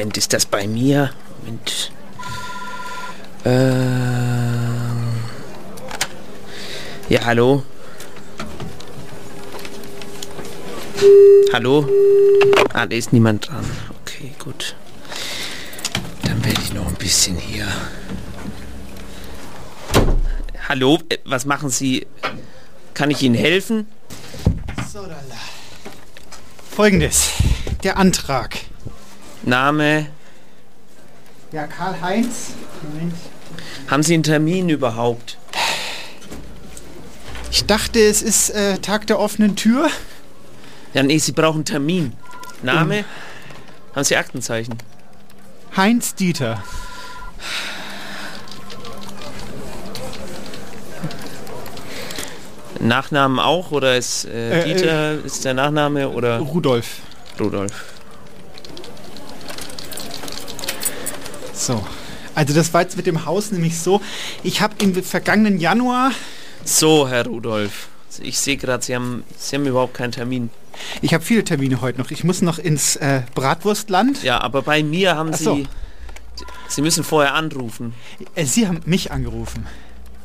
Moment, 0.00 0.16
ist 0.16 0.32
das 0.32 0.46
bei 0.46 0.66
mir? 0.66 1.10
Moment. 1.42 1.92
Äh, 3.44 3.50
ja, 7.12 7.26
hallo? 7.26 7.64
Hallo? 11.52 11.86
Ah, 12.72 12.86
da 12.86 12.96
ist 12.96 13.12
niemand 13.12 13.50
dran. 13.50 13.66
Okay, 14.00 14.32
gut. 14.38 14.74
Dann 16.22 16.42
werde 16.46 16.62
ich 16.62 16.72
noch 16.72 16.86
ein 16.86 16.94
bisschen 16.94 17.36
hier. 17.36 17.68
Hallo, 20.66 20.98
äh, 21.10 21.18
was 21.26 21.44
machen 21.44 21.68
Sie? 21.68 22.06
Kann 22.94 23.10
ich 23.10 23.20
Ihnen 23.20 23.34
helfen? 23.34 23.86
Folgendes, 26.70 27.32
der 27.84 27.98
Antrag. 27.98 28.59
Name? 29.42 30.06
Ja, 31.52 31.66
Karl-Heinz. 31.66 32.52
Haben 33.88 34.02
Sie 34.02 34.14
einen 34.14 34.22
Termin 34.22 34.68
überhaupt? 34.68 35.36
Ich 37.50 37.64
dachte, 37.66 37.98
es 37.98 38.22
ist 38.22 38.50
äh, 38.50 38.78
Tag 38.78 39.06
der 39.08 39.18
offenen 39.18 39.56
Tür. 39.56 39.88
Ja, 40.94 41.02
nee, 41.02 41.18
Sie 41.18 41.32
brauchen 41.32 41.56
einen 41.58 41.64
Termin. 41.64 42.12
Name? 42.62 43.04
Haben 43.94 44.04
Sie 44.04 44.16
Aktenzeichen? 44.16 44.76
Heinz 45.76 46.14
Dieter. 46.14 46.62
Nachnamen 52.80 53.38
auch 53.38 53.72
oder 53.72 53.96
ist 53.96 54.24
äh, 54.26 54.60
Äh, 54.60 54.64
Dieter 54.64 55.24
ist 55.24 55.44
der 55.44 55.54
Nachname 55.54 56.08
oder 56.08 56.38
Rudolf. 56.38 57.00
Rudolf? 57.38 57.89
So. 61.70 61.84
Also 62.34 62.52
das 62.52 62.74
war 62.74 62.82
jetzt 62.82 62.96
mit 62.96 63.06
dem 63.06 63.26
Haus 63.26 63.52
nämlich 63.52 63.78
so. 63.78 64.00
Ich 64.42 64.60
habe 64.60 64.74
im 64.82 64.92
vergangenen 65.04 65.60
Januar, 65.60 66.10
So, 66.64 67.08
Herr 67.08 67.26
Rudolf. 67.26 67.88
Ich 68.20 68.40
sehe 68.40 68.56
gerade, 68.56 68.82
Sie 68.84 68.92
haben, 68.92 69.22
Sie 69.38 69.54
haben 69.54 69.66
überhaupt 69.66 69.94
keinen 69.94 70.10
Termin. 70.10 70.50
ich 71.00 71.14
habe 71.14 71.24
viele 71.24 71.44
Termine 71.44 71.80
heute 71.80 71.98
noch. 72.00 72.10
Ich 72.10 72.24
muss 72.24 72.42
noch 72.42 72.58
ins 72.58 72.96
äh, 72.96 73.22
Bratwurstland. 73.36 74.24
Ja, 74.24 74.40
aber 74.40 74.62
bei 74.62 74.82
mir 74.82 75.14
haben 75.14 75.32
so. 75.32 75.54
Sie. 75.54 75.68
Sie 76.66 76.82
müssen 76.82 77.04
vorher 77.04 77.34
anrufen. 77.34 77.94
Äh, 78.34 78.46
Sie 78.46 78.66
haben 78.66 78.80
mich 78.84 79.12
angerufen. 79.12 79.66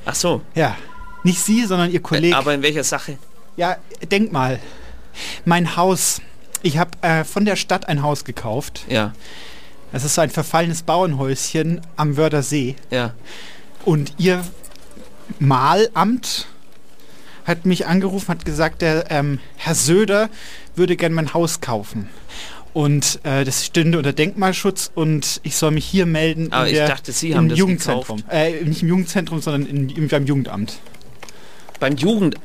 Ach 0.06 0.16
so. 0.16 0.42
Ja. 0.56 0.76
Nicht 1.24 1.42
Sie, 1.42 1.64
sondern 1.66 1.92
Ihr 1.92 2.02
Kollege. 2.02 2.36
Aber 2.36 2.56
in 2.56 2.64
welcher 2.64 2.84
Sache? 2.84 3.20
Ja, 3.56 3.78
denk 4.12 4.32
mal. 4.32 4.60
Mein 5.46 5.76
Haus. 5.78 6.22
Ich 6.64 6.80
habe 6.80 6.92
äh, 7.02 7.24
von 7.24 7.46
der 7.46 7.56
Stadt 7.56 7.88
ein 7.88 8.02
Haus 8.02 8.26
gekauft. 8.26 8.86
Ja, 8.90 9.14
Das 9.92 10.04
ist 10.04 10.16
so 10.16 10.22
ein 10.22 10.30
verfallenes 10.30 10.84
Bauernhäuschen 10.84 11.82
am 11.96 12.18
Wörder 12.18 12.44
See. 12.44 12.76
ja. 12.92 13.14
Und 13.86 14.14
Ihr 14.18 14.44
Malamt 15.40 16.48
hat 17.46 17.66
mich 17.68 17.86
angerufen, 17.86 18.30
hat 18.30 18.44
gesagt, 18.44 18.82
der 18.82 19.12
ähm, 19.12 19.40
Herr 19.58 19.76
Söder 19.76 20.30
würde 20.76 20.96
gern 20.96 21.14
mein 21.14 21.34
Haus 21.36 21.62
kaufen. 21.62 22.10
Und 22.74 23.20
äh, 23.24 23.46
das 23.46 23.64
stünde 23.66 23.98
unter 24.00 24.12
Denkmalschutz 24.12 24.92
und 24.96 25.40
ich 25.44 25.56
soll 25.56 25.72
mich 25.72 25.86
hier 25.86 26.06
melden 26.08 26.52
Aber 26.52 26.68
ich 26.68 26.74
der, 26.74 26.88
dachte, 26.88 27.12
Sie 27.12 27.30
im 27.30 27.38
haben 27.38 27.50
das 27.50 27.60
Jugendzentrum. 27.60 28.18
gekauft. 28.18 28.34
Äh, 28.34 28.64
nicht 28.64 28.82
im 28.82 28.90
Jugendzentrum, 28.90 29.40
sondern 29.42 29.66
in, 29.68 29.90
in, 29.90 30.08
beim 30.08 30.26
Jugendamt. 30.26 30.80
Beim 31.80 31.96
Jugend. 31.96 32.36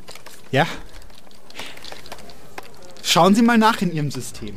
Ja. 0.52 0.66
Schauen 3.02 3.34
Sie 3.34 3.42
mal 3.42 3.58
nach 3.58 3.80
in 3.82 3.92
Ihrem 3.92 4.10
System. 4.10 4.56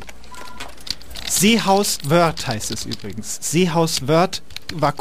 Seehaus 1.40 1.98
Wörth 2.04 2.48
heißt 2.48 2.72
es 2.72 2.86
übrigens. 2.86 3.40
Seehaus 3.42 4.08
Wörth 4.08 4.44
war 4.76 4.94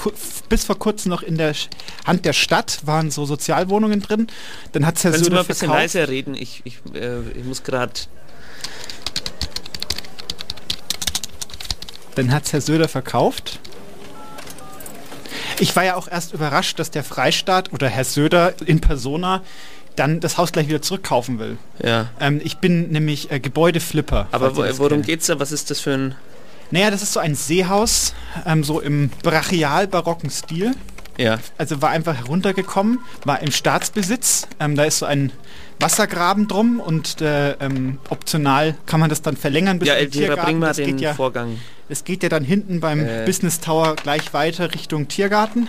bis 0.49 0.65
vor 0.65 0.79
kurzem 0.79 1.11
noch 1.11 1.23
in 1.23 1.37
der 1.37 1.55
Hand 2.07 2.25
der 2.25 2.33
Stadt, 2.33 2.81
waren 2.85 3.11
so 3.11 3.27
Sozialwohnungen 3.27 4.01
drin. 4.01 4.27
Dann 4.73 4.87
hat 4.87 4.97
es 4.97 5.05
Herr 5.05 5.13
Können 5.13 5.25
Sie 5.25 5.31
mal 5.31 5.37
Söder 5.37 5.41
ein 5.43 5.47
bisschen 5.47 5.69
verkauft. 5.69 5.83
leiser 5.95 6.09
reden? 6.09 6.35
Ich, 6.35 6.63
ich, 6.65 6.79
äh, 6.95 7.21
ich 7.39 7.45
muss 7.45 7.63
gerade. 7.63 7.93
Dann 12.15 12.33
hat 12.33 12.47
es 12.47 12.53
Herr 12.53 12.61
Söder 12.61 12.89
verkauft. 12.89 13.61
Ich 15.61 15.77
war 15.77 15.85
ja 15.85 15.97
auch 15.97 16.09
erst 16.09 16.33
überrascht, 16.33 16.79
dass 16.79 16.91
der 16.91 17.05
Freistaat 17.05 17.73
oder 17.73 17.89
Herr 17.89 18.05
Söder 18.05 18.55
in 18.67 18.81
Persona 18.81 19.43
dann 19.97 20.21
das 20.21 20.39
Haus 20.39 20.53
gleich 20.53 20.69
wieder 20.69 20.83
zurückkaufen 20.83 21.39
will. 21.39 21.59
Ja. 21.83 22.09
Ähm, 22.21 22.41
ich 22.43 22.59
bin 22.59 22.91
nämlich 22.91 23.31
äh, 23.31 23.41
Gebäudeflipper. 23.41 24.29
Aber 24.33 24.57
wo, 24.57 24.63
worum 24.63 24.89
kennen. 24.89 25.03
geht's 25.03 25.27
da? 25.27 25.39
Was 25.41 25.53
ist 25.53 25.71
das 25.71 25.81
für 25.81 25.93
ein. 25.93 26.15
Naja, 26.71 26.91
das 26.91 27.03
ist 27.03 27.13
so 27.13 27.21
ein 27.21 27.35
Seehaus, 27.35 28.15
ähm, 28.47 28.65
so 28.65 28.81
im 28.81 29.11
brachial-barocken 29.23 30.31
Stil. 30.31 30.75
Ja. 31.19 31.39
Also 31.59 31.83
war 31.83 31.91
einfach 31.91 32.17
heruntergekommen, 32.17 33.01
war 33.25 33.41
im 33.41 33.51
Staatsbesitz. 33.51 34.49
Ähm, 34.59 34.77
da 34.77 34.85
ist 34.85 34.99
so 34.99 35.07
ein 35.07 35.33
Wassergraben 35.83 36.49
drum 36.49 36.81
und 36.81 37.21
äh, 37.21 37.53
ähm, 37.55 37.99
optional 38.11 38.75
kann 38.87 39.01
man 39.01 39.11
das 39.11 39.23
dann 39.23 39.37
verlängern 39.37 39.79
bis 39.79 39.89
Ja, 39.89 39.99
zum 39.99 40.11
Tiergarten. 40.11 40.45
bring 40.45 40.59
mal 40.59 40.69
das, 40.69 40.77
den 40.77 40.87
geht 40.97 41.01
ja, 41.01 41.15
Vorgang. 41.15 41.59
es 41.89 42.05
geht 42.05 42.23
ja 42.23 42.29
dann 42.29 42.45
hinten 42.45 42.81
beim 42.81 43.01
Äh. 43.01 43.25
Business 43.27 43.61
Tower 43.61 43.97
gleich 43.97 44.33
weiter 44.33 44.73
Richtung 44.75 45.09
Tiergarten. 45.09 45.69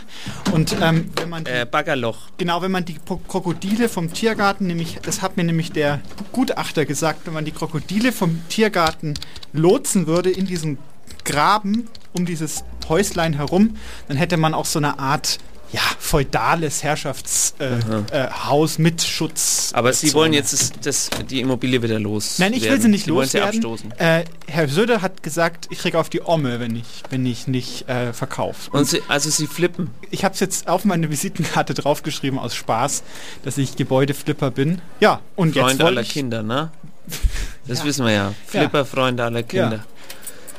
Und 0.51 0.75
ähm, 0.81 1.09
wenn 1.17 1.29
man 1.29 1.43
die, 1.43 1.51
Äh, 1.51 1.65
Baggerloch. 1.69 2.17
genau, 2.37 2.61
wenn 2.61 2.71
man 2.71 2.85
die 2.85 2.97
Krokodile 3.27 3.89
vom 3.89 4.13
Tiergarten, 4.13 4.67
nämlich, 4.67 4.99
das 5.01 5.21
hat 5.21 5.37
mir 5.37 5.43
nämlich 5.43 5.71
der 5.71 5.99
Gutachter 6.31 6.85
gesagt, 6.85 7.25
wenn 7.25 7.33
man 7.33 7.45
die 7.45 7.51
Krokodile 7.51 8.11
vom 8.11 8.41
Tiergarten 8.49 9.15
lotsen 9.53 10.07
würde 10.07 10.29
in 10.29 10.45
diesen 10.45 10.77
Graben 11.25 11.87
um 12.13 12.25
dieses 12.25 12.63
Häuslein 12.89 13.33
herum, 13.33 13.77
dann 14.07 14.17
hätte 14.17 14.37
man 14.37 14.53
auch 14.53 14.65
so 14.65 14.77
eine 14.79 14.99
Art 14.99 15.39
ja, 15.73 15.81
feudales 15.99 16.83
Herrschaftshaus 16.83 17.55
äh, 17.59 18.77
äh, 18.77 18.81
mit 18.81 19.01
Schutz. 19.01 19.71
Aber 19.73 19.91
Sie 19.91 20.13
wollen 20.13 20.31
jetzt 20.31 20.53
das, 20.53 20.71
das, 20.81 21.09
die 21.29 21.41
Immobilie 21.41 21.81
wieder 21.81 21.99
los. 21.99 22.37
Nein, 22.37 22.53
ich 22.53 22.63
will 22.63 22.79
sie 22.79 22.87
nicht 22.89 23.05
Sie 23.05 23.13
wollen 23.13 23.27
sie 23.27 23.39
loswerden. 23.39 23.59
abstoßen. 23.59 23.91
Äh, 23.97 24.25
Herr 24.47 24.67
Söder 24.67 25.01
hat 25.01 25.23
gesagt, 25.23 25.67
ich 25.71 25.79
kriege 25.79 25.97
auf 25.99 26.09
die 26.09 26.21
Omme, 26.23 26.59
wenn 26.59 26.75
ich, 26.75 26.85
wenn 27.09 27.25
ich 27.25 27.47
nicht 27.47 27.89
äh, 27.89 28.13
verkaufe. 28.13 28.69
Und 28.71 28.87
Sie, 28.87 29.01
also 29.07 29.29
Sie 29.31 29.47
flippen. 29.47 29.89
Ich 30.11 30.23
habe 30.23 30.33
es 30.35 30.39
jetzt 30.39 30.67
auf 30.67 30.85
meine 30.85 31.09
Visitenkarte 31.09 31.73
draufgeschrieben 31.73 32.37
aus 32.37 32.53
Spaß, 32.55 33.01
dass 33.43 33.57
ich 33.57 33.75
Gebäudeflipper 33.75 34.51
bin. 34.51 34.79
Ja, 34.99 35.21
und 35.35 35.55
jetzt 35.55 35.63
Freund 35.65 35.81
aller. 35.81 36.03
Kinder, 36.03 36.43
ne? 36.43 36.71
Das 37.67 37.79
Ja. 37.79 37.85
wissen 37.85 38.05
wir 38.05 38.11
ja. 38.13 38.33
Flipper, 38.45 38.85
Freunde 38.85 39.23
aller 39.23 39.41
Kinder. 39.43 39.85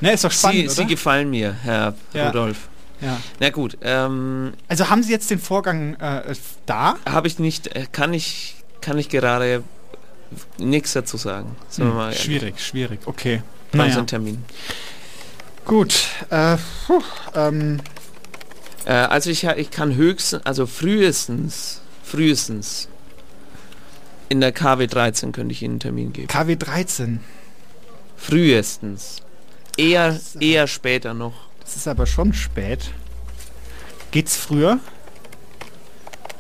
Ne, 0.01 0.13
ist 0.13 0.25
doch 0.25 0.33
spannend, 0.33 0.71
Sie, 0.71 0.77
Sie 0.83 0.87
gefallen 0.87 1.31
mir, 1.31 1.55
Herr 1.63 1.95
Ja. 2.15 2.27
Rudolf. 2.29 2.57
Ja. 3.05 3.21
Na 3.39 3.51
gut, 3.51 3.77
ähm, 3.83 4.55
Also 4.69 4.89
haben 4.89 5.03
Sie 5.03 5.13
jetzt 5.13 5.31
den 5.31 5.39
Vorgang 5.39 5.95
äh, 5.97 6.35
da? 6.67 6.97
habe 7.09 7.27
ich 7.29 7.39
nicht, 7.39 7.69
äh, 7.77 7.87
kann 7.93 8.15
ich, 8.15 8.57
kann 8.81 8.99
ich 8.99 9.09
gerade 9.11 9.63
nichts 10.59 10.95
dazu 10.95 11.17
sagen. 11.17 11.55
Hm, 11.77 11.95
mal 11.95 12.13
schwierig, 12.15 12.61
schwierig. 12.61 13.01
Okay. 13.05 13.43
Naja. 13.73 13.99
einen 13.99 14.07
Termin. 14.07 14.45
Gut. 15.65 16.05
Äh, 16.31 16.57
puh, 16.87 17.03
ähm, 17.35 17.81
Äh, 18.87 18.93
also 18.93 19.31
ich, 19.31 19.45
ich 19.45 19.71
kann 19.71 19.95
höchstens, 19.95 20.45
also 20.45 20.67
frühestens, 20.67 21.81
frühestens 22.03 22.89
in 24.29 24.41
der 24.41 24.53
KW 24.53 24.87
13 24.87 25.33
könnte 25.33 25.53
ich 25.53 25.63
Ihnen 25.63 25.75
einen 25.75 25.81
Termin 25.81 26.13
geben. 26.13 26.29
KW 26.29 26.57
13. 26.57 27.21
Frühestens. 28.17 29.23
Eher, 29.77 30.19
äh, 30.39 30.47
eher 30.53 30.67
später 30.67 31.15
noch. 31.15 31.35
Das 31.65 31.77
ist 31.77 31.89
aber 31.89 32.07
schon 32.07 32.33
spät. 32.33 32.93
Geht's 34.11 34.37
früher? 34.37 34.79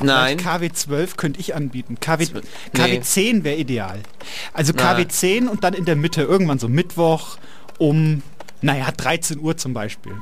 Nein. 0.00 0.36
KW 0.38 0.70
12 0.70 1.16
könnte 1.16 1.40
ich 1.40 1.54
anbieten. 1.54 1.96
KW, 2.00 2.26
KW 2.26 2.42
nee. 2.92 3.00
10 3.00 3.44
wäre 3.44 3.56
ideal. 3.56 4.00
Also 4.52 4.72
Na. 4.76 4.94
KW 4.94 5.06
10 5.08 5.48
und 5.48 5.64
dann 5.64 5.72
in 5.74 5.84
der 5.84 5.96
Mitte, 5.96 6.22
irgendwann 6.22 6.58
so 6.58 6.68
Mittwoch 6.68 7.38
um, 7.78 8.22
naja, 8.60 8.90
13 8.94 9.38
Uhr 9.40 9.56
zum 9.56 9.72
Beispiel. 9.72 10.12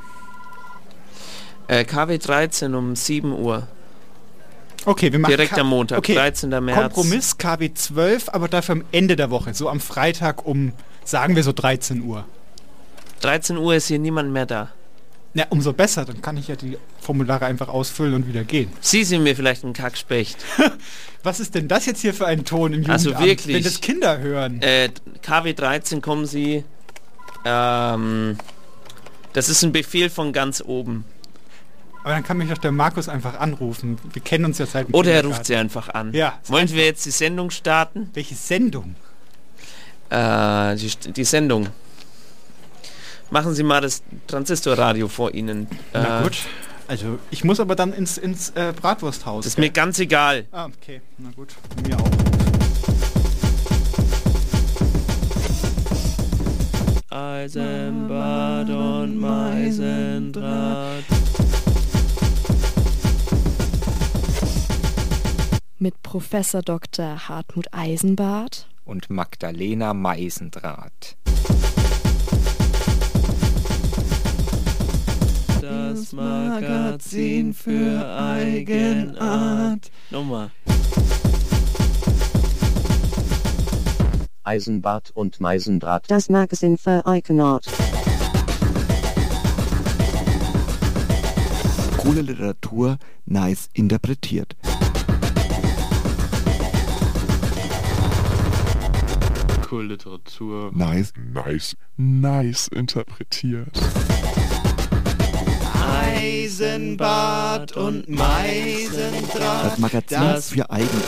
Äh, 1.67 1.83
KW 1.85 2.17
13 2.17 2.73
um 2.75 2.95
7 2.95 3.31
Uhr. 3.33 3.67
Okay, 4.85 5.11
wir 5.11 5.19
machen 5.19 5.31
Direkt 5.31 5.53
K- 5.53 5.61
am 5.61 5.67
Montag, 5.67 5.97
okay, 5.97 6.13
13. 6.15 6.49
März. 6.49 6.93
Kompromiss 6.93 7.37
KW 7.37 7.73
12, 7.73 8.29
aber 8.29 8.47
dafür 8.49 8.73
am 8.73 8.83
Ende 8.91 9.15
der 9.15 9.29
Woche, 9.29 9.53
so 9.53 9.69
am 9.69 9.79
Freitag 9.79 10.45
um, 10.45 10.73
sagen 11.05 11.35
wir 11.35 11.43
so 11.43 11.53
13 11.53 12.01
Uhr. 12.01 12.25
13 13.21 13.57
Uhr 13.57 13.75
ist 13.75 13.87
hier 13.87 13.99
niemand 13.99 14.31
mehr 14.31 14.45
da. 14.45 14.69
Ja, 15.35 15.45
umso 15.49 15.73
besser, 15.73 16.05
dann 16.05 16.21
kann 16.21 16.37
ich 16.37 16.47
ja 16.47 16.55
die 16.55 16.77
Formulare 17.01 17.45
einfach 17.47 17.67
ausfüllen 17.67 18.13
und 18.13 18.27
wieder 18.27 18.43
gehen. 18.43 18.71
Sie 18.81 19.03
sind 19.03 19.23
mir 19.23 19.35
vielleicht 19.35 19.63
ein 19.63 19.73
Kackspecht. 19.73 20.37
Was 21.23 21.39
ist 21.39 21.55
denn 21.55 21.67
das 21.67 21.85
jetzt 21.87 22.01
hier 22.01 22.13
für 22.13 22.27
ein 22.27 22.45
Ton 22.45 22.73
im 22.73 22.87
Also 22.89 23.09
Jugendamt, 23.09 23.27
wirklich? 23.27 23.55
wenn 23.55 23.63
das 23.63 23.81
Kinder 23.81 24.19
hören? 24.19 24.61
Äh, 24.61 24.89
KW 25.23 25.53
13 25.53 26.01
kommen 26.01 26.25
Sie. 26.27 26.63
Ähm, 27.45 28.37
das 29.33 29.49
ist 29.49 29.63
ein 29.63 29.71
Befehl 29.71 30.09
von 30.11 30.33
ganz 30.33 30.61
oben. 30.65 31.05
Aber 32.03 32.13
dann 32.13 32.23
kann 32.23 32.37
mich 32.37 32.49
doch 32.49 32.57
der 32.57 32.71
Markus 32.73 33.09
einfach 33.09 33.39
anrufen. 33.39 33.97
Wir 34.11 34.21
kennen 34.21 34.45
uns 34.45 34.57
ja 34.59 34.65
seit 34.65 34.89
dem 34.89 34.93
Oder 34.93 35.13
er 35.13 35.25
ruft 35.25 35.45
Sie 35.45 35.55
einfach 35.55 35.89
an. 35.89 36.13
Ja. 36.13 36.37
Wollen 36.47 36.69
wir 36.69 36.85
jetzt 36.85 37.05
die 37.05 37.11
Sendung 37.11 37.49
starten? 37.49 38.09
Welche 38.13 38.35
Sendung? 38.35 38.95
Äh, 40.09 40.75
die, 40.75 40.91
die 41.13 41.23
Sendung. 41.23 41.69
Machen 43.33 43.55
Sie 43.55 43.63
mal 43.63 43.81
das 43.81 44.03
Transistorradio 44.27 45.07
vor 45.07 45.33
Ihnen. 45.33 45.67
Na 45.91 46.19
Äh, 46.19 46.23
gut. 46.23 46.37
Also 46.87 47.17
ich 47.31 47.43
muss 47.43 47.59
aber 47.59 47.75
dann 47.75 47.91
ins, 47.91 48.19
ins 48.19 48.51
äh, 48.51 48.73
Bratwursthaus. 48.79 49.45
Das 49.45 49.53
ist 49.53 49.57
mir 49.57 49.71
ganz 49.71 49.97
egal. 49.97 50.45
ah, 50.51 50.67
okay. 50.67 51.01
Na 51.17 51.31
gut. 51.35 51.55
Mir 51.87 51.97
auch. 51.99 52.09
Eisenbad 57.33 58.69
und 58.69 59.19
Meisendraht. 59.19 61.03
Mit 65.79 66.01
Professor 66.01 66.61
Dr. 66.61 67.27
Hartmut 67.27 67.67
Eisenbart. 67.71 68.67
und 68.85 69.09
Magdalena 69.09 69.93
Meisendraht. 69.93 71.15
Das 75.93 76.11
Magazin 76.11 77.53
für 77.53 78.17
Eigenart. 78.17 79.91
Nochmal. 80.09 80.49
Eisenbart 84.43 85.11
und 85.13 85.39
Meisendraht. 85.39 86.09
Das 86.09 86.29
Magazin 86.29 86.79
für 86.79 87.05
Eigenart. 87.05 87.67
Coole 91.97 92.21
Literatur, 92.21 92.97
nice 93.27 93.69
interpretiert. 93.73 94.55
Cool 99.69 99.85
Literatur. 99.89 100.71
Nice, 100.73 101.13
nice, 101.33 101.77
nice 101.97 102.67
interpretiert. 102.69 103.79
Eisenbad 106.01 107.75
und 107.77 108.07
Meisendraht. 108.09 109.65
Das 109.65 109.77
Magazin 109.77 110.19
Das- 110.21 110.49
für 110.49 110.69
Eigenart. 110.69 111.03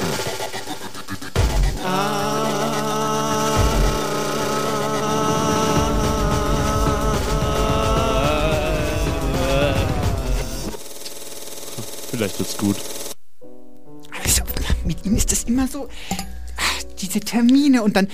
Vielleicht 12.12 12.40
wird's 12.40 12.58
gut. 12.58 12.78
Also, 14.24 14.44
mit 14.86 15.06
Ihnen 15.06 15.18
ist 15.18 15.32
das 15.32 15.44
immer 15.44 15.68
so. 15.68 15.90
ah, 16.58 16.84
Diese 17.00 17.20
Termine 17.20 17.84
und 17.84 17.96
dann. 17.96 18.08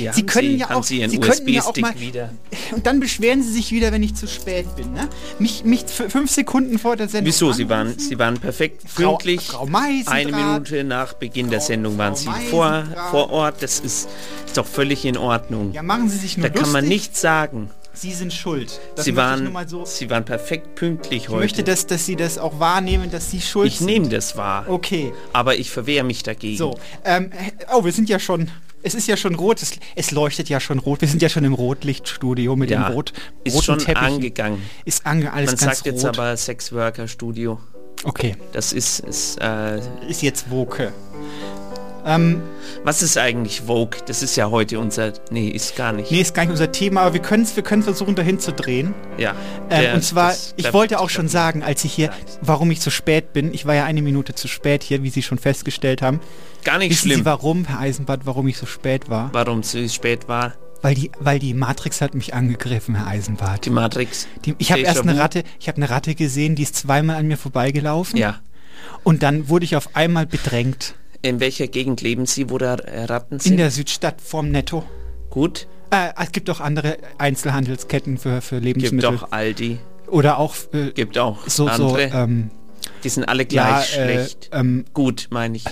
Hier 0.00 0.12
Sie 0.14 0.24
können 0.26 0.48
Sie, 0.48 0.56
ja 0.56 0.70
auch- 0.70 0.82
Sie 0.82 1.06
Sie 1.08 1.18
könnten 1.18 1.48
ja 1.48 1.62
auch 1.62 1.76
mal- 1.76 1.98
wieder. 1.98 2.30
Und 2.72 2.86
dann 2.86 3.00
beschweren 3.00 3.42
Sie 3.42 3.52
sich 3.52 3.72
wieder, 3.72 3.92
wenn 3.92 4.02
ich 4.02 4.14
zu 4.14 4.26
spät 4.26 4.74
bin. 4.76 4.92
Ne? 4.92 5.08
Mich, 5.38 5.64
mich 5.64 5.84
fünf 5.86 6.30
Sekunden 6.30 6.78
vor 6.78 6.96
der 6.96 7.08
Sendung. 7.08 7.26
Wieso? 7.28 7.52
Sie 7.52 7.68
waren. 7.68 7.98
Sie 7.98 8.18
waren 8.18 8.38
perfekt 8.38 8.82
Frau- 8.86 9.10
pünktlich. 9.16 9.42
Frau 9.42 9.66
Meisendrath. 9.66 10.14
Eine 10.14 10.32
Minute 10.32 10.84
nach 10.84 11.12
Beginn 11.14 11.50
der 11.50 11.60
Frau- 11.60 11.66
Sendung 11.66 11.98
waren 11.98 12.16
Frau 12.16 12.32
Sie 12.34 12.46
vor, 12.46 12.84
vor 13.10 13.30
Ort. 13.30 13.62
Das 13.62 13.80
ist, 13.80 14.08
ist 14.46 14.56
doch 14.56 14.66
völlig 14.66 15.04
in 15.04 15.16
Ordnung. 15.16 15.72
Ja, 15.72 15.82
machen 15.82 16.08
Sie 16.08 16.18
sich 16.18 16.36
nur 16.36 16.48
da 16.48 16.52
kann 16.54 16.72
man 16.72 16.84
lustig. 16.84 16.88
nichts 17.00 17.20
sagen. 17.20 17.70
Sie 17.92 18.12
sind 18.12 18.32
schuld. 18.32 18.80
Das 18.96 19.04
Sie 19.04 19.10
ich 19.10 19.16
waren, 19.16 19.52
so. 19.68 19.84
Sie 19.84 20.08
waren 20.10 20.24
perfekt 20.24 20.74
pünktlich 20.76 21.24
Ich 21.24 21.28
heute. 21.28 21.40
möchte, 21.40 21.62
dass, 21.64 21.86
dass 21.86 22.06
Sie 22.06 22.16
das 22.16 22.38
auch 22.38 22.58
wahrnehmen, 22.60 23.10
dass 23.10 23.30
Sie 23.30 23.40
schuld 23.40 23.66
ich 23.68 23.78
sind. 23.78 23.86
nehme 23.86 24.08
das 24.08 24.36
wahr. 24.36 24.64
Okay, 24.68 25.12
Aber 25.32 25.56
ich 25.56 25.70
verwehre 25.70 26.04
mich 26.04 26.22
dagegen. 26.22 26.56
so. 26.56 26.78
Ähm, 27.04 27.30
oh, 27.72 27.84
wir 27.84 27.92
sind 27.92 28.08
ja 28.08 28.18
schon. 28.18 28.50
Es 28.82 28.94
ist 28.94 29.06
ja 29.08 29.16
schon 29.18 29.34
rot. 29.34 29.60
Es, 29.60 29.72
es 29.96 30.10
leuchtet 30.10 30.48
ja 30.48 30.58
schon 30.60 30.78
rot. 30.78 31.02
Wir 31.02 31.08
sind 31.08 31.20
ja 31.20 31.28
schon 31.28 31.44
im 31.44 31.52
Rotlichtstudio 31.52 32.56
mit 32.56 32.70
ja, 32.70 32.88
dem 32.88 32.94
rot, 32.94 33.12
ist 33.44 33.54
roten 33.54 33.64
schon 33.64 33.78
Teppichen. 33.78 34.14
angegangen. 34.14 34.62
Ist 34.86 35.04
ange 35.04 35.30
alles 35.32 35.50
Man 35.50 35.58
ganz 35.58 35.76
sagt 35.78 35.86
jetzt 35.86 36.04
rot. 36.04 36.16
aber 36.18 36.34
Sexworker 36.36 37.06
Studio. 37.06 37.60
okay, 38.04 38.36
Das 38.52 38.72
ist, 38.72 39.00
ist 39.00 39.38
äh, 39.42 39.80
ist 40.08 40.22
jetzt 40.22 40.50
Woke. 40.50 40.92
Ähm, 42.04 42.42
was 42.84 43.02
ist 43.02 43.16
eigentlich 43.18 43.62
Vogue? 43.62 44.00
Das 44.06 44.22
ist 44.22 44.36
ja 44.36 44.50
heute 44.50 44.78
unser, 44.78 45.12
nee, 45.30 45.48
ist 45.48 45.76
gar 45.76 45.92
nicht. 45.92 46.10
nee, 46.10 46.20
ist 46.20 46.34
gar 46.34 46.42
nicht 46.42 46.50
unser 46.52 46.72
Thema, 46.72 47.02
aber 47.02 47.14
wir 47.14 47.22
können 47.22 47.42
es 47.42 47.56
wir 47.56 47.62
können's 47.62 47.84
versuchen, 47.84 48.14
dahin 48.14 48.38
zu 48.38 48.52
drehen. 48.52 48.94
Ja. 49.18 49.30
Ähm, 49.70 49.80
der- 49.82 49.94
und 49.94 50.02
zwar, 50.02 50.34
ich 50.56 50.72
wollte 50.72 51.00
auch 51.00 51.10
schon 51.10 51.28
sagen, 51.28 51.62
als 51.62 51.84
ich 51.84 51.92
hier, 51.92 52.10
warum 52.40 52.70
ich 52.70 52.80
so 52.80 52.90
spät 52.90 53.32
bin, 53.32 53.52
ich 53.52 53.66
war 53.66 53.74
ja 53.74 53.84
eine 53.84 54.02
Minute 54.02 54.34
zu 54.34 54.48
spät 54.48 54.82
hier, 54.82 55.02
wie 55.02 55.10
Sie 55.10 55.22
schon 55.22 55.38
festgestellt 55.38 56.02
haben. 56.02 56.20
Gar 56.64 56.78
nicht 56.78 56.90
Wissen 56.90 57.08
Sie 57.08 57.14
schlimm, 57.14 57.24
warum, 57.24 57.64
Herr 57.66 57.80
Eisenbart, 57.80 58.22
warum 58.24 58.48
ich 58.48 58.58
so 58.58 58.66
spät 58.66 59.08
war? 59.08 59.30
warum 59.32 59.62
so 59.62 59.86
spät 59.88 60.28
war. 60.28 60.54
Weil 60.82 60.94
die, 60.94 61.10
weil 61.20 61.38
die 61.38 61.52
Matrix 61.52 62.00
hat 62.00 62.14
mich 62.14 62.32
angegriffen, 62.32 62.94
Herr 62.94 63.06
Eisenbart. 63.06 63.66
Die 63.66 63.70
Matrix. 63.70 64.26
Die, 64.46 64.54
ich 64.58 64.72
habe 64.72 64.80
erst 64.80 65.02
eine 65.02 65.18
Ratte, 65.18 65.44
ich 65.58 65.68
habe 65.68 65.76
eine 65.76 65.90
Ratte 65.90 66.14
gesehen, 66.14 66.54
die 66.54 66.62
ist 66.62 66.74
zweimal 66.76 67.16
an 67.16 67.26
mir 67.28 67.36
vorbeigelaufen. 67.36 68.18
Ja. 68.18 68.40
Und 69.02 69.22
dann 69.22 69.48
wurde 69.48 69.64
ich 69.64 69.76
auf 69.76 69.94
einmal 69.94 70.26
bedrängt. 70.26 70.94
In 71.22 71.38
welcher 71.40 71.66
Gegend 71.68 72.00
leben 72.00 72.26
Sie, 72.26 72.48
wo 72.50 72.56
da 72.58 72.74
äh, 72.76 73.04
Ratten 73.04 73.34
In 73.34 73.40
sind? 73.40 73.56
der 73.58 73.70
Südstadt 73.70 74.20
vorm 74.20 74.50
Netto. 74.50 74.84
Gut. 75.28 75.66
Äh, 75.90 76.10
es 76.22 76.32
gibt 76.32 76.48
auch 76.50 76.60
andere 76.60 76.98
Einzelhandelsketten 77.18 78.16
für, 78.18 78.40
für 78.40 78.60
Gibt 78.60 78.64
Lebensmittel. 78.80 79.08
auch 79.18 79.32
Aldi. 79.32 79.78
Oder 80.06 80.38
auch 80.38 80.54
äh, 80.72 80.90
Gibt 80.92 81.18
auch 81.18 81.46
so, 81.46 81.66
so 81.68 81.68
andere. 81.96 82.02
ähm, 82.04 82.50
die 83.04 83.08
sind 83.10 83.24
alle 83.24 83.42
ja, 83.42 83.46
gleich 83.80 83.96
äh, 83.98 84.04
schlecht. 84.04 84.50
ähm, 84.52 84.84
Gut, 84.94 85.28
meine 85.30 85.56
ich. 85.56 85.64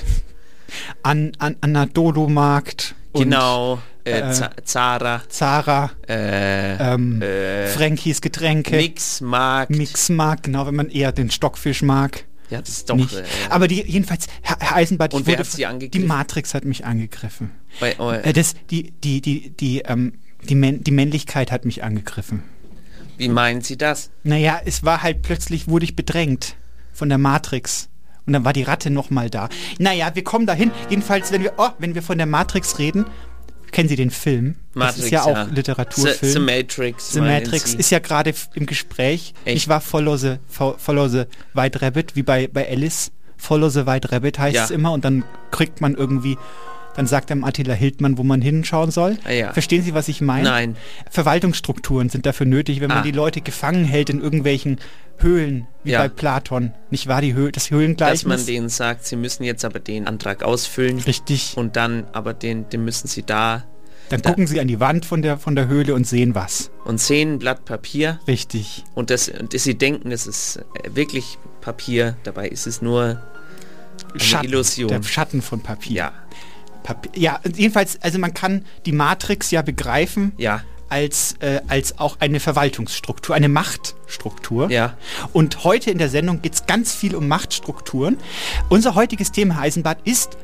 an, 1.02 1.32
an, 1.38 1.56
Anadolo-Markt. 1.60 2.94
und 3.12 3.22
Genau. 3.24 3.78
Äh, 4.04 4.20
äh, 4.20 4.32
Za- 4.32 4.50
Zara. 4.64 5.22
Zara, 5.28 5.90
Äh, 6.08 6.76
ähm, 6.94 7.20
äh, 7.22 7.66
Frankies 7.68 8.20
Getränke. 8.20 8.76
Mixmarkt. 8.76 9.70
Mixmarkt, 9.70 10.44
genau, 10.44 10.66
wenn 10.66 10.76
man 10.76 10.88
eher 10.90 11.12
den 11.12 11.30
Stockfisch 11.30 11.82
mag. 11.82 12.24
Ja, 12.50 12.60
das 12.60 12.68
ist 12.70 12.90
doch. 12.90 12.96
nicht. 12.96 13.12
Äh, 13.14 13.24
Aber 13.50 13.68
die, 13.68 13.82
jedenfalls, 13.82 14.26
Herr, 14.42 14.74
Eisenbart, 14.76 15.12
Und 15.14 15.26
wer 15.26 15.38
hat 15.38 15.46
Sie 15.46 15.66
angegriffen? 15.66 16.00
Die 16.00 16.06
Matrix 16.06 16.54
hat 16.54 16.64
mich 16.64 16.84
angegriffen. 16.84 17.50
bei, 17.80 17.92
Äh, 17.92 18.30
äh, 18.30 18.32
das, 18.32 18.54
die, 18.70 18.92
die, 19.04 19.20
die, 19.20 19.50
die, 19.50 19.80
ähm, 19.80 20.14
die, 20.48 20.54
Män 20.54 20.82
die 20.82 20.90
Männlichkeit 20.90 21.52
hat 21.52 21.64
mich 21.64 21.84
angegriffen. 21.84 22.42
wie 23.18 23.28
meinen 23.28 23.60
Sie 23.60 23.76
das? 23.76 24.10
Naja, 24.22 24.60
es 24.64 24.82
war 24.84 25.02
halt 25.02 25.22
plötzlich, 25.22 25.68
wurde 25.68 25.84
ich 25.84 25.94
bedrängt 25.96 26.56
von 26.92 27.08
der 27.08 27.18
Matrix. 27.18 27.88
Und 28.26 28.32
dann 28.34 28.44
war 28.44 28.52
die 28.52 28.62
Ratte 28.62 28.90
nochmal 28.90 29.30
da. 29.30 29.48
Naja, 29.78 30.14
wir 30.14 30.22
kommen 30.22 30.46
dahin. 30.46 30.70
Jedenfalls, 30.90 31.32
wenn 31.32 31.42
wir, 31.42 31.54
oh, 31.56 31.68
wenn 31.78 31.94
wir 31.94 32.02
von 32.02 32.18
der 32.18 32.26
Matrix 32.26 32.78
reden, 32.78 33.06
kennen 33.72 33.88
Sie 33.88 33.96
den 33.96 34.10
Film? 34.10 34.56
das 34.74 34.98
ist 34.98 35.10
ja 35.10 35.22
auch 35.24 35.48
The, 35.48 35.54
Literaturfilm. 35.54 36.32
The 36.32 36.38
Matrix. 36.38 37.12
The 37.12 37.20
Matrix 37.20 37.74
ist 37.74 37.90
ja 37.90 37.98
gerade 37.98 38.34
im 38.54 38.66
Gespräch. 38.66 39.34
Echt? 39.44 39.56
Ich 39.56 39.68
war 39.68 39.80
Follow 39.80 40.16
the, 40.16 40.36
fo- 40.48 40.76
follow 40.78 41.08
the 41.08 41.24
White 41.54 41.82
Rabbit, 41.82 42.16
wie 42.16 42.22
bei, 42.22 42.48
bei 42.48 42.68
Alice. 42.70 43.10
Follow 43.36 43.68
the 43.68 43.86
White 43.86 44.10
Rabbit 44.10 44.38
heißt 44.38 44.56
Ja. 44.56 44.64
es 44.64 44.70
immer 44.70 44.92
und 44.92 45.04
dann 45.04 45.24
kriegt 45.50 45.80
man 45.80 45.94
irgendwie, 45.94 46.36
dann 46.98 47.06
sagt 47.06 47.30
einem 47.30 47.44
Attila 47.44 47.74
Hildmann, 47.74 48.18
wo 48.18 48.24
man 48.24 48.42
hinschauen 48.42 48.90
soll. 48.90 49.18
Ah, 49.24 49.30
ja. 49.30 49.52
Verstehen 49.52 49.82
Sie, 49.84 49.94
was 49.94 50.08
ich 50.08 50.20
meine? 50.20 50.48
Nein. 50.48 50.76
Verwaltungsstrukturen 51.28 52.08
sind 52.08 52.26
dafür 52.26 52.46
nötig, 52.46 52.80
wenn 52.80 52.88
man 52.88 52.98
Ah. 52.98 53.02
die 53.02 53.12
Leute 53.12 53.40
gefangen 53.40 53.84
hält 53.84 54.10
in 54.10 54.20
irgendwelchen 54.20 54.78
Höhlen, 55.18 55.66
wie 55.84 55.92
Ja. 55.92 56.00
bei 56.00 56.08
Platon. 56.08 56.72
Nicht 56.90 57.06
wahr? 57.06 57.20
Die 57.20 57.34
Höh 57.34 57.50
das 57.52 57.64
Dass 57.64 57.70
man 57.70 57.78
Höhlengleichnis. 57.80 58.46
denen 58.46 58.68
sagt, 58.68 59.04
sie 59.06 59.16
müssen 59.16 59.44
jetzt 59.44 59.64
aber 59.64 59.78
den 59.78 60.06
Antrag 60.08 60.42
ausfüllen 60.42 60.98
Richtig. 60.98 61.52
und 61.56 61.76
dann 61.76 62.04
aber 62.12 62.34
den, 62.34 62.68
den 62.70 62.84
müssen 62.84 63.06
sie 63.08 63.22
da 63.22 63.64
Dann 64.08 64.22
da- 64.22 64.30
gucken 64.30 64.46
sie 64.46 64.58
an 64.60 64.66
die 64.68 64.80
Wand 64.80 65.04
von 65.04 65.22
der, 65.22 65.38
von 65.38 65.54
der 65.54 65.68
Höhle 65.68 65.94
und 65.94 66.04
sehen 66.06 66.34
was. 66.34 66.70
und 66.84 66.98
sehen 67.00 67.34
ein 67.34 67.38
Blatt 67.38 67.64
Papier 67.64 68.18
Richtig. 68.26 68.84
und 68.94 69.10
das 69.10 69.28
und 69.28 69.52
sie 69.58 69.76
denken, 69.76 70.10
das 70.10 70.26
ist 70.26 70.56
äh, 70.82 70.94
wirklich 70.96 71.38
Papier, 71.60 72.16
dabei 72.24 72.48
ist 72.48 72.66
es 72.66 72.80
nur 72.82 73.22
eine 74.34 74.44
Illusion. 74.48 74.88
Der 74.88 75.02
Schatten 75.02 75.42
von 75.42 75.60
Papier. 75.60 75.94
ja, 75.96 76.12
Papier. 76.82 77.10
Ja, 77.14 77.40
jedenfalls, 77.54 78.00
also 78.02 78.18
man 78.18 78.34
kann 78.34 78.64
die 78.86 78.92
Matrix 78.92 79.50
ja 79.50 79.62
begreifen 79.62 80.32
ja, 80.38 80.62
als, 80.88 81.34
äh, 81.40 81.60
als 81.68 81.98
auch 81.98 82.16
eine 82.20 82.40
Verwaltungsstruktur, 82.40 83.34
eine 83.34 83.48
Machtstruktur. 83.48 84.70
ja. 84.70 84.96
Und 85.32 85.64
heute 85.64 85.90
in 85.90 85.98
der 85.98 86.08
Sendung 86.08 86.40
geht 86.42 86.54
es 86.54 86.66
ganz 86.66 86.94
viel 86.94 87.14
um 87.14 87.28
Machtstrukturen. 87.28 88.16
Unser 88.68 88.94
heutiges 88.94 89.32
Thema, 89.32 89.54
Herr 89.56 89.62
Eisenbart, 89.64 89.98
ist 90.06 90.38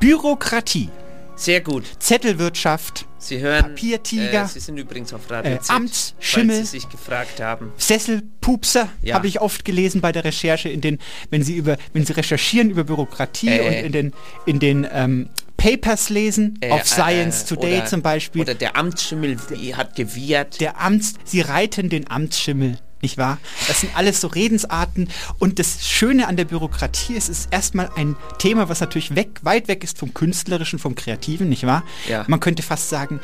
Bürokratie, 0.00 0.88
Sehr 1.36 1.60
gut. 1.60 1.84
Zettelwirtschaft, 1.98 3.06
Sie 3.18 3.38
hören, 3.40 3.62
Papiertiger, 3.62 4.44
äh, 4.44 4.46
Sie 4.46 4.60
sind 4.60 4.78
übrigens 4.78 5.12
auf 5.12 5.30
Radio 5.30 5.52
äh, 5.52 5.60
Z, 5.60 5.70
Amtsschimmel. 5.74 6.56
Sie 6.56 6.64
sich 6.64 6.88
gefragt 6.88 7.40
haben. 7.40 7.72
Sesselpupser 7.76 8.88
Ja. 9.02 9.14
habe 9.14 9.26
ich 9.26 9.40
oft 9.42 9.64
gelesen 9.66 10.00
bei 10.00 10.10
der 10.12 10.24
Recherche, 10.24 10.68
in 10.70 10.80
den, 10.80 10.98
wenn 11.30 11.42
Sie 11.42 11.54
über, 11.56 11.76
wenn 11.92 12.04
Sie 12.06 12.14
recherchieren 12.14 12.70
über 12.70 12.84
Bürokratie 12.84 13.48
Äh. 13.48 13.66
und 13.66 13.72
in 13.86 13.92
den, 13.92 14.12
in 14.46 14.58
den 14.58 14.86
ähm, 14.90 15.28
Papers 15.60 16.08
lesen, 16.08 16.58
Äh, 16.60 16.70
auf 16.70 16.86
Science 16.86 17.42
äh, 17.42 17.46
Today 17.54 17.76
oder, 17.78 17.86
zum 17.86 18.02
Beispiel. 18.02 18.42
Oder 18.42 18.54
der 18.54 18.76
Amtsschimmel 18.76 19.36
hat 19.76 19.94
gewirrt. 19.94 20.60
der 20.60 20.80
Amts, 20.80 21.14
sie 21.24 21.40
reiten 21.42 21.88
den 21.90 22.10
Amtsschimmel, 22.10 22.78
nicht 23.02 23.18
wahr? 23.18 23.38
Das 23.68 23.80
sind 23.80 23.94
alles 23.96 24.20
so 24.20 24.28
Redensarten. 24.28 25.08
Und 25.38 25.58
das 25.58 25.86
Schöne 25.86 26.28
an 26.28 26.36
der 26.36 26.46
Bürokratie 26.46 27.14
ist, 27.14 27.28
es 27.28 27.40
ist 27.40 27.52
erstmal 27.52 27.90
ein 27.96 28.16
Thema, 28.38 28.68
was 28.68 28.80
natürlich 28.80 29.14
weg, 29.14 29.40
weit 29.42 29.68
weg 29.68 29.84
ist 29.84 29.98
vom 29.98 30.14
Künstlerischen, 30.14 30.78
vom 30.78 30.94
Kreativen, 30.94 31.48
nicht 31.48 31.66
wahr? 31.66 31.84
Ja. 32.08 32.24
Man 32.26 32.40
könnte 32.40 32.62
fast 32.62 32.88
sagen, 32.88 33.20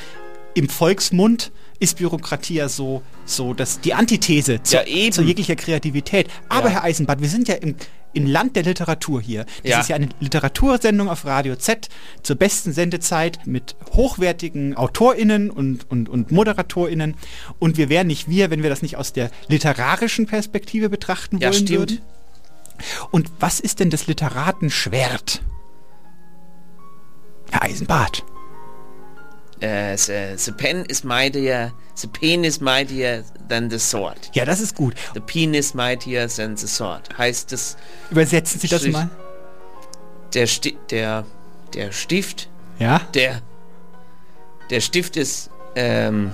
im 0.55 0.69
Volksmund 0.69 1.53
ist 1.79 1.99
Bürokratie 1.99 2.55
ja 2.55 2.69
so, 2.71 3.03
so 3.27 3.53
das, 3.53 3.81
die 3.81 3.93
Antithese 3.93 4.63
zu, 4.63 4.77
Ja, 4.77 5.11
zu 5.11 5.23
jeglicher 5.23 5.57
Kreativität. 5.57 6.29
Aber 6.49 6.69
Ja. 6.69 6.75
Herr 6.77 6.85
Eisenbart, 6.85 7.21
wir 7.21 7.29
sind 7.29 7.49
ja 7.49 7.57
im, 7.57 7.77
im 8.17 8.27
Land 8.27 8.57
der 8.57 8.63
Literatur 8.63 9.21
hier. 9.21 9.45
Das 9.63 9.71
Ja. 9.71 9.81
ist 9.81 9.89
ja 9.91 9.97
eine 9.97 10.09
Literatursendung 10.21 11.09
auf 11.09 11.25
Radio 11.27 11.55
Z 11.57 11.89
zur 12.23 12.37
besten 12.37 12.73
Sendezeit 12.73 13.41
mit 13.47 13.77
hochwertigen 13.93 14.77
AutorInnen 14.77 15.51
und, 15.51 15.91
und, 15.91 16.09
und 16.09 16.33
ModeratorInnen. 16.33 17.15
Und 17.59 17.77
wir 17.77 17.89
wären 17.89 18.07
nicht 18.07 18.29
wir, 18.29 18.51
wenn 18.51 18.63
wir 18.63 18.71
das 18.71 18.81
nicht 18.83 18.97
aus 18.97 19.13
der 19.13 19.31
literarischen 19.49 20.27
Perspektive 20.27 20.89
betrachten 20.89 21.39
Ja, 21.39 21.49
wollen 21.51 21.67
stimmt. 21.67 21.79
würden. 21.79 22.01
Und 23.11 23.31
was 23.39 23.61
ist 23.61 23.81
denn 23.81 23.91
das 23.91 24.07
Literatenschwert? 24.07 25.43
Herr 27.51 27.63
Eisenbart. 27.63 28.25
Äh, 29.61 29.97
the, 29.97 30.37
the 30.37 30.53
pen 30.53 30.85
is 30.87 31.03
mightier, 31.03 31.73
the 32.01 32.07
pen 32.09 32.45
is 32.45 32.61
mightier 32.61 33.25
than 33.49 33.71
the 33.71 33.79
sword. 33.79 34.19
Ja, 34.35 34.45
das 34.45 34.61
ist 34.61 34.75
gut. 34.77 34.95
The 35.15 35.21
pen 35.21 35.55
is 35.55 35.73
mightier 35.73 36.29
than 36.29 36.57
the 36.57 36.67
sword. 36.69 37.17
Heißt 37.17 37.53
es, 37.53 37.77
Übersetzen 38.11 38.61
Sie 38.61 38.69
das 38.69 38.81
Strich. 38.81 38.93
mal. 38.93 39.09
der, 40.35 40.47
Sti 40.47 40.77
der, 40.91 41.25
der 41.73 41.91
Stift, 41.93 42.49
Ja? 42.79 42.99
der, 43.15 43.41
der 44.69 44.81
Stift 44.83 45.17
ist, 45.17 45.49
ähm, 45.75 46.33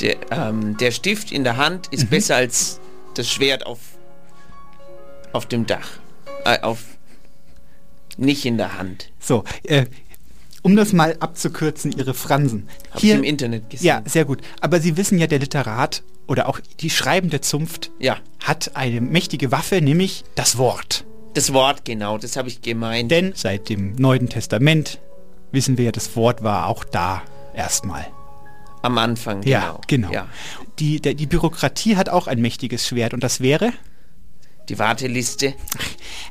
der, 0.00 0.16
ähm, 0.30 0.76
der 0.76 0.92
Stift 0.92 1.32
in 1.32 1.42
der 1.42 1.56
Hand 1.56 1.88
ist 1.88 2.08
besser 2.10 2.36
als 2.36 2.78
das 3.14 3.28
Schwert 3.28 3.66
auf, 3.66 3.80
auf 5.32 5.46
dem 5.46 5.66
Dach. 5.66 5.88
Äh, 6.44 6.60
auf, 6.60 6.84
nicht 8.16 8.44
in 8.46 8.56
der 8.58 8.78
Hand. 8.78 9.10
So, 9.18 9.42
äh, 9.64 9.86
um 10.62 10.76
das 10.76 10.92
mal 10.92 11.16
abzukürzen, 11.20 11.92
Ihre 11.92 12.14
Fransen. 12.14 12.68
Hab 12.90 13.02
ich 13.02 13.10
im 13.10 13.22
Internet 13.24 13.70
gesehen. 13.70 13.86
Ja, 13.86 14.02
sehr 14.04 14.24
gut. 14.24 14.40
Aber 14.60 14.80
Sie 14.80 14.96
wissen 14.96 15.18
ja, 15.18 15.26
der 15.26 15.38
Literat 15.38 16.02
oder 16.26 16.48
auch 16.48 16.60
die 16.80 16.90
schreibende 16.90 17.40
Zunft 17.40 17.90
Ja, 17.98 18.16
hat 18.44 18.72
eine 18.74 19.00
mächtige 19.00 19.50
Waffe, 19.52 19.80
nämlich 19.80 20.24
das 20.34 20.58
Wort. 20.58 21.04
das 21.34 21.52
Wort 21.52 21.84
genau, 21.84 22.18
das 22.18 22.36
habe 22.36 22.48
ich 22.48 22.60
gemeint. 22.62 23.10
Denn 23.10 23.32
seit 23.34 23.68
dem 23.68 23.94
Neuen 23.96 24.28
Testament 24.28 24.98
wissen 25.52 25.78
wir 25.78 25.86
ja, 25.86 25.92
das 25.92 26.14
Wort 26.16 26.42
war 26.42 26.66
auch 26.66 26.84
da 26.84 27.22
erstmal. 27.54 28.06
Am 28.82 28.98
Anfang, 28.98 29.40
genau. 29.40 29.56
Ja, 29.56 29.80
genau. 29.86 30.12
Ja. 30.12 30.28
Die, 30.78 31.00
der, 31.00 31.14
die 31.14 31.26
Bürokratie 31.26 31.96
hat 31.96 32.08
auch 32.08 32.26
ein 32.26 32.40
mächtiges 32.40 32.86
Schwert 32.86 33.14
und 33.14 33.24
das 33.24 33.40
wäre 33.40 33.72
Die 34.68 34.78
Warteliste. 34.78 35.54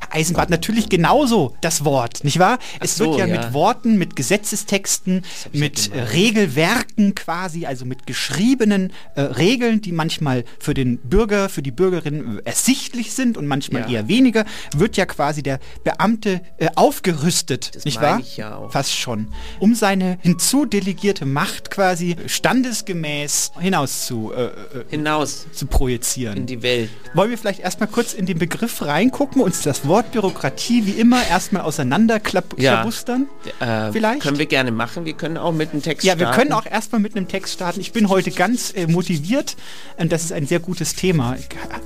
Herr 0.00 0.14
Eisenbart 0.14 0.50
natürlich 0.50 0.88
genauso 0.88 1.54
das 1.60 1.84
Wort, 1.84 2.24
nicht 2.24 2.38
wahr? 2.38 2.58
es 2.80 2.96
so, 2.96 3.06
wird 3.10 3.18
ja, 3.18 3.26
ja. 3.26 3.40
mit 3.40 3.52
Worten, 3.52 3.98
mit 3.98 4.16
Gesetzestexten, 4.16 5.22
mit 5.52 5.92
äh. 5.92 6.00
Regelwerken 6.00 7.14
quasi, 7.14 7.66
also 7.66 7.84
mit 7.84 8.06
geschriebenen 8.06 8.92
äh, 9.16 9.22
Regeln, 9.22 9.80
die 9.80 9.92
manchmal 9.92 10.44
für 10.58 10.74
den 10.74 10.98
Bürger, 10.98 11.48
für 11.48 11.62
die 11.62 11.70
Bürgerin 11.70 12.38
äh, 12.38 12.42
ersichtlich 12.44 13.12
sind 13.12 13.36
und 13.36 13.46
manchmal 13.46 13.82
Ja. 13.82 13.88
eher 14.00 14.08
weniger, 14.08 14.44
wird 14.76 14.96
ja 14.96 15.04
quasi 15.06 15.42
der 15.42 15.58
Beamte 15.84 16.40
äh, 16.58 16.68
aufgerüstet, 16.74 17.74
Das 17.74 17.84
nicht 17.84 18.00
wahr? 18.00 18.20
ja. 18.36 18.68
Fast 18.70 18.94
schon. 18.96 19.28
Um 19.58 19.74
seine 19.74 20.18
hinzudelegierte 20.22 21.26
Macht 21.26 21.70
quasi 21.70 22.16
standesgemäß 22.26 23.52
hinaus 23.60 24.06
zu, 24.06 24.32
äh, 24.32 24.44
äh, 24.46 24.50
Hinaus 24.90 25.46
zu 25.52 25.66
projizieren. 25.66 26.36
in 26.36 26.46
die 26.46 26.62
Welt. 26.62 26.90
Wollen 27.14 27.30
wir 27.30 27.38
vielleicht 27.38 27.60
erstmal 27.60 27.88
kurz 27.88 28.14
in 28.14 28.26
den 28.28 28.38
Begriff 28.38 28.82
reingucken, 28.82 29.42
uns 29.42 29.62
das 29.62 29.86
Wort 29.86 30.12
Bürokratie 30.12 30.86
wie 30.86 30.92
immer 30.92 31.26
erstmal 31.26 31.62
auseinanderklabustern? 31.62 33.26
Äh, 33.60 33.92
Vielleicht? 33.92 34.20
Können 34.22 34.38
wir 34.38 34.46
gerne 34.46 34.70
machen. 34.70 35.04
Wir 35.04 35.14
können 35.14 35.36
auch 35.36 35.52
mit 35.52 35.72
dem 35.72 35.82
Text 35.82 36.04
Ja, 36.04 36.18
wir 36.18 36.26
starten. 36.26 36.38
können 36.40 36.52
auch 36.52 36.66
erstmal 36.66 37.00
mit 37.00 37.16
einem 37.16 37.28
Text 37.28 37.54
starten. 37.54 37.80
Ich 37.80 37.92
bin 37.92 38.08
heute 38.08 38.30
ganz 38.30 38.72
äh, 38.74 38.86
motiviert 38.86 39.56
und 39.96 40.12
das 40.12 40.24
ist 40.24 40.32
ein 40.32 40.46
sehr 40.46 40.60
gutes 40.60 40.94
Thema. 40.94 41.36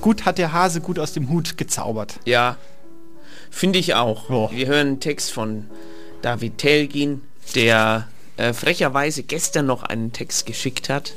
Gut 0.01 0.25
hat 0.25 0.37
der 0.37 0.53
Hase 0.53 0.81
gut 0.81 0.99
aus 0.99 1.13
dem 1.13 1.29
Hut 1.29 1.57
gezaubert. 1.57 2.19
Ja, 2.25 2.57
finde 3.49 3.79
ich 3.79 3.93
auch. 3.95 4.29
Ja. 4.29 4.51
Wir 4.57 4.67
hören 4.67 4.87
einen 4.87 4.99
Text 4.99 5.31
von 5.31 5.65
David 6.21 6.57
Telgin, 6.57 7.21
der 7.55 8.07
äh, 8.37 8.53
frecherweise 8.53 9.23
gestern 9.23 9.65
noch 9.65 9.83
einen 9.83 10.11
Text 10.11 10.45
geschickt 10.45 10.89
hat. 10.89 11.13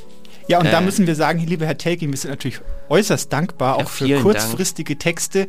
Ja, 0.48 0.58
und 0.58 0.66
da 0.66 0.80
Äh. 0.80 0.84
müssen 0.84 1.06
wir 1.06 1.14
sagen, 1.14 1.40
lieber 1.46 1.66
Herr 1.66 1.78
Telkin, 1.78 2.10
wir 2.10 2.16
sind 2.18 2.30
natürlich 2.30 2.60
äußerst 2.88 3.32
dankbar 3.32 3.78
Ja, 3.78 3.84
auch 3.84 3.88
für 3.90 4.20
kurzfristige 4.20 4.96
Texte, 4.96 5.48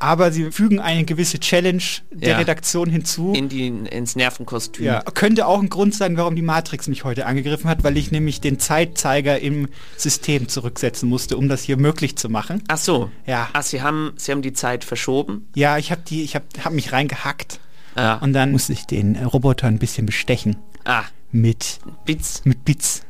aber 0.00 0.30
Sie 0.30 0.52
fügen 0.52 0.78
eine 0.78 1.04
gewisse 1.04 1.40
Challenge 1.40 1.82
der 2.12 2.30
Ja. 2.30 2.36
Redaktion 2.38 2.88
hinzu. 2.88 3.32
In 3.34 3.48
die, 3.48 3.66
ins 3.66 4.14
Nervenkostüm. 4.14 4.84
Ja, 4.84 5.00
könnte 5.02 5.46
auch 5.46 5.60
ein 5.60 5.68
Grund 5.70 5.94
sein, 5.94 6.16
warum 6.16 6.36
die 6.36 6.42
Matrix 6.42 6.86
mich 6.88 7.02
heute 7.04 7.26
angegriffen 7.26 7.68
hat, 7.68 7.82
weil 7.82 7.96
ich 7.96 8.12
nämlich 8.12 8.40
den 8.40 8.58
Zeitzeiger 8.60 9.40
im 9.40 9.68
System 9.96 10.48
zurücksetzen 10.48 11.08
musste, 11.08 11.36
um 11.36 11.48
das 11.48 11.62
hier 11.62 11.76
möglich 11.78 12.16
zu 12.16 12.28
machen. 12.28 12.62
Ach 12.68 12.78
so. 12.78 13.10
Ja. 13.26 13.48
Ach, 13.54 13.62
Sie 13.62 13.82
haben, 13.82 14.12
Sie 14.16 14.30
haben 14.30 14.42
die 14.42 14.52
Zeit 14.52 14.84
verschoben. 14.84 15.48
Ja, 15.56 15.78
ich 15.78 15.90
habe 15.90 16.02
die, 16.06 16.22
ich 16.22 16.34
habe 16.36 16.44
hab 16.64 16.72
mich 16.72 16.92
reingehackt 16.92 17.58
Ah, 17.94 18.14
und 18.18 18.32
dann 18.34 18.52
musste 18.52 18.72
ich 18.74 18.86
den 18.86 19.16
Roboter 19.16 19.66
ein 19.66 19.78
bisschen 19.80 20.06
bestechen 20.06 20.56
ah 20.84 21.02
mit 21.32 21.80
Bits, 22.04 22.42
mit 22.44 22.64
Bits, 22.64 23.02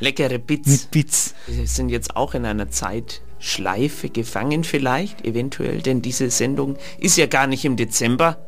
leckere 0.00 0.38
Bits. 0.38 0.68
mit 0.68 0.90
Bits. 0.90 1.34
Wir 1.46 1.66
sind 1.66 1.88
jetzt 1.88 2.16
auch 2.16 2.34
in 2.34 2.44
einer 2.44 2.68
Zeitschleife 2.70 4.08
gefangen 4.10 4.64
vielleicht, 4.64 5.24
eventuell, 5.24 5.80
denn 5.82 6.02
diese 6.02 6.30
Sendung 6.30 6.76
ist 6.98 7.16
ja 7.16 7.26
gar 7.26 7.46
nicht 7.46 7.64
im 7.64 7.76
Dezember, 7.76 8.38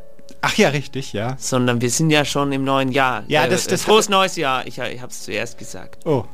Ach 0.43 0.57
ja, 0.57 0.69
richtig, 0.71 1.13
ja. 1.13 1.37
sondern 1.39 1.81
wir 1.81 1.91
sind 1.91 2.11
ja 2.11 2.25
schon 2.25 2.53
im 2.53 2.65
neuen 2.65 2.93
Jahr. 2.93 3.25
Ja, 3.29 3.45
Äh, 3.45 3.51
das- 3.51 3.67
das 3.67 3.83
Frohes 3.83 4.09
neues 4.09 4.37
Jahr, 4.37 4.67
ich, 4.67 4.79
ich 4.79 5.01
habe 5.03 5.11
es 5.13 5.23
zuerst 5.25 5.59
gesagt. 5.59 6.07
Oh. 6.07 6.25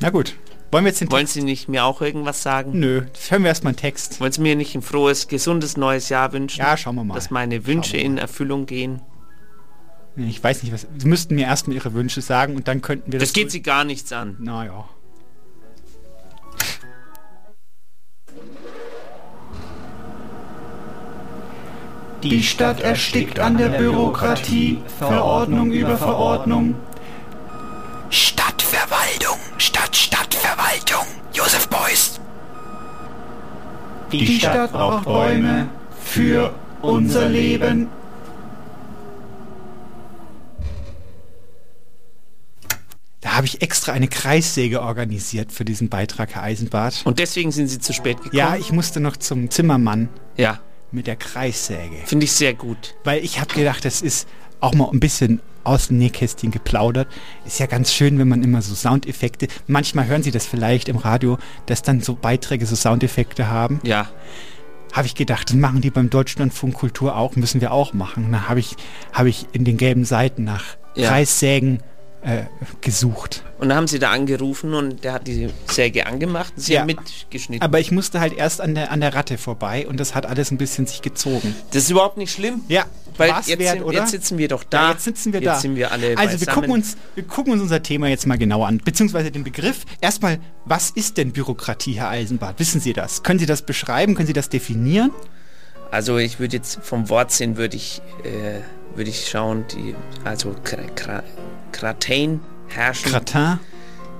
Na 0.00 0.10
gut. 0.10 0.34
Wollen 0.72 0.84
wir 0.84 0.88
jetzt 0.90 1.00
den 1.00 1.10
Wollen 1.12 1.20
Text? 1.26 1.34
Sie 1.34 1.42
nicht 1.42 1.68
mir 1.68 1.84
auch 1.84 2.00
irgendwas 2.00 2.42
sagen? 2.42 2.72
Nö, 2.80 3.02
hören 3.28 3.42
wir 3.44 3.48
erstmal 3.48 3.70
einen 3.72 3.76
Text. 3.76 4.18
Wollen 4.20 4.32
Sie 4.32 4.40
mir 4.40 4.56
nicht 4.56 4.74
ein 4.74 4.82
frohes, 4.82 5.28
gesundes 5.28 5.76
neues 5.76 6.08
Jahr 6.08 6.32
wünschen? 6.32 6.58
Ja, 6.62 6.76
schauen 6.76 6.96
wir 6.96 7.04
mal. 7.04 7.14
Dass 7.14 7.30
meine 7.30 7.64
Wünsche 7.66 7.96
in 7.96 8.18
Erfüllung 8.18 8.66
gehen? 8.66 9.00
Ich 10.16 10.42
weiß 10.42 10.62
nicht, 10.62 10.72
was. 10.72 10.86
Sie 10.96 11.08
müssten 11.08 11.34
mir 11.34 11.46
erstmal 11.46 11.76
Ihre 11.76 11.92
Wünsche 11.92 12.20
sagen 12.20 12.54
und 12.54 12.68
dann 12.68 12.82
könnten 12.82 13.12
wir 13.12 13.18
das. 13.18 13.30
Das 13.30 13.34
geht 13.34 13.50
Sie 13.50 13.62
gar 13.62 13.84
nichts 13.84 14.12
an. 14.12 14.36
Naja. 14.38 14.88
Die 22.22 22.42
Stadt 22.42 22.80
erstickt 22.80 23.38
an 23.38 23.58
der 23.58 23.68
Bürokratie, 23.68 24.78
Verordnung 24.98 25.72
über 25.72 25.98
Verordnung. 25.98 26.74
Stadtverwaltung, 28.08 29.38
Stadt, 29.58 29.94
Stadtverwaltung. 29.94 31.06
Josef 31.34 31.68
Beuys. 31.68 32.20
Die 34.10 34.38
Stadt 34.38 34.72
braucht 34.72 35.04
Bäume 35.04 35.68
für 36.02 36.54
unser 36.80 37.28
Leben. 37.28 37.88
Da 43.24 43.36
habe 43.36 43.46
ich 43.46 43.62
extra 43.62 43.92
eine 43.92 44.06
Kreissäge 44.06 44.82
organisiert 44.82 45.50
für 45.50 45.64
diesen 45.64 45.88
Beitrag, 45.88 46.34
Herr 46.34 46.42
Eisenbart. 46.42 47.00
Und 47.06 47.18
deswegen 47.18 47.50
sind 47.52 47.68
Sie 47.68 47.78
zu 47.78 47.94
spät 47.94 48.18
gekommen? 48.18 48.36
Ja, 48.36 48.54
ich 48.56 48.70
musste 48.70 49.00
noch 49.00 49.16
zum 49.16 49.50
Zimmermann 49.50 50.10
Ja, 50.36 50.60
mit 50.92 51.06
der 51.06 51.16
Kreissäge. 51.16 51.96
finde 52.04 52.24
ich 52.24 52.32
sehr 52.32 52.52
gut. 52.52 52.94
Weil 53.02 53.24
ich 53.24 53.40
habe 53.40 53.52
gedacht, 53.54 53.86
das 53.86 54.02
ist 54.02 54.28
auch 54.60 54.74
mal 54.74 54.90
ein 54.92 55.00
bisschen 55.00 55.40
aus 55.64 55.88
dem 55.88 55.96
Nähkästchen 55.96 56.50
geplaudert. 56.50 57.08
Ist 57.46 57.58
ja 57.58 57.64
ganz 57.64 57.94
schön, 57.94 58.18
wenn 58.18 58.28
man 58.28 58.42
immer 58.44 58.60
so 58.60 58.74
Soundeffekte, 58.74 59.48
manchmal 59.66 60.06
hören 60.06 60.22
Sie 60.22 60.30
das 60.30 60.44
vielleicht 60.46 60.90
im 60.90 60.96
Radio, 60.98 61.38
dass 61.64 61.80
dann 61.80 62.02
so 62.02 62.14
Beiträge 62.14 62.66
so 62.66 62.76
Soundeffekte 62.76 63.48
haben. 63.48 63.80
Ja, 63.84 64.10
Habe 64.92 65.06
ich 65.06 65.14
gedacht, 65.14 65.48
das 65.48 65.56
machen 65.56 65.80
die 65.80 65.90
beim 65.90 66.10
Deutschlandfunk 66.10 66.74
Kultur 66.74 67.16
auch, 67.16 67.34
müssen 67.36 67.62
wir 67.62 67.72
auch 67.72 67.94
machen. 67.94 68.30
Dann 68.30 68.48
habe 68.50 68.60
ich, 68.60 68.76
habe 69.14 69.30
ich 69.30 69.46
in 69.52 69.64
den 69.64 69.78
gelben 69.78 70.04
Seiten 70.04 70.44
nach 70.44 70.76
Ja. 70.94 71.08
Kreissägen 71.08 71.82
äh, 72.24 72.44
gesucht. 72.80 73.42
und 73.58 73.68
dann 73.68 73.76
haben 73.76 73.86
Sie 73.86 73.98
da 73.98 74.10
angerufen 74.10 74.74
und 74.74 75.04
der 75.04 75.12
hat 75.14 75.26
die 75.26 75.50
Säge 75.66 76.06
angemacht 76.06 76.52
und 76.56 76.62
Sie 76.62 76.72
Ja. 76.74 76.80
haben 76.80 76.86
mitgeschnitten. 76.86 77.62
Aber 77.62 77.80
ich 77.80 77.90
musste 77.92 78.18
halt 78.20 78.32
erst 78.32 78.60
an 78.60 78.74
der, 78.74 78.90
an 78.90 79.00
der 79.00 79.14
Ratte 79.14 79.36
vorbei 79.38 79.86
und 79.86 80.00
das 80.00 80.14
hat 80.14 80.26
alles 80.26 80.50
ein 80.50 80.56
bisschen 80.58 80.86
sich 80.86 81.02
gezogen. 81.02 81.54
das 81.72 81.84
ist 81.84 81.90
überhaupt 81.90 82.16
nicht 82.16 82.32
schlimm. 82.32 82.62
Ja, 82.68 82.86
Weil 83.16 83.28
jetzt, 83.46 83.58
wert, 83.58 83.72
sind, 83.74 83.82
oder? 83.84 83.98
jetzt 84.00 84.10
sitzen 84.10 84.38
wir 84.38 84.48
doch 84.48 84.64
da. 84.64 84.86
Ja, 84.86 84.92
jetzt 84.92 85.04
sitzen 85.04 85.32
wir 85.32 85.40
jetzt 85.40 85.48
da. 85.48 85.60
sind 85.60 85.76
wir 85.76 85.92
alle 85.92 86.16
also 86.18 86.40
wir 86.40 86.46
gucken, 86.52 86.70
uns, 86.70 86.96
wir 87.14 87.24
gucken 87.24 87.52
uns 87.52 87.62
unser 87.62 87.82
Thema 87.82 88.08
jetzt 88.08 88.26
mal 88.26 88.38
genauer 88.38 88.66
an, 88.68 88.78
beziehungsweise 88.84 89.30
den 89.30 89.44
Begriff. 89.44 89.84
Erstmal, 90.00 90.38
was 90.64 90.90
ist 90.90 91.16
denn 91.18 91.32
Bürokratie, 91.32 91.92
Herr 91.92 92.08
Eisenbart? 92.08 92.58
Wissen 92.58 92.80
Sie 92.80 92.92
das? 92.92 93.22
Können 93.22 93.38
Sie 93.38 93.46
das 93.46 93.62
beschreiben? 93.62 94.14
Können 94.14 94.26
Sie 94.26 94.32
das 94.32 94.48
definieren? 94.48 95.10
Also 95.90 96.16
ich 96.18 96.40
würde 96.40 96.56
jetzt 96.56 96.78
vom 96.82 97.08
Wortsinn 97.08 97.56
würde 97.56 97.76
ich 97.76 98.02
äh, 98.24 98.60
würde 98.96 99.10
ich 99.10 99.28
schauen, 99.28 99.64
die 99.72 99.94
also 100.24 100.54
Kratein 101.74 102.40
herrschen. 102.68 103.10
Gratin? 103.10 103.58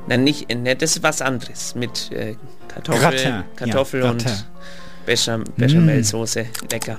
Nein, 0.09 0.25
nicht, 0.25 0.49
ne, 0.55 0.75
das 0.77 0.97
ist 0.97 1.03
was 1.03 1.23
anderes 1.23 1.75
mit 1.75 2.11
äh, 2.13 2.35
Kartoffel, 2.69 3.01
Gratin, 3.01 3.45
Kartoffel 3.57 4.03
ja, 4.03 4.11
und 4.11 4.23
Gratin. 4.25 4.43
Bechamel, 5.07 5.47
Bechamelsoße, 5.57 6.47
lecker. 6.71 6.99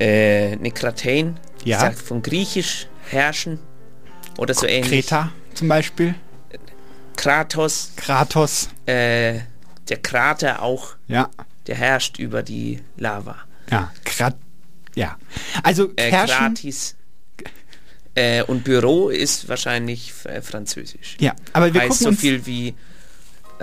Äh, 0.00 0.56
ne 0.56 0.70
Kratein, 0.72 1.38
Ja. 1.64 1.78
sagt 1.80 1.98
von 2.00 2.20
Griechisch 2.22 2.88
herrschen 3.08 3.58
oder 4.36 4.52
so 4.52 4.66
ähnlich. 4.66 5.06
Kreta? 5.06 5.30
zum 5.54 5.68
Beispiel. 5.68 6.14
Kratos, 7.16 7.92
Kratos. 7.96 8.68
äh, 8.86 9.38
der 9.88 9.98
Krater 10.02 10.62
auch, 10.62 10.96
Ja. 11.06 11.30
der 11.66 11.76
herrscht 11.76 12.18
über 12.18 12.42
die 12.42 12.80
Lava. 12.96 13.36
Ja. 13.70 13.92
Krat 14.04 14.36
ja. 14.96 15.16
Also 15.62 15.90
Äh, 15.96 16.10
herrschen. 16.10 16.54
gratis. 16.54 16.96
Äh, 18.14 18.42
und 18.44 18.64
Büro 18.64 19.08
ist 19.08 19.48
wahrscheinlich 19.48 20.12
äh, 20.24 20.40
französisch. 20.40 21.16
Ja, 21.20 21.34
aber 21.52 21.74
wir 21.74 21.80
heißt 21.80 22.00
so 22.00 22.12
viel 22.12 22.46
wie 22.46 22.74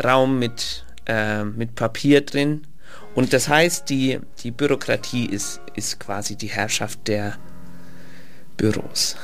Raum 0.01 0.39
mit, 0.39 0.85
äh, 1.05 1.43
mit 1.43 1.75
Papier 1.75 2.21
drin. 2.21 2.67
Und 3.15 3.33
das 3.33 3.47
heißt, 3.47 3.89
die, 3.89 4.19
die 4.43 4.51
Bürokratie 4.51 5.25
ist, 5.25 5.61
ist 5.75 5.99
quasi 5.99 6.35
die 6.35 6.47
Herrschaft 6.47 7.07
der 7.07 7.37
Büros. 8.57 9.15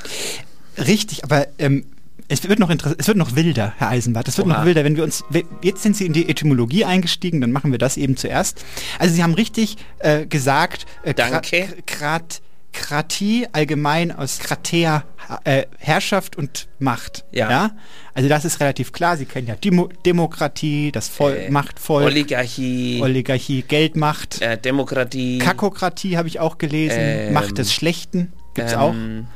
Richtig, 0.77 1.23
aber 1.23 1.47
ähm, 1.57 1.85
es 2.27 2.47
wird 2.47 2.59
noch 2.59 2.69
es 2.69 3.07
wird 3.07 3.17
noch 3.17 3.35
wilder, 3.35 3.73
Herr 3.77 3.89
Eisenbart. 3.89 4.27
Es 4.27 4.37
wird 4.37 4.47
Oha. 4.47 4.59
noch 4.59 4.65
wilder, 4.65 4.83
wenn 4.83 4.95
wir 4.95 5.03
uns 5.03 5.23
jetzt 5.61 5.83
sind 5.83 5.95
Sie 5.95 6.05
in 6.05 6.13
die 6.13 6.29
Etymologie 6.29 6.83
eingestiegen, 6.83 7.39
dann 7.39 7.51
machen 7.51 7.71
wir 7.71 7.79
das 7.79 7.97
eben 7.97 8.17
zuerst. 8.17 8.63
Also 8.99 9.15
Sie 9.15 9.23
haben 9.23 9.33
richtig 9.33 9.77
äh, 9.99 10.25
gesagt, 10.25 10.85
äh, 11.03 11.13
Danke. 11.13 11.69
Krat, 11.85 12.41
Kratie 12.81 13.47
allgemein 13.51 14.11
aus 14.11 14.37
Kratea 14.39 15.03
äh, 15.43 15.65
Herrschaft 15.79 16.35
und 16.35 16.67
Macht. 16.79 17.25
Ja. 17.31 17.71
Also 18.13 18.29
das 18.29 18.45
ist 18.45 18.59
relativ 18.59 18.91
klar. 18.91 19.17
Sie 19.17 19.25
kennen 19.25 19.47
ja 19.47 19.55
Demo 19.55 19.89
Demokratie, 20.05 20.91
das 20.91 21.07
Voll 21.09 21.33
Äh, 21.33 21.49
Machtvoll, 21.49 22.03
Oligarchie, 22.03 22.99
Oligarchie, 23.01 23.63
Geldmacht. 23.63 24.41
äh, 24.41 24.57
Demokratie, 24.57 25.39
Kakokratie 25.39 26.17
habe 26.17 26.27
ich 26.27 26.39
auch 26.39 26.57
gelesen. 26.59 26.97
Ähm, 26.99 27.33
Macht 27.33 27.57
des 27.57 27.73
Schlechten 27.73 28.31
gibt's 28.53 28.73
auch. 28.75 28.93
ähm, 28.93 29.27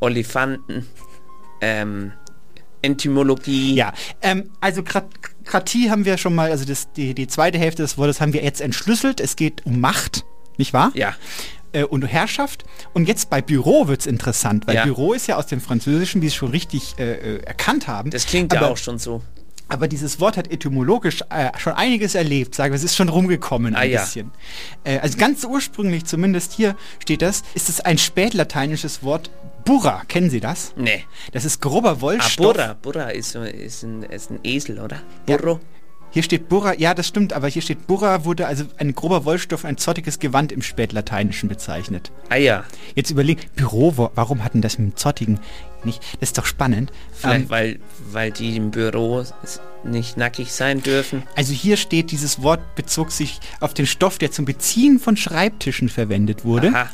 Olifanten, 0.00 0.86
ähm, 1.60 2.12
Entymologie. 2.82 3.74
Ja, 3.74 3.92
ähm, 4.22 4.50
also 4.60 4.82
Krat 4.82 5.06
Kratie 5.44 5.90
haben 5.90 6.04
wir 6.04 6.18
schon 6.18 6.34
mal, 6.34 6.50
also 6.50 6.64
das, 6.64 6.92
die, 6.92 7.14
die 7.14 7.26
zweite 7.26 7.58
Hälfte 7.58 7.82
des 7.82 7.98
Wortes 7.98 8.20
haben 8.20 8.32
wir 8.32 8.42
jetzt 8.42 8.60
entschlüsselt. 8.60 9.20
Es 9.20 9.36
geht 9.36 9.64
um 9.66 9.80
Macht, 9.80 10.24
nicht 10.56 10.72
wahr? 10.72 10.90
Ja, 10.94 11.14
Äh, 11.76 11.84
und 11.84 12.02
Herrschaft. 12.06 12.64
Und 12.94 13.06
jetzt 13.08 13.28
bei 13.30 13.40
Büro 13.42 13.86
wird's 13.88 14.06
interessant, 14.06 14.66
weil 14.66 14.76
Ja. 14.76 14.84
Büro 14.84 15.12
ist 15.12 15.26
ja 15.26 15.36
aus 15.36 15.46
dem 15.46 15.60
Französischen, 15.60 16.22
wie 16.22 16.28
Sie 16.28 16.34
schon 16.36 16.50
richtig 16.50 16.94
äh, 16.98 17.12
äh, 17.36 17.42
erkannt 17.44 17.86
haben. 17.86 18.10
das 18.10 18.26
klingt 18.26 18.52
aber, 18.56 18.66
ja 18.66 18.72
auch 18.72 18.76
schon 18.76 18.98
so. 18.98 19.22
Aber 19.68 19.88
dieses 19.88 20.20
Wort 20.20 20.36
hat 20.36 20.50
etymologisch 20.52 21.22
äh, 21.28 21.50
schon 21.58 21.72
einiges 21.72 22.14
erlebt, 22.14 22.54
sagen 22.54 22.72
wir, 22.72 22.76
es 22.76 22.84
ist 22.84 22.94
schon 22.94 23.08
rumgekommen 23.08 23.74
ein 23.74 23.82
Ah, 23.82 23.84
ja. 23.84 24.00
bisschen. 24.00 24.30
Äh, 24.84 24.98
also 25.00 25.18
ganz 25.18 25.44
ursprünglich, 25.44 26.04
zumindest 26.04 26.52
hier 26.52 26.76
steht 27.02 27.20
das, 27.20 27.42
ist 27.54 27.68
es 27.68 27.80
ein 27.80 27.98
spätlateinisches 27.98 29.02
Wort 29.02 29.30
Burra. 29.64 30.02
Kennen 30.06 30.30
Sie 30.30 30.38
das? 30.40 30.72
Nee. 30.76 31.04
Das 31.32 31.44
ist 31.44 31.60
grober 31.60 31.96
Ah, 31.98 32.00
Wollstoff. 32.00 32.54
Burra. 32.54 32.76
Burra 32.80 33.08
ist, 33.08 33.34
ist, 33.34 33.82
ein, 33.82 34.04
ist 34.04 34.30
ein 34.30 34.38
Esel, 34.44 34.78
oder? 34.78 34.98
Ja. 35.28 35.36
Hier 36.16 36.22
steht 36.22 36.48
Burra, 36.48 36.72
ja, 36.72 36.94
das 36.94 37.08
stimmt, 37.08 37.34
aber 37.34 37.46
hier 37.46 37.60
steht 37.60 37.86
Burra 37.86 38.24
wurde 38.24 38.46
also 38.46 38.64
ein 38.78 38.94
grober 38.94 39.26
Wollstoff, 39.26 39.66
ein 39.66 39.76
zottiges 39.76 40.18
Gewand 40.18 40.50
im 40.50 40.62
Spätlateinischen 40.62 41.46
bezeichnet. 41.46 42.10
Ah 42.30 42.36
ja, 42.36 42.64
Jetzt 42.94 43.10
überlegen, 43.10 43.42
Büro, 43.54 44.10
warum 44.14 44.42
hatten 44.42 44.62
das 44.62 44.78
mit 44.78 44.92
dem 44.92 44.96
zottigen 44.96 45.40
nicht? 45.84 46.02
Das 46.20 46.30
ist 46.30 46.38
doch 46.38 46.46
spannend. 46.46 46.90
vielleicht 47.12 47.42
Ähm, 47.42 47.50
weil, 47.50 47.78
weil 48.12 48.30
die 48.30 48.56
im 48.56 48.70
Büro 48.70 49.26
nicht 49.84 50.16
nackig 50.16 50.52
sein 50.52 50.82
dürfen. 50.82 51.22
also 51.34 51.52
hier 51.52 51.76
steht, 51.76 52.10
dieses 52.12 52.40
Wort 52.40 52.62
bezog 52.76 53.12
sich 53.12 53.38
auf 53.60 53.74
den 53.74 53.84
Stoff, 53.84 54.16
der 54.16 54.30
zum 54.30 54.46
Beziehen 54.46 54.98
von 54.98 55.18
Schreibtischen 55.18 55.90
verwendet 55.90 56.46
wurde. 56.46 56.68
Aha. 56.68 56.88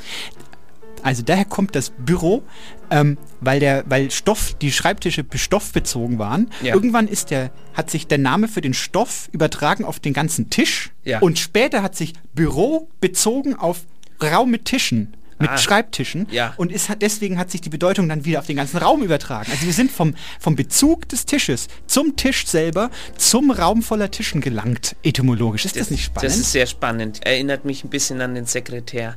Also 1.03 1.23
daher 1.23 1.45
kommt 1.45 1.75
das 1.75 1.91
Büro, 1.91 2.43
ähm, 2.91 3.19
weil 3.41 3.61
der, 3.61 3.85
weil 3.89 4.11
Stoff, 4.11 4.55
die 4.61 4.71
Schreibtische 4.73 5.25
be- 5.25 5.39
stoffbezogen 5.39 6.19
waren. 6.19 6.49
Ja. 6.63 6.75
Irgendwann 6.75 7.09
ist 7.09 7.31
der, 7.31 7.51
hat 7.75 7.91
sich 7.91 8.07
der 8.07 8.19
Name 8.19 8.49
für 8.49 8.61
den 8.61 8.75
Stoff 8.75 9.29
übertragen 9.33 9.85
auf 9.85 9.99
den 10.01 10.13
ganzen 10.13 10.49
Tisch. 10.51 10.91
Ja. 11.05 11.19
Und 11.21 11.39
später 11.39 11.83
hat 11.83 11.97
sich 11.97 12.13
Büro 12.35 12.89
bezogen 13.01 13.55
auf 13.55 13.81
Raum 14.23 14.51
mit 14.51 14.65
Tischen. 14.67 15.17
Mit 15.39 15.51
Ah. 15.51 15.59
Schreibtischen 15.59 16.29
Ja. 16.31 16.55
und 16.57 16.71
ist, 16.71 16.89
hat- 16.89 17.03
deswegen 17.03 17.37
hat 17.37 17.51
sich 17.51 17.61
die 17.61 17.69
Bedeutung 17.71 18.09
dann 18.09 18.25
wieder 18.25 18.39
auf 18.39 18.47
den 18.47 18.55
ganzen 18.55 18.77
Raum 18.77 19.03
übertragen. 19.03 19.51
Also 19.51 19.67
wir 19.67 19.73
sind 19.73 19.91
vom, 19.91 20.15
vom 20.39 20.55
Bezug 20.55 21.09
des 21.09 21.27
Tisches 21.27 21.67
zum 21.89 22.15
Tisch 22.15 22.47
selber 22.47 22.91
zum 23.17 23.51
Raum 23.51 23.83
voller 23.83 24.09
Tischen 24.13 24.41
gelangt, 24.41 24.95
etymologisch. 25.03 25.65
Ist 25.65 25.75
das, 25.75 25.91
nicht 25.91 26.05
spannend? 26.05 26.31
Das 26.31 26.39
ist 26.39 26.53
sehr 26.53 26.67
spannend. 26.67 27.27
Erinnert 27.27 27.65
mich 27.65 27.83
ein 27.83 27.91
bisschen 27.91 28.21
an 28.21 28.37
den 28.37 28.45
Sekretär. 28.47 29.17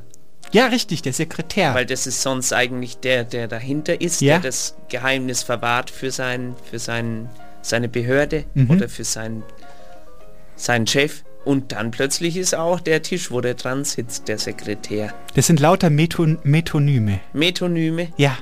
Ja, 0.52 0.66
richtig, 0.66 1.02
der 1.02 1.12
Sekretär. 1.12 1.74
Weil 1.74 1.86
das 1.86 2.06
ist 2.06 2.22
sonst 2.22 2.52
eigentlich 2.52 2.98
der, 2.98 3.24
der 3.24 3.48
dahinter 3.48 4.00
ist, 4.00 4.20
Ja. 4.20 4.34
der 4.38 4.48
das 4.50 4.76
Geheimnis 4.88 5.42
verwahrt 5.42 5.90
für, 5.90 6.10
sein, 6.10 6.54
für 6.70 6.78
sein, 6.78 7.28
seine 7.62 7.88
Behörde 7.88 8.44
Mhm. 8.54 8.70
oder 8.70 8.88
für 8.88 9.04
sein, 9.04 9.42
seinen 10.56 10.86
Chef. 10.86 11.22
Und 11.44 11.70
dann 11.72 11.92
plötzlich 11.92 12.36
ist 12.36 12.54
auch 12.56 12.80
der 12.80 13.02
Tisch, 13.02 13.30
wo 13.30 13.40
der 13.40 13.54
dran 13.54 13.84
sitzt, 13.84 14.26
der 14.26 14.38
Sekretär. 14.38 15.14
das 15.34 15.46
sind 15.46 15.60
lauter 15.60 15.90
Meton 15.90 16.38
Metonyme. 16.42 17.20
Metonyme. 17.32 18.08
Ja, 18.16 18.36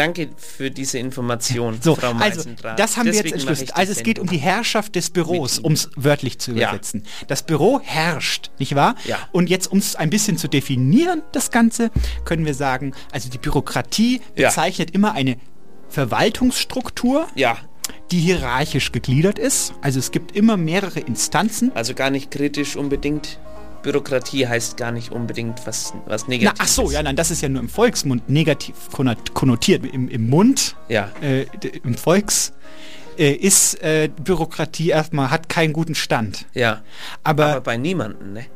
Danke 0.00 0.28
für 0.36 0.70
diese 0.70 0.98
Information, 0.98 1.78
So, 1.82 1.94
Frau 1.94 2.12
also 2.12 2.48
das 2.76 2.96
haben 2.96 3.06
wir 3.06 3.12
jetzt 3.12 3.24
Deswegen 3.24 3.34
entschlüsselt. 3.34 3.76
Also 3.76 3.92
es 3.92 4.02
geht 4.02 4.18
um 4.18 4.26
die. 4.28 4.38
Herrschaft 4.38 4.94
des 4.94 5.10
Büros, 5.10 5.58
um 5.58 5.72
es 5.72 5.90
wörtlich 5.96 6.38
zu 6.38 6.52
Ja. 6.52 6.68
übersetzen. 6.68 7.04
Das 7.28 7.42
Büro 7.42 7.80
herrscht, 7.82 8.50
nicht 8.58 8.74
wahr? 8.74 8.94
Ja. 9.04 9.18
Und 9.32 9.50
jetzt, 9.50 9.70
um 9.70 9.78
es 9.78 9.96
ein 9.96 10.08
bisschen 10.08 10.38
zu 10.38 10.48
definieren, 10.48 11.22
das 11.32 11.50
Ganze, 11.50 11.90
können 12.24 12.46
wir 12.46 12.54
sagen, 12.54 12.94
also 13.12 13.28
die 13.28 13.36
Bürokratie 13.38 14.20
Ja. 14.36 14.48
bezeichnet 14.48 14.92
immer 14.92 15.12
eine 15.12 15.36
Verwaltungsstruktur, 15.88 17.26
Ja, 17.34 17.58
die 18.10 18.20
hierarchisch 18.20 18.92
gegliedert 18.92 19.38
ist. 19.38 19.74
Also 19.82 19.98
es 19.98 20.10
gibt 20.10 20.34
immer 20.36 20.56
mehrere 20.56 21.00
Instanzen. 21.00 21.70
also 21.74 21.94
gar 21.94 22.10
nicht 22.10 22.30
kritisch 22.30 22.76
unbedingt. 22.76 23.38
Bürokratie 23.82 24.46
heißt 24.46 24.76
gar 24.76 24.92
nicht 24.92 25.10
unbedingt 25.12 25.66
was, 25.66 25.92
was 26.06 26.22
Na, 26.24 26.28
Negatives. 26.30 26.60
ach 26.60 26.68
so, 26.68 26.90
ja, 26.90 27.02
nein, 27.02 27.16
das 27.16 27.30
ist 27.30 27.40
ja 27.42 27.48
nur 27.48 27.60
im 27.62 27.68
Volksmund 27.68 28.28
negativ 28.28 28.74
konnot- 28.92 29.32
konnotiert. 29.32 29.84
Im, 29.86 30.08
im 30.08 30.28
Mund 30.28 30.76
Ja, 30.88 31.10
äh, 31.22 31.46
im 31.82 31.94
Volks 31.94 32.52
äh, 33.18 33.32
ist 33.32 33.82
äh, 33.82 34.08
Bürokratie 34.22 34.90
erstmal 34.90 35.30
hat 35.30 35.48
keinen 35.48 35.72
guten 35.72 35.94
Stand. 35.94 36.46
ja. 36.54 36.82
Aber, 37.24 37.46
Aber 37.46 37.60
bei 37.62 37.76
niemandem, 37.76 38.32
ne? 38.34 38.46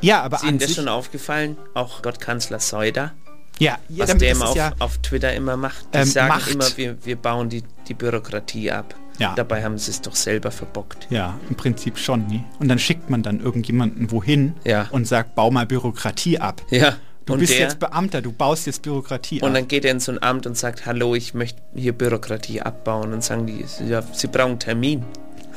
ja, 0.00 0.22
aber 0.22 0.36
Ist 0.38 0.44
Ihnen 0.44 0.58
das 0.58 0.74
schon 0.74 0.88
aufgefallen? 0.88 1.56
Auch 1.74 2.02
Gottkanzler 2.02 2.58
Seuder, 2.60 3.12
ja, 3.58 3.78
ja, 3.88 4.08
was 4.08 4.16
der 4.16 4.32
immer 4.32 4.48
auf, 4.48 4.56
ja, 4.56 4.72
auf 4.78 4.98
Twitter 4.98 5.32
immer 5.34 5.56
macht. 5.56 5.86
Die 5.94 5.98
Ähm, 5.98 6.04
sagen 6.06 6.28
Macht. 6.28 6.50
immer, 6.50 6.76
wir, 6.76 6.96
wir 7.04 7.16
bauen 7.16 7.48
die, 7.48 7.62
die 7.88 7.94
Bürokratie 7.94 8.70
ab. 8.72 8.94
Ja. 9.18 9.34
Dabei 9.34 9.62
haben 9.62 9.76
sie 9.78 9.90
es 9.90 10.00
doch 10.00 10.14
selber 10.14 10.50
verbockt. 10.50 11.06
ja, 11.10 11.38
im 11.48 11.54
Prinzip 11.54 11.98
schon. 11.98 12.26
Nie. 12.26 12.44
Und 12.58 12.68
dann 12.68 12.78
schickt 12.78 13.10
man 13.10 13.22
dann 13.22 13.40
irgendjemanden 13.40 14.10
wohin 14.10 14.54
Ja. 14.64 14.88
und 14.90 15.06
sagt, 15.06 15.34
bau 15.34 15.50
mal 15.50 15.66
Bürokratie 15.66 16.38
ab. 16.38 16.62
Ja. 16.70 16.96
Du 17.26 17.34
und 17.34 17.38
bist 17.38 17.52
der, 17.52 17.60
jetzt 17.60 17.78
Beamter, 17.78 18.20
du 18.20 18.32
baust 18.32 18.66
jetzt 18.66 18.82
Bürokratie 18.82 19.40
und 19.42 19.50
ab. 19.50 19.54
dann 19.54 19.68
geht 19.68 19.84
er 19.84 19.92
in 19.92 20.00
so 20.00 20.10
ein 20.10 20.20
Amt 20.22 20.44
und 20.46 20.56
sagt, 20.56 20.86
hallo, 20.86 21.14
ich 21.14 21.34
möchte 21.34 21.60
hier 21.74 21.92
Bürokratie 21.92 22.60
abbauen. 22.62 23.12
Und 23.12 23.22
sagen 23.22 23.46
die, 23.46 23.64
ja, 23.86 24.02
sie 24.02 24.26
brauchen 24.26 24.50
einen 24.52 24.58
Termin. 24.58 25.04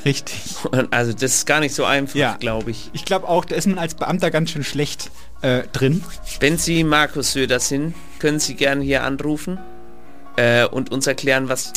Richtig. 0.03 0.35
Und 0.71 0.93
also 0.93 1.13
das 1.13 1.23
ist 1.33 1.45
gar 1.47 1.61
nicht 1.61 1.73
so 1.73 1.83
einfach, 1.85 2.13
Ja. 2.15 2.35
glaube 2.39 2.69
ich. 2.69 2.91
Ich 2.93 3.05
glaube 3.05 3.27
auch, 3.27 3.43
da 3.45 3.55
ist 3.55 3.65
man 3.65 3.79
als 3.79 3.95
Beamter 3.95 4.29
ganz 4.29 4.51
schön 4.51 4.63
schlecht 4.63 5.09
äh, 5.41 5.63
drin. 5.73 6.03
Wenn 6.39 6.59
Sie 6.59 6.83
Markus 6.83 7.31
Söder 7.31 7.59
sind, 7.59 7.95
können 8.19 8.39
Sie 8.39 8.53
gerne 8.53 8.83
hier 8.83 9.03
anrufen 9.03 9.57
äh, 10.35 10.65
und 10.67 10.91
uns 10.91 11.07
erklären, 11.07 11.49
was 11.49 11.73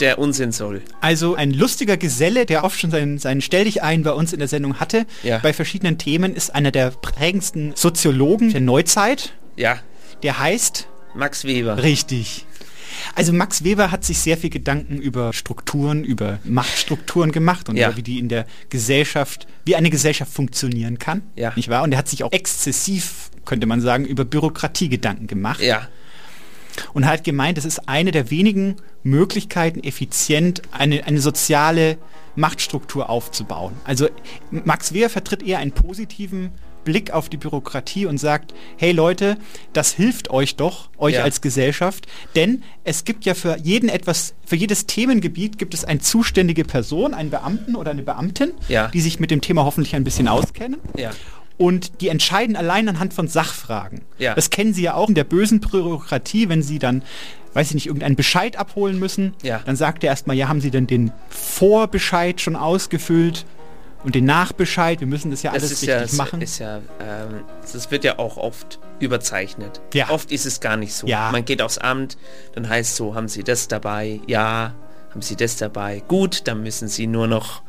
der 0.00 0.18
Unsinn 0.18 0.52
soll. 0.52 0.82
Also 1.00 1.34
ein 1.34 1.52
lustiger 1.52 1.96
Geselle, 1.96 2.46
der 2.46 2.64
oft 2.64 2.78
schon 2.80 2.90
seinen, 2.90 3.18
seinen 3.18 3.40
Stell 3.40 3.64
dich 3.64 3.82
ein 3.82 4.02
bei 4.02 4.12
uns 4.12 4.32
in 4.32 4.38
der 4.38 4.48
Sendung 4.48 4.80
hatte, 4.80 5.06
Ja. 5.22 5.38
bei 5.38 5.52
verschiedenen 5.52 5.98
Themen, 5.98 6.34
ist 6.34 6.54
einer 6.54 6.70
der 6.70 6.90
prägendsten 6.90 7.72
Soziologen 7.74 8.50
der 8.50 8.60
Neuzeit. 8.60 9.32
Ja, 9.56 9.78
Der 10.22 10.38
heißt 10.38 10.86
Max 11.14 11.44
Weber. 11.44 11.82
Richtig. 11.82 12.44
Also 13.14 13.32
Max 13.32 13.64
Weber 13.64 13.90
hat 13.90 14.04
sich 14.04 14.18
sehr 14.18 14.36
viel 14.36 14.50
Gedanken 14.50 14.98
über 14.98 15.32
Strukturen, 15.32 16.04
über 16.04 16.38
Machtstrukturen 16.44 17.32
gemacht 17.32 17.68
und 17.68 17.76
Ja. 17.76 17.96
wie 17.96 18.02
die 18.02 18.18
in 18.18 18.28
der 18.28 18.46
Gesellschaft, 18.68 19.46
wie 19.64 19.76
eine 19.76 19.90
Gesellschaft 19.90 20.32
funktionieren 20.32 20.98
kann. 20.98 21.22
Ja. 21.36 21.52
Nicht 21.56 21.68
wahr? 21.68 21.82
Und 21.82 21.92
er 21.92 21.98
hat 21.98 22.08
sich 22.08 22.22
auch 22.24 22.32
exzessiv, 22.32 23.30
könnte 23.44 23.66
man 23.66 23.80
sagen, 23.80 24.04
über 24.04 24.24
Bürokratie 24.24 24.88
Gedanken 24.88 25.26
gemacht. 25.26 25.60
Ja, 25.62 25.88
Und 26.92 27.06
hat 27.06 27.24
gemeint, 27.24 27.58
es 27.58 27.64
ist 27.64 27.88
eine 27.88 28.10
der 28.10 28.30
wenigen 28.30 28.76
Möglichkeiten, 29.02 29.82
effizient 29.82 30.62
eine, 30.72 31.04
eine 31.06 31.20
soziale 31.20 31.98
Machtstruktur 32.36 33.10
aufzubauen. 33.10 33.74
Also 33.84 34.08
Max 34.50 34.92
Weber 34.92 35.08
vertritt 35.10 35.42
eher 35.42 35.58
einen 35.58 35.72
positiven 35.72 36.50
Blick 36.84 37.10
auf 37.10 37.28
die 37.28 37.36
Bürokratie 37.36 38.06
und 38.06 38.16
sagt, 38.16 38.54
hey 38.78 38.92
Leute, 38.92 39.36
das 39.74 39.92
hilft 39.92 40.30
euch 40.30 40.56
doch, 40.56 40.88
euch 40.96 41.16
Ja. 41.16 41.24
als 41.24 41.42
Gesellschaft, 41.42 42.06
denn 42.36 42.62
es 42.84 43.04
gibt 43.04 43.26
ja 43.26 43.34
für 43.34 43.58
jeden 43.58 43.90
etwas, 43.90 44.32
für 44.46 44.56
jedes 44.56 44.86
Themengebiet 44.86 45.58
gibt 45.58 45.74
es 45.74 45.84
eine 45.84 46.00
zuständige 46.00 46.64
Person, 46.64 47.12
einen 47.12 47.28
Beamten 47.28 47.76
oder 47.76 47.90
eine 47.90 48.02
Beamtin, 48.02 48.52
Ja. 48.68 48.88
die 48.88 49.02
sich 49.02 49.20
mit 49.20 49.30
dem 49.30 49.42
Thema 49.42 49.64
hoffentlich 49.64 49.94
ein 49.94 50.04
bisschen 50.04 50.26
auskennen. 50.28 50.80
ja. 50.96 51.10
Und 51.60 52.00
die 52.00 52.08
entscheiden 52.08 52.56
allein 52.56 52.88
anhand 52.88 53.12
von 53.12 53.28
Sachfragen. 53.28 54.00
Ja. 54.16 54.34
Das 54.34 54.48
kennen 54.48 54.72
Sie 54.72 54.80
ja 54.80 54.94
auch 54.94 55.10
in 55.10 55.14
der 55.14 55.24
bösen 55.24 55.60
Bürokratie, 55.60 56.48
wenn 56.48 56.62
Sie 56.62 56.78
dann, 56.78 57.02
weiß 57.52 57.68
ich 57.68 57.74
nicht, 57.74 57.86
irgendeinen 57.86 58.16
Bescheid 58.16 58.56
abholen 58.56 58.98
müssen. 58.98 59.34
Ja. 59.42 59.60
Dann 59.66 59.76
sagt 59.76 60.02
er 60.02 60.08
erstmal, 60.08 60.36
ja, 60.36 60.48
haben 60.48 60.62
Sie 60.62 60.70
denn 60.70 60.86
den 60.86 61.12
Vorbescheid 61.28 62.40
schon 62.40 62.56
ausgefüllt 62.56 63.44
und 64.04 64.14
den 64.14 64.24
Nachbescheid? 64.24 65.00
Wir 65.00 65.06
müssen 65.06 65.30
das 65.30 65.42
ja 65.42 65.50
alles 65.50 65.68
das 65.68 65.82
richtig 65.82 66.12
ja, 66.12 66.16
machen. 66.16 66.40
Ist 66.40 66.60
ja, 66.60 66.78
ähm, 66.98 67.42
das 67.60 67.90
wird 67.90 68.04
ja 68.04 68.18
auch 68.18 68.38
oft 68.38 68.78
überzeichnet. 68.98 69.82
Ja. 69.92 70.08
Oft 70.08 70.32
ist 70.32 70.46
es 70.46 70.60
gar 70.60 70.78
nicht 70.78 70.94
so. 70.94 71.06
Ja. 71.06 71.30
Man 71.30 71.44
geht 71.44 71.60
aufs 71.60 71.76
Amt, 71.76 72.16
dann 72.54 72.70
heißt 72.70 72.96
so, 72.96 73.14
haben 73.14 73.28
Sie 73.28 73.44
das 73.44 73.68
dabei? 73.68 74.20
Ja. 74.26 74.72
Haben 75.10 75.22
Sie 75.22 75.36
das 75.36 75.56
dabei? 75.56 76.02
Gut, 76.08 76.46
dann 76.46 76.62
müssen 76.62 76.88
Sie 76.88 77.06
nur 77.06 77.26
noch 77.26 77.62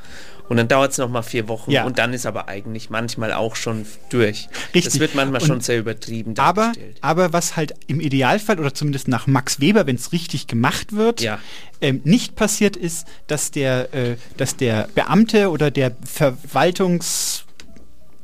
und 0.52 0.58
dann 0.58 0.68
dauert 0.68 0.92
es 0.92 0.98
noch 0.98 1.10
mal 1.10 1.22
vier 1.22 1.48
Wochen 1.48 1.72
Ja. 1.72 1.86
und 1.86 1.98
dann 1.98 2.12
ist 2.14 2.26
aber 2.26 2.50
eigentlich 2.50 2.90
manchmal 2.90 3.32
auch 3.32 3.56
schon 3.56 3.86
durch. 4.10 4.50
Richtig. 4.76 4.84
Das 4.84 5.00
wird 5.00 5.16
manchmal 5.16 5.42
Und- 5.42 5.48
schon 5.48 5.62
sehr 5.62 5.80
übertrieben 5.80 6.34
aber, 6.38 6.64
dargestellt. 6.64 6.98
aber 7.00 7.32
was 7.32 7.56
halt 7.56 7.74
im 7.88 8.02
Idealfall 8.02 8.60
oder 8.60 8.74
zumindest 8.74 9.08
nach 9.08 9.28
Max 9.28 9.62
Weber, 9.62 9.88
wenn 9.88 9.96
es 9.96 10.12
richtig 10.12 10.48
gemacht 10.48 10.92
wird, 10.94 11.22
Ja. 11.22 11.40
ähm, 11.80 12.02
nicht 12.04 12.36
passiert 12.36 12.76
ist, 12.76 13.08
dass 13.28 13.52
der, 13.52 13.94
äh, 13.94 14.18
dass 14.36 14.58
der 14.58 14.90
Beamte 14.94 15.50
oder 15.52 15.72
der 15.72 15.92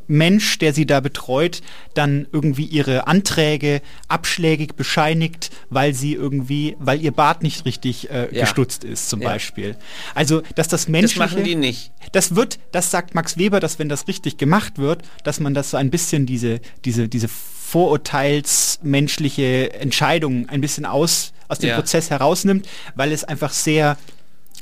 Verwaltungsmensch, 0.07 0.57
der 0.59 0.73
sie 0.73 0.85
da 0.85 0.99
betreut, 0.99 1.61
dann 1.93 2.27
irgendwie 2.31 2.65
ihre 2.65 3.07
Anträge 3.07 3.81
abschlägig 4.07 4.75
bescheinigt, 4.75 5.51
weil 5.69 5.93
sie 5.93 6.13
irgendwie, 6.13 6.75
weil 6.79 7.01
ihr 7.01 7.11
Bart 7.11 7.43
nicht 7.43 7.65
richtig 7.65 8.09
äh, 8.09 8.27
Ja. 8.33 8.41
gestutzt 8.45 8.83
ist, 8.83 9.09
zum 9.09 9.21
Ja. 9.21 9.29
Beispiel. 9.29 9.75
Also, 10.15 10.41
dass 10.55 10.67
das 10.67 10.81
Das 10.83 10.87
menschliche... 10.89 11.19
machen 11.19 11.43
die 11.43 11.55
nicht. 11.55 11.91
Das 12.13 12.35
wird, 12.35 12.59
das 12.71 12.91
sagt 12.91 13.15
Max 13.15 13.37
Weber, 13.37 13.59
dass 13.59 13.79
wenn 13.79 13.89
das 13.89 14.07
richtig 14.07 14.37
gemacht 14.37 14.77
wird, 14.77 15.01
dass 15.23 15.39
man 15.39 15.53
das 15.53 15.71
so 15.71 15.77
ein 15.77 15.89
bisschen 15.89 16.25
diese, 16.25 16.61
diese, 16.85 17.09
diese 17.09 17.27
vorurteilsmenschliche 17.27 19.73
Entscheidung 19.73 20.47
ein 20.49 20.61
bisschen 20.61 20.85
aus, 20.85 21.33
aus 21.49 21.59
dem 21.59 21.69
Ja. 21.69 21.75
Prozess 21.75 22.09
herausnimmt, 22.09 22.67
weil 22.95 23.11
es 23.11 23.23
einfach 23.25 23.51
sehr 23.51 23.97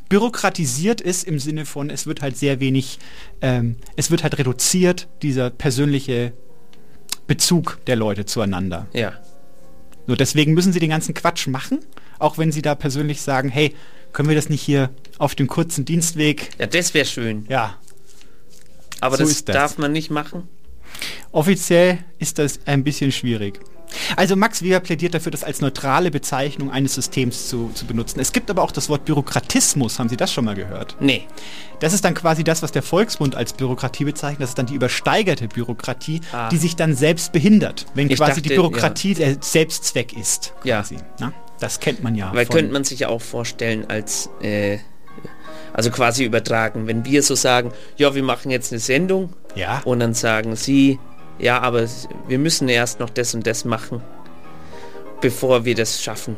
bürokratisiert 0.09 1.01
ist 1.01 1.23
im 1.23 1.39
Sinne 1.39 1.65
von, 1.65 1.89
es 1.89 2.05
wird 2.05 2.21
halt 2.21 2.37
sehr 2.37 2.59
wenig, 2.59 2.99
ähm, 3.41 3.77
es 3.95 4.11
wird 4.11 4.23
halt 4.23 4.37
reduziert, 4.37 5.07
dieser 5.21 5.49
persönliche 5.49 6.33
Bezug 7.27 7.79
der 7.87 7.95
Leute 7.95 8.25
zueinander. 8.25 8.87
Ja. 8.93 9.13
So, 10.07 10.15
deswegen 10.15 10.53
müssen 10.53 10.71
sie 10.73 10.79
den 10.79 10.91
ganzen 10.91 11.13
Quatsch 11.15 11.47
machen, 11.47 11.79
auch 12.19 12.37
wenn 12.37 12.51
sie 12.51 12.61
da 12.61 12.75
persönlich 12.75 13.21
sagen, 13.21 13.49
hey, 13.49 13.73
können 14.13 14.29
wir 14.29 14.35
das 14.35 14.49
nicht 14.49 14.61
hier 14.61 14.91
auf 15.17 15.33
dem 15.35 15.47
kurzen 15.47 15.83
Dienstweg? 15.85 16.51
Ja, 16.59 16.67
das 16.67 16.93
wäre 16.93 17.05
schön. 17.05 17.45
Ja, 17.49 17.77
Aber 19.01 19.17
So 19.17 19.23
das, 19.23 19.43
das. 19.43 19.53
darf 19.53 19.77
man 19.77 19.91
nicht 19.91 20.11
machen. 20.11 20.47
Offiziell 21.31 21.97
ist 22.19 22.37
das 22.39 22.59
ein 22.65 22.83
bisschen 22.83 23.11
schwierig. 23.11 23.59
Also 24.15 24.35
Max 24.35 24.61
Weber 24.61 24.79
plädiert 24.79 25.13
dafür, 25.13 25.31
das 25.31 25.43
als 25.43 25.61
neutrale 25.61 26.11
Bezeichnung 26.11 26.69
eines 26.71 26.95
Systems 26.95 27.47
zu, 27.47 27.71
zu 27.73 27.85
benutzen. 27.85 28.19
Es 28.19 28.31
gibt 28.31 28.49
aber 28.49 28.61
auch 28.63 28.71
das 28.71 28.89
Wort 28.89 29.05
Bürokratismus, 29.05 29.99
haben 29.99 30.09
Sie 30.09 30.17
das 30.17 30.31
schon 30.33 30.45
mal 30.45 30.55
gehört? 30.55 30.95
Nee. 30.99 31.23
Das 31.79 31.93
ist 31.93 32.03
dann 32.05 32.13
quasi 32.13 32.43
das, 32.43 32.61
was 32.63 32.71
der 32.71 32.81
Volksmund 32.83 33.35
als 33.35 33.53
Bürokratie 33.53 34.05
bezeichnet. 34.05 34.41
Das 34.41 34.49
ist 34.49 34.57
dann 34.57 34.65
die 34.65 34.75
übersteigerte 34.75 35.47
Bürokratie, 35.47 36.21
Ah. 36.31 36.49
die 36.49 36.57
sich 36.57 36.75
dann 36.75 36.95
selbst 36.95 37.31
behindert, 37.31 37.85
wenn 37.93 38.09
Ich 38.09 38.17
quasi 38.17 38.41
die 38.41 38.49
dachte, 38.49 38.61
Bürokratie 38.61 39.13
der 39.13 39.37
Selbstzweck 39.41 40.13
ist. 40.17 40.53
Ja. 40.63 40.77
Quasi, 40.81 40.97
na? 41.19 41.33
Das 41.59 41.79
kennt 41.79 42.03
man 42.03 42.15
ja. 42.15 42.31
Weil 42.33 42.45
könnte 42.47 42.73
man 42.73 42.83
sich 42.83 42.99
ja 42.99 43.07
auch 43.09 43.21
vorstellen 43.21 43.85
als, 43.89 44.29
äh, 44.41 44.77
also 45.73 45.89
quasi 45.89 46.23
übertragen, 46.25 46.87
wenn 46.87 47.05
wir 47.05 47.23
so 47.23 47.35
sagen, 47.35 47.71
ja, 47.97 48.13
wir 48.15 48.23
machen 48.23 48.51
jetzt 48.51 48.71
eine 48.73 48.79
Sendung 48.79 49.33
Ja. 49.55 49.81
und 49.85 49.99
dann 49.99 50.13
sagen 50.13 50.55
sie, 50.55 50.99
ja, 51.39 51.59
aber 51.59 51.85
wir 52.27 52.39
müssen 52.39 52.69
erst 52.69 52.99
noch 52.99 53.09
das 53.09 53.33
und 53.33 53.45
das 53.45 53.65
machen, 53.65 54.01
bevor 55.21 55.65
wir 55.65 55.75
das 55.75 56.01
schaffen. 56.01 56.37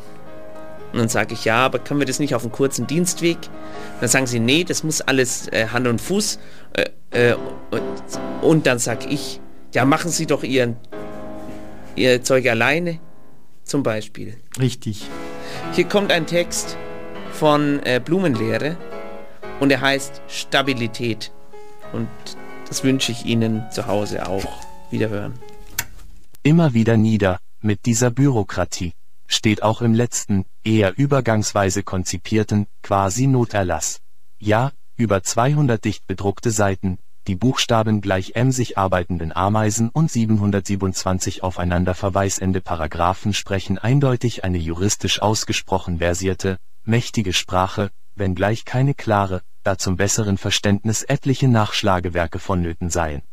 Und 0.93 0.99
dann 0.99 1.09
sage 1.09 1.33
ich, 1.33 1.45
ja, 1.45 1.65
aber 1.65 1.79
können 1.79 1.99
wir 1.99 2.07
das 2.07 2.19
nicht 2.19 2.33
auf 2.33 2.43
einen 2.43 2.51
kurzen 2.51 2.87
Dienstweg? 2.87 3.37
Und 3.37 4.01
dann 4.01 4.09
sagen 4.09 4.25
sie, 4.25 4.39
nee, 4.39 4.63
das 4.63 4.83
muss 4.83 5.01
alles 5.01 5.47
äh, 5.49 5.67
Hand 5.67 5.85
und 5.85 5.99
Fuß. 5.99 6.39
Äh, 6.73 7.31
äh, 7.31 7.35
und, 7.71 7.81
und 8.41 8.65
dann 8.65 8.79
sage 8.79 9.07
ich, 9.09 9.41
ja, 9.73 9.85
machen 9.85 10.09
Sie 10.09 10.25
doch 10.25 10.43
Ihren, 10.43 10.77
Ihr 11.95 12.23
Zeug 12.23 12.47
alleine, 12.47 12.99
zum 13.63 13.83
Beispiel. 13.83 14.37
Richtig. 14.59 15.05
Hier 15.73 15.85
kommt 15.85 16.11
ein 16.11 16.25
Text 16.25 16.77
von 17.33 17.81
äh, 17.83 18.01
Blumenlehre 18.03 18.77
und 19.59 19.71
er 19.71 19.81
heißt 19.81 20.21
Stabilität. 20.27 21.31
Und 21.91 22.07
das 22.67 22.83
wünsche 22.83 23.11
ich 23.11 23.25
Ihnen 23.25 23.63
zu 23.71 23.87
Hause 23.87 24.27
auch. 24.27 24.66
Wiederhören. 24.89 25.33
Immer 26.43 26.73
wieder 26.73 26.97
nieder, 26.97 27.39
mit 27.61 27.85
dieser 27.85 28.09
Bürokratie. 28.09 28.93
Steht 29.27 29.61
auch 29.61 29.81
im 29.81 29.93
letzten, 29.93 30.45
eher 30.63 30.97
übergangsweise 30.97 31.83
konzipierten, 31.83 32.67
quasi 32.81 33.27
Noterlass. 33.27 33.99
Ja, 34.39 34.71
über 34.95 35.21
200 35.21 35.83
dicht 35.83 36.07
bedruckte 36.07 36.51
Seiten, 36.51 36.97
die 37.27 37.35
Buchstaben 37.35 37.99
gleich 37.99 38.35
emsig 38.35 38.77
arbeitenden 38.77 39.35
Ameisen 39.35 39.89
und 39.89 40.09
727 40.09 41.43
aufeinander 41.43 41.93
verweisende 41.93 42.61
Paragraphen 42.61 43.33
sprechen 43.33 43.77
eindeutig 43.77 44.45
eine 44.45 44.57
juristisch 44.57 45.21
ausgesprochen 45.21 45.97
versierte, 45.97 46.57
mächtige 46.85 47.33
Sprache, 47.33 47.91
wenngleich 48.15 48.63
keine 48.63 48.93
klare, 48.93 49.41
da 49.63 49.77
zum 49.77 49.97
besseren 49.97 50.37
Verständnis 50.37 51.03
etliche 51.03 51.49
Nachschlagewerke 51.49 52.39
vonnöten 52.39 52.89
seien. 52.89 53.23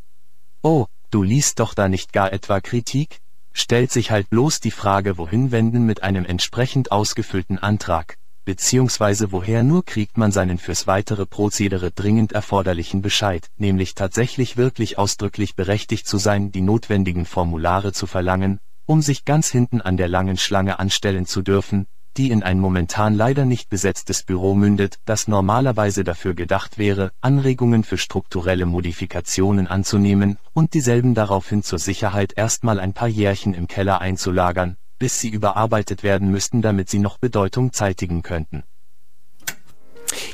Oh, 0.61 0.87
du 1.15 1.23
liest 1.23 1.61
doch 1.61 1.75
da 1.75 1.89
nicht 1.89 2.13
gar 2.13 2.33
etwa 2.33 2.61
Kritik? 2.61 3.21
Stellt 3.53 3.93
sich 3.93 4.11
halt 4.11 4.31
bloß 4.31 4.59
die 4.59 4.73
Frage, 4.73 5.17
wohin 5.17 5.53
wenden 5.53 5.87
mit 5.87 6.03
einem 6.03 6.25
entsprechend 6.25 6.91
ausgefüllten 6.91 7.57
Antrag, 7.57 8.17
beziehungsweise 8.45 9.31
woher 9.31 9.63
nur 9.63 9.85
kriegt 9.85 10.19
man 10.19 10.33
seinen 10.33 10.59
fürs 10.59 10.89
weitere 10.89 11.25
Prozedere 11.25 11.93
dringend 11.93 12.33
erforderlichen 12.33 13.01
Bescheid, 13.01 13.47
nämlich 13.59 13.95
tatsächlich 13.95 14.57
wirklich 14.57 14.99
ausdrücklich 14.99 15.55
berechtigt 15.55 16.09
zu 16.09 16.19
sein, 16.19 16.51
die 16.51 16.63
notwendigen 16.63 17.27
Formulare 17.27 17.93
zu 17.93 18.09
verlangen, 18.09 18.59
um 18.85 19.01
sich 19.01 19.25
ganz 19.25 19.49
hinten 19.49 19.81
an 19.81 19.97
der 19.97 20.09
langen 20.09 20.37
Schlange 20.37 20.81
anstellen 20.81 21.27
zu 21.27 21.43
dürfen, 21.43 21.87
die 22.17 22.31
in 22.31 22.43
ein 22.43 22.61
momentan 22.61 23.15
leider 23.15 23.45
nicht 23.45 23.69
besetztes 23.69 24.23
Büro 24.23 24.55
mündet, 24.55 24.99
das 25.05 25.29
normalerweise 25.29 26.05
dafür 26.05 26.35
gedacht 26.35 26.79
wäre, 26.79 27.13
Anregungen 27.21 27.85
für 27.85 27.99
strukturelle 27.99 28.67
Modifikationen 28.67 29.67
anzunehmen 29.67 30.39
und 30.53 30.75
dieselben 30.75 31.15
daraufhin 31.15 31.63
zur 31.63 31.79
Sicherheit 31.79 32.33
erstmal 32.37 32.81
ein 32.81 32.93
paar 32.93 33.09
Jährchen 33.09 33.55
im 33.55 33.67
Keller 33.67 34.01
einzulagern, 34.01 34.77
bis 34.99 35.21
sie 35.21 35.29
überarbeitet 35.29 36.03
werden 36.03 36.31
müssten, 36.31 36.63
damit 36.63 36.89
sie 36.89 36.99
noch 36.99 37.19
Bedeutung 37.19 37.73
zeitigen 37.73 38.23
könnten. 38.23 38.63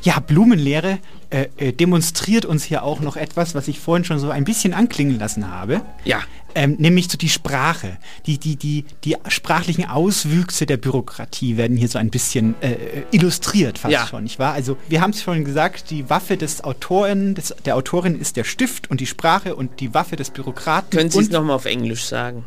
Ja, 0.03 0.19
Blumenlehre 0.21 0.99
äh, 1.31 1.49
äh, 1.57 1.73
demonstriert 1.73 2.45
uns 2.45 2.65
hier 2.65 2.83
auch 2.83 3.01
noch 3.01 3.17
etwas, 3.17 3.55
was 3.55 3.69
ich 3.69 3.81
vorhin 3.81 4.05
schon 4.05 4.19
so 4.19 4.31
ein 4.31 4.45
bisschen 4.45 4.75
anklingen 4.75 5.19
lassen 5.19 5.51
habe. 5.51 5.83
Ja, 6.05 6.21
Ähm, 6.55 6.77
nämlich 6.79 7.09
so 7.11 7.17
die 7.17 7.29
Sprache. 7.29 7.97
Die, 8.27 8.39
die, 8.39 8.57
die, 8.57 8.85
die 9.05 9.17
sprachlichen 9.29 9.87
Auswüchse 9.89 10.67
der 10.67 10.77
Bürokratie 10.77 11.57
werden 11.57 11.77
hier 11.77 11.89
so 11.89 11.99
ein 11.99 12.11
bisschen 12.11 12.55
äh, 12.61 12.77
illustriert 13.13 13.79
fast 13.79 13.93
Ja. 13.93 14.07
schon, 14.07 14.25
nicht 14.25 14.39
wahr? 14.39 14.53
Also 14.55 14.77
wir 14.89 15.01
haben 15.01 15.11
es 15.11 15.23
schon 15.23 15.45
gesagt, 15.45 15.91
die 15.91 16.11
Waffe 16.11 16.37
des 16.37 16.65
Autoren, 16.65 17.35
des, 17.35 17.55
der 17.65 17.77
Autorin 17.77 18.19
ist 18.21 18.37
der 18.37 18.45
Stift 18.45 18.91
und 18.91 19.01
die 19.01 19.07
Sprache 19.07 19.55
und 19.55 19.81
die 19.81 19.95
Waffe 19.95 20.17
des 20.17 20.31
Bürokraten. 20.31 20.91
können 20.91 21.11
Sie 21.11 21.21
es 21.21 21.31
nochmal 21.31 21.57
auf 21.57 21.67
Englisch 21.67 22.05
sagen? 22.05 22.45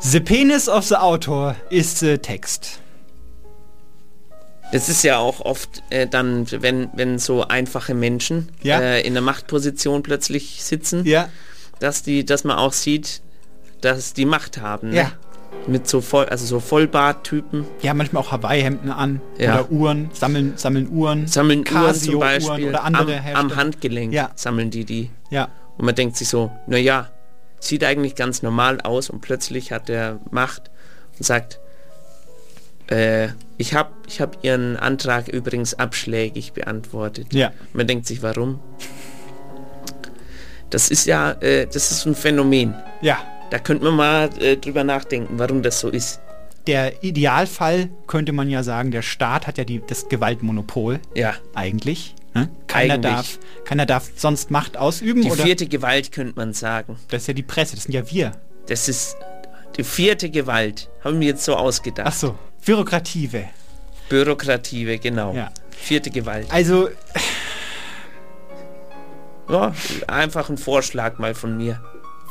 The 0.00 0.20
penis 0.20 0.68
of 0.68 0.84
the 0.84 0.96
author 0.96 1.56
is 1.70 2.00
the 2.00 2.18
text. 2.18 2.80
Das 4.72 4.88
ist 4.88 5.04
ja 5.04 5.18
auch 5.18 5.40
oft 5.40 5.82
äh, 5.90 6.08
dann, 6.08 6.46
wenn, 6.50 6.88
wenn 6.94 7.18
so 7.20 7.46
einfache 7.46 7.94
Menschen 7.94 8.48
Ja. 8.62 8.80
äh, 8.80 9.00
in 9.02 9.14
der 9.14 9.22
Machtposition 9.22 10.02
plötzlich 10.02 10.64
sitzen, 10.64 11.04
Ja, 11.06 11.28
dass 11.78 12.02
die, 12.02 12.24
dass 12.24 12.42
man 12.42 12.56
auch 12.56 12.72
sieht, 12.72 13.20
dass 13.80 14.12
die 14.12 14.24
Macht 14.24 14.60
haben. 14.60 14.90
Ne? 14.90 14.96
Ja. 14.96 15.12
Mit 15.68 15.88
so 15.88 16.00
voll, 16.00 16.26
also 16.26 16.46
so 16.46 16.60
Vollbarttypen 16.60 17.66
haben 17.84 17.96
manchmal 17.96 18.22
auch 18.22 18.30
Hawaii-Hemden 18.30 18.90
an 18.90 19.20
Ja. 19.38 19.54
oder 19.60 19.70
Uhren, 19.70 20.10
sammeln, 20.12 20.52
sammeln 20.56 20.88
Uhren, 20.90 21.26
sammeln 21.26 21.64
Uhren 21.68 21.94
zum 21.94 22.20
Beispiel 22.20 22.68
oder 22.68 22.84
andere 22.84 23.20
am, 23.34 23.50
am. 23.50 23.56
Handgelenk 23.56 24.12
Ja. 24.12 24.30
sammeln 24.36 24.70
die 24.70 24.84
die. 24.84 25.10
Ja, 25.30 25.48
Und 25.76 25.86
man 25.86 25.94
denkt 25.94 26.16
sich 26.16 26.28
so, 26.28 26.52
naja, 26.68 27.10
sieht 27.58 27.82
eigentlich 27.84 28.14
ganz 28.14 28.42
normal 28.42 28.80
aus 28.82 29.10
und 29.10 29.22
plötzlich 29.22 29.72
hat 29.72 29.88
er 29.90 30.20
Macht 30.30 30.70
und 31.18 31.24
sagt, 31.26 31.58
äh, 32.88 33.28
ich 33.56 33.74
habe 33.74 33.90
ich 34.06 34.20
hab 34.20 34.44
Ihren 34.44 34.76
Antrag 34.76 35.26
übrigens 35.26 35.74
abschlägig 35.74 36.52
beantwortet. 36.52 37.32
ja. 37.34 37.50
Man 37.72 37.88
denkt 37.88 38.06
sich, 38.06 38.22
warum? 38.22 38.60
Das 40.70 40.90
ist 40.90 41.06
ja, 41.06 41.32
äh, 41.40 41.66
das 41.66 41.90
ist 41.90 42.06
ein 42.06 42.14
Phänomen. 42.14 42.74
Ja, 43.00 43.18
Da 43.50 43.58
könnte 43.58 43.84
man 43.84 43.94
mal 43.96 44.30
äh, 44.40 44.56
drüber 44.56 44.84
nachdenken, 44.84 45.38
warum 45.38 45.62
das 45.62 45.80
so 45.80 45.88
ist. 45.88 46.20
der 46.66 47.02
Idealfall 47.04 47.90
könnte 48.08 48.32
man 48.32 48.50
ja 48.50 48.62
sagen, 48.64 48.90
der 48.90 49.02
Staat 49.02 49.46
hat 49.46 49.56
ja 49.58 49.64
die, 49.64 49.80
das 49.86 50.08
Gewaltmonopol 50.08 50.98
Ja, 51.14 51.34
eigentlich. 51.54 52.14
Ne? 52.34 52.50
Keiner, 52.66 52.94
Eigentlich. 52.94 53.12
darf, 53.12 53.38
keiner 53.64 53.86
darf 53.86 54.10
sonst 54.16 54.50
Macht 54.50 54.76
ausüben. 54.76 55.22
Die 55.22 55.30
oder? 55.30 55.44
vierte 55.44 55.66
Gewalt 55.66 56.12
könnte 56.12 56.34
man 56.36 56.52
sagen. 56.52 56.96
Das 57.08 57.22
ist 57.22 57.28
ja 57.28 57.34
die 57.34 57.42
Presse, 57.44 57.76
das 57.76 57.84
sind 57.84 57.94
ja 57.94 58.10
wir. 58.10 58.32
Das 58.66 58.88
ist 58.88 59.16
die 59.78 59.84
vierte 59.84 60.28
Gewalt. 60.28 60.90
Haben 61.02 61.20
wir 61.20 61.28
jetzt 61.28 61.44
so 61.44 61.54
ausgedacht. 61.54 62.08
Ach 62.08 62.12
so, 62.12 62.38
Bürokrative. 62.64 63.44
Bürokrative, 64.08 64.98
genau. 64.98 65.32
Ja. 65.34 65.50
Vierte 65.70 66.10
Gewalt. 66.10 66.46
Also, 66.50 66.88
Ja, 69.48 69.72
einfach 70.08 70.50
ein 70.50 70.58
Vorschlag 70.58 71.18
mal 71.18 71.34
von 71.34 71.56
mir. 71.56 71.80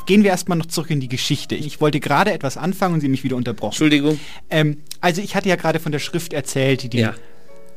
Gehen 0.06 0.22
wir 0.22 0.30
erstmal 0.30 0.56
noch 0.58 0.66
zurück 0.66 0.90
in 0.90 1.00
die 1.00 1.08
Geschichte. 1.08 1.54
Ich 1.54 1.80
wollte 1.80 2.00
gerade 2.00 2.32
etwas 2.32 2.56
anfangen 2.56 2.94
und 2.94 3.00
Sie 3.00 3.06
haben 3.06 3.12
mich 3.12 3.24
wieder 3.24 3.36
unterbrochen. 3.36 3.72
Entschuldigung. 3.72 4.18
Ähm, 4.50 4.78
also 5.00 5.20
ich 5.20 5.34
hatte 5.36 5.48
ja 5.48 5.56
gerade 5.56 5.80
von 5.80 5.92
der 5.92 5.98
Schrift 5.98 6.32
erzählt, 6.32 6.82
die, 6.82 6.88
die 6.88 6.98
Ja. 6.98 7.14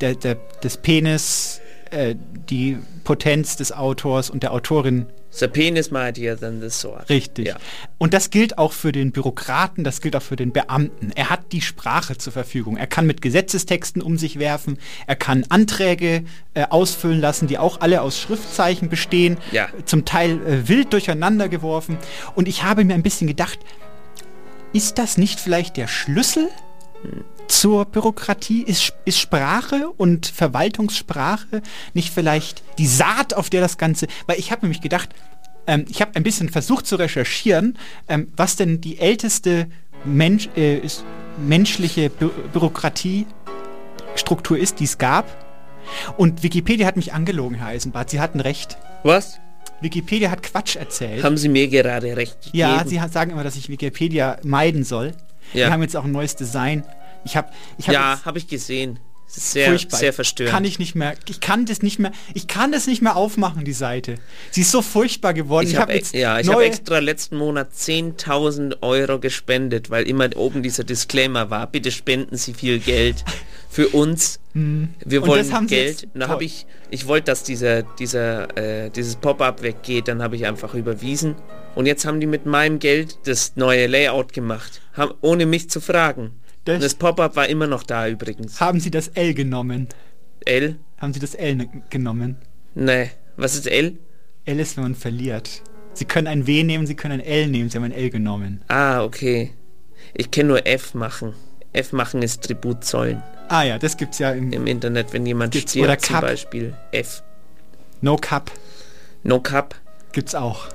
der, 0.02 0.16
der, 0.16 0.36
des 0.64 0.78
Penis, 0.78 1.60
äh, 1.92 2.16
die 2.50 2.78
Potenz 3.04 3.56
des 3.58 3.72
Autors 3.72 4.30
und 4.30 4.44
der 4.44 4.54
Autorin 4.54 5.08
The 5.32 5.48
penis 5.48 5.92
mightier 5.92 6.38
than 6.38 6.60
the 6.60 6.70
sword. 6.70 7.10
Richtig. 7.10 7.48
Ja. 7.48 7.58
Und 7.98 8.14
das 8.14 8.30
gilt 8.30 8.58
auch 8.58 8.74
für 8.74 8.92
den 8.92 9.12
Bürokraten, 9.12 9.84
das 9.84 10.02
gilt 10.02 10.16
auch 10.16 10.22
für 10.22 10.36
den 10.36 10.52
Beamten. 10.52 11.12
Er 11.16 11.30
hat 11.30 11.52
die 11.52 11.62
Sprache 11.62 12.18
zur 12.18 12.34
Verfügung. 12.34 12.78
Er 12.78 12.88
kann 12.88 13.06
mit 13.06 13.22
Gesetzestexten 13.22 14.02
um 14.02 14.18
sich 14.18 14.40
werfen. 14.40 14.80
Er 15.06 15.16
kann 15.16 15.46
Anträge 15.50 16.24
äh, 16.56 16.66
ausfüllen 16.70 17.22
lassen, 17.22 17.48
die 17.48 17.58
auch 17.58 17.82
alle 17.82 18.02
aus 18.02 18.20
Schriftzeichen 18.20 18.90
bestehen. 18.90 19.38
Ja. 19.52 19.70
Zum 19.86 20.06
Teil 20.06 20.42
äh, 20.46 20.68
wild 20.68 20.94
durcheinander 20.94 21.48
geworfen. 21.48 21.98
Und 22.36 22.48
ich 22.48 22.64
habe 22.64 22.84
mir 22.84 22.96
ein 22.96 23.04
bisschen 23.04 23.28
gedacht, 23.28 23.60
ist 24.74 24.98
das 24.98 25.18
nicht 25.18 25.40
vielleicht 25.40 25.78
der 25.78 25.88
Schlüssel 25.88 26.50
zur 27.50 27.86
Bürokratie? 27.86 28.64
Ist, 28.64 28.94
ist 29.06 29.20
Sprache 29.20 29.90
und 29.98 30.28
Verwaltungssprache 30.28 31.62
nicht 31.94 32.14
vielleicht 32.14 32.64
die 32.78 32.88
Saat, 32.88 33.34
auf 33.34 33.50
der 33.50 33.62
das 33.62 33.78
Ganze... 33.78 34.08
Weil 34.28 34.40
ich 34.40 34.52
habe 34.52 34.62
nämlich 34.62 34.82
gedacht, 34.82 35.10
ähm, 35.68 35.86
ich 35.90 36.02
habe 36.02 36.12
ein 36.16 36.24
bisschen 36.24 36.50
versucht 36.50 36.88
zu 36.88 36.96
recherchieren, 36.96 37.78
ähm, 38.08 38.32
was 38.38 38.56
denn 38.56 38.80
die 38.82 39.00
älteste 39.00 39.68
Mensch, 40.06 40.48
äh, 40.56 40.80
menschliche 41.46 42.10
Bü 42.10 42.30
Bürokratiestruktur 42.54 44.58
ist, 44.58 44.80
die 44.80 44.86
es 44.86 44.98
gab. 44.98 45.26
Und 46.18 46.44
Wikipedia 46.44 46.86
hat 46.88 46.98
mich 46.98 47.14
angelogen, 47.14 47.56
Herr 47.58 47.68
Eisenbart. 47.68 48.10
Sie 48.10 48.20
hatten 48.20 48.40
recht. 48.40 48.78
Was? 49.04 49.40
Wikipedia 49.82 50.30
hat 50.30 50.44
Quatsch 50.44 50.76
erzählt. 50.76 51.24
Haben 51.24 51.38
Sie 51.38 51.50
mir 51.50 51.68
gerade 51.68 52.16
recht 52.18 52.38
Ja, 52.52 52.74
gegeben? 52.74 52.90
sie 52.90 53.02
ha- 53.02 53.08
sagen 53.08 53.32
immer, 53.32 53.44
dass 53.44 53.56
ich 53.56 53.70
Wikipedia 53.70 54.38
meiden 54.44 54.84
soll. 54.84 55.14
Ja. 55.54 55.68
Wir 55.68 55.72
haben 55.74 55.82
jetzt 55.82 55.96
auch 55.96 56.04
ein 56.04 56.12
neues 56.12 56.36
Design. 56.36 56.84
Ich 57.26 57.36
habe 57.36 57.50
ich 57.78 57.88
hab 57.88 57.94
ja, 57.94 58.22
habe 58.26 58.38
ich 58.38 58.48
gesehen. 58.48 59.00
Sehr, 59.32 59.70
furchtbar. 59.70 60.00
sehr 60.00 60.12
verstörend. 60.12 60.52
Kann 60.52 60.66
ich 60.66 60.80
nicht 60.80 60.96
mehr. 60.96 61.14
Ich 61.28 61.40
kann 61.40 61.68
das 61.68 61.84
nicht 61.84 62.00
mehr. 62.00 62.12
Ich 62.34 62.48
kann 62.48 62.72
das 62.72 62.88
nicht 62.88 63.04
mehr 63.04 63.16
aufmachen, 63.16 63.64
die 63.64 63.74
Seite. 63.74 64.16
Sie 64.50 64.62
ist 64.62 64.72
so 64.72 64.82
furchtbar 64.82 65.36
geworden. 65.36 65.68
ich 65.68 65.74
Ich, 65.74 65.76
habe 65.80 65.92
habe 65.92 66.00
jetzt 66.00 66.16
ja, 66.16 66.40
ich 66.40 66.48
habe 66.50 66.64
extra 66.66 66.98
letzten 66.98 67.38
Monat 67.38 67.70
10.000 67.74 68.82
Euro 68.82 69.20
gespendet, 69.20 69.92
weil 69.92 70.08
immer 70.08 70.36
oben 70.36 70.64
dieser 70.64 70.84
Disclaimer 70.84 71.52
war, 71.52 71.68
bitte 71.68 71.92
spenden 71.92 72.38
Sie 72.38 72.56
viel 72.56 72.80
Geld 72.80 73.24
für 73.70 73.90
uns. 73.90 74.40
Wir 74.54 74.62
Hm. 74.64 74.90
Und 75.06 75.28
wollen 75.28 75.44
das 75.48 75.52
haben 75.54 75.68
Sie 75.68 75.76
Geld. 75.76 76.02
jetzt- 76.02 76.04
Und 76.16 76.20
da 76.22 76.26
toll. 76.26 76.34
habe 76.34 76.44
ich, 76.46 76.66
ich 76.90 77.06
wollte, 77.06 77.26
dass 77.26 77.44
dieser, 77.44 77.84
dieser, 77.84 78.58
äh, 78.58 78.90
dieses 78.90 79.16
Pop-up 79.16 79.62
weggeht, 79.62 80.08
dann 80.08 80.24
habe 80.24 80.38
ich 80.38 80.48
einfach 80.48 80.74
überwiesen. 80.74 81.36
Und 81.76 81.86
jetzt 81.86 82.04
haben 82.04 82.20
die 82.20 82.26
mit 82.26 82.48
meinem 82.48 82.80
Geld 82.80 83.20
das 83.26 83.54
neue 83.56 83.86
Layout 83.86 84.34
gemacht, 84.34 84.82
haben, 84.94 85.14
ohne 85.22 85.46
mich 85.46 85.70
zu 85.70 85.80
fragen. 85.82 86.32
Das- 86.70 86.84
das 86.84 86.96
Pop-up 86.96 87.36
war 87.36 87.48
immer 87.48 87.68
noch 87.68 87.84
da 87.84 88.08
übrigens. 88.08 88.60
haben 88.62 88.80
Sie 88.80 88.92
das 88.92 89.08
L 89.10 89.34
genommen? 89.34 89.88
L? 90.46 90.78
Haben 90.98 91.14
Sie 91.14 91.20
das 91.20 91.36
L 91.36 91.68
genommen? 91.90 92.38
Nee. 92.76 93.10
Was 93.38 93.56
ist 93.56 93.68
L? 93.68 93.98
L 94.46 94.60
ist, 94.60 94.78
wenn 94.78 94.84
man 94.84 94.96
verliert. 94.96 95.62
Sie 95.94 96.06
können 96.06 96.28
ein 96.28 96.46
W 96.48 96.64
nehmen, 96.64 96.86
Sie 96.88 96.96
können 96.96 97.20
ein 97.20 97.26
L 97.26 97.48
nehmen. 97.48 97.70
Sie 97.70 97.78
haben 97.78 97.84
ein 97.86 97.92
L 97.92 98.10
genommen. 98.10 98.62
Ah, 98.68 99.04
okay. 99.04 99.52
Ich 100.14 100.32
kenne 100.32 100.50
nur 100.50 100.66
F 100.68 100.94
machen. 100.94 101.34
F 101.74 101.92
machen 101.94 102.22
ist 102.22 102.44
Tribut 102.44 102.84
zollen. 102.84 103.22
Ah 103.48 103.64
ja, 103.64 103.78
das 103.80 103.98
gibt's 103.98 104.20
ja 104.20 104.32
im 104.32 104.52
Im 104.54 104.66
Internet, 104.68 105.12
wenn 105.14 105.26
jemand 105.26 105.56
stirbt, 105.56 105.78
oder 105.88 105.98
zum 105.98 106.16
Cup. 106.16 106.22
Beispiel 106.22 106.74
F. 106.92 107.24
No 108.02 108.16
Cup. 108.18 108.52
No 109.24 109.40
Cup. 109.40 109.76
Gibt's 110.12 110.36
auch. 110.36 110.68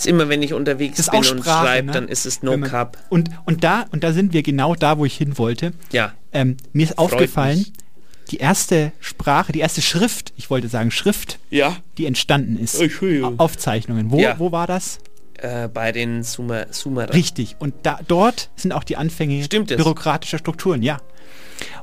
Ist 0.00 0.06
immer, 0.06 0.28
wenn 0.28 0.42
ich 0.42 0.52
unterwegs 0.54 0.96
bin 1.10 1.20
auch 1.20 1.30
und 1.30 1.40
Sprache, 1.40 1.66
schreibe, 1.66 1.86
ne? 1.88 1.92
dann 1.92 2.08
ist 2.08 2.26
es 2.26 2.42
No 2.42 2.56
man- 2.56 2.68
Cup. 2.70 2.98
Und, 3.10 3.30
und, 3.44 3.62
da, 3.64 3.84
und 3.92 4.02
da 4.04 4.12
sind 4.12 4.32
wir 4.32 4.42
genau 4.42 4.74
da, 4.74 4.98
wo 4.98 5.04
ich 5.04 5.16
hin 5.16 5.36
wollte. 5.38 5.72
Ja. 5.92 6.12
Ähm, 6.32 6.56
mir 6.72 6.84
ist 6.84 6.94
Freut 6.94 7.12
aufgefallen, 7.12 7.58
mich. 7.58 7.72
die 8.30 8.38
erste 8.38 8.92
Sprache, 9.00 9.52
die 9.52 9.60
erste 9.60 9.82
Schrift, 9.82 10.32
ich 10.36 10.48
wollte 10.50 10.68
sagen 10.68 10.90
Schrift, 10.90 11.38
Ja. 11.50 11.76
die 11.98 12.06
entstanden 12.06 12.58
ist. 12.58 12.80
Aufzeichnungen. 13.38 14.10
Wo, 14.10 14.18
Ja. 14.18 14.38
wo 14.38 14.52
war 14.52 14.66
das? 14.66 14.98
Äh, 15.38 15.68
bei 15.68 15.92
den 15.92 16.22
Sumer 16.22 16.66
Sumerer. 16.70 17.14
Richtig. 17.14 17.56
Und 17.58 17.74
da, 17.82 17.98
dort 18.06 18.50
sind 18.56 18.72
auch 18.72 18.84
die 18.84 18.96
Anfänge 18.96 19.42
Stimmt 19.44 19.68
bürokratischer 19.68 20.38
Strukturen, 20.38 20.82
ja. 20.82 20.98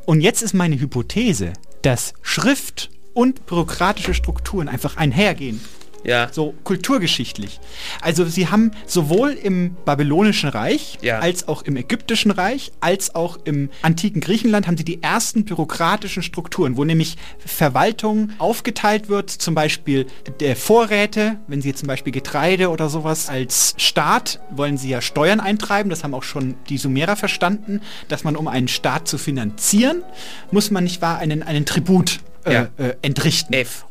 Und 0.06 0.22
jetzt 0.22 0.42
ist 0.42 0.54
meine 0.54 0.80
Hypothese, 0.80 1.54
dass 1.82 2.14
Schrift 2.22 2.90
und 3.14 3.46
bürokratische 3.46 4.14
Strukturen 4.14 4.68
einfach 4.70 4.98
einhergehen. 4.98 5.60
Ja. 6.08 6.30
So 6.32 6.56
kulturgeschichtlich. 6.64 7.60
Also 8.02 8.26
sie 8.26 8.48
haben 8.48 8.72
sowohl 8.86 9.32
im 9.32 9.76
babylonischen 9.86 10.50
Reich 10.50 10.98
Ja. 11.02 11.20
als 11.20 11.48
auch 11.48 11.62
im 11.64 11.76
ägyptischen 11.78 12.32
Reich 12.32 12.72
als 12.80 13.14
auch 13.14 13.38
im 13.44 13.70
antiken 13.82 14.22
Griechenland 14.22 14.66
haben 14.68 14.78
sie 14.78 14.86
die 14.86 15.04
ersten 15.04 15.44
bürokratischen 15.46 16.24
Strukturen, 16.24 16.78
wo 16.78 16.86
nämlich 16.86 17.18
Verwaltung 17.46 18.30
aufgeteilt 18.38 19.10
wird, 19.10 19.30
zum 19.30 19.54
Beispiel 19.54 20.08
der 20.40 20.56
Vorräte, 20.56 21.38
wenn 21.48 21.62
sie 21.62 21.74
zum 21.76 21.88
Beispiel 21.88 22.14
Getreide 22.14 22.70
oder 22.70 22.88
sowas 22.90 23.28
als 23.30 23.76
Staat 23.78 24.40
wollen 24.50 24.78
sie 24.78 24.90
ja 24.90 25.02
Steuern 25.02 25.40
eintreiben, 25.42 25.90
das 25.90 26.04
haben 26.06 26.14
auch 26.14 26.24
schon 26.24 26.56
die 26.70 26.78
Sumerer 26.78 27.18
verstanden, 27.18 27.82
dass 28.08 28.24
man 28.24 28.38
um 28.38 28.48
einen 28.48 28.70
Staat 28.70 29.08
zu 29.10 29.18
finanzieren, 29.18 30.04
muss 30.52 30.72
man 30.72 30.86
nicht 30.86 31.02
wahr 31.02 31.18
einen, 31.18 31.44
einen 31.44 31.66
Tribut 31.66 32.20
äh, 32.46 32.54
Ja. 32.54 32.68
äh, 32.78 32.96
entrichten. 33.02 33.54
F. 33.54 33.86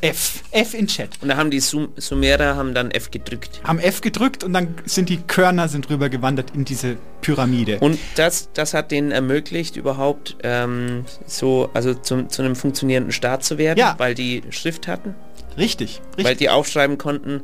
F. 0.00 0.42
F 0.50 0.74
in 0.74 0.86
Chat. 0.86 1.10
Und 1.20 1.28
da 1.28 1.36
haben 1.36 1.50
die 1.50 1.60
Sum 1.60 1.88
Sumerer 1.96 2.56
haben 2.56 2.74
dann 2.74 2.90
F 2.90 3.10
gedrückt. 3.10 3.60
haben 3.64 3.78
F 3.78 4.00
gedrückt 4.00 4.44
und 4.44 4.52
dann 4.52 4.74
sind 4.84 5.08
die 5.08 5.18
Körner 5.18 5.68
sind 5.68 5.88
rüber 5.90 6.08
gewandert 6.08 6.52
in 6.54 6.64
diese 6.64 6.96
Pyramide. 7.20 7.78
Und 7.80 7.98
das, 8.16 8.50
das 8.54 8.74
hat 8.74 8.90
denen 8.90 9.10
ermöglicht, 9.10 9.76
überhaupt 9.76 10.36
ähm, 10.42 11.04
so, 11.26 11.70
also 11.74 11.94
zum, 11.94 12.28
zu 12.30 12.42
einem 12.42 12.56
funktionierenden 12.56 13.12
Staat 13.12 13.44
zu 13.44 13.58
werden, 13.58 13.78
Ja. 13.78 13.94
weil 13.98 14.14
die 14.14 14.42
Schrift 14.50 14.88
hatten, 14.88 15.14
richtig, 15.58 16.00
weil 16.16 16.26
richtig. 16.26 16.38
die 16.38 16.48
aufschreiben 16.50 16.98
konnten. 16.98 17.42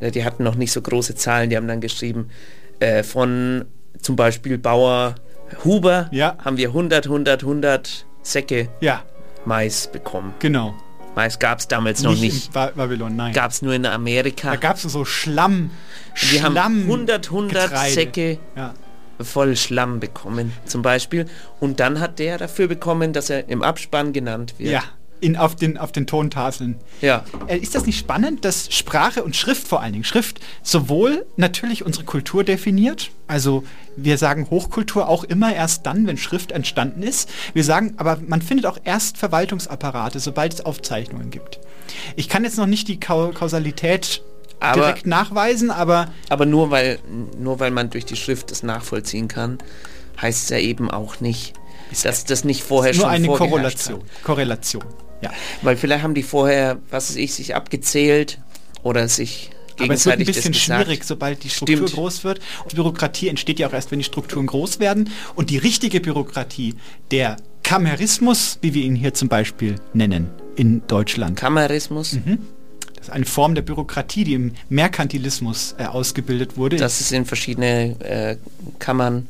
Äh, 0.00 0.10
Die 0.10 0.24
hatten 0.24 0.42
noch 0.44 0.54
nicht 0.56 0.72
so 0.72 0.82
große 0.82 1.14
Zahlen, 1.14 1.48
die 1.50 1.56
haben 1.56 1.68
dann 1.68 1.80
geschrieben, 1.80 2.28
äh, 2.80 3.02
von 3.02 3.64
zum 4.02 4.14
Beispiel 4.16 4.58
Bauer 4.58 5.14
Huber 5.64 6.08
Ja. 6.12 6.36
haben 6.44 6.56
wir 6.58 6.68
100, 6.68 7.06
100, 7.06 7.42
100 7.42 8.04
Säcke 8.22 8.68
ja, 8.80 9.02
Mais 9.44 9.86
bekommen. 9.90 10.34
genau. 10.40 10.74
Mais 11.16 11.38
gab 11.38 11.58
es 11.58 11.66
damals 11.66 12.02
noch 12.02 12.14
nicht. 12.14 12.46
in 12.48 12.52
ba 12.52 12.70
Babylon, 12.74 13.16
nein. 13.16 13.32
Gab 13.32 13.50
es 13.50 13.62
nur 13.62 13.74
in 13.74 13.84
Amerika. 13.86 14.50
da 14.50 14.56
gab 14.56 14.76
es 14.76 14.82
so 14.82 15.04
Schlamm. 15.04 15.70
wir 16.30 16.42
haben 16.42 16.52
Schlamm 16.52 16.82
100, 16.82 17.26
100 17.30 17.62
Getreide. 17.70 17.94
Säcke 17.94 18.38
Ja. 18.54 18.74
voll 19.22 19.56
Schlamm 19.56 19.98
bekommen, 19.98 20.52
zum 20.66 20.82
Beispiel. 20.82 21.26
Und 21.58 21.80
dann 21.80 22.00
hat 22.00 22.18
der 22.18 22.36
dafür 22.38 22.68
bekommen, 22.68 23.12
dass 23.14 23.30
er 23.30 23.48
im 23.48 23.62
Abspann 23.62 24.12
genannt 24.12 24.54
wird. 24.58 24.72
ja, 24.72 24.82
in, 25.20 25.36
auf, 25.36 25.56
den, 25.56 25.78
auf 25.78 25.92
den 25.92 26.06
Tontafeln. 26.06 26.76
Ja. 27.00 27.24
Äh, 27.46 27.58
ist 27.58 27.74
das 27.74 27.86
nicht 27.86 27.98
spannend, 27.98 28.44
dass 28.44 28.72
Sprache 28.74 29.22
und 29.24 29.34
Schrift 29.36 29.66
vor 29.66 29.80
allen 29.80 29.92
Dingen, 29.92 30.04
Schrift 30.04 30.40
sowohl 30.62 31.26
natürlich 31.36 31.84
unsere 31.84 32.04
Kultur 32.04 32.44
definiert, 32.44 33.10
also 33.26 33.64
wir 33.96 34.18
sagen 34.18 34.48
Hochkultur 34.50 35.08
auch 35.08 35.24
immer 35.24 35.54
erst 35.54 35.86
dann, 35.86 36.06
wenn 36.06 36.18
Schrift 36.18 36.52
entstanden 36.52 37.02
ist. 37.02 37.30
Wir 37.54 37.64
sagen, 37.64 37.94
aber 37.96 38.18
man 38.26 38.42
findet 38.42 38.66
auch 38.66 38.78
erst 38.84 39.16
Verwaltungsapparate, 39.16 40.20
sobald 40.20 40.52
es 40.54 40.64
Aufzeichnungen 40.64 41.30
gibt. 41.30 41.58
Ich 42.14 42.28
kann 42.28 42.44
jetzt 42.44 42.58
noch 42.58 42.66
nicht 42.66 42.88
die 42.88 43.00
Kau 43.00 43.30
Kausalität 43.30 44.22
Aber- 44.60 44.80
direkt 44.82 45.06
nachweisen, 45.06 45.70
aber 45.70 46.12
Aber 46.28 46.44
nur 46.46 46.70
weil, 46.70 46.98
nur 47.38 47.58
weil 47.58 47.70
man 47.70 47.90
durch 47.90 48.04
die 48.04 48.16
Schrift 48.16 48.50
das 48.50 48.62
nachvollziehen 48.62 49.28
kann, 49.28 49.58
heißt 50.20 50.44
es 50.44 50.48
ja 50.50 50.58
eben 50.58 50.90
auch 50.90 51.20
nicht, 51.20 51.54
dass 52.02 52.24
das 52.24 52.44
nicht 52.44 52.62
vorher 52.62 52.92
nur 52.92 53.02
schon 53.02 53.10
eine 53.10 53.26
vorgeherrscht 53.26 53.50
Korrelation. 53.52 54.02
Korrelation. 54.22 54.84
Ja. 55.22 55.32
Weil 55.62 55.76
vielleicht 55.76 56.02
haben 56.02 56.14
die 56.14 56.22
vorher, 56.22 56.78
was 56.90 57.10
weiß 57.10 57.16
ich, 57.16 57.34
sich 57.34 57.54
abgezählt 57.54 58.38
oder 58.82 59.08
sich 59.08 59.50
Aber 59.78 59.94
es 59.94 60.04
wird 60.06 60.14
ein 60.14 60.18
gegenseitig 60.18 60.26
bisschen 60.36 60.54
schwierig, 60.54 61.04
sobald 61.04 61.42
die 61.44 61.50
Struktur 61.50 61.76
Stimmt. 61.76 61.92
groß 61.94 62.24
wird. 62.24 62.40
Und 62.64 62.74
Bürokratie 62.74 63.28
entsteht 63.28 63.58
ja 63.58 63.68
auch 63.68 63.72
erst, 63.72 63.90
wenn 63.90 63.98
die 63.98 64.04
Strukturen 64.04 64.46
groß 64.46 64.78
werden. 64.80 65.10
Und 65.34 65.50
die 65.50 65.58
richtige 65.58 66.00
Bürokratie, 66.00 66.74
der 67.10 67.36
Kamerismus, 67.62 68.58
wie 68.62 68.74
wir 68.74 68.82
ihn 68.84 68.94
hier 68.94 69.12
zum 69.14 69.28
Beispiel 69.28 69.76
nennen, 69.92 70.30
in 70.56 70.82
Deutschland. 70.86 71.36
Kamerismus, 71.36 72.12
Mhm. 72.14 72.38
Das 72.96 73.08
ist 73.08 73.10
eine 73.12 73.24
Form 73.26 73.54
der 73.54 73.62
Bürokratie, 73.62 74.24
die 74.24 74.34
im 74.34 74.52
Merkantilismus 74.68 75.74
äh, 75.78 75.84
ausgebildet 75.84 76.56
wurde. 76.56 76.76
das 76.76 77.00
ist 77.00 77.12
in 77.12 77.24
verschiedene 77.24 77.94
äh, 78.00 78.36
Kammern 78.78 79.28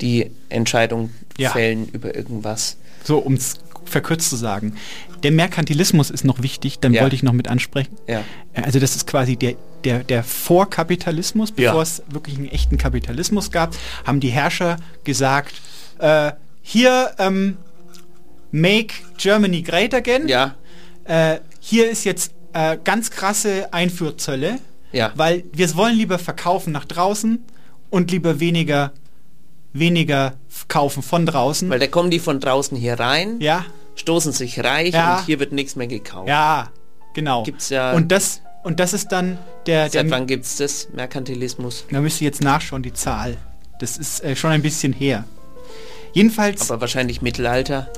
die 0.00 0.30
Entscheidung 0.48 1.10
Ja. 1.38 1.50
fällen 1.50 1.88
über 1.92 2.14
irgendwas. 2.16 2.76
so, 3.04 3.18
um 3.18 3.34
es 3.34 3.58
verkürzt 3.84 4.28
zu 4.30 4.36
sagen. 4.36 4.74
Der 5.22 5.30
Merkantilismus 5.32 6.10
ist 6.10 6.24
noch 6.24 6.42
wichtig, 6.42 6.78
dann 6.80 6.92
Ja. 6.94 7.02
wollte 7.02 7.14
ich 7.16 7.22
noch 7.22 7.32
mit 7.32 7.48
ansprechen. 7.48 7.96
Ja. 8.08 8.22
Also 8.54 8.78
das 8.80 8.96
ist 8.96 9.06
quasi 9.06 9.36
der, 9.36 9.54
der, 9.84 10.04
der 10.04 10.24
Vorkapitalismus, 10.24 11.52
bevor 11.52 11.74
Ja. 11.76 11.82
es 11.82 12.02
wirklich 12.08 12.36
einen 12.36 12.48
echten 12.48 12.78
Kapitalismus 12.78 13.50
gab, 13.50 13.74
haben 14.04 14.20
die 14.20 14.30
Herrscher 14.30 14.76
gesagt, 15.04 15.54
äh, 15.98 16.32
hier 16.62 17.12
ähm, 17.18 17.56
make 18.50 18.94
Germany 19.18 19.62
great 19.62 19.94
again. 19.94 20.28
Ja. 20.28 20.54
Äh, 21.04 21.38
hier 21.60 21.90
ist 21.90 22.04
jetzt 22.04 22.32
äh, 22.52 22.76
ganz 22.82 23.10
krasse 23.10 23.72
Einfuhrzölle, 23.72 24.58
Ja. 24.92 25.12
weil 25.16 25.44
wir 25.52 25.74
wollen 25.74 25.96
lieber 25.96 26.18
verkaufen 26.18 26.72
nach 26.72 26.84
draußen 26.84 27.42
und 27.90 28.10
lieber 28.10 28.40
weniger 28.40 28.92
weniger 29.72 30.34
kaufen 30.68 31.02
von 31.02 31.26
draußen. 31.26 31.68
Weil 31.70 31.78
da 31.78 31.86
kommen 31.86 32.10
die 32.10 32.18
von 32.18 32.40
draußen 32.40 32.76
hier 32.76 32.98
rein, 33.00 33.40
ja, 33.40 33.64
stoßen 33.96 34.32
sich 34.32 34.62
reich 34.62 34.92
Ja. 34.94 35.18
und 35.18 35.26
hier 35.26 35.38
wird 35.40 35.52
nichts 35.52 35.76
mehr 35.76 35.86
gekauft. 35.86 36.28
ja, 36.28 36.70
genau. 37.14 37.42
Gibt's 37.44 37.68
ja- 37.70 37.92
und 37.92 38.12
das 38.12 38.40
und 38.64 38.78
das 38.80 38.92
ist 38.92 39.08
dann 39.08 39.38
der, 39.66 39.88
der 39.88 40.02
Seit 40.02 40.10
wann 40.10 40.26
gibt 40.26 40.44
es 40.44 40.56
das? 40.56 40.88
Merkantilismus. 40.94 41.84
Da 41.90 42.00
müsst 42.00 42.20
ihr 42.20 42.26
jetzt 42.26 42.42
nachschauen, 42.42 42.82
die 42.82 42.92
Zahl. 42.92 43.36
Das 43.80 43.96
ist 43.98 44.22
äh, 44.22 44.36
schon 44.36 44.50
ein 44.52 44.62
bisschen 44.62 44.92
her. 44.92 45.24
Jedenfalls, 46.12 46.70
Aber 46.70 46.82
wahrscheinlich 46.82 47.22
Mittelalter. 47.22 47.90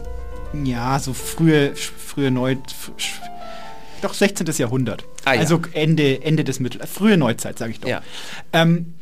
ja, 0.64 0.98
so 1.00 1.12
frühe, 1.12 1.74
frühe 1.76 2.30
Neu... 2.30 2.56
Doch 4.00 4.14
16. 4.14 4.46
Jahrhundert. 4.56 5.04
Ah, 5.24 5.34
ja. 5.34 5.40
Also 5.40 5.60
Ende, 5.72 6.22
Ende 6.22 6.44
des 6.44 6.60
Mittel... 6.60 6.86
Frühe 6.86 7.16
Neuzeit, 7.18 7.58
sage 7.58 7.72
ich 7.72 7.80
doch. 7.80 7.88
Ja. 7.88 8.02
Ähm, 8.52 8.94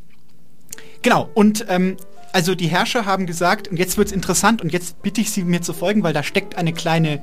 genau, 1.02 1.28
und 1.34 1.66
ähm, 1.68 1.96
also 2.32 2.54
die 2.54 2.68
Herrscher 2.68 3.06
haben 3.06 3.26
gesagt, 3.26 3.68
und 3.68 3.78
jetzt 3.78 3.96
wird 3.98 4.08
es 4.08 4.12
interessant, 4.12 4.62
und 4.62 4.72
jetzt 4.72 5.02
bitte 5.02 5.20
ich 5.20 5.30
Sie 5.30 5.44
mir 5.44 5.62
zu 5.62 5.72
folgen, 5.72 6.02
weil 6.02 6.12
da 6.12 6.22
steckt 6.22 6.56
eine 6.56 6.72
kleine... 6.72 7.22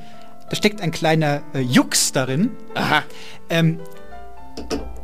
Da 0.50 0.56
steckt 0.56 0.82
ein 0.82 0.90
kleiner 0.90 1.44
äh, 1.54 1.60
Jux 1.60 2.12
darin. 2.12 2.50
Aha. 2.74 3.04
Ähm, 3.52 3.80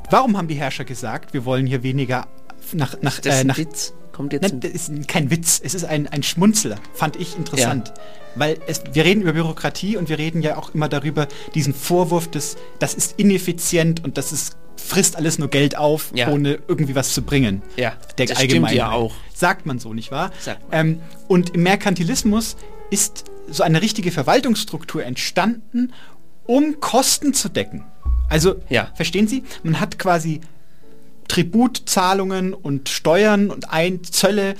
warum 0.09 0.37
haben 0.37 0.47
die 0.47 0.55
Herrscher 0.55 0.85
gesagt, 0.85 1.33
wir 1.33 1.45
wollen 1.45 1.67
hier 1.67 1.83
weniger 1.83 2.25
nach, 2.73 2.99
nach, 3.01 3.19
Das 3.19 3.35
ist 3.35 3.37
äh, 3.37 3.41
ein 3.41 3.47
nach 3.47 3.57
Witz. 3.59 3.93
Kommt 4.11 4.33
jetzt 4.33 4.41
Nein, 4.43 4.53
ein 4.53 4.59
das 4.61 4.71
ist 4.71 5.07
kein 5.07 5.29
Witz, 5.29 5.61
es 5.63 5.75
ist 5.75 5.83
ein, 5.83 6.07
ein 6.07 6.23
Schmunzler, 6.23 6.77
fand 6.93 7.17
ich 7.17 7.37
interessant. 7.37 7.93
Weil 8.35 8.57
es, 8.65 8.81
wir 8.93 9.05
reden 9.05 9.21
über 9.21 9.33
Bürokratie 9.33 9.97
und 9.97 10.09
wir 10.09 10.17
reden 10.17 10.41
ja 10.41 10.57
auch 10.57 10.73
immer 10.73 10.89
darüber, 10.89 11.27
diesen 11.53 11.73
Vorwurf 11.73 12.31
des, 12.31 12.57
das 12.79 12.93
ist 12.93 13.19
ineffizient 13.19 14.03
und 14.03 14.17
das 14.17 14.31
ist, 14.31 14.57
frisst 14.77 15.15
alles 15.15 15.39
nur 15.39 15.49
Geld 15.49 15.77
auf, 15.77 16.11
Ja. 16.13 16.29
ohne 16.29 16.59
irgendwie 16.67 16.95
was 16.95 17.13
zu 17.13 17.21
bringen. 17.21 17.61
Ja, 17.77 17.93
Der 18.17 18.25
das 18.27 18.37
stimmt 18.37 18.51
Allgemeinheit. 18.51 18.77
ja 18.77 18.91
auch. 18.91 19.15
Sagt 19.33 19.65
man 19.65 19.79
so, 19.79 19.93
nicht 19.93 20.11
wahr? 20.11 20.31
Ähm, 20.71 20.99
und 21.27 21.51
im 21.55 21.63
Merkantilismus 21.63 22.55
ist 22.89 23.25
so 23.49 23.63
eine 23.63 23.81
richtige 23.81 24.11
Verwaltungsstruktur 24.11 25.03
entstanden, 25.03 25.93
um 26.45 26.79
Kosten 26.79 27.33
zu 27.33 27.49
decken. 27.49 27.83
Also, 28.29 28.55
Ja. 28.69 28.91
verstehen 28.95 29.27
Sie? 29.27 29.43
Man 29.63 29.79
hat 29.79 29.99
quasi 29.99 30.41
Tributzahlungen 31.27 32.53
und 32.53 32.89
Steuern 32.89 33.49
und 33.49 33.69
ein 33.71 34.03
Zölle 34.03 34.55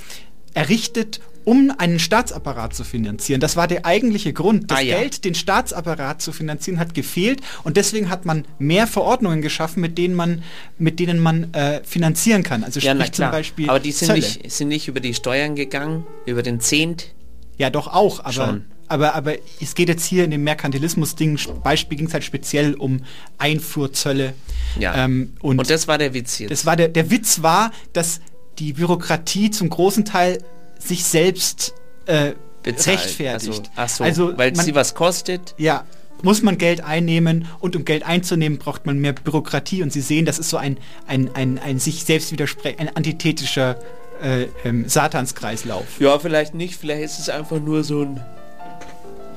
errichtet, 0.53 1.19
um 1.45 1.71
einen 1.77 1.99
Staatsapparat 1.99 2.73
zu 2.75 2.83
finanzieren. 2.83 3.39
Das 3.39 3.55
war 3.55 3.67
der 3.67 3.85
eigentliche 3.85 4.33
Grund. 4.33 4.69
Das 4.71 4.79
Ah, 4.79 4.81
ja. 4.81 4.97
Geld, 4.99 5.23
den 5.23 5.35
Staatsapparat 5.35 6.21
zu 6.21 6.31
finanzieren, 6.33 6.79
hat 6.79 6.93
gefehlt 6.93 7.41
und 7.63 7.77
deswegen 7.77 8.09
hat 8.09 8.25
man 8.25 8.45
mehr 8.59 8.87
Verordnungen 8.87 9.41
geschaffen, 9.41 9.79
mit 9.81 9.97
denen 9.97 10.15
man, 10.15 10.43
mit 10.77 10.99
denen 10.99 11.19
man 11.19 11.53
äh, 11.53 11.81
finanzieren 11.83 12.43
kann. 12.43 12.63
Also 12.63 12.79
Ja, 12.79 12.93
sprich 12.95 13.11
zum 13.13 13.31
Beispiel 13.31 13.69
Aber 13.69 13.79
die 13.79 13.91
sind 13.91 14.07
Zölle. 14.07 14.19
nicht, 14.19 14.51
sind 14.51 14.67
nicht 14.67 14.87
über 14.87 14.99
die 14.99 15.13
Steuern 15.13 15.55
gegangen, 15.55 16.05
über 16.25 16.43
den 16.43 16.59
Zehnt. 16.59 17.13
Ja, 17.57 17.69
doch 17.69 17.87
auch, 17.87 18.19
aber, 18.19 18.33
Schon. 18.33 18.65
aber, 18.89 19.15
aber 19.15 19.35
es 19.61 19.75
geht 19.75 19.87
jetzt 19.87 20.05
hier 20.05 20.25
in 20.25 20.31
dem 20.31 20.43
Merkantilismus-Ding, 20.43 21.39
Beispiel 21.63 21.97
ging 21.97 22.07
es 22.07 22.13
halt 22.13 22.25
speziell 22.25 22.73
um 22.73 22.99
Einfuhrzölle. 23.37 24.33
Ja. 24.79 25.05
Ähm, 25.05 25.33
und, 25.41 25.59
Und 25.59 25.69
das 25.69 25.87
war 25.87 25.97
der 25.97 26.13
Witz 26.13 26.39
jetzt. 26.39 26.51
das 26.51 26.65
war 26.65 26.75
der, 26.75 26.89
der 26.89 27.09
Witz 27.11 27.41
war, 27.41 27.71
dass 27.93 28.19
die 28.59 28.73
Bürokratie 28.73 29.51
zum 29.51 29.69
großen 29.69 30.03
Teil 30.05 30.43
sich 30.79 31.03
selbst 31.03 31.73
äh, 32.05 32.33
Bezahlt. 32.63 32.99
rechtfertigt. 32.99 33.71
Also, 33.75 33.97
so, 33.97 34.03
also 34.03 34.37
weil 34.37 34.51
man, 34.53 34.65
sie 34.65 34.75
was 34.75 34.95
kostet. 34.95 35.55
ja, 35.57 35.85
muss 36.21 36.41
man 36.41 36.57
Geld 36.57 36.81
einnehmen 36.81 37.47
und 37.59 37.75
um 37.75 37.85
Geld 37.85 38.03
einzunehmen, 38.03 38.57
braucht 38.57 38.85
man 38.85 38.97
mehr 38.97 39.13
Bürokratie 39.13 39.83
und 39.83 39.91
Sie 39.93 40.01
sehen, 40.01 40.25
das 40.25 40.39
ist 40.39 40.49
so 40.49 40.57
ein, 40.57 40.77
ein, 41.07 41.29
ein, 41.35 41.59
ein 41.59 41.79
sich 41.79 42.03
selbst 42.03 42.31
widersprech, 42.31 42.79
ein 42.79 42.95
antithetischer 42.95 43.79
äh, 44.21 44.47
ähm, 44.63 44.87
Satanskreislauf. 44.87 45.99
Ja, 45.99 46.17
vielleicht 46.19 46.53
nicht. 46.53 46.75
Vielleicht 46.75 47.03
ist 47.03 47.19
es 47.19 47.29
einfach 47.29 47.59
nur 47.59 47.83
so 47.83 48.03
ein. 48.03 48.21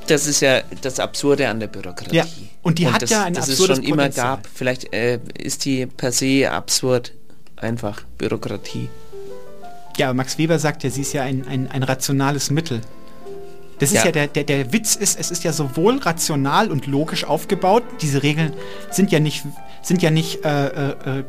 Das 0.07 0.27
ist 0.27 0.41
ja 0.41 0.63
das 0.81 1.01
Absurde 1.01 1.49
an 1.49 1.61
der 1.61 1.67
Bürokratie. 1.67 2.17
Ja, 2.17 2.27
und 2.63 2.79
die 2.79 2.91
hat 2.91 3.03
das, 3.03 3.11
ja 3.11 3.25
ein 3.25 3.35
das 3.35 3.49
es 3.49 3.53
absurdes 3.53 3.77
schon 3.77 3.85
immer 3.85 3.97
Potenzial. 4.05 4.37
gab. 4.37 4.49
Vielleicht 4.53 4.95
äh, 4.95 5.21
ist 5.37 5.65
die 5.65 5.85
per 5.87 6.13
se 6.13 6.51
absurd. 6.51 7.13
Einfach 7.57 8.05
Bürokratie. 8.17 8.89
Ja, 9.99 10.09
aber 10.09 10.15
Max 10.15 10.39
Weber 10.39 10.59
sagt 10.59 10.85
ja, 10.85 10.91
sie 10.91 11.03
ist 11.03 11.13
ja 11.13 11.23
ein, 11.23 11.47
ein, 11.47 11.69
ein 11.71 11.83
rationales 11.83 12.51
Mittel. 12.51 12.81
Das 13.79 13.91
ist 13.91 13.99
Ja. 13.99 14.07
ja, 14.07 14.13
der, 14.13 14.27
der, 14.29 14.45
der 14.45 14.73
Witz 14.73 14.97
ist, 14.97 15.19
es 15.19 15.31
ist 15.31 15.45
ja 15.45 15.53
sowohl 15.53 15.99
rational 15.99 16.71
und 16.71 16.87
logisch 16.87 17.25
aufgebaut. 17.25 17.85
Diese 18.01 18.23
Regeln 18.23 18.53
sind 18.91 19.13
ja 19.13 19.21
nicht, 19.21 19.45
sind 19.83 20.03
ja 20.03 20.11
nicht, 20.11 20.45
äh, 20.45 20.67
äh, 20.67 21.19
äh, 21.21 21.25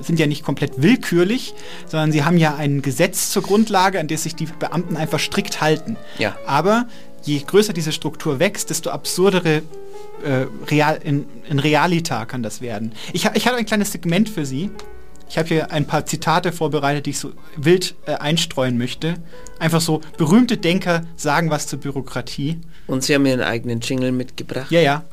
sind 0.00 0.18
ja 0.18 0.26
nicht 0.26 0.44
komplett 0.44 0.82
willkürlich, 0.82 1.54
sondern 1.86 2.12
sie 2.12 2.24
haben 2.24 2.38
ja 2.38 2.56
ein 2.56 2.82
Gesetz 2.82 3.30
zur 3.30 3.42
Grundlage, 3.42 4.00
an 4.00 4.08
das 4.08 4.24
sich 4.24 4.34
die 4.34 4.46
Beamten 4.46 4.96
einfach 4.96 5.18
strikt 5.18 5.60
halten. 5.60 5.96
Ja. 6.18 6.36
Aber 6.46 6.86
je 7.22 7.40
größer 7.40 7.72
diese 7.72 7.92
Struktur 7.92 8.38
wächst, 8.38 8.70
desto 8.70 8.90
absurdere 8.90 9.62
äh, 10.24 10.46
Real, 10.68 10.98
in, 11.02 11.26
in 11.48 11.58
Realita 11.58 12.26
kann 12.26 12.42
das 12.42 12.60
werden. 12.60 12.92
Ich, 13.12 13.26
ich 13.34 13.46
habe 13.46 13.56
ein 13.56 13.66
kleines 13.66 13.92
Segment 13.92 14.28
für 14.28 14.44
Sie. 14.44 14.70
Ich 15.30 15.38
habe 15.38 15.46
hier 15.46 15.70
ein 15.70 15.86
paar 15.86 16.06
Zitate 16.06 16.50
vorbereitet, 16.50 17.06
die 17.06 17.10
ich 17.10 17.20
so 17.20 17.32
wild 17.56 17.94
äh, 18.04 18.14
einstreuen 18.14 18.76
möchte. 18.76 19.14
Einfach 19.60 19.80
so, 19.80 20.00
berühmte 20.18 20.56
Denker 20.56 21.02
sagen 21.14 21.50
was 21.50 21.68
zur 21.68 21.78
Bürokratie. 21.78 22.60
Und 22.88 23.04
sie 23.04 23.14
haben 23.14 23.24
einen 23.24 23.40
eigenen 23.40 23.78
Jingle 23.78 24.10
mitgebracht. 24.10 24.72
Ja, 24.72 24.80
ja. 24.80 25.04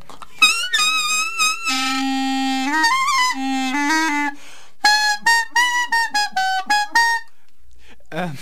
Ähm, 8.09 8.37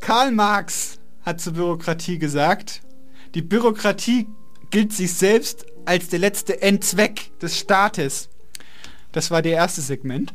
Karl 0.00 0.32
Marx 0.32 0.98
hat 1.20 1.42
zur 1.42 1.52
Bürokratie 1.52 2.18
gesagt, 2.18 2.80
die 3.34 3.42
Bürokratie 3.42 4.26
gilt 4.70 4.94
sich 4.94 5.12
selbst 5.12 5.66
als 5.84 6.08
der 6.08 6.20
letzte 6.20 6.62
Endzweck 6.62 7.38
des 7.40 7.58
Staates. 7.58 8.30
Das 9.12 9.30
war 9.30 9.42
der 9.42 9.54
erste 9.54 9.80
Segment. 9.80 10.32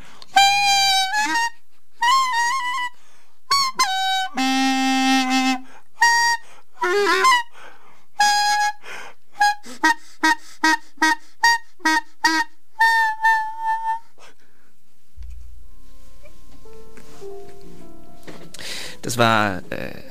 Das 19.02 19.20
war 19.20 19.60
äh, 19.70 20.02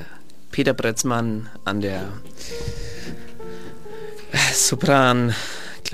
Peter 0.50 0.72
Bretzmann 0.72 1.50
an 1.64 1.80
der 1.80 2.12
Sopran. 4.54 5.34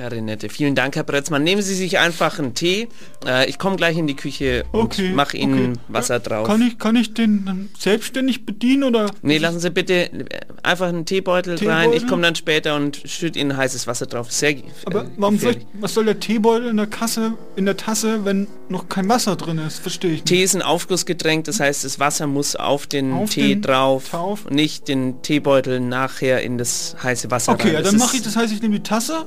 Klarinette. 0.00 0.48
Vielen 0.48 0.74
Dank, 0.74 0.96
Herr 0.96 1.04
Bretzmann. 1.04 1.42
Nehmen 1.44 1.60
Sie 1.60 1.74
sich 1.74 1.98
einfach 1.98 2.38
einen 2.38 2.54
Tee. 2.54 2.88
Äh, 3.26 3.50
ich 3.50 3.58
komme 3.58 3.76
gleich 3.76 3.98
in 3.98 4.06
die 4.06 4.16
Küche 4.16 4.64
und 4.72 4.80
Okay, 4.80 5.10
mache 5.12 5.36
Ihnen 5.36 5.72
okay. 5.72 5.80
Wasser 5.88 6.20
drauf. 6.20 6.46
Kann 6.46 6.62
ich, 6.62 6.78
kann 6.78 6.96
ich 6.96 7.12
den 7.12 7.44
dann 7.44 7.68
selbstständig 7.78 8.46
bedienen 8.46 8.84
oder? 8.84 9.10
Nee, 9.20 9.36
lassen 9.36 9.60
Sie 9.60 9.68
bitte 9.70 10.10
äh, 10.10 10.24
einfach 10.62 10.88
einen 10.88 11.04
Teebeutel, 11.04 11.52
rein. 11.68 11.82
Teebeutel? 11.90 11.94
Ich 12.02 12.06
komme 12.08 12.22
dann 12.22 12.34
später 12.34 12.76
und 12.76 13.02
schütte 13.04 13.38
Ihnen 13.38 13.54
heißes 13.54 13.86
Wasser 13.86 14.06
drauf. 14.06 14.32
Sehr 14.32 14.52
äh, 14.52 14.62
Aber 14.86 15.04
warum 15.18 15.38
soll, 15.38 15.52
gefährlich. 15.52 15.68
was 15.82 15.92
soll 15.92 16.06
der 16.06 16.18
Teebeutel 16.18 16.68
in 16.70 16.78
der 16.78 16.86
Kasse, 16.86 17.32
in 17.56 17.66
der 17.66 17.76
Tasse, 17.76 18.24
wenn 18.24 18.46
noch 18.70 18.88
kein 18.88 19.06
Wasser 19.06 19.36
drin 19.36 19.58
ist? 19.58 19.80
Verstehe 19.80 20.12
ich 20.12 20.16
nicht. 20.20 20.26
Tee 20.28 20.42
ist 20.42 20.54
ein 20.56 20.62
Aufgussgetränk, 20.62 21.44
das 21.44 21.60
heißt, 21.60 21.84
das 21.84 21.98
Wasser 22.00 22.26
muss 22.26 22.56
auf 22.56 22.86
den 22.86 23.12
Auf 23.12 23.28
Tee 23.30 23.48
den 23.50 23.60
drauf 23.60 24.14
und 24.14 24.54
nicht 24.54 24.88
den 24.88 25.20
Teebeutel 25.20 25.78
nachher 25.78 26.40
in 26.40 26.56
das 26.56 26.96
heiße 27.02 27.30
Wasser 27.30 27.52
Okay, 27.52 27.64
rein. 27.68 27.72
ja, 27.74 27.80
Das 27.82 27.90
dann 27.90 27.96
ist- 28.00 28.06
mache 28.06 28.16
ich 28.16 28.22
das 28.22 28.34
heißt, 28.36 28.50
ich 28.54 28.62
nehme 28.62 28.76
die 28.76 28.82
Tasse, 28.82 29.26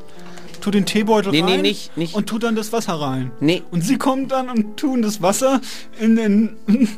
tu 0.64 0.72
den 0.72 0.86
Teebeutel 0.86 1.32
Nee, 1.32 1.42
nee, 1.42 1.52
rein 1.54 1.62
nicht- 1.62 1.96
nicht. 1.98 2.16
und 2.16 2.28
tu 2.28 2.40
dann 2.40 2.56
das 2.56 2.72
Wasser 2.72 2.94
rein. 2.94 3.32
Nee, 3.40 3.64
Und 3.72 3.82
sie 3.84 3.98
kommen 3.98 4.28
dann 4.30 4.50
und 4.50 4.78
tun 4.78 5.02
das 5.02 5.22
Wasser 5.22 5.60
in 6.00 6.16
den... 6.16 6.56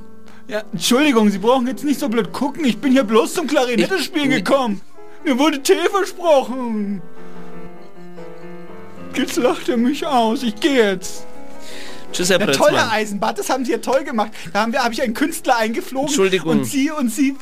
Ja, 0.48 0.62
Entschuldigung, 0.72 1.32
Sie 1.32 1.40
brauchen 1.40 1.66
jetzt 1.66 1.84
nicht 1.84 2.00
so 2.00 2.08
blöd 2.08 2.32
gucken. 2.32 2.66
Ich 2.66 2.78
bin 2.78 2.92
hier 2.92 3.04
bloß 3.04 3.34
zum 3.34 3.48
Klarinette 3.48 3.96
Ich- 3.96 4.06
spielen 4.06 4.30
nee. 4.30 4.42
gekommen. 4.42 4.80
Mir 5.24 5.40
wurde 5.40 5.64
Tee 5.64 5.74
versprochen. 5.92 7.02
Jetzt 9.16 9.38
lacht 9.38 9.70
er 9.70 9.78
mich 9.78 10.06
aus. 10.06 10.44
Ich 10.44 10.56
gehe 10.58 10.92
jetzt. 10.92 11.26
tschüss, 12.12 12.30
Herr 12.30 12.40
Ja, 12.40 12.46
toll, 12.48 12.56
Herr 12.68 12.74
Bretzmann. 12.74 12.90
Eisenbart, 12.92 13.40
das 13.40 13.50
haben 13.50 13.66
Sie 13.66 13.72
ja 13.72 13.80
toll 13.80 14.04
gemacht. 14.04 14.32
Da 14.54 14.62
haben 14.62 14.72
wir, 14.72 14.84
habe 14.84 14.94
ich 14.94 15.02
einen 15.02 15.16
Künstler 15.16 15.58
eingeflogen. 15.58 16.10
Entschuldigung. 16.10 16.60
Und 16.60 16.66
Sie 16.66 16.92
und 16.92 17.12
Sie 17.12 17.36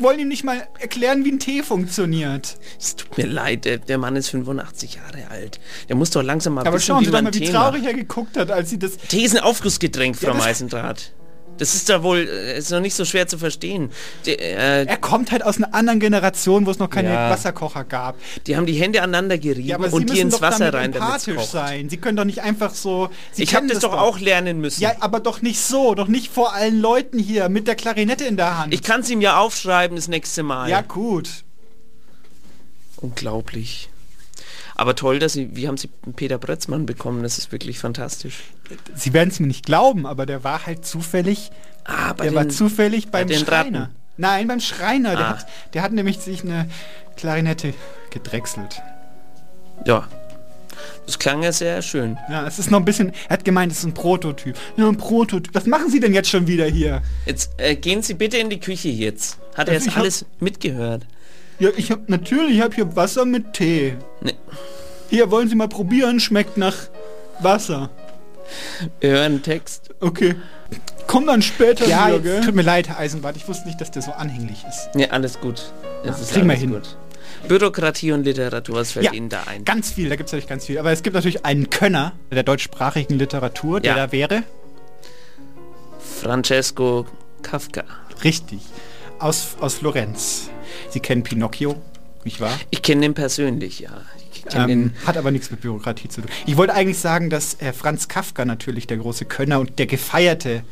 wollen 0.00 0.18
ihm 0.18 0.28
nicht 0.28 0.44
mal 0.44 0.66
erklären, 0.78 1.24
wie 1.24 1.32
ein 1.32 1.38
Tee 1.38 1.62
funktioniert. 1.62 2.58
Es 2.78 2.96
tut 2.96 3.16
mir 3.18 3.26
leid, 3.26 3.64
der, 3.64 3.78
der 3.78 3.98
Mann 3.98 4.16
ist 4.16 4.30
85 4.30 4.94
Jahre 4.96 5.30
alt. 5.30 5.60
Der 5.88 5.96
muss 5.96 6.10
doch 6.10 6.22
langsam 6.22 6.54
mal 6.54 6.66
Aber 6.66 6.76
wissen, 6.76 6.86
schauen 6.86 7.00
wie 7.00 7.04
Sie 7.06 7.10
doch 7.10 7.18
man 7.18 7.24
mal, 7.24 7.34
wie 7.34 7.40
Tee 7.40 7.50
traurig 7.52 7.84
er 7.84 7.94
geguckt 7.94 8.36
hat, 8.36 8.50
als 8.50 8.70
sie 8.70 8.78
das... 8.78 8.96
Tee 8.96 9.22
ist 9.24 9.36
ein 9.36 9.42
Aufgussgetränk, 9.42 10.16
Frau 10.16 10.28
Ja, 10.28 10.34
Meisendraht. 10.34 11.12
Das 11.58 11.74
ist 11.74 11.88
da 11.88 12.02
wohl, 12.02 12.18
äh, 12.28 12.58
ist 12.58 12.70
noch 12.70 12.80
nicht 12.80 12.94
so 12.94 13.04
schwer 13.04 13.26
zu 13.26 13.36
verstehen. 13.38 13.90
Die, 14.26 14.32
äh, 14.38 14.84
Er 14.86 14.96
kommt 14.96 15.30
halt 15.32 15.42
aus 15.44 15.56
einer 15.58 15.74
anderen 15.74 16.00
Generation, 16.00 16.64
wo 16.66 16.70
es 16.70 16.78
noch 16.78 16.88
keine 16.90 17.12
Ja. 17.12 17.30
Wasserkocher 17.30 17.84
gab. 17.84 18.16
die 18.46 18.56
haben 18.56 18.66
die 18.66 18.74
Hände 18.74 19.02
aneinander 19.02 19.38
gerieben 19.38 19.68
Ja, 19.68 19.76
und 19.78 20.10
die 20.10 20.20
ins 20.20 20.40
Wasser 20.40 20.70
damit 20.70 20.74
rein, 20.74 20.92
damit 20.92 21.08
empathisch 21.08 21.36
kocht. 21.36 21.50
sein. 21.50 21.88
Sie 21.90 21.96
können 21.98 22.16
doch 22.16 22.24
nicht 22.24 22.42
einfach 22.42 22.74
so... 22.74 23.10
Sie 23.32 23.42
Ich 23.42 23.54
habe 23.54 23.66
kennen 23.66 23.80
das 23.80 23.80
doch 23.82 23.92
auch 23.98 24.18
lernen 24.18 24.60
müssen. 24.60 24.80
Ja, 24.82 24.92
aber 25.00 25.20
doch 25.20 25.42
nicht 25.42 25.60
so, 25.60 25.94
doch 25.94 26.08
nicht 26.08 26.32
vor 26.32 26.54
allen 26.54 26.80
Leuten 26.80 27.18
hier 27.18 27.48
mit 27.48 27.66
der 27.66 27.74
Klarinette 27.74 28.24
in 28.24 28.36
der 28.36 28.58
Hand. 28.58 28.72
Ich 28.72 28.82
kann 28.82 29.00
es 29.00 29.10
ihm 29.10 29.20
ja 29.20 29.38
aufschreiben 29.38 29.96
das 29.96 30.08
nächste 30.08 30.42
Mal. 30.42 30.70
ja, 30.70 30.80
gut. 30.80 31.28
Unglaublich. 32.96 33.88
Aber 34.78 34.94
toll, 34.94 35.18
dass 35.18 35.32
Sie, 35.34 35.50
wie 35.56 35.66
haben 35.68 35.76
Sie 35.76 35.88
Peter 36.16 36.38
Brötzmann 36.38 36.86
bekommen? 36.86 37.22
Das 37.24 37.36
ist 37.36 37.50
wirklich 37.52 37.78
fantastisch. 37.80 38.36
Sie 38.94 39.12
werden 39.12 39.28
es 39.28 39.40
mir 39.40 39.48
nicht 39.48 39.66
glauben, 39.66 40.06
aber 40.06 40.24
der 40.24 40.44
war 40.44 40.64
halt 40.66 40.86
zufällig, 40.86 41.50
Ah, 41.84 42.12
bei 42.12 42.24
der 42.26 42.34
war 42.34 42.44
den- 42.44 42.50
zufällig 42.50 43.08
beim 43.08 43.26
den 43.28 43.40
Schreiner. 43.44 43.80
Ratten. 43.82 43.94
Nein, 44.18 44.46
beim 44.48 44.60
Schreiner. 44.60 45.16
Der, 45.16 45.26
Ah. 45.26 45.28
hat, 45.38 45.46
der 45.74 45.82
hat 45.82 45.92
nämlich 45.92 46.18
sich 46.18 46.42
eine 46.44 46.68
Klarinette 47.16 47.74
gedrechselt. 48.10 48.80
Ja. 49.84 50.06
Das 51.06 51.18
klang 51.18 51.42
ja 51.42 51.50
sehr 51.50 51.82
schön. 51.82 52.16
Ja, 52.30 52.46
es 52.46 52.58
ist 52.60 52.70
noch 52.70 52.78
ein 52.78 52.84
bisschen, 52.84 53.12
er 53.28 53.30
hat 53.34 53.44
gemeint, 53.44 53.72
es 53.72 53.78
ist 53.78 53.84
ein 53.84 53.94
Prototyp. 53.94 54.56
Ja, 54.76 54.86
ein 54.88 54.96
Prototyp. 54.96 55.52
Was 55.54 55.66
machen 55.66 55.90
Sie 55.90 55.98
denn 55.98 56.14
jetzt 56.14 56.28
schon 56.30 56.46
wieder 56.46 56.66
hier? 56.66 57.02
Jetzt 57.26 57.50
äh, 57.56 57.74
gehen 57.74 58.02
Sie 58.02 58.14
bitte 58.14 58.36
in 58.38 58.48
die 58.50 58.60
Küche 58.60 58.88
jetzt. 58.90 59.38
Hat 59.56 59.68
er 59.68 59.74
Also 59.74 59.86
jetzt 59.86 59.96
alles 59.98 60.24
mitgehört? 60.38 61.04
Ja, 61.58 61.70
ich 61.76 61.90
hab, 61.90 62.08
natürlich, 62.08 62.56
ich 62.56 62.60
habe 62.62 62.74
hier 62.74 62.94
Wasser 62.96 63.24
mit 63.24 63.52
Tee. 63.54 63.96
Ne. 64.20 64.34
Hier, 65.10 65.30
wollen 65.30 65.48
Sie 65.48 65.54
mal 65.56 65.68
probieren? 65.68 66.20
Schmeckt 66.20 66.56
nach 66.56 66.74
Wasser. 67.40 67.90
Wir 69.00 69.10
hören 69.10 69.42
Text. 69.42 69.90
Okay. 70.00 70.34
Komm 71.06 71.26
dann 71.26 71.42
später 71.42 71.86
Ja, 71.86 72.08
wieder, 72.08 72.18
gell? 72.20 72.40
Tut 72.44 72.54
mir 72.54 72.62
leid, 72.62 72.88
Herr 72.88 72.98
Eisenbart. 72.98 73.36
Ich 73.36 73.48
wusste 73.48 73.66
nicht, 73.66 73.80
dass 73.80 73.90
der 73.90 74.02
so 74.02 74.12
anhänglich 74.12 74.64
ist. 74.68 74.90
Ja, 74.94 75.08
alles 75.08 75.40
gut. 75.40 75.72
Das 76.04 76.16
Ja, 76.18 76.22
ist 76.22 76.32
kriegen 76.32 76.46
wir 76.46 76.52
alles 76.52 76.60
hin. 76.60 76.70
gut. 76.72 76.96
Bürokratie 77.48 78.12
und 78.12 78.24
Literatur, 78.24 78.76
was 78.76 78.92
fällt 78.92 79.06
Ja, 79.06 79.12
Ihnen 79.12 79.28
da 79.28 79.44
ein? 79.46 79.64
Ganz 79.64 79.90
viel, 79.92 80.08
da 80.08 80.16
gibt 80.16 80.28
es 80.28 80.32
natürlich 80.32 80.48
ganz 80.48 80.66
viel. 80.66 80.78
Aber 80.78 80.92
es 80.92 81.02
gibt 81.02 81.14
natürlich 81.14 81.44
einen 81.44 81.70
Könner 81.70 82.12
der 82.30 82.42
deutschsprachigen 82.42 83.14
Literatur, 83.18 83.80
der 83.80 83.96
Ja. 83.96 84.06
da 84.06 84.12
wäre. 84.12 84.42
Francesco 85.98 87.06
Kafka. 87.42 87.84
Richtig. 88.24 88.60
Aus, 89.18 89.56
aus 89.60 89.74
Florenz. 89.74 90.50
Sie 90.90 91.00
kennen 91.00 91.22
Pinocchio, 91.22 91.76
nicht 92.24 92.40
wahr? 92.40 92.58
Ich 92.70 92.82
kenne 92.82 93.02
den 93.02 93.14
persönlich, 93.14 93.80
ja. 93.80 93.90
Ähm, 94.54 94.92
hat 95.06 95.16
aber 95.18 95.30
nichts 95.30 95.50
mit 95.50 95.60
Bürokratie 95.60 96.08
zu 96.08 96.22
tun. 96.22 96.30
Ich 96.46 96.56
wollte 96.56 96.72
eigentlich 96.74 96.98
sagen, 96.98 97.28
dass 97.28 97.60
äh, 97.60 97.72
Franz 97.72 98.08
Kafka 98.08 98.44
natürlich 98.44 98.86
der 98.86 98.96
große 98.96 99.26
Könner 99.26 99.60
und 99.60 99.78
der 99.78 99.86
gefeierte, 99.86 100.62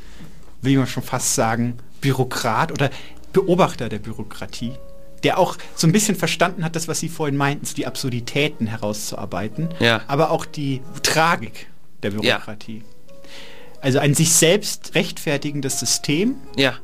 will 0.63 0.79
man 0.79 0.87
schon 0.87 1.03
fast 1.03 1.35
sagen, 1.35 1.77
Bürokrat 2.01 2.73
oder 2.73 2.91
Beobachter 3.33 3.89
der 3.91 3.99
Bürokratie, 3.99 4.73
der 5.25 5.39
auch 5.39 5.59
so 5.75 5.87
ein 5.87 5.93
bisschen 5.93 6.17
verstanden 6.17 6.65
hat, 6.65 6.75
das, 6.75 6.89
was 6.89 7.01
Sie 7.01 7.09
vorhin 7.11 7.37
meinten, 7.37 7.67
so 7.67 7.75
die 7.75 7.87
Absurditäten 7.87 8.67
herauszuarbeiten, 8.67 9.69
Ja. 9.79 10.01
aber 10.07 10.31
auch 10.31 10.47
die 10.47 10.81
Tragik 11.03 11.67
der 12.03 12.13
Bürokratie. 12.13 12.83
Also 13.83 13.99
ein 13.99 14.15
sich 14.15 14.33
selbst 14.33 14.95
rechtfertigendes 14.95 15.79
System, 15.81 16.37
ja, 16.57 16.75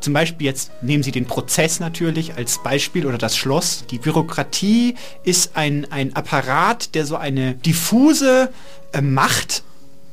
zum 0.00 0.12
Beispiel 0.12 0.46
jetzt 0.46 0.70
nehmen 0.82 1.02
Sie 1.02 1.12
den 1.12 1.26
Prozess 1.26 1.80
natürlich 1.80 2.34
als 2.36 2.62
Beispiel 2.62 3.06
oder 3.06 3.18
das 3.18 3.36
Schloss. 3.36 3.84
Die 3.90 3.98
Bürokratie 3.98 4.96
ist 5.22 5.56
ein, 5.56 5.90
ein 5.90 6.14
Apparat, 6.14 6.94
der 6.94 7.06
so 7.06 7.16
eine 7.16 7.54
diffuse 7.54 8.50
äh, 8.92 9.00
Macht 9.00 9.62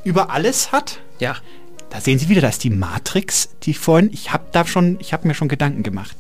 über 0.04 0.32
alles 0.32 0.72
hat. 0.72 1.00
ja. 1.20 1.36
Da 1.90 2.00
sehen 2.00 2.18
Sie 2.18 2.30
wieder, 2.30 2.40
da 2.40 2.48
ist 2.48 2.64
die 2.64 2.70
Matrix, 2.70 3.50
die 3.64 3.74
vorhin, 3.74 4.12
ich 4.14 4.32
habe 4.32 4.46
da 4.54 4.66
schon, 4.66 4.98
ich 5.02 5.12
habe 5.12 5.28
mir 5.28 5.34
schon 5.34 5.50
Gedanken 5.50 5.84
gemacht. 5.84 6.16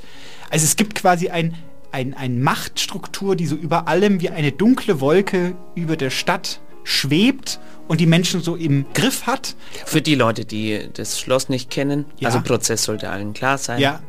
Also 0.50 0.66
es 0.66 0.76
gibt 0.76 0.96
quasi 0.96 1.30
ein, 1.30 1.56
ein, 1.94 2.14
ein 2.14 2.42
Machtstruktur, 2.42 3.38
die 3.38 3.48
so 3.48 3.56
über 3.56 3.88
allem 3.88 4.20
wie 4.20 4.30
eine 4.30 4.52
dunkle 4.52 5.00
Wolke 5.00 5.56
über 5.74 5.96
der 5.96 6.10
Stadt 6.10 6.60
schwebt 6.84 7.60
und 7.88 8.00
die 8.00 8.06
Menschen 8.06 8.42
so 8.42 8.56
im 8.56 8.86
Griff 8.94 9.28
hat. 9.28 9.56
Für 9.86 10.02
die 10.02 10.16
Leute, 10.16 10.46
die 10.46 10.90
das 10.94 11.20
Schloss 11.20 11.50
nicht 11.50 11.70
kennen, 11.70 12.06
Ja. 12.20 12.30
also 12.30 12.42
Prozess 12.42 12.84
sollte 12.84 13.10
allen 13.10 13.34
klar 13.34 13.58
sein. 13.58 13.80
Ja, 13.80 14.02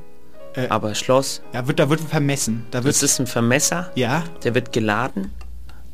äh, 0.54 0.68
Aber 0.68 0.94
Schloss, 0.94 1.42
ja 1.52 1.66
wird, 1.66 1.78
da 1.78 1.88
wird 1.90 2.00
vermessen. 2.00 2.64
Da 2.70 2.84
wird, 2.84 2.94
das 2.94 3.02
ist 3.02 3.18
ein 3.18 3.26
Vermesser, 3.26 3.90
ja, 3.94 4.22
der 4.44 4.54
wird 4.54 4.72
geladen, 4.72 5.32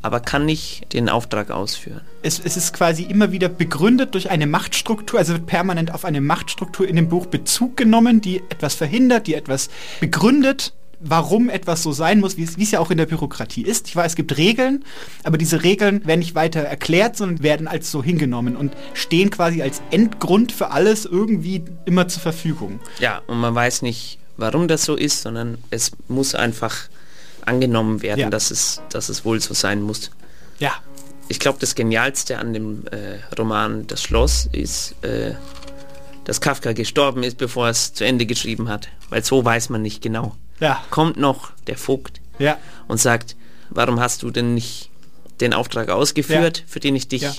aber 0.01 0.19
kann 0.19 0.45
nicht 0.45 0.93
den 0.93 1.09
Auftrag 1.09 1.49
ausführen. 1.51 2.01
es, 2.21 2.39
es 2.39 2.57
ist 2.57 2.73
quasi 2.73 3.03
immer 3.03 3.31
wieder 3.31 3.49
begründet 3.49 4.13
durch 4.13 4.29
eine 4.29 4.45
Machtstruktur, 4.47 5.17
also 5.19 5.33
wird 5.33 5.45
permanent 5.47 5.93
auf 5.93 6.05
eine 6.05 6.21
Machtstruktur 6.21 6.87
in 6.87 6.95
dem 6.95 7.09
Buch 7.09 7.25
Bezug 7.25 7.75
genommen, 7.77 8.21
die 8.21 8.37
etwas 8.49 8.75
verhindert, 8.75 9.27
die 9.27 9.33
etwas 9.33 9.69
begründet, 9.99 10.73
warum 10.99 11.49
etwas 11.49 11.83
so 11.83 11.91
sein 11.91 12.19
muss, 12.19 12.37
wie 12.37 12.43
es, 12.43 12.71
ja 12.71 12.79
auch 12.79 12.91
in 12.91 12.97
der 12.97 13.05
Bürokratie 13.05 13.61
ist. 13.61 13.87
Ich 13.87 13.95
weiß, 13.95 14.11
es 14.11 14.15
gibt 14.15 14.37
Regeln, 14.37 14.83
aber 15.23 15.37
diese 15.37 15.63
Regeln 15.63 16.05
werden 16.05 16.19
nicht 16.19 16.35
weiter 16.35 16.61
erklärt, 16.61 17.15
sondern 17.17 17.41
werden 17.43 17.67
als 17.67 17.91
so 17.91 18.03
hingenommen 18.03 18.55
und 18.55 18.73
stehen 18.93 19.29
quasi 19.29 19.61
als 19.61 19.81
Endgrund 19.91 20.51
für 20.51 20.71
alles 20.71 21.05
irgendwie 21.05 21.63
immer 21.85 22.07
zur 22.07 22.21
Verfügung. 22.21 22.79
Ja, 22.99 23.21
und 23.27 23.39
man 23.39 23.55
weiß 23.55 23.81
nicht, 23.81 24.19
warum 24.37 24.67
das 24.67 24.83
so 24.85 24.95
ist, 24.95 25.21
sondern 25.21 25.57
es 25.69 25.91
muss 26.07 26.35
einfach 26.35 26.75
angenommen 27.45 28.01
werden, 28.01 28.19
Ja. 28.19 28.29
dass, 28.29 28.51
es, 28.51 28.81
dass 28.89 29.09
es 29.09 29.23
wohl 29.25 29.39
so 29.39 29.53
sein 29.53 29.81
muss. 29.81 30.11
Ja, 30.59 30.73
Ich 31.29 31.39
glaube, 31.39 31.59
das 31.59 31.75
Genialste 31.75 32.39
an 32.39 32.53
dem 32.53 32.83
äh, 32.87 33.19
Roman 33.37 33.85
Das 33.87 34.01
Schloss 34.01 34.49
ist, 34.51 34.95
äh, 35.03 35.35
dass 36.25 36.41
Kafka 36.41 36.73
gestorben 36.73 37.21
ist, 37.23 37.37
bevor 37.37 37.67
er 37.67 37.71
es 37.71 37.93
zu 37.93 38.03
Ende 38.03 38.25
geschrieben 38.25 38.67
hat. 38.67 38.89
Weil 39.09 39.23
so 39.23 39.43
weiß 39.45 39.69
man 39.69 39.81
nicht 39.83 40.01
genau. 40.01 40.35
Ja, 40.59 40.83
Kommt 40.89 41.17
noch 41.17 41.51
der 41.67 41.77
Vogt 41.77 42.21
ja. 42.39 42.57
und 42.87 42.99
sagt, 42.99 43.35
warum 43.69 43.99
hast 43.99 44.23
du 44.23 44.31
denn 44.31 44.53
nicht 44.53 44.89
den 45.41 45.53
Auftrag 45.53 45.87
ausgeführt, 45.89 46.57
Ja. 46.59 46.63
für 46.67 46.79
den 46.81 46.95
ich 46.97 47.07
dich... 47.07 47.21
Ja. 47.21 47.31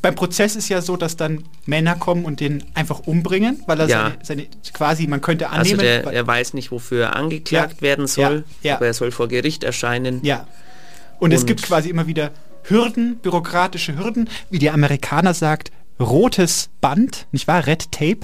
Beim 0.00 0.14
Prozess 0.14 0.54
ist 0.54 0.68
ja 0.68 0.80
so, 0.80 0.96
dass 0.96 1.16
dann 1.16 1.42
Männer 1.66 1.96
kommen 1.96 2.24
und 2.24 2.38
den 2.38 2.62
einfach 2.74 3.00
umbringen, 3.00 3.64
weil 3.66 3.80
er 3.80 3.88
Ja. 3.88 4.12
seine, 4.22 4.44
seine 4.46 4.46
quasi, 4.72 5.08
man 5.08 5.20
könnte 5.20 5.50
Also 5.50 5.72
annehmen. 5.72 5.80
der, 5.80 6.04
weil- 6.06 6.14
er 6.14 6.24
weiß 6.26 6.54
nicht, 6.54 6.70
wofür 6.70 7.02
er 7.06 7.16
angeklagt 7.16 7.82
werden 7.82 8.06
soll, 8.06 8.44
aber 8.64 8.86
er 8.86 8.94
soll 8.94 9.10
vor 9.10 9.26
Gericht 9.26 9.64
erscheinen. 9.64 10.20
Ja. 10.24 10.46
Und, 11.18 11.32
es 11.32 11.40
Und- 11.40 11.46
gibt 11.48 11.62
quasi 11.62 11.90
immer 11.90 12.06
wieder 12.06 12.30
Hürden, 12.62 13.16
bürokratische 13.16 13.96
Hürden, 13.98 14.28
wie 14.50 14.60
der 14.60 14.72
Amerikaner 14.74 15.34
sagt, 15.34 15.72
rotes 15.98 16.68
Band, 16.80 17.26
nicht 17.32 17.48
wahr? 17.48 17.66
Red 17.66 17.90
Tape 17.90 18.20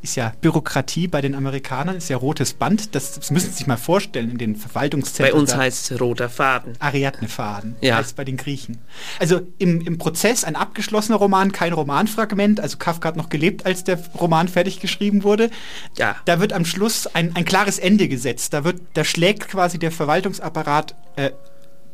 ist 0.00 0.14
ja 0.16 0.32
Bürokratie 0.40 1.08
bei 1.08 1.20
den 1.20 1.34
Amerikanern, 1.34 1.96
ist 1.96 2.08
ja 2.08 2.16
rotes 2.16 2.54
Band. 2.54 2.94
Das, 2.94 3.14
das 3.14 3.30
müssen 3.30 3.50
Sie 3.50 3.56
sich 3.58 3.66
mal 3.66 3.76
vorstellen 3.76 4.30
in 4.30 4.38
den 4.38 4.52
Bei 4.54 4.60
Verwaltungszentren. 4.60 5.38
uns 5.40 5.50
da- 5.50 5.58
heißt 5.58 5.90
es 5.90 6.00
roter 6.00 6.28
Faden. 6.28 6.74
Ariadne-Faden, 6.78 7.76
Ja. 7.80 7.96
heißt 7.96 8.14
bei 8.16 8.24
den 8.24 8.36
Griechen. 8.36 8.78
Also 9.18 9.40
im, 9.58 9.80
im 9.80 9.98
Prozess 9.98 10.44
ein 10.44 10.56
abgeschlossener 10.56 11.18
Roman, 11.18 11.50
kein 11.52 11.72
Romanfragment. 11.72 12.60
Also 12.60 12.78
Kafka 12.78 13.08
hat 13.08 13.16
noch 13.16 13.28
gelebt, 13.28 13.66
als 13.66 13.84
der 13.84 13.98
Roman 14.20 14.48
fertig 14.48 14.80
geschrieben 14.80 15.22
wurde. 15.24 15.50
Ja. 15.96 16.16
Da 16.26 16.38
wird 16.40 16.52
am 16.52 16.64
Schluss 16.64 17.06
ein, 17.08 17.34
ein 17.34 17.44
klares 17.44 17.78
Ende 17.78 18.08
gesetzt. 18.08 18.52
Da 18.52 18.64
wird, 18.64 18.80
da 18.94 19.04
schlägt 19.04 19.48
quasi 19.48 19.78
der 19.78 19.90
Verwaltungsapparat, 19.90 20.94
äh, 21.16 21.30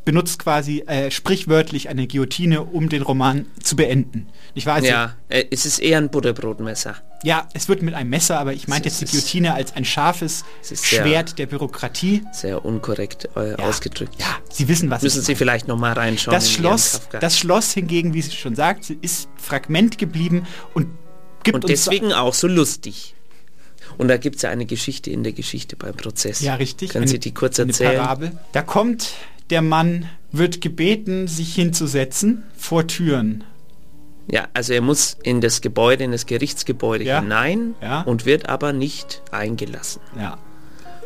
benutzt 0.04 0.38
quasi 0.38 0.80
äh, 0.86 1.10
sprichwörtlich 1.10 1.88
eine 1.88 2.06
Guillotine, 2.06 2.62
um 2.62 2.88
den 2.88 3.02
Roman 3.02 3.46
zu 3.62 3.74
beenden. 3.76 4.26
Ich 4.54 4.66
weiß, 4.66 4.84
ja, 4.84 5.14
äh, 5.28 5.44
es 5.50 5.64
ist 5.66 5.78
eher 5.78 5.98
ein 5.98 6.10
Butterbrotmesser. 6.10 6.96
ja, 7.22 7.48
es 7.54 7.68
wird 7.68 7.80
mit 7.82 7.94
einem 7.94 8.10
Messer, 8.10 8.38
aber 8.38 8.52
ich 8.52 8.68
meinte 8.68 8.88
jetzt 8.88 9.00
die 9.00 9.06
Guillotine 9.06 9.54
als 9.54 9.74
ein 9.74 9.84
scharfes 9.86 10.44
Es 10.62 10.72
ist 10.72 10.84
sehr- 10.84 11.02
Schwert 11.02 11.38
der 11.38 11.46
Bürokratie. 11.46 12.22
Sehr 12.32 12.64
unkorrekt 12.64 13.28
äh, 13.36 13.50
Ja. 13.52 13.56
ausgedrückt. 13.60 14.14
Ja, 14.18 14.26
Sie 14.50 14.68
wissen, 14.68 14.90
was 14.90 15.02
Müssen 15.02 15.22
Sie 15.22 15.32
meine. 15.32 15.36
vielleicht 15.38 15.68
noch 15.68 15.78
mal 15.78 15.92
reinschauen. 15.94 16.34
Das 16.34 16.50
Schloss, 16.52 17.00
das 17.20 17.38
Schloss 17.38 17.72
hingegen, 17.72 18.12
wie 18.12 18.20
sie 18.22 18.32
schon 18.32 18.54
sagt, 18.54 18.90
ist 18.90 19.28
Fragment 19.36 19.96
geblieben 19.96 20.46
und 20.74 20.88
gibt 21.44 21.54
Und 21.56 21.64
uns 21.64 21.84
deswegen 21.84 22.12
auch 22.12 22.34
so 22.34 22.46
lustig. 22.46 23.14
Und 23.96 24.08
da 24.08 24.16
gibt 24.16 24.36
es 24.36 24.42
ja 24.42 24.50
eine 24.50 24.66
Geschichte 24.66 25.10
in 25.10 25.22
der 25.22 25.32
Geschichte 25.32 25.76
beim 25.76 25.94
Prozess. 25.94 26.40
ja 26.40 26.54
richtig 26.56 26.90
Können 26.90 27.04
eine- 27.04 27.10
Sie 27.10 27.18
die 27.20 27.32
kurz 27.32 27.58
erzählen? 27.58 27.96
Parabel. 28.00 28.32
Da 28.52 28.62
kommt 28.62 29.12
der 29.50 29.62
Mann, 29.62 30.08
wird 30.32 30.60
gebeten, 30.60 31.28
sich 31.28 31.54
hinzusetzen 31.54 32.42
vor 32.56 32.86
Türen. 32.88 33.44
Ja, 34.30 34.48
also 34.54 34.72
er 34.72 34.80
muss 34.80 35.16
in 35.22 35.40
das 35.40 35.60
Gebäude, 35.60 36.02
in 36.04 36.12
das 36.12 36.26
Gerichtsgebäude 36.26 37.04
Ja. 37.04 37.20
hinein 37.20 37.74
Ja. 37.80 38.00
und 38.02 38.24
wird 38.26 38.48
aber 38.48 38.72
nicht 38.72 39.22
eingelassen. 39.30 40.00
Ja. 40.18 40.38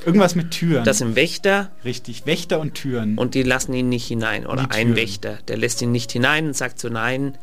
Irgendwas 0.07 0.35
mit 0.37 0.53
Türen. 0.53 0.85
Das 0.85 0.99
sind 0.99 1.17
Wächter 1.17 1.73
richtig. 1.85 2.25
Wächter 2.25 2.61
und 2.61 2.75
Türen. 2.75 3.19
und 3.19 3.35
die 3.35 3.43
lassen 3.43 3.75
ihn 3.75 3.89
nicht 3.89 4.07
hinein. 4.07 4.47
Oder 4.47 4.71
ein. 4.71 4.95
Wächter, 4.97 5.39
der 5.49 5.57
lässt 5.59 5.83
ihn 5.83 5.91
nicht 5.93 6.13
hinein 6.13 6.47
und 6.47 6.57
sagt 6.57 6.79
so, 6.79 6.89
nein, 6.89 7.37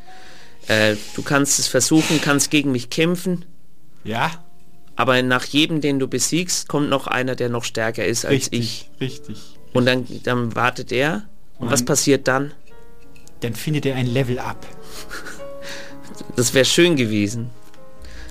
äh, 0.68 0.96
du 1.16 1.22
kannst 1.22 1.60
es 1.60 1.68
versuchen, 1.68 2.22
kannst 2.22 2.50
gegen 2.50 2.72
mich 2.72 2.90
kämpfen, 2.90 3.46
ja. 4.06 4.32
Aber 4.96 5.22
nach 5.22 5.44
jedem, 5.46 5.82
den 5.82 6.00
du 6.00 6.08
besiegst, 6.08 6.70
kommt 6.70 6.90
noch 6.90 7.06
einer, 7.08 7.36
der 7.36 7.50
noch 7.50 7.66
stärker 7.66 8.06
ist 8.06 8.24
als 8.26 8.34
Richtig, 8.34 8.60
ich. 8.60 9.02
richtig. 9.02 9.55
Und 9.76 9.86
dann, 9.86 10.06
dann 10.24 10.56
wartet 10.56 10.92
er. 10.92 11.24
Und 11.60 11.68
Und 11.68 11.72
was 11.74 11.84
passiert 11.86 12.28
dann? 12.28 12.52
Dann 13.42 13.54
findet 13.54 13.86
er 13.86 13.96
ein 13.96 14.08
Level 14.08 14.40
up. 14.40 14.66
Das 16.36 16.54
wäre 16.54 16.66
schön 16.66 16.96
gewesen. 16.96 17.50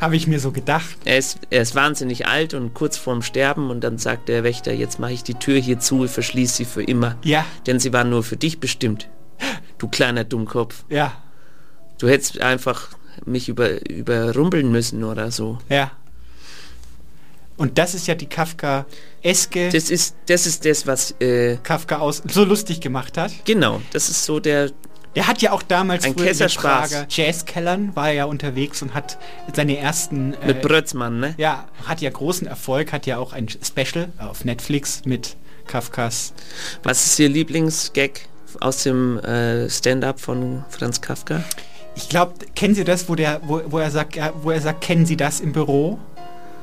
Habe 0.01 0.17
ich 0.17 0.27
mir 0.27 0.41
so 0.41 0.53
gedacht. 0.53 0.97
Er 1.05 1.19
ist, 1.19 1.39
er 1.51 1.63
ist 1.63 1.75
wahnsinnig 1.75 2.27
alt 2.27 2.53
und 2.55 2.75
kurz 2.75 2.97
vorm 2.97 3.23
Sterben 3.23 3.71
und 3.71 3.83
dann 3.83 3.99
sagt 3.99 4.29
der 4.29 4.43
Wächter, 4.45 4.73
jetzt 4.73 4.99
mache 4.99 5.13
ich 5.13 5.23
die 5.23 5.35
Tür 5.35 5.59
hier 5.59 5.79
zu, 5.79 6.07
verschließe 6.07 6.57
sie 6.57 6.65
für 6.65 6.83
immer. 6.83 7.17
Ja, 7.23 7.45
Denn 7.67 7.79
sie 7.81 7.93
war 7.93 8.05
nur 8.05 8.23
für 8.23 8.37
dich 8.37 8.59
bestimmt. 8.61 9.09
Du 9.79 9.89
kleiner 9.89 10.25
Dummkopf. 10.25 10.85
ja, 10.89 11.13
Du 11.99 12.09
hättest 12.09 12.41
einfach 12.41 12.89
mich 13.25 13.49
über, 13.49 13.89
überrumpeln 13.89 14.71
müssen 14.73 15.05
oder 15.05 15.31
so. 15.31 15.59
ja. 15.69 15.91
Und 17.57 17.79
das 17.79 17.95
ist 17.95 18.07
ja 18.07 18.15
die 18.15 18.27
Kafka-eske 18.27 19.69
Das 19.71 19.91
ist 19.91 20.17
das, 20.27 20.47
ist 20.47 20.65
das 20.65 20.87
was... 20.87 21.15
Äh, 21.21 21.59
Kafka 21.63 21.99
aus 21.99 22.23
so 22.29 22.45
lustig 22.45 22.81
gemacht 22.81 23.17
hat. 23.17 23.33
genau, 23.45 23.81
das 23.93 24.09
ist 24.09 24.25
so 24.25 24.41
der... 24.41 24.71
Der 25.15 25.29
hat 25.29 25.43
ja 25.43 25.53
auch 25.53 25.63
damals 25.63 26.05
Ein 26.05 26.15
früher 26.15 26.33
in 26.33 26.37
den. 26.37 26.49
Prager 26.49 27.07
Jazzkellern 27.09 27.95
war 27.95 28.09
er 28.09 28.15
ja 28.15 28.25
unterwegs 28.25 28.83
und 28.83 28.95
hat 28.95 29.17
seine 29.55 29.79
ersten 29.79 30.35
äh, 30.35 30.49
Mit 30.49 30.63
Brötzmann, 30.63 31.21
ne? 31.21 31.35
ja, 31.37 31.69
hat 31.85 32.01
ja 32.01 32.11
großen 32.11 32.49
Erfolg, 32.49 32.93
hat 32.93 33.07
ja 33.07 33.19
auch 33.19 33.33
ein 33.33 33.47
Special 33.49 34.09
auf 34.19 34.45
Netflix 34.45 35.03
mit 35.05 35.37
Kafkas. 35.69 36.33
Was 36.83 37.07
ist 37.07 37.19
Ihr 37.21 37.29
Lieblingsgag 37.29 38.23
aus 38.61 38.83
dem 38.83 39.19
äh, 39.21 39.71
Stand-up 39.71 40.19
von 40.19 40.65
Franz 40.69 41.01
Kafka? 41.01 41.45
Ich 41.95 42.09
glaube, 42.09 42.33
kennen 42.57 42.75
Sie 42.75 42.83
das, 42.83 43.09
wo 43.09 43.15
der 43.15 43.41
wo, 43.45 43.63
wo 43.67 43.79
er 43.79 43.93
sagt, 43.93 44.19
wo 44.43 44.51
er 44.51 44.61
sagt, 44.61 44.81
kennen 44.81 45.07
Sie 45.07 45.17
das 45.17 45.39
im 45.39 45.53
Büro 45.53 45.99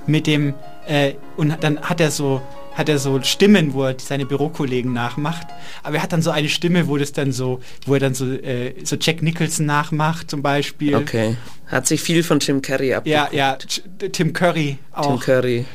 mit 0.08 0.28
dem 0.28 0.54
äh, 0.88 1.14
und 1.38 1.56
dann 1.64 1.80
hat 1.82 2.00
er 2.02 2.12
so 2.12 2.42
hat 2.74 2.88
er 2.88 3.00
so 3.00 3.22
Stimmen, 3.22 3.74
wo 3.74 3.84
er 3.84 3.96
seine 4.00 4.26
Bürokollegen 4.26 4.94
nachmacht. 4.94 5.46
Aber 5.84 5.98
er 5.98 6.04
hat 6.04 6.14
dann 6.14 6.22
so 6.22 6.32
eine 6.32 6.48
Stimme, 6.48 6.88
wo 6.88 6.96
das 6.98 7.12
dann 7.12 7.34
so, 7.34 7.60
wo 7.86 7.96
er 7.96 8.00
dann 8.00 8.14
so, 8.14 8.26
äh, 8.32 8.74
so 8.86 8.96
Jack 8.96 9.22
Nicholson 9.22 9.66
nachmacht 9.66 10.32
zum 10.32 10.42
Beispiel. 10.42 10.96
Okay. 10.96 11.36
Hat 11.68 11.86
sich 11.86 12.00
viel 12.02 12.24
von 12.24 12.40
Jim 12.40 12.62
Carrey 12.62 12.92
Ja, 12.92 12.98
abgeguckt. 13.00 13.34
ja, 13.34 13.56
Ch- 13.56 14.10
Tim 14.14 14.32
Curry 14.32 14.78
auch. 14.94 15.06
Tim 15.06 15.20
Curry, 15.20 15.66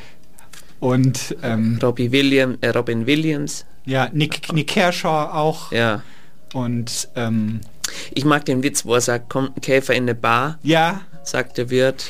Und 0.79 1.35
ähm, 1.43 1.77
Robbie 1.83 2.11
William, 2.11 2.57
äh, 2.61 2.69
Robin 2.69 3.05
Williams. 3.05 3.65
ja, 3.85 4.09
Nick, 4.11 4.51
Nick 4.51 4.67
Kershaw 4.67 5.29
auch. 5.33 5.71
Ja. 5.71 6.01
Und 6.53 7.09
ähm, 7.15 7.61
Ich 8.15 8.25
mag 8.25 8.43
den 8.45 8.63
Witz, 8.63 8.85
wo 8.85 8.95
er 8.95 9.01
sagt, 9.01 9.29
kommt 9.29 9.55
ein 9.55 9.61
Käfer 9.61 9.93
in 9.93 10.03
eine 10.03 10.15
Bar, 10.15 10.57
ja, 10.63 11.01
sagt 11.23 11.59
der 11.59 11.69
Wirt, 11.69 12.09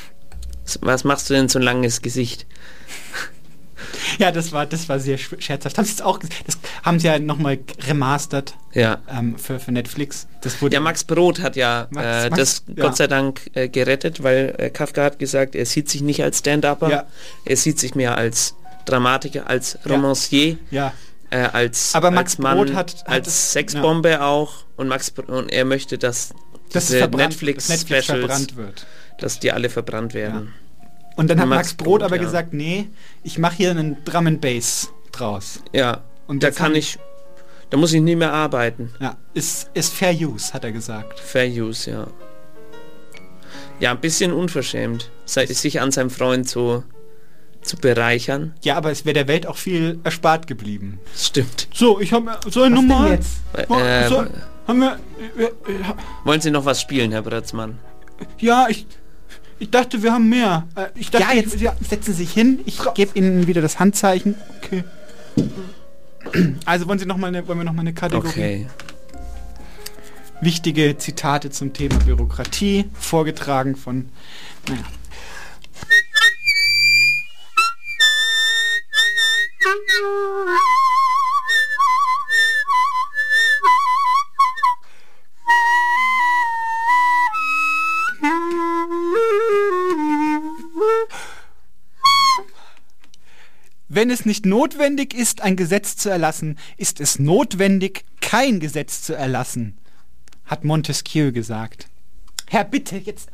was 0.82 1.04
machst 1.04 1.30
du 1.30 1.34
denn 1.34 1.50
so 1.50 1.60
ein 1.60 1.64
langes 1.64 2.02
Gesicht? 2.02 2.46
ja, 4.18 4.32
das 4.32 4.52
war, 4.52 4.66
das 4.66 4.90
war 4.90 5.00
sehr 5.00 5.20
sch- 5.20 5.40
scherzhaft. 5.42 5.78
Haben 5.78 5.86
Sie 5.86 5.94
es 5.94 6.02
auch, 6.02 6.18
das 6.20 6.58
haben 6.84 7.00
Sie 7.00 7.08
ja 7.08 7.20
nochmal 7.20 7.60
remastert 7.88 8.56
Ja. 8.74 9.00
ähm, 9.10 9.38
für, 9.38 9.60
für 9.60 9.72
Netflix. 9.72 10.28
Das 10.42 10.62
wurde 10.62 10.72
Der 10.72 10.82
Max 10.82 11.04
Brot 11.04 11.40
hat 11.42 11.56
ja 11.56 11.88
Max- 11.92 12.06
äh, 12.26 12.30
Max- 12.30 12.38
das 12.40 12.64
ja. 12.76 12.84
Gott 12.84 12.98
sei 12.98 13.08
Dank 13.08 13.42
äh, 13.54 13.70
gerettet, 13.70 14.24
weil 14.24 14.56
äh, 14.58 14.70
Kafka 14.70 15.04
hat 15.04 15.20
gesagt, 15.20 15.56
er 15.56 15.66
sieht 15.66 15.90
sich 15.90 16.02
nicht 16.02 16.24
als 16.24 16.40
Stand-Upper, 16.40 16.90
Ja. 16.90 17.06
er 17.46 17.58
sieht 17.58 17.80
sich 17.80 17.96
mehr 17.96 18.18
als 18.18 18.56
Dramatiker, 18.86 19.48
als 19.48 19.78
Ja. 19.84 19.92
Romancier, 19.92 20.58
ja, 20.72 20.94
äh, 21.30 21.38
als, 21.40 21.94
Aber 21.94 22.10
Max 22.12 22.34
als 22.34 22.40
Mann, 22.40 22.58
Brot 22.58 22.74
hat- 22.74 22.96
hat 23.04 23.10
als 23.10 23.28
es- 23.28 23.52
Sexbombe 23.54 24.22
auch 24.24 24.54
und 24.78 24.88
Max 24.88 25.14
und 25.28 25.52
er 25.52 25.66
möchte, 25.66 25.98
dass 25.98 26.34
verbrannt, 26.70 27.16
Netflix, 27.32 27.70
Netflix 27.70 28.06
verbrannt 28.06 28.56
wird. 28.56 28.86
dass 29.20 29.40
die 29.40 29.52
alle 29.52 29.70
verbrannt 29.70 30.14
werden. 30.14 30.54
Und 31.18 31.30
dann 31.30 31.40
hat 31.40 31.48
Max 31.48 31.70
Max 31.70 31.74
Brot 31.74 31.88
Brot, 31.88 32.04
aber 32.04 32.16
ja. 32.16 32.22
gesagt, 32.22 32.54
nee, 32.54 32.88
ich 33.24 33.38
mache 33.38 33.56
hier 33.58 33.72
einen 33.72 33.98
Drum 34.06 34.28
and 34.28 34.40
Bass 34.40 34.94
draus. 35.12 35.62
Ja, 35.74 36.04
Und 36.28 36.44
da 36.44 36.48
jetzt 36.48 36.58
kann 36.58 36.76
ich, 36.76 37.00
da 37.70 37.78
muss 37.78 37.92
ich 37.92 38.02
nie 38.02 38.16
mehr 38.16 38.32
arbeiten. 38.32 38.94
Ja, 39.00 39.18
ist, 39.34 39.70
ist 39.74 39.94
Fair 39.94 40.14
Use, 40.14 40.54
hat 40.54 40.64
er 40.64 40.72
gesagt. 40.72 41.20
Fair 41.20 41.48
Use, 41.48 41.90
ja. 41.90 42.08
Ja, 43.80 43.92
ein 43.92 44.00
bisschen 44.00 44.32
unverschämt, 44.32 45.12
sich 45.26 45.82
an 45.82 45.92
seinem 45.92 46.10
Freund 46.10 46.48
so 46.48 46.84
zu 47.62 47.78
bereichern. 47.78 48.54
Ja, 48.64 48.78
aber 48.78 48.92
es 48.92 49.06
wäre 49.06 49.14
der 49.14 49.28
Welt 49.28 49.46
auch 49.48 49.58
viel 49.58 50.00
erspart 50.04 50.48
geblieben. 50.48 51.00
Stimmt. 51.16 51.68
So, 51.74 52.00
ich 52.00 52.14
habe 52.14 52.40
so 52.50 52.62
eine 52.62 52.76
Nummer. 52.76 53.12
Äh, 53.12 54.08
so, 54.08 54.26
haben 54.68 54.80
wir, 54.80 55.00
äh, 55.38 55.44
äh, 55.44 55.50
wollen 56.24 56.42
Sie 56.42 56.52
noch 56.52 56.66
was 56.66 56.82
spielen, 56.82 57.12
Herr 57.12 57.22
Brötzmann? 57.22 57.80
ja, 58.40 58.68
ich, 58.70 58.88
ich 59.60 59.70
dachte, 59.72 60.02
wir 60.04 60.14
haben 60.14 60.30
mehr. 60.30 60.68
Äh, 60.76 60.88
ich 60.96 61.10
dachte, 61.12 61.26
Ja, 61.30 61.34
jetzt- 61.34 61.60
ja, 61.60 61.76
setzen 61.82 62.14
Sie 62.14 62.24
sich 62.24 62.32
hin. 62.34 62.60
Ich 62.66 62.80
gebe 62.94 63.18
Ihnen 63.18 63.48
wieder 63.48 63.62
das 63.62 63.80
Handzeichen. 63.80 64.36
Okay. 64.58 64.84
Also 66.66 66.88
wollen 66.88 67.00
Sie 67.00 67.06
noch 67.06 67.18
mal 67.18 67.28
eine, 67.28 67.48
wollen 67.48 67.60
wir 67.60 67.64
noch 67.66 67.74
mal 67.74 67.82
eine 67.82 67.94
Kategorie? 67.94 68.30
Okay. 68.30 68.68
Wichtige 70.42 70.98
Zitate 70.98 71.50
zum 71.50 71.74
Thema 71.74 71.98
Bürokratie, 72.00 72.86
vorgetragen 73.00 73.76
von. 73.76 74.10
Naja. 74.68 74.84
Wenn 93.98 94.12
es 94.12 94.26
nicht 94.26 94.46
notwendig 94.46 95.16
ist, 95.16 95.42
ein 95.42 95.56
Gesetz 95.56 95.96
zu 95.98 96.12
erlassen, 96.12 96.60
ist 96.78 97.02
es 97.02 97.18
notwendig, 97.18 98.06
kein 98.22 98.60
Gesetz 98.60 99.02
zu 99.02 99.16
erlassen, 99.16 99.76
hat 100.46 100.64
Montesquieu 100.64 101.32
gesagt. 101.32 101.88
Herr, 102.48 102.64
bitte, 102.64 102.98
jetzt. 102.98 103.32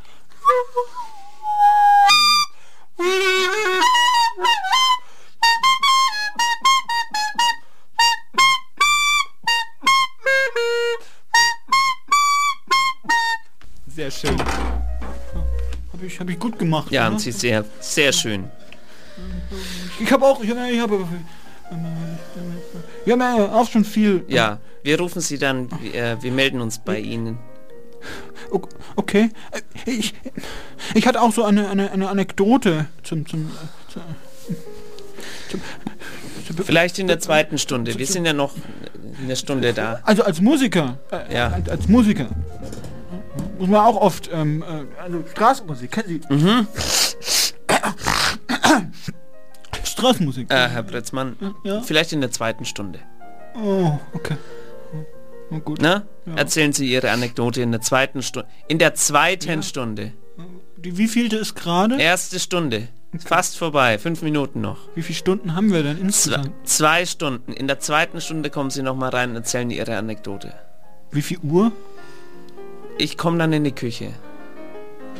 Sehr 13.87 14.11
schön. 14.11 14.39
Habe 15.91 16.05
ich, 16.05 16.17
hab 16.21 16.29
ich 16.29 16.39
gut 16.39 16.57
gemacht. 16.57 16.89
Ja, 16.89 17.07
oder? 17.07 17.15
und 17.15 17.19
Sie 17.19 17.33
sehr, 17.33 17.65
sehr 17.81 18.13
schön. 18.13 18.49
Ich 19.99 20.11
habe 20.11 20.25
auch, 20.25 20.41
ich 20.43 20.49
habe, 20.49 20.69
ich 20.69 20.79
habe, 20.79 21.05
wir 23.05 23.13
haben 23.13 23.51
auch 23.51 23.69
schon 23.69 23.85
viel. 23.85 24.23
Ja, 24.27 24.59
wir 24.83 24.99
rufen 24.99 25.21
Sie 25.21 25.37
dann, 25.37 25.69
äh, 25.93 26.17
wir 26.21 26.31
melden 26.31 26.61
uns 26.61 26.79
bei 26.79 26.99
Ihnen. 26.99 27.37
Okay. 28.95 29.29
Äh, 29.51 29.61
Ich, 29.91 30.13
ich 30.93 31.07
hatte 31.07 31.21
auch 31.21 31.33
so 31.33 31.43
eine, 31.43 31.69
eine, 31.69 31.91
eine 31.91 32.09
Anekdote 32.09 32.85
zum, 33.03 33.25
zum, 33.27 33.47
äh, 33.47 33.91
zu- 33.91 34.01
zum, 35.49 35.61
zum 36.55 36.65
Vielleicht 36.65 36.99
in 36.99 37.07
der 37.07 37.19
zweiten 37.19 37.57
Stunde. 37.57 37.97
Wir 37.97 38.05
sind 38.07 38.25
ja 38.25 38.33
noch 38.33 38.53
eine 39.23 39.35
Stunde 39.35 39.73
da. 39.73 39.99
Also 40.03 40.23
als 40.23 40.41
Musiker. 40.41 40.97
Äh, 41.11 41.33
Ja. 41.33 41.47
als, 41.49 41.69
als 41.69 41.87
Musiker. 41.87 42.27
Muss 43.59 43.69
man 43.69 43.81
auch 43.85 43.95
oft, 44.01 44.29
ähm, 44.33 44.61
äh, 44.63 45.01
also 45.01 45.23
Straßenmusik, 45.31 45.91
kennen 45.91 46.07
Sie? 46.29 46.33
Mhm. 46.33 46.67
Straßenmusik. 50.03 50.51
Äh, 50.51 50.67
Herr 50.69 50.83
Brötzmann, 50.83 51.35
Ja. 51.63 51.81
vielleicht 51.81 52.13
in 52.13 52.21
der 52.21 52.31
zweiten 52.31 52.65
Stunde. 52.65 52.99
Oh, 53.55 53.99
okay. 54.13 54.37
Oh, 55.51 55.59
gut. 55.59 55.79
Na? 55.81 56.03
Ja. 56.25 56.35
Erzählen 56.35 56.73
Sie 56.73 56.91
Ihre 56.91 57.11
Anekdote 57.11 57.61
in 57.61 57.71
der 57.71 57.81
zweiten 57.81 58.21
Stunde. 58.21 58.47
In 58.67 58.79
der 58.79 58.95
zweiten 58.95 59.61
Stunde. 59.63 60.13
Die, 60.77 60.97
wie 60.97 61.07
vielte 61.07 61.37
ist 61.37 61.55
gerade? 61.55 61.99
Erste 62.01 62.39
Stunde. 62.39 62.87
Fast 63.23 63.57
vorbei. 63.59 63.99
Fünf 63.99 64.21
Minuten 64.23 64.59
noch. 64.61 64.79
Wie 64.95 65.03
viele 65.03 65.15
Stunden 65.17 65.55
haben 65.55 65.71
wir 65.71 65.83
denn 65.83 65.97
Zwei, 65.97 66.03
insgesamt? 66.05 66.51
zwei 66.67 67.05
Stunden. 67.05 67.53
In 67.53 67.67
der 67.67 67.79
zweiten 67.79 68.19
Stunde 68.21 68.49
kommen 68.49 68.71
Sie 68.71 68.81
noch 68.81 68.95
mal 68.95 69.09
rein 69.09 69.29
und 69.29 69.35
erzählen 69.35 69.69
Ihre 69.69 69.95
Anekdote. 69.97 70.53
Wie 71.11 71.21
viel 71.21 71.37
Uhr? 71.43 71.71
Ich 72.97 73.17
komme 73.17 73.37
dann 73.37 73.53
in 73.53 73.63
die 73.63 73.71
Küche. 73.71 74.09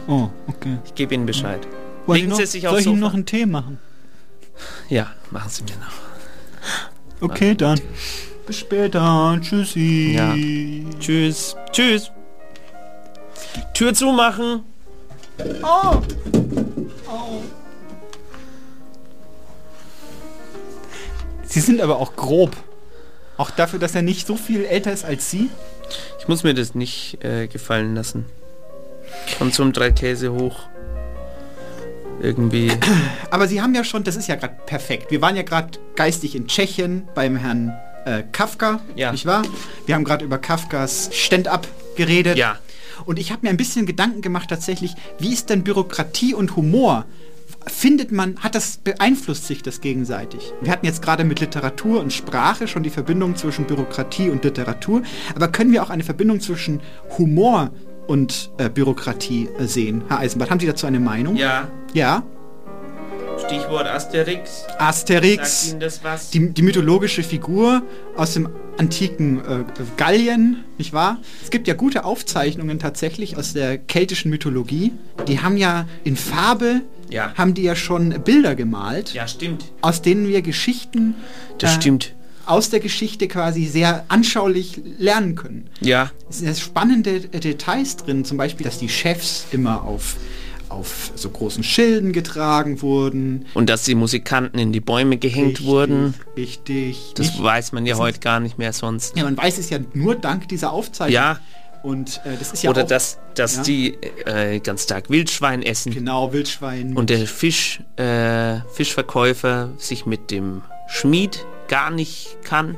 Oh, 0.07 0.29
okay. 0.47 0.77
Ich 0.85 0.95
gebe 0.95 1.13
Ihnen 1.13 1.27
Bescheid. 1.27 1.67
Wollen 2.07 2.17
Legen 2.17 2.29
noch, 2.31 2.37
Sie 2.37 2.45
sich 2.47 2.63
soll 2.63 2.71
aufs 2.71 2.81
ich 2.81 2.87
Ihnen 2.87 2.99
noch 2.99 3.13
einen 3.13 3.25
Tee 3.27 3.45
machen? 3.45 3.77
Ja, 4.89 5.11
machen 5.31 5.49
Sie 5.49 5.63
mir 5.63 5.77
noch. 5.77 7.29
Okay, 7.29 7.55
dann. 7.55 7.79
Bis 8.45 8.59
später. 8.59 9.37
Tschüssi. 9.41 10.13
Ja. 10.15 10.35
Tschüss. 10.99 11.55
Tschüss. 11.71 12.11
Tür 13.73 13.93
zumachen. 13.93 14.63
Oh. 15.63 16.01
Oh. 17.07 17.41
Sie 21.45 21.59
sind 21.59 21.81
aber 21.81 21.97
auch 21.97 22.15
grob. 22.15 22.55
Auch 23.37 23.51
dafür, 23.51 23.79
dass 23.79 23.95
er 23.95 24.01
nicht 24.01 24.27
so 24.27 24.35
viel 24.35 24.65
älter 24.65 24.91
ist 24.91 25.05
als 25.05 25.29
Sie. 25.29 25.49
Ich 26.19 26.27
muss 26.27 26.43
mir 26.43 26.53
das 26.53 26.75
nicht 26.75 27.23
äh, 27.23 27.47
gefallen 27.47 27.95
lassen. 27.95 28.25
Von 29.37 29.51
zum 29.51 29.73
drei 29.73 29.91
Käse 29.91 30.33
hoch. 30.33 30.67
Irgendwie. 32.21 32.71
Aber 33.31 33.47
Sie 33.47 33.61
haben 33.61 33.73
ja 33.75 33.83
schon, 33.83 34.03
das 34.03 34.15
ist 34.15 34.27
ja 34.27 34.35
gerade 34.35 34.55
perfekt. 34.65 35.11
Wir 35.11 35.21
waren 35.21 35.35
ja 35.35 35.43
gerade 35.43 35.77
geistig 35.95 36.35
in 36.35 36.47
Tschechien 36.47 37.07
beim 37.15 37.35
Herrn 37.35 37.73
äh, 38.05 38.23
Kafka, 38.31 38.81
Ja. 38.95 39.11
nicht 39.11 39.25
wahr? 39.25 39.43
Wir 39.85 39.95
haben 39.95 40.03
gerade 40.03 40.25
über 40.25 40.37
Kafkas 40.37 41.09
Stand-up 41.13 41.67
geredet. 41.95 42.37
Ja. 42.37 42.57
Und 43.05 43.19
ich 43.19 43.31
habe 43.31 43.41
mir 43.43 43.49
ein 43.49 43.57
bisschen 43.57 43.85
Gedanken 43.85 44.21
gemacht 44.21 44.49
tatsächlich, 44.49 44.93
wie 45.19 45.33
ist 45.33 45.49
denn 45.49 45.63
Bürokratie 45.63 46.33
und 46.33 46.55
Humor? 46.55 47.05
Findet 47.65 48.11
man, 48.11 48.37
hat 48.39 48.55
das, 48.55 48.77
beeinflusst 48.77 49.47
sich 49.47 49.63
das 49.63 49.79
gegenseitig? 49.79 50.51
Wir 50.61 50.71
hatten 50.71 50.85
jetzt 50.85 51.01
gerade 51.01 51.23
mit 51.23 51.39
Literatur 51.39 52.01
und 52.01 52.11
Sprache 52.11 52.67
schon 52.67 52.83
die 52.83 52.89
Verbindung 52.89 53.35
zwischen 53.37 53.65
Bürokratie 53.65 54.29
und 54.29 54.43
Literatur, 54.43 55.01
aber 55.33 55.47
können 55.47 55.71
wir 55.71 55.81
auch 55.81 55.89
eine 55.89 56.03
Verbindung 56.03 56.41
zwischen 56.41 56.81
Humor 57.17 57.71
und 58.07 58.51
äh, 58.57 58.69
Bürokratie 58.69 59.49
äh, 59.59 59.65
sehen, 59.65 60.03
Herr 60.09 60.19
Eisenbart? 60.19 60.49
Haben 60.51 60.59
Sie 60.59 60.67
dazu 60.67 60.87
eine 60.87 60.99
Meinung? 60.99 61.35
Ja, 61.35 61.67
Ja? 61.93 62.23
Stichwort 63.47 63.87
Asterix. 63.87 64.63
Asterix, 64.77 65.61
Sagt 65.63 65.71
Ihnen 65.71 65.79
das 65.81 66.03
was? 66.03 66.29
die, 66.29 66.49
die 66.51 66.61
mythologische 66.61 67.23
Figur 67.23 67.81
aus 68.15 68.33
dem 68.35 68.47
antiken 68.77 69.39
äh, 69.39 69.63
Gallien, 69.97 70.63
nicht 70.77 70.93
wahr? 70.93 71.17
Es 71.43 71.49
gibt 71.49 71.67
ja 71.67 71.73
gute 71.73 72.05
Aufzeichnungen 72.05 72.79
tatsächlich 72.79 73.35
aus 73.35 73.53
der 73.53 73.77
keltischen 73.79 74.29
Mythologie. 74.29 74.93
Die 75.27 75.39
haben 75.41 75.57
ja 75.57 75.87
in 76.03 76.15
Farbe, 76.15 76.81
Ja. 77.09 77.33
haben 77.35 77.53
die 77.53 77.63
ja 77.63 77.75
schon 77.75 78.11
Bilder 78.23 78.55
gemalt, 78.55 79.13
Ja, 79.13 79.27
stimmt. 79.27 79.65
aus 79.81 80.01
denen 80.01 80.27
wir 80.27 80.41
Geschichten 80.41 81.15
Das 81.57 81.71
äh, 81.71 81.75
stimmt. 81.81 82.13
Aus 82.45 82.69
der 82.69 82.79
Geschichte 82.79 83.27
quasi 83.27 83.65
sehr 83.65 84.05
anschaulich 84.09 84.81
lernen 84.97 85.35
können. 85.35 85.69
Ja, 85.79 86.11
Es 86.29 86.39
sind 86.39 86.57
spannende 86.57 87.21
Details 87.21 87.97
drin, 87.97 88.25
zum 88.25 88.37
Beispiel, 88.37 88.65
dass 88.65 88.79
die 88.79 88.89
Chefs 88.89 89.45
immer 89.51 89.83
auf, 89.83 90.17
auf 90.69 91.11
so 91.15 91.29
großen 91.29 91.63
Schilden 91.63 92.11
getragen 92.11 92.81
wurden. 92.81 93.45
und 93.53 93.69
dass 93.69 93.83
die 93.83 93.95
Musikanten 93.95 94.59
in 94.59 94.73
die 94.73 94.79
Bäume 94.81 95.17
gehängt 95.17 95.59
Richtig, 95.59 95.65
wurden, 95.65 96.13
Richtig. 96.35 97.13
das 97.15 97.27
Nicht- 97.27 97.43
weiß 97.43 97.71
man 97.71 97.85
ja 97.85 97.97
heute 97.97 98.19
gar 98.19 98.39
nicht 98.39 98.57
mehr 98.57 98.73
sonst. 98.73 99.15
Ja, 99.15 99.23
man 99.23 99.37
weiß 99.37 99.57
es 99.57 99.69
ja 99.69 99.79
nur 99.93 100.15
dank 100.15 100.47
dieser 100.49 100.71
Aufzeichnung. 100.73 101.13
Ja, 101.13 101.39
Und 101.83 102.21
äh, 102.25 102.37
das 102.39 102.53
ist 102.53 102.63
ja 102.63 102.69
oder 102.69 102.83
auch, 102.83 102.87
dass, 102.87 103.19
dass 103.35 103.57
ja. 103.57 103.63
die 103.63 103.93
äh, 104.25 104.59
ganz 104.59 104.85
Tag 104.85 105.09
Wildschwein 105.09 105.61
essen 105.61 105.93
genau 105.93 106.31
Wildschwein. 106.33 106.95
und 106.95 107.09
der 107.09 107.27
Fisch, 107.27 107.81
äh, 107.97 108.59
Fischverkäufer 108.73 109.71
sich 109.77 110.05
mit 110.05 110.31
dem 110.31 110.61
Schmied 110.87 111.45
gar 111.73 111.89
nicht 111.89 112.37
kann. 112.43 112.75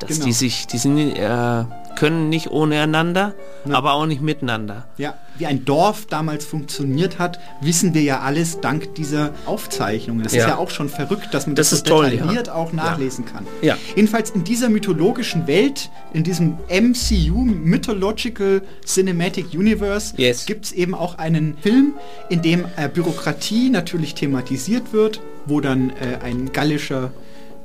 Dass 0.00 0.08
Genau. 0.10 0.24
die 0.24 0.32
sich, 0.32 0.66
die 0.66 0.78
sind, 0.78 0.98
äh, 0.98 1.64
können 1.98 2.28
nicht 2.30 2.50
ohne 2.50 2.80
einander, 2.80 3.34
Ja. 3.66 3.74
aber 3.74 3.92
auch 3.94 4.06
nicht 4.06 4.20
miteinander. 4.22 4.86
ja, 4.98 5.14
wie 5.38 5.44
ein 5.46 5.64
Dorf 5.66 6.06
damals 6.06 6.44
funktioniert 6.46 7.18
hat, 7.18 7.38
wissen 7.60 7.92
wir 7.94 8.00
ja 8.02 8.20
alles 8.20 8.60
dank 8.60 8.94
dieser 8.94 9.32
Aufzeichnungen. 9.46 10.22
Das 10.22 10.32
Ja. 10.34 10.42
ist 10.44 10.48
ja 10.48 10.56
auch 10.56 10.70
schon 10.70 10.88
verrückt, 10.90 11.28
dass 11.32 11.46
man 11.46 11.56
Das 11.56 11.70
das, 11.70 11.80
ist 11.80 11.88
so 11.88 11.94
toll, 11.96 12.10
detailliert 12.10 12.46
ja. 12.48 12.54
auch 12.54 12.72
nachlesen 12.72 13.24
kann. 13.26 13.46
Ja. 13.62 13.76
Jedenfalls 13.94 14.30
in 14.30 14.44
dieser 14.44 14.68
mythologischen 14.70 15.46
Welt, 15.46 15.90
in 16.14 16.22
diesem 16.24 16.56
MCU, 16.68 17.44
Mythological 17.44 18.62
Cinematic 18.86 19.52
Universe, 19.54 20.14
Yes. 20.16 20.46
gibt 20.46 20.66
es 20.66 20.72
eben 20.72 20.94
auch 20.94 21.16
einen 21.18 21.56
Film, 21.58 21.94
in 22.30 22.40
dem 22.42 22.64
äh, 22.76 22.88
Bürokratie 22.88 23.68
natürlich 23.70 24.14
thematisiert 24.14 24.92
wird, 24.92 25.20
wo 25.46 25.60
dann 25.60 25.90
äh, 25.90 26.22
ein 26.24 26.52
gallischer 26.52 27.10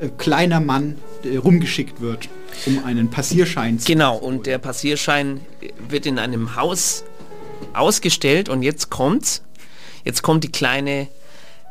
äh, 0.02 0.10
kleiner 0.18 0.60
Mann 0.60 0.98
äh, 1.24 1.38
rumgeschickt 1.38 2.02
wird, 2.02 2.28
um 2.66 2.84
einen 2.84 3.10
Passierschein 3.10 3.80
zu 3.80 3.86
Genau, 3.86 4.18
und 4.18 4.46
der 4.46 4.58
Passierschein 4.58 5.42
wird 5.88 6.06
in 6.06 6.20
einem 6.20 6.56
Haus 6.56 7.04
ausgestellt 7.74 8.50
und 8.50 8.64
jetzt 8.64 8.90
kommt's. 8.90 9.44
Jetzt 10.04 10.24
kommt 10.24 10.44
die 10.44 10.52
kleine 10.52 11.08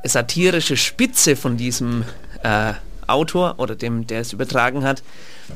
satirische 0.04 0.76
Spitze 0.76 1.36
von 1.36 1.56
diesem 1.56 2.04
äh, 2.42 2.74
Autor 3.10 3.54
oder 3.58 3.74
dem, 3.76 4.06
der 4.06 4.20
es 4.20 4.32
übertragen 4.32 4.84
hat. 4.84 5.02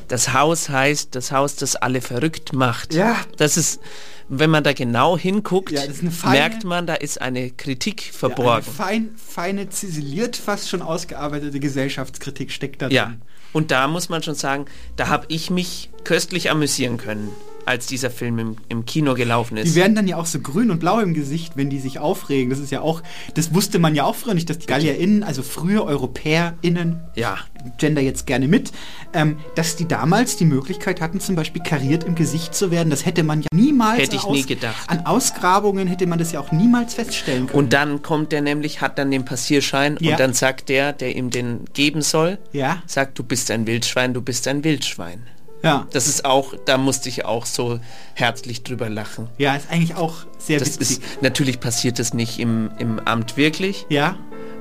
Das 0.07 0.33
Haus 0.33 0.69
heißt 0.69 1.15
das 1.15 1.31
Haus, 1.31 1.55
das 1.55 1.75
alle 1.75 2.01
verrückt 2.01 2.53
macht. 2.53 2.93
Ja. 2.93 3.15
Das 3.37 3.55
ist, 3.57 3.79
wenn 4.27 4.49
man 4.49 4.63
da 4.63 4.73
genau 4.73 5.17
hinguckt, 5.17 5.71
Ja, 5.71 5.81
feine- 5.81 6.35
merkt 6.37 6.63
man, 6.63 6.85
da 6.87 6.95
ist 6.95 7.21
eine 7.21 7.49
Kritik 7.51 8.01
Ja, 8.01 8.07
eine 8.09 8.17
verborgen. 8.17 8.63
fein, 8.71 9.09
feine, 9.15 9.69
ziseliert, 9.69 10.35
fast 10.35 10.69
schon 10.69 10.81
ausgearbeitete 10.81 11.59
Gesellschaftskritik 11.59 12.51
steckt 12.51 12.81
da 12.81 12.89
Ja, 12.89 13.05
drin. 13.05 13.21
und 13.53 13.71
da 13.71 13.87
muss 13.87 14.09
man 14.09 14.21
schon 14.23 14.35
sagen, 14.35 14.65
da 14.97 15.07
habe 15.07 15.25
ich 15.29 15.49
mich 15.49 15.89
köstlich 16.03 16.51
amüsieren 16.51 16.97
können, 16.97 17.29
als 17.65 17.87
dieser 17.87 18.09
Film 18.11 18.39
im, 18.39 18.57
im 18.69 18.85
Kino 18.85 19.13
gelaufen 19.15 19.55
Die 19.55 19.61
ist. 19.63 19.75
werden 19.75 19.95
dann 19.95 20.07
ja 20.07 20.17
auch 20.17 20.25
so 20.25 20.39
grün 20.39 20.71
und 20.71 20.79
blau 20.79 20.99
im 20.99 21.13
Gesicht, 21.13 21.53
wenn 21.57 21.69
die 21.69 21.79
sich 21.79 21.99
aufregen. 21.99 22.49
Das 22.49 22.59
ist 22.59 22.71
ja 22.71 22.81
auch, 22.81 23.01
das 23.33 23.53
wusste 23.53 23.79
man 23.79 23.95
ja 23.95 24.03
auch 24.03 24.15
früher 24.15 24.33
nicht, 24.33 24.49
dass 24.49 24.59
die 24.59 24.67
GallierInnen, 24.67 25.23
also 25.23 25.41
früher 25.43 25.83
EuropäerInnen, 25.85 27.01
Ja, 27.15 27.37
Gender 27.77 28.01
jetzt 28.01 28.27
gerne 28.27 28.47
mit, 28.47 28.71
ähm, 29.13 29.37
dass 29.55 29.75
die 29.75 29.87
damals 29.87 30.37
die 30.37 30.45
Möglichkeit 30.45 31.01
hatten, 31.01 31.19
zum 31.19 31.35
Beispiel 31.35 31.63
kariert 31.63 32.03
im 32.03 32.15
Gesicht 32.15 32.53
zu 32.53 32.69
werden. 32.71 32.89
Das 32.89 33.05
hätte 33.05 33.23
man 33.23 33.41
ja 33.41 33.47
niemals 33.53 33.99
Hätte 33.99 34.15
ich 34.17 34.23
an 34.23 34.31
nie 34.33 34.43
gedacht. 34.45 34.87
An 34.87 35.05
Ausgrabungen 35.05 35.87
hätte 35.87 36.05
man 36.07 36.19
das 36.19 36.31
ja 36.31 36.39
auch 36.39 36.51
niemals 36.51 36.93
feststellen 36.93 37.47
können. 37.47 37.57
Und 37.57 37.73
dann 37.73 38.01
kommt 38.03 38.31
der 38.31 38.41
nämlich, 38.41 38.81
hat 38.81 38.99
dann 38.99 39.09
den 39.11 39.25
Passierschein 39.25 39.97
Ja. 39.99 40.11
und 40.11 40.19
dann 40.19 40.33
sagt 40.33 40.69
der, 40.69 40.93
der 40.93 41.15
ihm 41.15 41.29
den 41.31 41.65
geben 41.73 42.01
soll, 42.01 42.37
ja, 42.53 42.83
sagt, 42.85 43.17
du 43.17 43.23
bist 43.23 43.49
ein 43.51 43.65
Wildschwein, 43.65 44.13
du 44.13 44.21
bist 44.21 44.47
ein 44.47 44.63
Wildschwein. 44.63 45.23
Ja. 45.65 45.87
Das 45.91 46.07
ist 46.07 46.23
auch, 46.23 46.53
da 46.65 46.77
musste 46.77 47.09
ich 47.09 47.25
auch 47.25 47.45
so 47.45 47.79
herzlich 48.13 48.63
drüber 48.63 48.89
lachen. 48.89 49.27
Ja, 49.37 49.55
ist 49.55 49.69
eigentlich 49.69 49.95
auch 49.95 50.13
sehr 50.37 50.59
Das 50.59 50.79
witzig. 50.79 50.99
ist, 50.99 51.21
natürlich 51.21 51.59
passiert 51.59 51.99
das 51.99 52.13
nicht 52.13 52.39
im, 52.39 52.71
im 52.79 52.99
Amt 52.99 53.35
wirklich, 53.35 53.85
ja, 53.89 54.17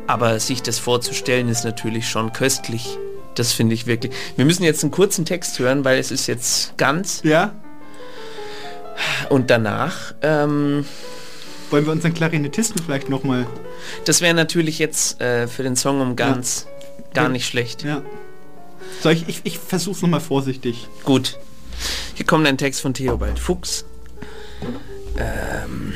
aber 0.09 0.41
sich 0.41 0.63
das 0.63 0.79
vorzustellen 0.81 1.49
ist 1.49 1.65
natürlich 1.65 2.09
schon 2.09 2.33
köstlich. 2.33 2.99
Das 3.37 3.53
finde 3.53 3.75
ich 3.75 3.87
wirklich. 3.87 4.13
Wir 4.37 4.45
müssen 4.45 4.63
jetzt 4.65 4.83
einen 4.85 4.91
kurzen 4.93 5.25
Text 5.25 5.59
hören, 5.59 5.85
weil 5.85 5.99
es 5.99 6.11
ist 6.11 6.27
jetzt 6.27 6.77
ganz 6.79 7.21
ja. 7.25 7.53
und 9.29 9.51
danach, 9.51 10.15
ähm, 10.23 10.85
Wollen 11.71 11.87
wir 11.87 11.93
unseren 11.93 12.15
Klarinettisten 12.15 12.81
vielleicht 12.85 13.09
nochmal... 13.09 13.47
das 14.05 14.21
wäre 14.21 14.35
natürlich 14.35 14.79
jetzt 14.79 15.21
äh, 15.21 15.49
für 15.49 15.63
den 15.65 15.75
Song 15.77 16.01
um 16.01 16.15
ganz 16.15 16.67
gar 17.13 17.25
Ja. 17.25 17.31
nicht 17.31 17.47
schlecht. 17.47 17.83
Ja. 17.83 18.03
Soll 19.01 19.13
ich, 19.13 19.29
ich, 19.29 19.41
ich 19.45 19.59
versuch's 19.59 20.03
nochmal 20.03 20.21
vorsichtig. 20.21 20.89
Gut. 21.05 21.39
Hier 22.15 22.27
kommt 22.27 22.47
ein 22.47 22.59
Text 22.59 22.81
von 22.81 22.95
Theobald 22.95 23.39
Fuchs. 23.39 23.85
Ähm 25.19 25.95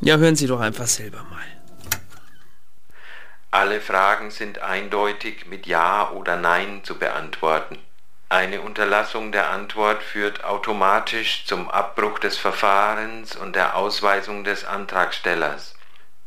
ja, 0.00 0.16
hören 0.16 0.36
Sie 0.36 0.46
doch 0.46 0.60
einfach 0.60 0.86
selber 0.86 1.24
mal. 1.24 1.42
Alle 3.50 3.80
Fragen 3.80 4.30
sind 4.30 4.60
eindeutig 4.60 5.46
mit 5.46 5.66
Ja 5.66 6.10
oder 6.10 6.36
Nein 6.36 6.80
zu 6.84 6.98
beantworten. 6.98 7.78
Eine 8.30 8.62
Unterlassung 8.62 9.30
der 9.30 9.50
Antwort 9.50 10.02
führt 10.02 10.42
automatisch 10.42 11.44
zum 11.44 11.68
Abbruch 11.68 12.18
des 12.18 12.38
Verfahrens 12.38 13.36
und 13.36 13.54
der 13.54 13.76
Ausweisung 13.76 14.42
des 14.44 14.64
Antragstellers. 14.64 15.74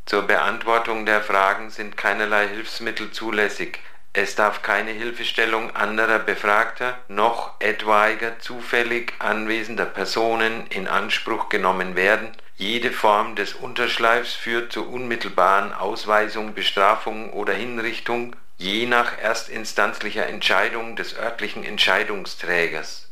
Zur 0.05 0.21
Beantwortung 0.21 1.07
der 1.07 1.19
Fragen 1.19 1.71
sind 1.71 1.97
keinerlei 1.97 2.47
Hilfsmittel 2.47 3.09
zulässig. 3.09 3.79
Es 4.13 4.35
darf 4.35 4.61
keine 4.61 4.91
Hilfestellung 4.91 5.75
anderer 5.75 6.19
Befragter 6.19 6.99
noch 7.07 7.59
etwaiger 7.59 8.37
zufällig 8.37 9.13
anwesender 9.17 9.85
Personen 9.85 10.67
in 10.67 10.87
Anspruch 10.87 11.49
genommen 11.49 11.95
werden. 11.95 12.31
Jede 12.55 12.91
Form 12.91 13.35
des 13.35 13.55
Unterschleifs 13.55 14.33
führt 14.33 14.71
zur 14.71 14.87
unmittelbaren 14.89 15.73
Ausweisung, 15.73 16.53
Bestrafung 16.53 17.33
oder 17.33 17.53
Hinrichtung, 17.53 18.35
je 18.57 18.85
nach 18.85 19.17
erstinstanzlicher 19.17 20.27
Entscheidung 20.27 20.95
des 20.95 21.17
örtlichen 21.17 21.63
Entscheidungsträgers. 21.63 23.09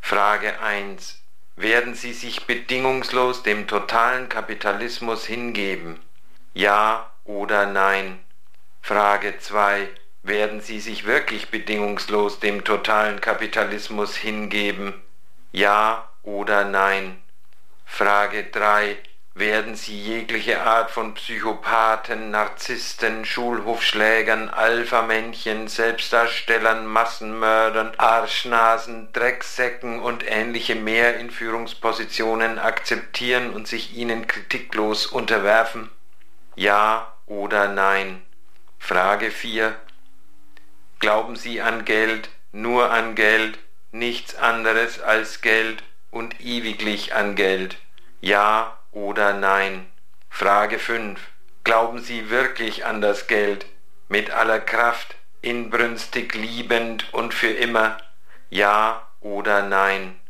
Frage 0.00 0.58
1. 0.60 1.20
Werden 1.56 1.94
Sie 1.94 2.14
sich 2.14 2.46
bedingungslos 2.46 3.42
dem 3.42 3.68
totalen 3.68 4.30
Kapitalismus 4.30 5.26
hingeben? 5.26 6.00
Ja 6.54 7.10
oder 7.24 7.64
nein? 7.64 8.22
Frage 8.82 9.38
2. 9.38 9.88
Werden 10.22 10.60
Sie 10.60 10.80
sich 10.80 11.06
wirklich 11.06 11.50
bedingungslos 11.50 12.40
dem 12.40 12.62
totalen 12.62 13.22
Kapitalismus 13.22 14.16
hingeben? 14.16 14.92
Ja 15.52 16.10
oder 16.22 16.66
nein? 16.66 17.22
Frage 17.86 18.44
3. 18.44 18.98
Werden 19.34 19.76
Sie 19.76 19.98
jegliche 19.98 20.60
Art 20.60 20.90
von 20.90 21.14
Psychopathen, 21.14 22.30
Narzissten, 22.30 23.24
Schulhofschlägern, 23.24 24.50
Alpha-Männchen, 24.50 25.68
Selbstdarstellern, 25.68 26.84
Massenmördern, 26.84 27.94
Arschnasen, 27.96 29.10
Drecksäcken 29.14 30.00
und 30.00 30.22
ähnliche 30.30 30.74
mehr 30.74 31.16
in 31.16 31.30
Führungspositionen 31.30 32.58
akzeptieren 32.58 33.54
und 33.54 33.66
sich 33.66 33.96
ihnen 33.96 34.26
kritiklos 34.26 35.06
unterwerfen? 35.06 35.88
Ja 36.54 37.14
oder 37.24 37.68
nein? 37.68 38.20
Frage 38.78 39.30
4. 39.30 39.74
Glauben 40.98 41.36
Sie 41.36 41.62
an 41.62 41.86
Geld, 41.86 42.28
nur 42.52 42.90
an 42.90 43.14
Geld, 43.14 43.58
nichts 43.90 44.34
anderes 44.34 45.00
als 45.00 45.40
Geld 45.40 45.82
und 46.10 46.42
ewiglich 46.42 47.14
an 47.14 47.36
Geld? 47.36 47.78
Ja 48.20 48.78
oder 48.90 49.32
nein? 49.32 49.90
Frage 50.28 50.78
5. 50.78 51.18
Glauben 51.64 52.00
Sie 52.00 52.28
wirklich 52.28 52.84
an 52.84 53.00
das 53.00 53.28
Geld? 53.28 53.64
Mit 54.08 54.30
aller 54.30 54.60
Kraft, 54.60 55.14
inbrünstig 55.40 56.34
liebend 56.34 57.14
und 57.14 57.32
für 57.32 57.50
immer? 57.50 57.96
Ja 58.50 59.08
oder 59.20 59.62
nein? 59.62 60.20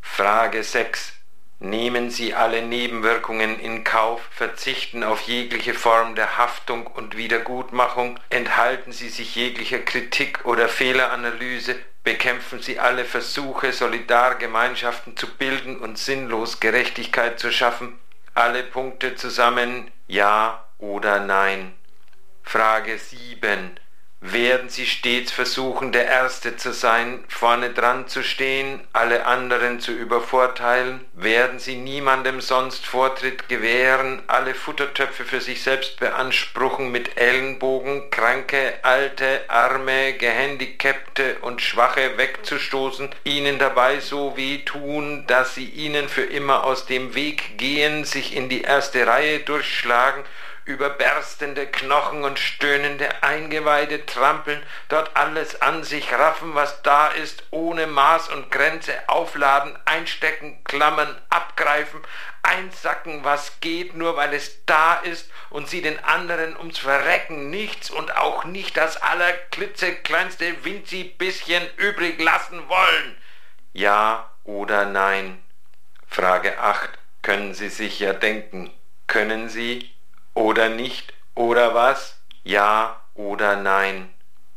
Frage 0.00 0.62
6. 0.62 1.15
Nehmen 1.58 2.10
Sie 2.10 2.34
alle 2.34 2.60
Nebenwirkungen 2.60 3.58
in 3.58 3.82
Kauf, 3.82 4.20
verzichten 4.30 5.02
auf 5.02 5.22
jegliche 5.22 5.72
Form 5.72 6.14
der 6.14 6.36
Haftung 6.36 6.86
und 6.86 7.16
Wiedergutmachung, 7.16 8.20
enthalten 8.28 8.92
Sie 8.92 9.08
sich 9.08 9.36
jeglicher 9.36 9.78
Kritik 9.78 10.44
oder 10.44 10.68
Fehleranalyse, 10.68 11.76
bekämpfen 12.04 12.60
Sie 12.60 12.78
alle 12.78 13.06
Versuche, 13.06 13.72
Solidargemeinschaften 13.72 15.16
zu 15.16 15.26
bilden 15.34 15.78
und 15.78 15.98
sinnlos 15.98 16.60
Gerechtigkeit 16.60 17.40
zu 17.40 17.50
schaffen, 17.50 17.98
alle 18.34 18.62
Punkte 18.62 19.14
zusammen, 19.14 19.90
ja 20.06 20.62
oder 20.78 21.20
nein. 21.20 21.72
Frage 22.42 22.98
7. 22.98 23.80
Werden 24.22 24.68
Sie 24.70 24.86
stets 24.86 25.30
versuchen, 25.30 25.92
der 25.92 26.06
Erste 26.06 26.56
zu 26.56 26.72
sein, 26.72 27.22
vorne 27.28 27.70
dran 27.70 28.08
zu 28.08 28.22
stehen, 28.22 28.80
alle 28.92 29.24
anderen 29.24 29.78
zu 29.78 29.92
übervorteilen? 29.92 31.04
Werden 31.14 31.58
Sie 31.58 31.76
niemandem 31.76 32.40
sonst 32.40 32.86
Vortritt 32.86 33.48
gewähren, 33.48 34.22
alle 34.26 34.54
Futtertöpfe 34.54 35.24
für 35.24 35.40
sich 35.40 35.62
selbst 35.62 36.00
beanspruchen, 36.00 36.90
mit 36.90 37.16
Ellenbogen 37.16 38.10
Kranke, 38.10 38.74
Alte, 38.82 39.42
Arme, 39.48 40.14
Gehandicapte 40.14 41.36
und 41.42 41.62
Schwache 41.62 42.18
wegzustoßen, 42.18 43.10
ihnen 43.24 43.58
dabei 43.58 44.00
so 44.00 44.36
weh 44.36 44.58
tun, 44.64 45.24
dass 45.28 45.54
sie 45.54 45.66
ihnen 45.66 46.08
für 46.08 46.24
immer 46.24 46.64
aus 46.64 46.86
dem 46.86 47.14
Weg 47.14 47.58
gehen, 47.58 48.04
sich 48.04 48.34
in 48.34 48.48
die 48.48 48.62
erste 48.62 49.06
Reihe 49.06 49.40
durchschlagen 49.40 50.24
über 50.66 50.90
berstende 50.90 51.66
Knochen 51.66 52.24
und 52.24 52.40
stöhnende 52.40 53.22
Eingeweide 53.22 54.04
trampeln, 54.04 54.60
dort 54.88 55.16
alles 55.16 55.62
an 55.62 55.84
sich 55.84 56.12
raffen, 56.12 56.54
was 56.56 56.82
da 56.82 57.06
ist, 57.06 57.44
ohne 57.52 57.86
Maß 57.86 58.28
und 58.30 58.50
Grenze 58.50 58.92
aufladen, 59.08 59.78
einstecken, 59.84 60.62
klammern, 60.64 61.16
abgreifen, 61.30 62.00
einsacken, 62.42 63.22
was 63.22 63.60
geht, 63.60 63.94
nur 63.94 64.16
weil 64.16 64.34
es 64.34 64.64
da 64.66 64.94
ist 64.96 65.30
und 65.50 65.68
sie 65.68 65.82
den 65.82 66.02
anderen 66.02 66.56
ums 66.56 66.78
Verrecken 66.78 67.48
nichts 67.48 67.88
und 67.88 68.16
auch 68.16 68.44
nicht 68.44 68.76
das 68.76 69.00
allerklitzekleinste 69.00 70.64
Winzi-bisschen 70.64 71.62
übrig 71.76 72.20
lassen 72.20 72.68
wollen. 72.68 73.16
Ja 73.72 74.30
oder 74.42 74.84
nein? 74.84 75.42
Frage 76.08 76.58
8. 76.58 76.90
Können 77.22 77.54
Sie 77.54 77.68
sich 77.68 78.00
ja 78.00 78.12
denken. 78.12 78.72
Können 79.06 79.48
Sie? 79.48 79.95
Oder 80.36 80.68
nicht 80.68 81.14
oder 81.34 81.74
was? 81.74 82.20
Ja 82.44 83.00
oder 83.14 83.56
nein? 83.56 84.10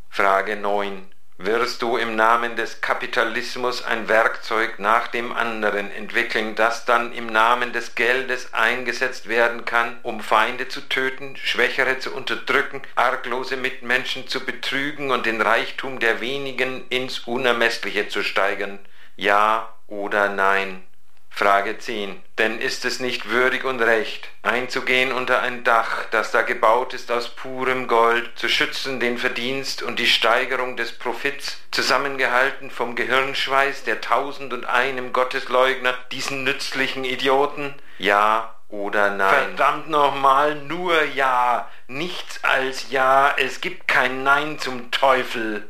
Frage 0.09 0.57
9. 0.57 1.09
Wirst 1.37 1.81
du 1.81 1.95
im 1.95 2.17
Namen 2.17 2.57
des 2.57 2.81
Kapitalismus 2.81 3.85
ein 3.85 4.09
Werkzeug 4.09 4.77
nach 4.79 5.07
dem 5.07 5.31
anderen 5.31 5.89
entwickeln, 5.89 6.55
das 6.55 6.83
dann 6.83 7.13
im 7.13 7.27
Namen 7.27 7.71
des 7.71 7.95
Geldes 7.95 8.53
eingesetzt 8.53 9.29
werden 9.29 9.63
kann, 9.63 9.97
um 10.03 10.19
Feinde 10.19 10.67
zu 10.67 10.81
töten, 10.81 11.37
Schwächere 11.37 11.97
zu 11.99 12.13
unterdrücken, 12.13 12.81
arglose 12.95 13.55
Mitmenschen 13.55 14.27
zu 14.27 14.41
betrügen 14.45 15.11
und 15.11 15.25
den 15.25 15.41
Reichtum 15.41 15.99
der 15.99 16.19
wenigen 16.19 16.85
ins 16.89 17.19
Unermessliche 17.19 18.09
zu 18.09 18.21
steigern? 18.21 18.79
Ja 19.15 19.73
oder 19.87 20.27
nein? 20.27 20.83
Frage 21.29 21.77
10. 21.77 22.17
Denn 22.37 22.59
ist 22.59 22.83
es 22.85 22.99
nicht 22.99 23.29
würdig 23.29 23.63
und 23.63 23.81
recht, 23.81 24.29
einzugehen 24.41 25.11
unter 25.11 25.41
ein 25.41 25.63
Dach, 25.63 26.05
das 26.11 26.31
da 26.31 26.41
gebaut 26.41 26.93
ist 26.93 27.11
aus 27.11 27.29
purem 27.29 27.87
Gold, 27.87 28.29
zu 28.35 28.49
schützen 28.49 28.99
den 28.99 29.17
Verdienst 29.17 29.81
und 29.81 29.99
die 29.99 30.07
Steigerung 30.07 30.75
des 30.75 30.91
Profits, 30.91 31.57
zusammengehalten 31.71 32.71
vom 32.71 32.95
Gehirnschweiß 32.95 33.83
der 33.83 34.01
tausend 34.01 34.53
und 34.53 34.65
einem 34.65 35.13
Gottesleugner, 35.13 35.93
diesen 36.11 36.43
nützlichen 36.43 37.05
Idioten? 37.05 37.73
Ja 37.99 38.55
oder 38.69 39.09
nein? 39.09 39.55
Verdammt 39.55 39.89
nochmal, 39.89 40.55
nur 40.55 41.03
ja, 41.15 41.67
nichts 41.87 42.43
als 42.43 42.91
ja, 42.91 43.33
es 43.37 43.61
gibt 43.61 43.87
kein 43.87 44.23
Nein 44.23 44.59
zum 44.59 44.91
Teufel. 44.91 45.67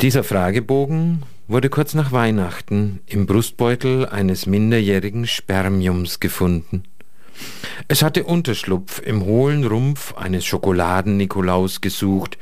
Dieser 0.00 0.24
Fragebogen 0.24 1.24
wurde 1.50 1.68
kurz 1.68 1.94
nach 1.94 2.12
Weihnachten 2.12 3.00
im 3.06 3.26
Brustbeutel 3.26 4.06
eines 4.06 4.46
minderjährigen 4.46 5.26
Spermiums 5.26 6.20
gefunden. 6.20 6.84
Es 7.88 8.02
hatte 8.02 8.22
Unterschlupf 8.22 9.00
im 9.00 9.24
hohlen 9.24 9.64
Rumpf 9.64 10.14
eines 10.14 10.44
Schokoladen-Nikolaus 10.44 11.80
gesucht, 11.80 12.38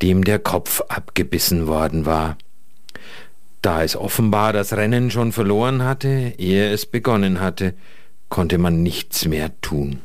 dem 0.00 0.22
der 0.22 0.38
Kopf 0.38 0.80
abgebissen 0.82 1.66
worden 1.66 2.06
war. 2.06 2.38
Da 3.62 3.82
es 3.82 3.96
offenbar 3.96 4.52
das 4.52 4.74
Rennen 4.74 5.10
schon 5.10 5.32
verloren 5.32 5.82
hatte, 5.82 6.34
ehe 6.38 6.70
es 6.70 6.86
begonnen 6.86 7.40
hatte, 7.40 7.74
konnte 8.28 8.58
man 8.58 8.82
nichts 8.82 9.26
mehr 9.26 9.50
tun. 9.60 10.00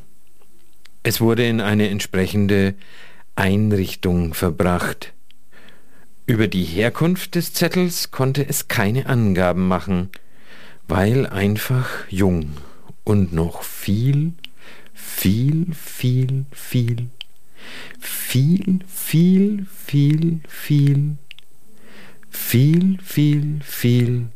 Es 1.04 1.20
wurde 1.20 1.46
in 1.46 1.60
eine 1.60 1.90
entsprechende 1.90 2.74
Einrichtung 3.36 4.34
verbracht. 4.34 5.12
Über 6.28 6.46
die 6.46 6.64
Herkunft 6.64 7.36
des 7.36 7.54
Zettels 7.54 8.10
konnte 8.10 8.46
es 8.46 8.68
keine 8.68 9.06
Angaben 9.06 9.66
machen, 9.66 10.10
weil 10.86 11.26
einfach 11.26 11.88
jung 12.10 12.50
und 13.02 13.32
noch 13.32 13.62
viel, 13.62 14.34
viel, 14.92 15.68
viel, 15.72 16.44
viel, 16.52 17.06
viel, 17.98 18.80
viel, 18.86 19.66
viel, 19.74 20.40
viel, 20.46 21.16
viel, 22.28 22.98
viel, 23.02 23.60
viel 23.62 24.26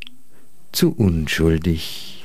zu 0.72 0.94
unschuldig. 0.96 2.24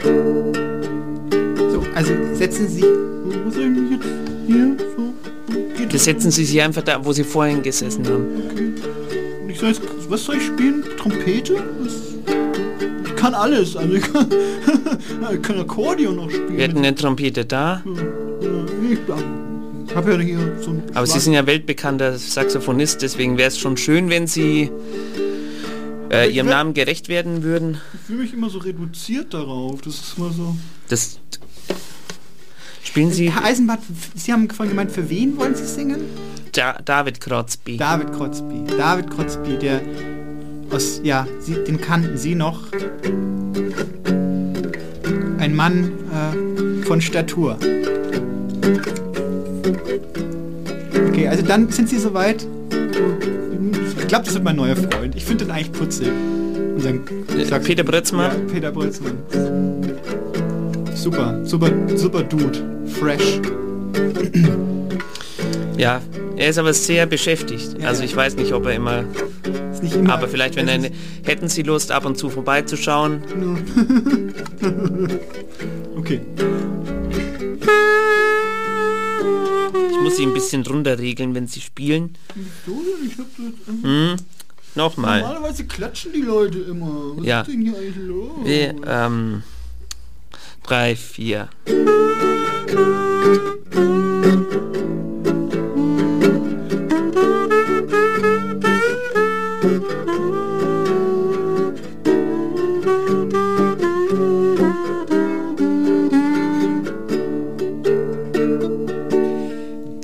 So, 0.00 1.84
also 1.94 2.34
setzen 2.34 2.66
Sie. 2.66 2.80
Wo 2.80 3.50
soll 3.50 3.64
ich 3.64 3.68
mich 3.68 3.90
jetzt 3.90 4.08
hier 4.46 4.91
setzen 5.98 6.30
Sie 6.30 6.44
sich 6.44 6.60
einfach 6.62 6.82
da, 6.82 7.04
wo 7.04 7.12
Sie 7.12 7.24
vorhin 7.24 7.62
gesessen 7.62 8.06
haben. 8.06 8.26
Okay. 8.50 8.72
Ich 9.48 9.58
soll 9.58 9.68
jetzt, 9.68 9.82
was 10.08 10.24
soll 10.24 10.36
ich 10.36 10.46
spielen? 10.46 10.84
Trompete? 10.98 11.62
Ich 13.04 13.16
kann 13.16 13.34
alles. 13.34 13.76
Also 13.76 13.94
ich 13.94 14.12
kann, 14.12 14.26
ich 15.34 15.42
kann 15.42 15.60
Akkordeon 15.60 16.16
noch 16.16 16.30
spielen. 16.30 16.56
Wir 16.56 16.64
hätten 16.64 16.78
eine 16.78 16.94
Trompete 16.94 17.44
da. 17.44 17.82
Ich 19.86 19.94
habe 19.94 20.12
ja 20.12 20.18
hier 20.20 20.58
so 20.60 20.70
ein 20.70 20.82
Aber 20.94 21.06
Sie 21.06 21.20
sind 21.20 21.34
ja 21.34 21.46
weltbekannter 21.46 22.18
Saxophonist, 22.18 23.02
deswegen 23.02 23.36
wäre 23.36 23.48
es 23.48 23.58
schon 23.58 23.76
schön, 23.76 24.08
wenn 24.08 24.26
Sie 24.26 24.70
äh, 26.10 26.30
Ihrem 26.30 26.48
Namen 26.48 26.72
gerecht 26.74 27.08
werden 27.08 27.42
würden. 27.42 27.78
Ich 27.94 28.00
fühle 28.06 28.22
mich 28.22 28.32
immer 28.32 28.48
so 28.48 28.58
reduziert 28.58 29.34
darauf. 29.34 29.82
Das 29.82 29.94
ist 29.94 30.14
immer 30.16 30.30
so. 30.32 30.56
Das 30.88 31.18
spielen 32.82 33.10
Sie 33.10 33.30
Herr 33.32 33.44
Eisenbart, 33.44 33.80
Sie 34.14 34.32
haben 34.32 34.48
vorhin 34.50 34.70
gemeint, 34.74 34.90
für 34.90 35.08
wen 35.08 35.36
wollen 35.36 35.54
Sie 35.54 35.64
singen? 35.66 36.00
da 36.52 36.78
David 36.84 37.20
Krotzby. 37.20 37.78
David 37.78 38.12
Krotzby. 38.12 38.64
David 38.76 39.10
Krotzby, 39.10 39.56
der 39.56 39.80
aus, 40.70 41.00
ja, 41.02 41.26
Sie, 41.40 41.54
den 41.64 41.80
kannten 41.80 42.16
Sie 42.18 42.34
noch. 42.34 42.64
Ein 45.38 45.54
Mann 45.56 45.92
äh, 46.12 46.84
von 46.84 47.00
Statur. 47.00 47.58
Okay, 51.08 51.28
also 51.28 51.42
dann 51.42 51.70
sind 51.70 51.88
Sie 51.88 51.98
soweit. 51.98 52.46
Ich 53.98 54.08
glaube, 54.08 54.24
das 54.26 54.34
wird 54.34 54.44
mein 54.44 54.56
neuer 54.56 54.76
Freund. 54.76 55.14
Ich 55.16 55.24
finde 55.24 55.46
den 55.46 55.52
eigentlich 55.54 55.72
putzig. 55.72 56.08
Unseren, 56.74 57.00
ich 57.38 57.48
sag's- 57.48 57.66
Peter 57.66 57.82
Brötzmann? 57.84 58.30
Ja, 58.46 58.52
Peter 58.52 58.70
Brötzmann. 58.72 59.16
Super, 60.94 61.44
super, 61.44 61.70
super 61.96 62.22
Dude. 62.22 62.86
Fresh. 62.86 63.40
Ja, 65.76 66.00
er 66.36 66.48
ist 66.48 66.58
aber 66.58 66.72
sehr 66.74 67.06
beschäftigt. 67.06 67.76
Ja, 67.80 67.88
also 67.88 68.02
ja. 68.02 68.06
ich 68.08 68.14
weiß 68.16 68.36
nicht, 68.36 68.52
ob 68.52 68.66
er 68.66 68.74
immer... 68.74 69.04
Nicht 69.82 69.96
immer 69.96 70.12
Aber 70.12 70.28
vielleicht, 70.28 70.54
wenn 70.56 70.68
er... 70.68 70.90
Hätten 71.24 71.48
Sie 71.48 71.62
Lust, 71.62 71.90
ab 71.90 72.04
und 72.04 72.16
zu 72.18 72.30
vorbeizuschauen? 72.30 73.22
Okay. 75.96 76.20
Ich 79.90 80.00
muss 80.02 80.16
Sie 80.16 80.26
ein 80.26 80.34
bisschen 80.34 80.64
drunter 80.64 80.98
regeln, 80.98 81.34
wenn 81.34 81.46
Sie 81.46 81.60
spielen. 81.60 82.14
So, 82.66 82.82
ich 83.06 83.18
hab 83.18 83.26
das 83.36 83.82
Hm? 83.82 84.16
Nochmal. 84.74 85.20
Normalerweise 85.20 85.64
klatschen 85.64 86.12
die 86.12 86.22
Leute 86.22 86.58
immer. 86.58 87.12
Was 87.16 87.24
Ja. 87.26 87.40
ist 87.42 87.48
denn 87.52 87.60
hier 87.62 87.76
eigentlich 87.76 87.96
los? 87.96 88.30
Wir, 88.44 88.74
ähm, 88.86 89.42
drei, 90.62 90.96
vier. 90.96 91.48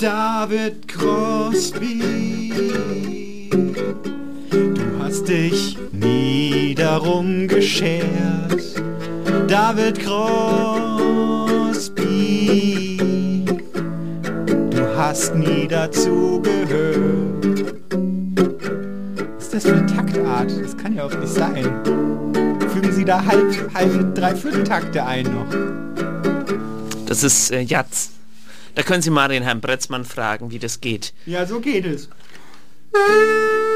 David 0.01 0.87
Crosby, 0.87 1.91
du 3.51 5.03
hast 5.03 5.29
dich 5.29 5.77
nie 5.93 6.75
darum 6.77 7.49
geschert 7.49 8.39
David 9.49 9.99
Crosby, 10.01 11.47
du 14.69 14.97
hast 14.97 15.35
nie 15.35 15.67
dazu 15.67 16.43
gehört. 16.43 17.73
Was 19.37 19.45
ist 19.45 19.55
das 19.55 19.65
für 19.65 19.73
eine 19.73 19.87
Taktart? 19.87 20.53
Das 20.63 20.77
kann 20.77 20.95
ja 20.95 21.05
auch 21.05 21.19
nicht 21.19 21.33
sein. 21.33 21.65
Fügen 22.69 22.93
Sie 22.93 23.07
da 23.07 23.25
halb, 23.25 23.73
halb 23.73 24.15
Dreivierteltakte 24.15 25.07
ein 25.07 25.25
noch. 25.25 25.47
Das 27.07 27.25
ist 27.25 27.51
äh, 27.51 27.63
Jatz. 27.63 28.11
Da 28.75 28.83
können 28.83 29.01
Sie 29.01 29.09
mal 29.09 29.29
den 29.29 29.43
Herrn 29.43 29.63
Bretzmann 29.63 30.05
fragen, 30.05 30.51
wie 30.51 30.59
das 30.59 30.83
geht. 30.83 31.15
Ja, 31.25 31.47
so 31.47 31.61
geht 31.61 31.87
es. 31.87 32.11
Also 32.93 33.69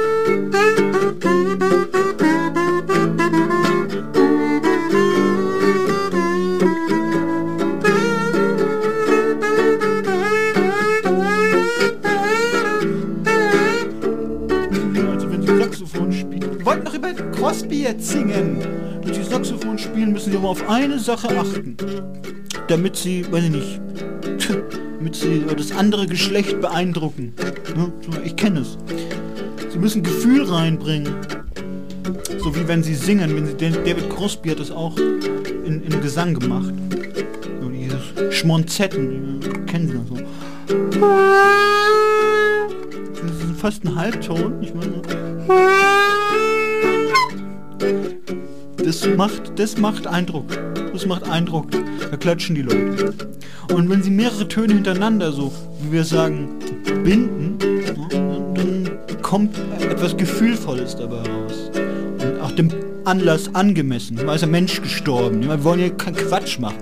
Jetzt 17.92 18.08
singen. 18.08 18.56
Wenn 19.04 19.12
Sie 19.12 19.22
Saxophon 19.22 19.76
spielen, 19.76 20.14
müssen 20.14 20.32
Sie 20.32 20.38
aber 20.38 20.48
auf 20.48 20.66
eine 20.66 20.98
Sache 20.98 21.28
achten. 21.38 21.76
Damit 22.66 22.96
Sie, 22.96 23.30
weiß 23.30 23.44
ich 23.44 23.50
nicht, 23.50 23.80
damit 24.96 25.14
Sie 25.14 25.44
das 25.54 25.72
andere 25.72 26.06
Geschlecht 26.06 26.58
beeindrucken. 26.58 27.34
Ne? 27.76 27.92
Ich 28.24 28.34
kenne 28.34 28.60
es. 28.60 28.78
Sie 29.70 29.78
müssen 29.78 30.02
Gefühl 30.02 30.44
reinbringen. 30.44 31.16
So 32.38 32.56
wie 32.56 32.66
wenn 32.66 32.82
Sie 32.82 32.94
singen. 32.94 33.36
Wenn 33.36 33.44
Sie, 33.44 33.56
David 33.56 34.08
Crosby 34.08 34.48
hat 34.48 34.60
das 34.60 34.70
auch 34.70 34.96
in, 34.96 35.82
in 35.82 36.00
Gesang 36.00 36.32
gemacht. 36.32 36.72
So 37.60 37.68
dieses 37.68 38.34
Schmonzetten, 38.34 39.66
kennen 39.66 39.88
Sie 39.88 39.98
das 39.98 40.08
so. 40.08 40.16
Das 43.20 43.50
ist 43.50 43.60
fast 43.60 43.84
ein 43.84 43.94
Halbton, 43.94 44.62
ich 44.62 44.72
meine. 44.72 45.02
Das 49.02 49.16
macht, 49.16 49.58
das 49.58 49.78
macht 49.78 50.06
Eindruck. 50.06 50.46
Das 50.92 51.06
macht 51.06 51.28
Eindruck. 51.28 51.66
Da 51.72 52.16
klatschen 52.16 52.54
die 52.54 52.62
Leute. 52.62 53.12
Und 53.74 53.90
wenn 53.90 54.00
sie 54.00 54.10
mehrere 54.10 54.46
Töne 54.46 54.74
hintereinander 54.74 55.32
so, 55.32 55.52
wie 55.82 55.90
wir 55.90 56.04
sagen, 56.04 56.50
binden, 57.02 57.58
dann, 58.54 58.90
kommt 59.20 59.56
etwas 59.80 60.16
Gefühlvolles 60.16 60.94
dabei 60.94 61.16
raus. 61.16 61.72
Und 62.20 62.40
auch 62.40 62.52
dem 62.52 62.70
Anlass 63.04 63.52
angemessen. 63.56 64.18
Da 64.18 64.34
ist 64.36 64.44
ein 64.44 64.52
Mensch 64.52 64.80
gestorben. 64.80 65.42
Wir 65.42 65.64
wollen 65.64 65.80
ja 65.80 65.88
keinen 65.88 66.16
Quatsch 66.16 66.60
machen. 66.60 66.76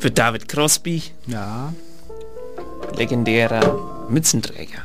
Für 0.00 0.10
David 0.10 0.48
Crosby, 0.48 1.02
ja. 1.26 1.74
legendärer 2.96 4.06
Mützenträger. 4.08 4.78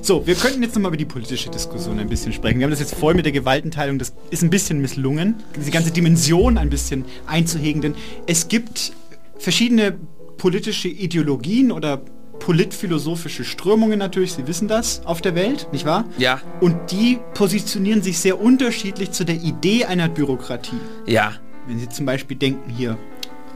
So, 0.00 0.26
wir 0.26 0.36
könnten 0.36 0.62
jetzt 0.62 0.74
nochmal 0.74 0.88
über 0.88 0.96
die 0.96 1.04
politische 1.04 1.50
Diskussion 1.50 1.98
ein 1.98 2.08
bisschen 2.08 2.32
sprechen. 2.32 2.58
Wir 2.58 2.64
haben 2.64 2.70
das 2.70 2.80
jetzt 2.80 2.94
voll 2.94 3.12
mit 3.12 3.26
der 3.26 3.32
Gewaltenteilung, 3.32 3.98
das 3.98 4.14
ist 4.30 4.42
ein 4.42 4.48
bisschen 4.48 4.80
misslungen, 4.80 5.34
diese 5.54 5.70
ganze 5.70 5.90
Dimension 5.90 6.56
ein 6.56 6.70
bisschen 6.70 7.04
einzuhegen, 7.26 7.82
denn 7.82 7.94
es 8.26 8.48
gibt 8.48 8.92
verschiedene 9.38 9.98
politische 10.38 10.88
Ideologien 10.88 11.70
oder 11.70 12.00
politphilosophische 12.38 13.44
Strömungen 13.44 13.98
natürlich, 13.98 14.32
Sie 14.32 14.46
wissen 14.46 14.66
das, 14.66 15.04
auf 15.04 15.20
der 15.20 15.34
Welt, 15.34 15.68
nicht 15.72 15.84
wahr? 15.84 16.06
Ja, 16.16 16.40
Und 16.62 16.90
die 16.90 17.18
positionieren 17.34 18.00
sich 18.00 18.18
sehr 18.18 18.40
unterschiedlich 18.40 19.10
zu 19.10 19.24
der 19.24 19.36
Idee 19.36 19.84
einer 19.84 20.08
Bürokratie. 20.08 20.80
ja. 21.06 21.34
Wenn 21.66 21.78
Sie 21.78 21.88
zum 21.90 22.06
Beispiel 22.06 22.34
denken 22.38 22.70
hier 22.70 22.96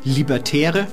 Libertäre, 0.04 0.86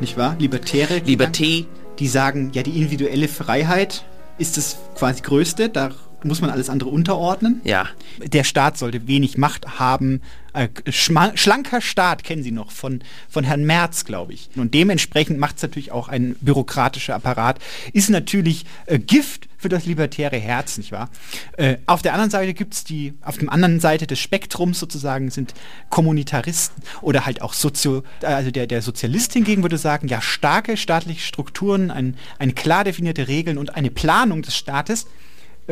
nicht 0.00 0.16
wahr? 0.16 0.36
Libertäre. 0.38 0.98
Liberté, 0.98 1.66
die 1.98 2.08
sagen, 2.08 2.50
ja, 2.52 2.62
die 2.62 2.76
individuelle 2.76 3.28
Freiheit 3.28 4.04
ist 4.38 4.56
das 4.56 4.78
quasi 4.94 5.22
Größte, 5.22 5.68
da 5.68 5.90
muss 6.22 6.40
man 6.40 6.50
alles 6.50 6.68
andere 6.68 6.90
unterordnen. 6.90 7.60
ja. 7.64 7.86
Der 8.24 8.44
Staat 8.44 8.76
sollte 8.78 9.06
wenig 9.06 9.38
Macht 9.38 9.78
haben. 9.78 10.20
Äh, 10.58 10.68
schlanker 10.90 11.80
Staat 11.80 12.24
kennen 12.24 12.42
Sie 12.42 12.50
noch 12.50 12.72
von, 12.72 13.00
von 13.28 13.44
Herrn 13.44 13.64
Merz, 13.64 14.04
glaube 14.04 14.32
ich. 14.32 14.50
Und 14.56 14.74
dementsprechend 14.74 15.38
macht 15.38 15.56
es 15.56 15.62
natürlich 15.62 15.92
auch 15.92 16.08
ein 16.08 16.34
bürokratischer 16.40 17.14
Apparat. 17.14 17.60
Ist 17.92 18.10
natürlich 18.10 18.66
äh, 18.86 18.98
Gift 18.98 19.48
für 19.56 19.68
das 19.68 19.86
libertäre 19.86 20.36
Herz, 20.36 20.76
nicht 20.76 20.90
wahr? 20.90 21.10
Äh, 21.56 21.76
auf 21.86 22.02
der 22.02 22.12
anderen 22.12 22.30
Seite 22.30 22.54
gibt 22.54 22.74
es 22.74 22.82
die, 22.82 23.14
auf 23.22 23.38
der 23.38 23.52
anderen 23.52 23.78
Seite 23.78 24.08
des 24.08 24.18
Spektrums 24.18 24.80
sozusagen 24.80 25.30
sind 25.30 25.54
Kommunitaristen 25.90 26.82
oder 27.02 27.24
halt 27.24 27.40
auch 27.40 27.52
Sozio, 27.52 28.02
also 28.22 28.50
der, 28.50 28.66
der 28.66 28.82
Sozialist 28.82 29.34
hingegen 29.34 29.62
würde 29.62 29.78
sagen, 29.78 30.08
ja, 30.08 30.20
starke 30.20 30.76
staatliche 30.76 31.20
Strukturen, 31.20 31.92
ein, 31.92 32.16
ein 32.40 32.56
klar 32.56 32.82
definierte 32.82 33.28
Regeln 33.28 33.58
und 33.58 33.76
eine 33.76 33.90
Planung 33.90 34.42
des 34.42 34.56
Staates 34.56 35.06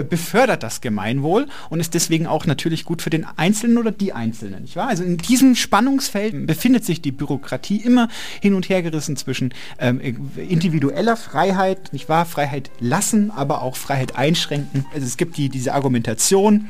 befördert 0.05 0.63
das 0.63 0.81
Gemeinwohl 0.81 1.49
und 1.71 1.81
ist 1.81 1.95
deswegen 1.95 2.27
auch 2.27 2.47
natürlich 2.47 2.85
gut 2.85 3.03
für 3.03 3.11
den 3.11 3.27
Einzelnen 3.37 3.79
oder 3.79 3.93
die 3.93 4.13
Einzelnen, 4.13 4.63
nicht 4.63 4.77
wahr? 4.77 4.89
Also 4.89 5.05
in 5.05 5.17
diesem 5.17 5.55
Spannungsfeld 5.55 6.47
befindet 6.47 6.85
sich 6.85 7.03
die 7.03 7.13
Bürokratie 7.13 7.79
immer 7.79 8.09
hin 8.41 8.55
und 8.55 8.69
her 8.69 8.83
gerissen 8.83 9.17
zwischen 9.17 9.55
ähm, 9.79 10.01
individueller 10.37 11.17
Freiheit, 11.17 11.93
nicht 11.93 12.09
wahr? 12.09 12.27
Freiheit 12.27 12.71
lassen, 12.81 13.31
aber 13.31 13.63
auch 13.63 13.77
Freiheit 13.77 14.17
einschränken. 14.17 14.87
Also 14.93 15.07
es 15.07 15.17
gibt 15.17 15.37
die, 15.37 15.49
diese 15.49 15.75
Argumentation, 15.75 16.69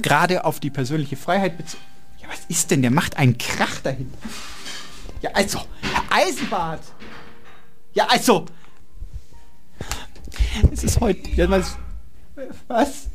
gerade 0.00 0.44
auf 0.44 0.60
die 0.60 0.70
persönliche 0.70 1.16
Freiheit 1.16 1.56
bezogen. 1.56 1.82
Ja, 2.20 2.28
was 2.28 2.40
ist 2.48 2.70
denn? 2.70 2.82
Der 2.82 2.90
macht 2.90 3.16
einen 3.18 3.38
Krach 3.38 3.80
dahin. 3.80 4.12
Ja, 5.22 5.30
also, 5.32 5.60
Herr 5.80 6.02
Eisenbart. 6.10 6.82
Ja, 7.94 8.06
also, 8.08 8.46
Es 10.72 10.84
ist 10.84 11.00
heute. 11.00 11.28
Ja, 11.30 11.48
was? 12.68 13.08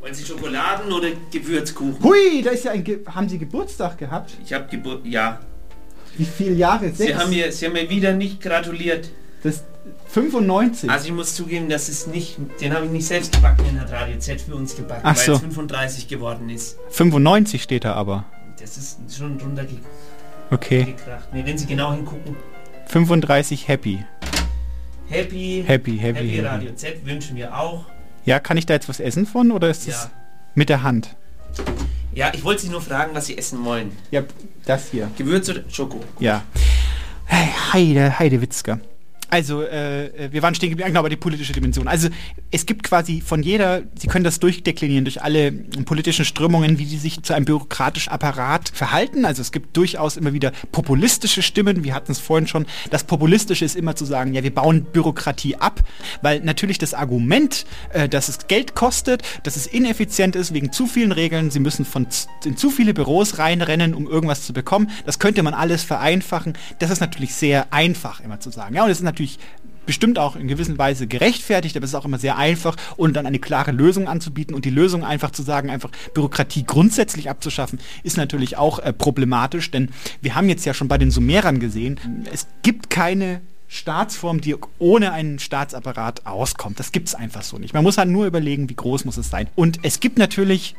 Wollen 0.00 0.14
Sie 0.14 0.24
Schokoladen 0.24 0.92
oder 0.92 1.08
Gewürzkuchen? 1.32 2.02
Hui, 2.02 2.42
da 2.42 2.50
ist 2.50 2.64
ja 2.64 2.72
ein. 2.72 2.84
Ge 2.84 3.00
haben 3.06 3.28
Sie 3.28 3.38
Geburtstag 3.38 3.98
gehabt? 3.98 4.32
Ich 4.44 4.52
habe 4.52 4.68
Geburt. 4.68 5.04
Ja. 5.06 5.40
Wie 6.16 6.24
viele 6.24 6.54
Jahre? 6.54 6.90
Sie 6.92 7.14
haben, 7.14 7.30
mir, 7.30 7.52
Sie 7.52 7.66
haben 7.66 7.72
mir 7.74 7.88
wieder 7.90 8.12
nicht 8.12 8.40
gratuliert. 8.40 9.10
Das 9.42 9.64
95. 10.08 10.88
Also 10.90 11.06
ich 11.08 11.12
muss 11.12 11.34
zugeben, 11.34 11.68
das 11.68 11.88
ist 11.88 12.08
nicht, 12.08 12.38
den 12.60 12.72
habe 12.74 12.86
ich 12.86 12.92
nicht 12.92 13.06
selbst 13.06 13.32
gebacken, 13.32 13.64
den 13.64 13.80
hat 13.80 13.92
Radio 13.92 14.18
Z 14.18 14.40
für 14.40 14.54
uns 14.54 14.74
gebacken, 14.74 15.02
Ach 15.04 15.16
weil 15.16 15.24
so. 15.24 15.32
es 15.34 15.40
35 15.40 16.08
geworden 16.08 16.48
ist. 16.48 16.78
95 16.90 17.62
steht 17.62 17.84
da 17.84 17.92
aber. 17.94 18.24
Das 18.58 18.76
ist 18.76 18.98
schon 19.16 19.38
drunter 19.38 19.64
ge 19.64 19.78
Okay. 20.50 20.94
Nee, 21.32 21.44
wenn 21.44 21.58
Sie 21.58 21.66
genau 21.66 21.92
hingucken. 21.92 22.36
35 22.86 23.68
happy. 23.68 24.04
Happy, 25.08 25.64
Happy, 25.66 25.96
happy, 25.96 25.98
Happy 25.98 26.28
happy. 26.30 26.40
Radio 26.40 26.74
Z 26.74 27.04
wünschen 27.04 27.36
wir 27.36 27.56
auch. 27.56 27.84
Ja, 28.26 28.38
kann 28.40 28.56
ich 28.56 28.66
da 28.66 28.74
jetzt 28.74 28.88
was 28.88 29.00
essen 29.00 29.24
von 29.26 29.50
oder 29.52 29.70
ist 29.70 29.86
das 29.88 30.04
Ja. 30.04 30.10
mit 30.54 30.68
der 30.68 30.82
Hand? 30.82 31.16
Ja, 32.12 32.32
ich 32.34 32.44
wollte 32.44 32.62
Sie 32.62 32.68
nur 32.68 32.80
fragen, 32.82 33.14
was 33.14 33.26
Sie 33.26 33.38
essen 33.38 33.64
wollen. 33.64 33.92
Ja, 34.10 34.22
das 34.66 34.88
hier. 34.90 35.10
Gewürz 35.16 35.48
oder 35.48 35.62
Schoko? 35.70 36.00
Ja. 36.18 36.42
Hey, 37.24 37.48
Heide, 37.72 38.18
Heidewitzka. 38.18 38.78
Also, 39.28 39.62
äh, 39.62 40.28
wir 40.30 40.42
waren 40.42 40.54
stehen 40.54 40.70
geblieben, 40.70 40.88
genau, 40.88 41.00
aber 41.00 41.08
die 41.08 41.16
politische 41.16 41.52
Dimension. 41.52 41.88
Also, 41.88 42.08
es 42.50 42.66
gibt 42.66 42.82
quasi 42.82 43.20
von 43.20 43.42
jeder, 43.42 43.82
Sie 43.98 44.06
können 44.06 44.24
das 44.24 44.40
durchdeklinieren 44.40 45.04
durch 45.04 45.22
alle 45.22 45.52
politischen 45.52 46.24
Strömungen, 46.24 46.78
wie 46.78 46.84
die 46.84 46.98
sich 46.98 47.22
zu 47.22 47.34
einem 47.34 47.44
bürokratischen 47.44 48.12
Apparat 48.12 48.68
verhalten. 48.68 49.24
Also, 49.24 49.42
es 49.42 49.52
gibt 49.52 49.76
durchaus 49.76 50.16
immer 50.16 50.32
wieder 50.32 50.52
populistische 50.72 51.42
Stimmen. 51.42 51.84
Wir 51.84 51.94
hatten 51.94 52.12
es 52.12 52.18
vorhin 52.18 52.46
schon. 52.46 52.66
Das 52.90 53.04
Populistische 53.04 53.64
ist 53.64 53.76
immer 53.76 53.96
zu 53.96 54.04
sagen, 54.04 54.32
ja, 54.32 54.42
wir 54.42 54.54
bauen 54.54 54.84
Bürokratie 54.84 55.56
ab, 55.56 55.80
weil 56.22 56.40
natürlich 56.40 56.78
das 56.78 56.94
Argument, 56.94 57.66
äh, 57.92 58.08
dass 58.08 58.28
es 58.28 58.46
Geld 58.46 58.74
kostet, 58.74 59.22
dass 59.42 59.56
es 59.56 59.66
ineffizient 59.66 60.36
ist 60.36 60.54
wegen 60.54 60.72
zu 60.72 60.86
vielen 60.86 61.12
Regeln, 61.12 61.50
Sie 61.50 61.60
müssen 61.60 61.84
von 61.84 62.06
in 62.44 62.56
zu 62.56 62.70
viele 62.70 62.94
Büros 62.94 63.38
reinrennen, 63.38 63.94
um 63.94 64.06
irgendwas 64.06 64.46
zu 64.46 64.52
bekommen. 64.52 64.90
Das 65.04 65.18
könnte 65.18 65.42
man 65.42 65.54
alles 65.54 65.82
vereinfachen. 65.82 66.54
Das 66.78 66.90
ist 66.90 67.00
natürlich 67.00 67.34
sehr 67.34 67.72
einfach 67.72 68.20
immer 68.20 68.40
zu 68.40 68.50
sagen. 68.50 68.74
Ja, 68.74 68.84
und 68.84 68.90
es 68.90 68.98
ist 68.98 69.04
natürlich 69.04 69.15
bestimmt 69.86 70.18
auch 70.18 70.36
in 70.36 70.48
gewisser 70.48 70.76
Weise 70.76 71.06
gerechtfertigt, 71.06 71.76
aber 71.76 71.84
es 71.84 71.90
ist 71.90 71.94
auch 71.94 72.04
immer 72.04 72.18
sehr 72.18 72.36
einfach 72.36 72.76
und 72.96 73.14
dann 73.14 73.24
eine 73.24 73.38
klare 73.38 73.70
Lösung 73.70 74.08
anzubieten 74.08 74.54
und 74.54 74.64
die 74.64 74.70
Lösung 74.70 75.04
einfach 75.04 75.30
zu 75.30 75.42
sagen, 75.42 75.70
einfach 75.70 75.90
Bürokratie 76.12 76.64
grundsätzlich 76.64 77.30
abzuschaffen, 77.30 77.78
ist 78.02 78.16
natürlich 78.16 78.58
auch 78.58 78.80
äh, 78.80 78.92
problematisch, 78.92 79.70
denn 79.70 79.90
wir 80.20 80.34
haben 80.34 80.48
jetzt 80.48 80.66
ja 80.66 80.74
schon 80.74 80.88
bei 80.88 80.98
den 80.98 81.10
Sumerern 81.10 81.60
gesehen, 81.60 82.00
es 82.32 82.48
gibt 82.62 82.90
keine 82.90 83.40
Staatsform, 83.68 84.40
die 84.40 84.54
ohne 84.78 85.12
einen 85.12 85.38
Staatsapparat 85.38 86.24
auskommt. 86.24 86.78
Das 86.78 86.92
gibt 86.92 87.08
es 87.08 87.16
einfach 87.16 87.42
so 87.42 87.58
nicht. 87.58 87.74
Man 87.74 87.82
muss 87.82 87.98
halt 87.98 88.08
nur 88.08 88.26
überlegen, 88.26 88.68
wie 88.68 88.76
groß 88.76 89.04
muss 89.04 89.16
es 89.16 89.28
sein. 89.28 89.48
Und 89.56 89.80
es 89.82 89.98
gibt 89.98 90.18
natürlich 90.18 90.76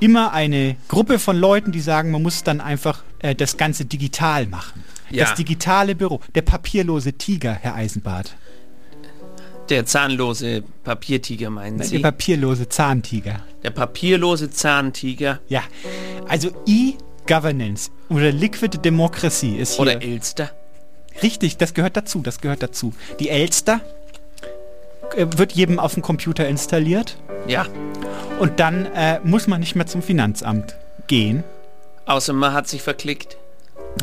immer 0.00 0.32
eine 0.32 0.76
Gruppe 0.88 1.18
von 1.18 1.36
Leuten, 1.36 1.72
die 1.72 1.80
sagen, 1.80 2.10
man 2.10 2.22
muss 2.22 2.42
dann 2.42 2.60
einfach 2.60 3.02
äh, 3.20 3.34
das 3.34 3.56
Ganze 3.56 3.84
digital 3.84 4.46
machen. 4.46 4.82
Ja. 5.10 5.24
Das 5.24 5.34
digitale 5.34 5.94
Büro, 5.94 6.20
der 6.34 6.42
papierlose 6.42 7.12
Tiger, 7.14 7.52
Herr 7.52 7.74
Eisenbart. 7.74 8.34
Der 9.68 9.86
zahnlose 9.86 10.64
Papiertiger 10.82 11.48
meinen 11.50 11.76
Nein, 11.76 11.86
Sie? 11.86 11.96
Der 11.96 12.10
papierlose 12.10 12.68
Zahntiger. 12.68 13.40
Der 13.62 13.70
papierlose 13.70 14.50
Zahntiger 14.50 15.38
Ja, 15.48 15.62
also 16.26 16.50
E-Governance 16.66 17.90
oder 18.08 18.32
Liquid 18.32 18.78
Democracy 18.84 19.56
ist 19.56 19.74
hier. 19.74 19.82
oder 19.82 20.02
Elster. 20.02 20.50
Richtig, 21.22 21.56
das 21.56 21.74
gehört 21.74 21.96
dazu, 21.96 22.20
das 22.20 22.40
gehört 22.40 22.62
dazu. 22.62 22.92
Die 23.20 23.28
Elster 23.28 23.80
wird 25.16 25.52
jedem 25.52 25.78
auf 25.78 25.94
dem 25.94 26.02
Computer 26.02 26.46
installiert 26.48 27.16
Ja. 27.46 27.66
und 28.38 28.60
dann 28.60 28.86
äh, 28.86 29.20
muss 29.24 29.46
man 29.46 29.60
nicht 29.60 29.74
mehr 29.76 29.86
zum 29.86 30.02
Finanzamt 30.02 30.76
gehen. 31.06 31.44
Außer 32.06 32.32
man 32.32 32.52
hat 32.52 32.68
sich 32.68 32.82
verklickt. 32.82 33.36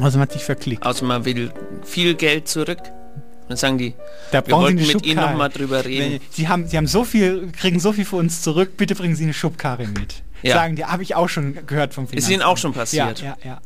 Also 0.02 0.18
man 0.18 0.28
hat 0.28 0.34
sich 0.34 0.44
verklickt. 0.44 0.86
Außer 0.86 1.06
man 1.06 1.26
will 1.26 1.52
viel 1.84 2.16
Geld 2.16 2.48
zurück. 2.48 2.80
Dann 3.48 3.56
sagen 3.58 3.78
die, 3.78 3.94
Da 4.32 4.46
wir 4.46 4.54
brauchen 4.54 4.64
wollten 4.78 4.88
mit 4.88 5.06
Ihnen 5.06 5.22
nochmal 5.22 5.50
drüber 5.50 5.86
reden. 5.86 6.20
Sie 6.32 6.50
haben, 6.50 6.68
Sie 6.68 6.76
haben 6.76 6.88
so 6.88 7.06
viel, 7.06 7.50
kriegen 7.54 7.80
so 7.80 7.94
viel 7.94 8.04
für 8.04 8.18
uns 8.18 8.42
zurück, 8.42 8.76
bitte 8.76 8.94
bringen 8.96 9.16
Sie 9.16 9.24
eine 9.24 9.34
Schubkarre 9.34 9.88
mit. 9.88 10.22
Ja. 10.44 10.54
Sagen 10.56 10.76
die, 10.76 10.84
habe 10.86 11.02
ich 11.04 11.16
auch 11.16 11.30
schon 11.30 11.66
gehört 11.66 11.94
vom 11.94 12.08
Ist 12.12 12.30
Ihnen 12.30 12.42
auch 12.42 12.58
schon 12.58 12.74
passiert? 12.74 13.22
Ja, 13.22 13.38
ja, 13.42 13.50
ja. 13.52 13.62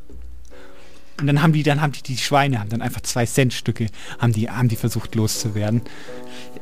Und 1.20 1.28
dann 1.28 1.42
haben 1.44 1.54
die, 1.54 1.64
dann 1.64 1.82
haben 1.82 1.92
die, 1.92 2.02
die 2.02 2.18
Schweine 2.18 2.60
haben 2.60 2.70
dann 2.70 2.82
einfach 2.82 3.02
zwei 3.02 3.26
Cent 3.26 3.54
Stücke, 3.54 3.88
haben 4.20 4.34
die, 4.34 4.50
haben 4.50 4.70
die 4.70 4.76
versucht 4.76 5.14
loszuwerden. 5.16 5.82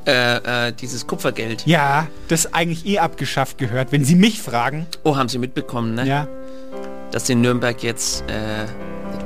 Äh, 0.06 0.68
äh, 0.68 0.74
dieses 0.74 1.08
Kupfergeld. 1.08 1.66
Ja, 1.66 2.08
das 2.30 2.54
eigentlich 2.54 2.86
eh 2.86 3.00
abgeschafft 3.00 3.58
gehört, 3.58 3.92
wenn 3.92 4.06
Sie 4.06 4.16
mich 4.16 4.42
fragen. 4.42 4.88
Oh, 5.04 5.18
haben 5.18 5.30
Sie 5.30 5.38
mitbekommen, 5.38 5.94
ne? 5.96 6.06
Ja. 6.06 6.28
Dass 7.12 7.30
in 7.30 7.42
Nürnberg 7.42 7.84
jetzt 7.84 8.24
äh, 8.30 8.66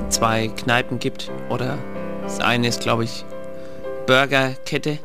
zwei 0.09 0.47
Kneipen 0.47 0.99
gibt. 0.99 1.32
Oder 1.49 1.78
das 2.24 2.39
eine 2.39 2.67
ist, 2.67 2.82
glaube 2.82 3.03
ich, 3.03 3.24
Burgerkette. 4.07 4.99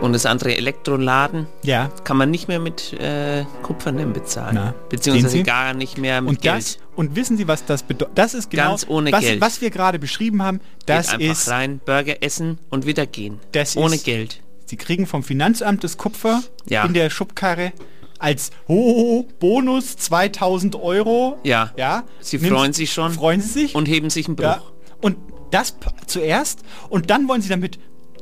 Und 0.00 0.12
das 0.12 0.26
andere 0.26 0.54
Elektroladen. 0.56 1.46
Ja. 1.62 1.90
Kann 2.04 2.16
man 2.18 2.30
nicht 2.30 2.48
mehr 2.48 2.58
mit 2.60 2.92
äh, 2.94 3.44
Kupfernem 3.62 4.12
bezahlen. 4.12 4.52
Na, 4.54 4.74
Beziehungsweise 4.90 5.42
gar 5.42 5.72
nicht 5.72 5.96
mehr 5.96 6.20
mit 6.20 6.28
Und 6.30 6.42
Geld. 6.42 6.54
das, 6.56 6.78
und 6.94 7.16
wissen 7.16 7.36
Sie, 7.38 7.48
was 7.48 7.64
das 7.64 7.82
bedeutet? 7.82 8.16
Das 8.18 8.34
ist 8.34 8.50
genau, 8.50 8.68
Ganz 8.70 8.86
ohne 8.88 9.10
was, 9.10 9.20
Geld. 9.22 9.40
was 9.40 9.60
wir 9.62 9.70
gerade 9.70 9.98
beschrieben 9.98 10.42
haben. 10.42 10.60
Das 10.84 11.06
Geht 11.12 11.20
einfach 11.20 11.32
ist, 11.32 11.48
rein, 11.48 11.80
Burger 11.84 12.22
essen 12.22 12.58
und 12.68 12.84
wieder 12.86 13.06
gehen. 13.06 13.40
das 13.52 13.76
ohne 13.76 13.94
ist, 13.94 14.04
Geld. 14.04 14.42
Sie 14.66 14.76
kriegen 14.76 15.06
vom 15.06 15.22
Finanzamt 15.22 15.82
das 15.82 15.96
Kupfer 15.96 16.42
Ja. 16.68 16.84
in 16.84 16.92
der 16.92 17.08
Schubkarre 17.08 17.72
als 18.18 18.50
oh, 18.68 19.24
Bonus 19.40 19.96
2000 19.96 20.76
Euro. 20.76 21.38
Ja. 21.42 21.72
Ja. 21.76 22.04
Sie 22.20 22.36
Nimm's- 22.38 22.48
freuen 22.54 22.72
sich 22.74 22.92
schon 22.92 23.12
Freuen 23.12 23.40
Sie 23.40 23.48
sich? 23.60 23.74
und 23.74 23.86
heben 23.88 24.10
sich 24.10 24.26
einen 24.26 24.36
Bruch. 24.36 24.44
Ja. 24.44 24.62
Und 25.00 25.16
das 25.52 25.74
zuerst 26.06 26.60
und 26.90 27.08
dann 27.10 27.28
wollen 27.28 27.40
Sie 27.40 27.48
damit 27.48 27.78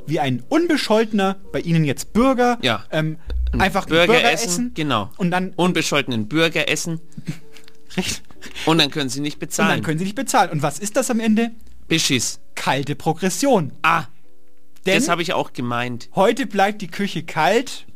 wie 0.06 0.20
ein 0.20 0.42
unbescholtener, 0.48 1.36
bei 1.52 1.60
Ihnen 1.60 1.84
jetzt 1.84 2.12
Bürger, 2.12 2.58
Ja. 2.62 2.84
ähm, 2.90 3.18
Ein 3.52 3.60
einfach 3.60 3.86
Burger, 3.86 4.06
Burger, 4.06 4.30
essen, 4.32 4.48
essen. 4.48 4.74
genau. 4.74 5.10
Und 5.16 5.30
dann 5.30 5.52
Unbescholtenen 5.56 6.28
Burger 6.28 6.68
essen 6.68 7.00
und 8.66 8.78
dann 8.78 8.90
können 8.90 9.08
sie 9.08 9.20
nicht 9.20 9.36
Und 9.36 9.40
bezahlen. 9.40 9.68
dann 9.70 9.82
können 9.82 9.98
Sie 9.98 10.04
nicht 10.04 10.16
bezahlen. 10.16 10.50
Und 10.50 10.62
was 10.62 10.78
ist 10.78 10.96
das 10.96 11.10
am 11.10 11.20
Ende? 11.20 11.50
Beschiss. 11.88 12.40
Kalte 12.54 12.94
Progression. 12.96 13.72
Ah, 13.82 14.04
Denn 14.86 14.96
das 14.98 15.08
habe 15.08 15.22
ich 15.22 15.32
auch 15.32 15.52
gemeint. 15.52 16.08
heute 16.14 16.46
bleibt 16.46 16.82
die 16.82 16.88
Küche 16.88 17.22
kalt. 17.22 17.86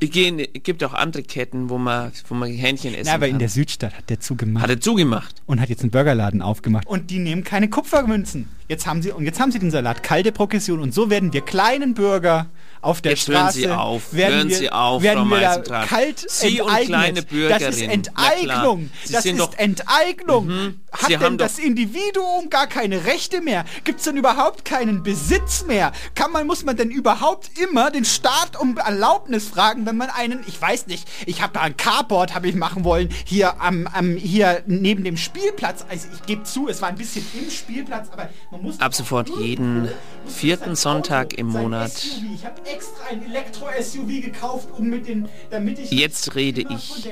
Es 0.00 0.10
gehen- 0.10 0.38
gibt 0.62 0.82
auch 0.84 0.92
andere 0.94 1.22
Ketten, 1.22 1.70
wo 1.70 1.78
man, 1.78 2.12
wo 2.28 2.34
man 2.34 2.50
Hähnchen 2.50 2.94
essen 2.94 3.04
Na, 3.06 3.14
aber 3.14 3.28
in 3.28 3.38
der 3.38 3.48
Südstadt 3.48 3.94
hat 3.94 4.10
der 4.10 4.20
zugemacht. 4.20 4.62
Hat 4.64 4.70
er 4.70 4.80
zugemacht. 4.80 5.42
und 5.46 5.60
hat 5.60 5.68
jetzt 5.68 5.82
einen 5.82 5.90
Burgerladen 5.90 6.42
aufgemacht. 6.42 6.86
Und 6.86 7.10
die 7.10 7.18
nehmen 7.18 7.44
keine 7.44 7.68
Kupfermünzen. 7.70 8.48
Jetzt 8.68 8.86
haben 8.86 9.00
sie 9.02 9.12
und 9.12 9.24
jetzt 9.24 9.40
haben 9.40 9.52
sie 9.52 9.58
den 9.58 9.70
Salat 9.70 10.02
kalte 10.02 10.32
Progression 10.32 10.80
und 10.80 10.92
so 10.92 11.08
werden 11.10 11.32
wir 11.32 11.40
kleinen 11.40 11.94
Bürger 11.94 12.46
auf 12.86 13.00
der 13.00 13.12
Jetzt 13.12 13.28
hören 13.28 13.36
Straße 13.38 13.58
Sie 13.58 13.68
auf, 13.68 14.12
werden 14.12 14.34
hören 14.34 14.48
wir, 14.48 14.56
Sie 14.56 14.70
auf, 14.70 15.02
Frau 15.02 15.24
Meisendrath. 15.24 15.88
kalt 15.88 16.30
Sie 16.30 16.60
und 16.60 16.68
enteignet. 16.68 16.86
kleine 16.86 17.12
Das 17.14 17.20
ist 17.20 17.28
Bürgerin. 17.28 18.02
Na 18.14 18.22
klar. 18.22 18.32
Enteignung. 18.32 18.90
Das 19.10 19.24
ist 19.24 19.58
Enteignung. 19.58 20.46
Mhm. 20.46 20.80
Hat 20.92 21.08
Sie 21.08 21.16
denn 21.16 21.38
das 21.38 21.58
Individuum 21.58 22.48
gar 22.48 22.66
keine 22.68 23.04
Rechte 23.04 23.40
mehr? 23.40 23.64
Gibt 23.84 23.98
es 23.98 24.04
denn 24.04 24.16
überhaupt 24.16 24.64
keinen 24.64 25.02
Besitz 25.02 25.64
mehr? 25.66 25.92
Kann 26.14 26.30
man 26.32 26.46
muss 26.46 26.64
man 26.64 26.76
denn 26.76 26.90
überhaupt 26.90 27.50
immer 27.58 27.90
den 27.90 28.04
Staat 28.04 28.58
um 28.58 28.78
Erlaubnis 28.78 29.48
fragen, 29.48 29.84
wenn 29.84 29.96
man 29.96 30.08
einen, 30.10 30.44
ich 30.46 30.60
weiß 30.60 30.86
nicht, 30.86 31.06
ich 31.26 31.42
habe 31.42 31.52
da 31.54 31.62
ein 31.62 31.76
Carport 31.76 32.34
habe 32.34 32.48
ich 32.48 32.54
machen 32.54 32.84
wollen 32.84 33.08
hier 33.24 33.60
am, 33.60 33.86
am 33.88 34.16
hier 34.16 34.62
neben 34.66 35.04
dem 35.04 35.16
Spielplatz. 35.16 35.84
Also 35.88 36.06
ich 36.14 36.22
gebe 36.22 36.44
zu, 36.44 36.68
es 36.68 36.80
war 36.80 36.88
ein 36.88 36.96
bisschen 36.96 37.26
im 37.34 37.50
Spielplatz, 37.50 38.08
aber 38.12 38.30
man 38.50 38.62
muss 38.62 38.80
Ab 38.80 38.94
sofort 38.94 39.28
jeden 39.28 39.88
vierten 40.26 40.76
Sonntag 40.76 41.34
im 41.34 41.48
Monat. 41.48 41.92
SUV. 41.92 42.22
Ich 42.34 42.44
habe 42.44 42.60
extra 42.76 43.06
ein 43.10 43.24
Elektro-SUV 43.24 44.20
gekauft, 44.22 44.68
um 44.76 44.88
mit 44.88 45.08
den, 45.08 45.28
damit 45.50 45.78
ich 45.78 45.90
Jetzt 45.90 46.34
rede 46.34 46.62
ich 46.68 47.08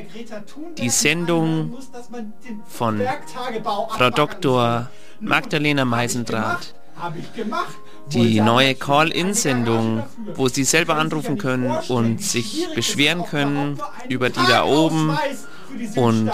die 0.78 0.90
Sendung 0.90 1.70
muss, 1.70 1.90
von 2.68 3.00
Frau 3.88 4.10
Dr. 4.10 4.88
Magdalena 5.20 5.84
Meisendrath. 5.84 6.74
Die 8.12 8.40
neue 8.40 8.74
Call-In-Sendung, 8.76 10.04
wo 10.34 10.48
Sie 10.48 10.62
selber 10.64 10.96
anrufen 10.96 11.38
können 11.38 11.74
und 11.88 12.22
sich 12.22 12.68
beschweren 12.74 13.24
können 13.24 13.80
über 14.08 14.30
die 14.30 14.46
da 14.46 14.64
oben 14.64 15.18
und 15.96 16.30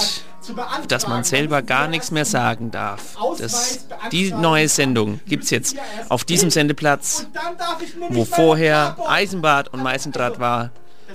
dass 0.88 1.06
man 1.06 1.24
selber 1.24 1.62
gar 1.62 1.88
nichts 1.88 2.10
mehr 2.10 2.24
sagen 2.24 2.70
darf. 2.70 3.16
Das, 3.38 3.86
die 4.12 4.32
neue 4.32 4.68
Sendung 4.68 5.20
gibt 5.26 5.44
es 5.44 5.50
jetzt 5.50 5.76
auf 6.08 6.24
diesem. 6.24 6.50
Sendeplatz, 6.50 7.26
wo 8.08 8.24
vorher 8.24 8.96
Eisenbad 9.06 9.72
und 9.72 9.82
Meißendraht 9.82 10.40
war. 10.40 10.70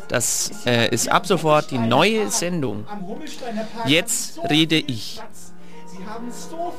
Das 0.08 0.52
äh, 0.66 0.90
ist 0.90 1.10
ab 1.10 1.26
sofort 1.26 1.72
die 1.72 1.78
neue 1.78 2.30
Sendung. 2.30 2.86
Jetzt 3.86 4.40
rede 4.50 4.78
ich. 4.78 5.22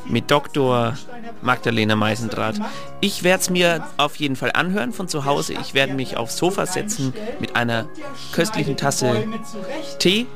Mit 0.07 0.31
Dr. 0.31 0.95
Magdalena 1.43 1.97
Meisendrath. 1.97 2.57
Ich 3.01 3.23
werde 3.23 3.41
es 3.41 3.51
mir 3.51 3.87
auf 3.97 4.17
jeden 4.17 4.37
Fall 4.37 4.53
anhören 4.53 4.93
von 4.93 5.09
zu 5.09 5.25
Hause. 5.25 5.55
Ich 5.55 5.75
werde 5.75 5.95
mich 5.95 6.17
aufs 6.17 6.37
Sofa 6.37 6.67
setzen 6.67 7.13
mit 7.41 7.57
einer 7.57 7.87
köstlichen 8.33 8.77
Tasse 8.77 9.25
Tee 9.99 10.27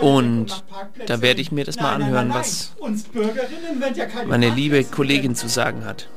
und 0.00 0.64
da 1.06 1.20
werde 1.20 1.40
ich 1.40 1.52
mir 1.52 1.64
das 1.64 1.76
mal 1.76 1.94
anhören, 1.94 2.32
was 2.32 2.72
meine 4.26 4.50
liebe 4.50 4.84
Kollegin 4.84 5.34
zu 5.34 5.48
sagen 5.48 5.84
hat. 5.84 6.08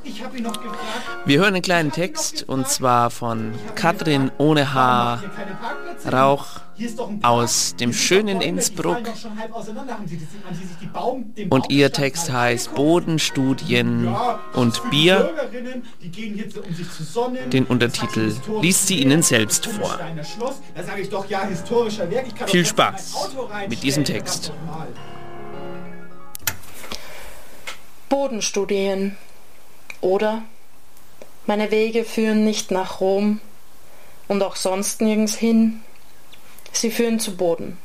Wir 1.24 1.38
hören 1.38 1.54
einen 1.54 1.62
kleinen 1.62 1.92
Text 1.92 2.44
und 2.48 2.68
zwar 2.68 3.10
von 3.10 3.52
Katrin 3.74 4.30
ohne 4.38 4.74
Haar 4.74 5.22
Rauch 6.10 6.65
aus 7.22 7.76
dem 7.76 7.92
schönen 7.92 8.40
Innsbruck. 8.40 9.02
Und 11.50 11.70
ihr 11.70 11.92
Text 11.92 12.32
heißt 12.32 12.74
Bodenstudien 12.74 14.14
und 14.54 14.90
Bier. 14.90 15.34
Den 17.52 17.64
Untertitel 17.66 18.34
liest 18.60 18.86
sie 18.86 19.00
Ihnen 19.02 19.22
selbst 19.22 19.66
vor. 19.66 19.98
Viel 22.46 22.66
Spaß 22.66 23.30
mit 23.68 23.82
diesem 23.82 24.04
Text. 24.04 24.52
Bodenstudien. 28.08 29.16
Oder 30.00 30.42
meine 31.46 31.70
Wege 31.70 32.04
führen 32.04 32.44
nicht 32.44 32.70
nach 32.70 33.00
Rom 33.00 33.40
und 34.28 34.42
auch 34.42 34.56
sonst 34.56 35.00
nirgends 35.00 35.34
hin. 35.36 35.80
Sie 36.72 36.90
führen 36.90 37.18
zu 37.20 37.36
Boden. 37.36 37.78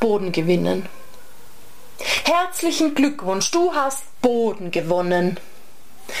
Boden 0.00 0.32
gewinnen. 0.32 0.88
Herzlichen 2.24 2.94
Glückwunsch, 2.94 3.50
du 3.50 3.74
hast 3.74 4.04
Boden 4.20 4.70
gewonnen. 4.70 5.38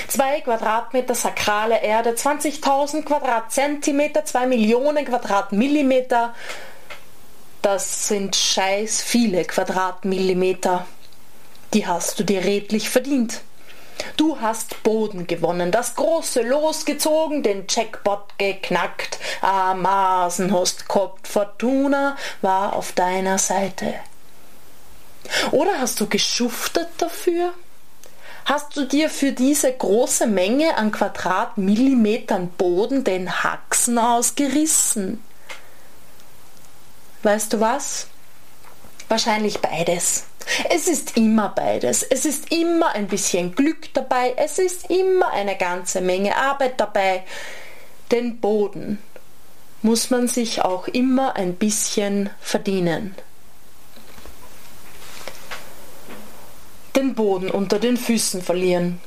Zwei 0.08 0.40
Quadratmeter 0.40 1.14
sakrale 1.14 1.82
Erde, 1.82 2.10
20.000 2.10 3.04
Quadratzentimeter, 3.04 4.24
zwei 4.24 4.46
Millionen 4.46 5.04
Quadratmillimeter. 5.04 6.34
Das 7.62 8.08
sind 8.08 8.36
scheiß 8.36 9.02
viele 9.02 9.44
Quadratmillimeter. 9.44 10.86
Die 11.74 11.86
hast 11.86 12.18
du 12.18 12.24
dir 12.24 12.44
redlich 12.44 12.88
verdient. 12.88 13.40
Du 14.16 14.40
hast 14.40 14.82
Boden 14.82 15.26
gewonnen, 15.26 15.70
das 15.70 15.94
große 15.94 16.42
Los 16.42 16.84
gezogen, 16.84 17.42
den 17.42 17.64
Jackpot 17.68 18.38
geknackt. 18.38 19.18
Amasen 19.40 20.52
hast 20.52 20.84
Fortuna 21.22 22.16
war 22.42 22.74
auf 22.74 22.92
deiner 22.92 23.38
Seite. 23.38 23.94
Oder 25.50 25.78
hast 25.78 26.00
du 26.00 26.06
geschuftet 26.06 26.88
dafür? 26.98 27.52
Hast 28.44 28.76
du 28.76 28.86
dir 28.86 29.10
für 29.10 29.32
diese 29.32 29.70
große 29.70 30.26
Menge 30.26 30.76
an 30.76 30.90
Quadratmillimetern 30.90 32.48
Boden 32.48 33.04
den 33.04 33.44
Haxen 33.44 33.98
ausgerissen? 33.98 35.22
Weißt 37.22 37.52
du 37.52 37.60
was? 37.60 38.06
Wahrscheinlich 39.08 39.60
beides. 39.60 40.27
Es 40.70 40.88
ist 40.88 41.16
immer 41.16 41.50
beides. 41.50 42.02
Es 42.02 42.24
ist 42.24 42.52
immer 42.52 42.94
ein 42.94 43.06
bisschen 43.06 43.54
Glück 43.54 43.92
dabei. 43.94 44.34
Es 44.36 44.58
ist 44.58 44.90
immer 44.90 45.30
eine 45.30 45.56
ganze 45.56 46.00
Menge 46.00 46.36
Arbeit 46.36 46.80
dabei. 46.80 47.24
Den 48.10 48.40
Boden 48.40 48.98
muss 49.82 50.10
man 50.10 50.28
sich 50.28 50.62
auch 50.62 50.88
immer 50.88 51.36
ein 51.36 51.54
bisschen 51.54 52.30
verdienen. 52.40 53.14
Den 56.96 57.14
Boden 57.14 57.50
unter 57.50 57.78
den 57.78 57.96
Füßen 57.96 58.42
verlieren. 58.42 59.00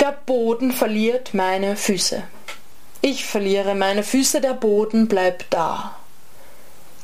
Der 0.00 0.12
Boden 0.12 0.72
verliert 0.72 1.32
meine 1.32 1.76
Füße. 1.76 2.22
Ich 3.00 3.24
verliere 3.24 3.74
meine 3.74 4.02
Füße, 4.02 4.40
der 4.40 4.54
Boden 4.54 5.08
bleibt 5.08 5.46
da. 5.50 5.96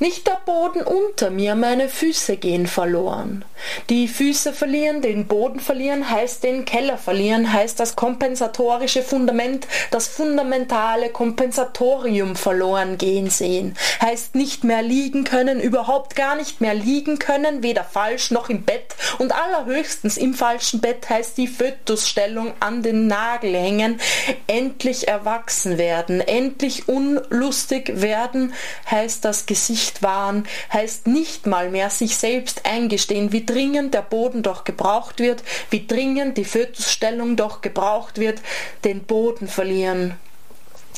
Nicht 0.00 0.26
der 0.26 0.40
Boden 0.46 0.80
unter 0.80 1.28
mir, 1.28 1.54
meine 1.54 1.90
Füße 1.90 2.38
gehen 2.38 2.66
verloren. 2.66 3.44
Die 3.90 4.08
Füße 4.08 4.54
verlieren, 4.54 5.02
den 5.02 5.26
Boden 5.26 5.60
verlieren, 5.60 6.08
heißt 6.08 6.42
den 6.42 6.64
Keller 6.64 6.96
verlieren, 6.96 7.52
heißt 7.52 7.78
das 7.78 7.96
kompensatorische 7.96 9.02
Fundament, 9.02 9.68
das 9.90 10.08
fundamentale 10.08 11.10
Kompensatorium 11.10 12.34
verloren 12.34 12.96
gehen 12.96 13.28
sehen, 13.28 13.76
heißt 14.00 14.36
nicht 14.36 14.64
mehr 14.64 14.80
liegen 14.80 15.24
können, 15.24 15.60
überhaupt 15.60 16.16
gar 16.16 16.34
nicht 16.34 16.62
mehr 16.62 16.72
liegen 16.72 17.18
können, 17.18 17.62
weder 17.62 17.84
falsch 17.84 18.30
noch 18.30 18.48
im 18.48 18.62
Bett. 18.62 18.94
Und 19.18 19.32
allerhöchstens 19.32 20.16
im 20.16 20.32
falschen 20.32 20.80
Bett 20.80 21.10
heißt 21.10 21.36
die 21.36 21.46
Fötusstellung 21.46 22.54
an 22.60 22.82
den 22.82 23.06
Nagel 23.06 23.54
hängen, 23.54 24.00
endlich 24.46 25.08
erwachsen 25.08 25.76
werden, 25.76 26.22
endlich 26.22 26.88
unlustig 26.88 28.00
werden, 28.00 28.54
heißt 28.90 29.26
das 29.26 29.44
Gesicht 29.44 29.89
nicht 29.90 30.02
wahren, 30.02 30.46
heißt 30.72 31.06
nicht 31.08 31.46
mal 31.46 31.70
mehr 31.70 31.90
sich 31.90 32.16
selbst 32.16 32.64
eingestehen, 32.64 33.32
wie 33.32 33.44
dringend 33.44 33.92
der 33.92 34.02
Boden 34.02 34.42
doch 34.42 34.64
gebraucht 34.64 35.18
wird, 35.18 35.42
wie 35.70 35.86
dringend 35.86 36.38
die 36.38 36.44
Fötusstellung 36.44 37.36
doch 37.36 37.60
gebraucht 37.60 38.18
wird, 38.18 38.40
den 38.84 39.02
Boden 39.02 39.48
verlieren, 39.48 40.14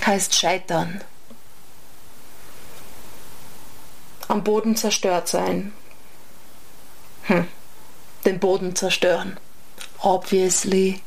heißt 0.04 0.34
scheitern. 0.34 1.00
Am 4.28 4.44
Boden 4.44 4.76
zerstört 4.76 5.28
sein. 5.28 5.72
Hm. 7.24 7.46
Den 8.24 8.38
Boden 8.40 8.74
zerstören. 8.76 9.38
Obviously 10.00 11.00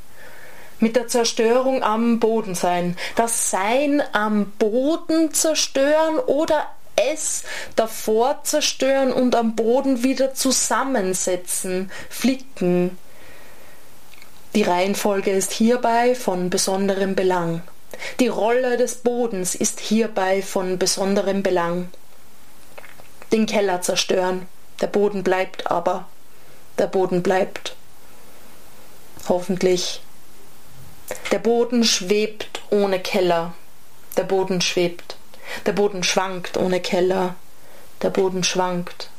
mit 0.80 0.96
der 0.96 1.08
Zerstörung 1.08 1.84
am 1.84 2.20
Boden 2.20 2.54
sein, 2.54 2.98
das 3.16 3.50
Sein 3.50 4.04
am 4.12 4.52
Boden 4.60 5.34
zerstören 5.34 6.20
oder 6.20 6.68
es 6.96 7.44
davor 7.76 8.42
zerstören 8.44 9.12
und 9.12 9.36
am 9.36 9.56
Boden 9.56 10.04
wieder 10.04 10.34
zusammensetzen, 10.34 11.92
flicken. 12.10 12.98
Die 14.56 14.64
Reihenfolge 14.64 15.32
ist 15.32 15.52
hierbei 15.52 16.16
von 16.16 16.50
besonderem 16.50 17.16
Belang. 17.16 17.62
Die 18.20 18.28
Rolle 18.28 18.78
des 18.78 18.96
Bodens 18.96 19.56
ist 19.56 19.80
hierbei 19.80 20.42
von 20.42 20.78
besonderem 20.78 21.44
Belang. 21.44 21.90
Den 23.32 23.46
Keller 23.46 23.82
zerstören, 23.82 24.48
der 24.82 24.88
Boden 24.88 25.24
bleibt 25.24 25.70
aber, 25.70 26.08
der 26.78 26.88
Boden 26.88 27.24
bleibt. 27.24 27.76
Hoffentlich. 29.28 30.02
Der 31.32 31.40
Boden 31.40 31.84
schwebt 31.84 32.62
ohne 32.70 33.00
Keller, 33.00 33.54
der 34.18 34.24
Boden 34.24 34.62
schwebt. 34.62 35.15
Der 35.66 35.74
Boden 35.74 36.04
schwankt 36.04 36.58
ohne 36.58 36.80
Keller. 36.80 37.36
Der 38.02 38.10
Boden 38.10 38.44
schwankt. 38.44 39.10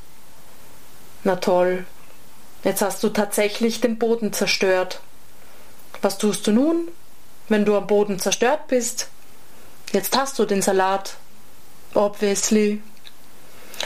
Na 1.25 1.37
toll. 1.37 1.85
Jetzt 2.65 2.83
hast 2.83 3.03
du 3.03 3.09
tatsächlich 3.09 3.81
den 3.81 3.99
Boden 3.99 4.33
zerstört. 4.33 5.01
Was 6.03 6.19
tust 6.19 6.47
du 6.47 6.53
nun, 6.53 6.89
wenn 7.49 7.65
du 7.65 7.77
am 7.77 7.87
Boden 7.87 8.19
zerstört 8.19 8.69
bist? 8.69 9.09
Jetzt 9.93 10.17
hast 10.17 10.39
du 10.39 10.45
den 10.45 10.63
Salat. 10.63 11.17
Obviously. 11.95 12.83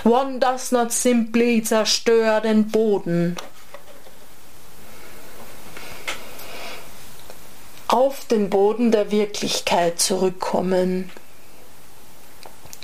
One 0.05 0.39
does 0.39 0.73
not 0.73 0.93
simply 0.93 1.63
zerstör 1.63 2.41
den 2.41 2.71
Boden. 2.71 3.37
Auf 7.89 8.25
den 8.27 8.51
Boden 8.51 8.93
der 8.93 9.11
Wirklichkeit 9.11 10.01
zurückkommen. 10.01 11.11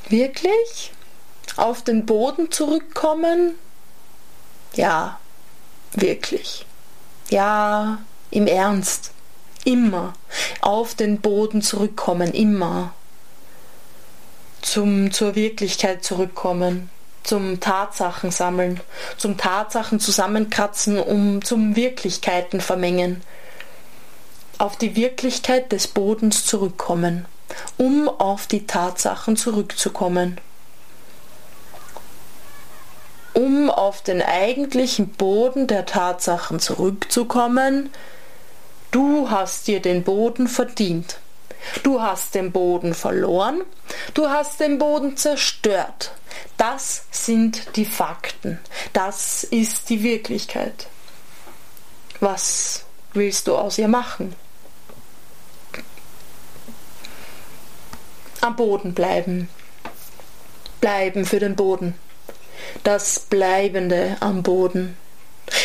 Wirklich? 0.08 0.92
Auf 1.56 1.82
den 1.82 2.06
Boden 2.06 2.52
zurückkommen? 2.52 3.56
Ja, 4.74 5.18
wirklich. 5.92 6.64
Ja, 7.28 7.98
im 8.30 8.46
Ernst. 8.46 9.10
Immer. 9.64 10.12
Auf 10.60 10.94
den 10.94 11.20
Boden 11.20 11.60
zurückkommen, 11.60 12.32
immer. 12.32 12.94
Zum, 14.62 15.12
zur 15.12 15.34
Wirklichkeit 15.34 16.04
zurückkommen, 16.04 16.88
zum 17.24 17.58
Tatsachen 17.58 18.30
sammeln, 18.30 18.80
zum 19.16 19.36
Tatsachen 19.36 19.98
zusammenkratzen, 19.98 21.00
um 21.00 21.44
zum 21.44 21.74
Wirklichkeiten 21.74 22.60
vermengen. 22.60 23.22
Auf 24.58 24.76
die 24.76 24.94
Wirklichkeit 24.94 25.72
des 25.72 25.88
Bodens 25.88 26.46
zurückkommen 26.46 27.26
um 27.76 28.08
auf 28.08 28.46
die 28.46 28.66
Tatsachen 28.66 29.36
zurückzukommen. 29.36 30.40
Um 33.34 33.70
auf 33.70 34.02
den 34.02 34.22
eigentlichen 34.22 35.08
Boden 35.10 35.66
der 35.66 35.84
Tatsachen 35.84 36.58
zurückzukommen, 36.58 37.90
du 38.90 39.28
hast 39.30 39.66
dir 39.66 39.80
den 39.80 40.04
Boden 40.04 40.48
verdient. 40.48 41.18
Du 41.82 42.00
hast 42.00 42.34
den 42.34 42.52
Boden 42.52 42.94
verloren, 42.94 43.62
du 44.14 44.28
hast 44.28 44.60
den 44.60 44.78
Boden 44.78 45.16
zerstört. 45.16 46.12
Das 46.56 47.04
sind 47.10 47.76
die 47.76 47.84
Fakten, 47.84 48.58
das 48.92 49.44
ist 49.44 49.90
die 49.90 50.02
Wirklichkeit. 50.02 50.86
Was 52.20 52.84
willst 53.12 53.48
du 53.48 53.56
aus 53.56 53.78
ihr 53.78 53.88
machen? 53.88 54.34
Am 58.40 58.56
Boden 58.56 58.94
bleiben. 58.94 59.48
Bleiben 60.80 61.24
für 61.24 61.40
den 61.40 61.56
Boden. 61.56 61.94
Das 62.82 63.20
Bleibende 63.20 64.16
am 64.20 64.42
Boden 64.42 64.96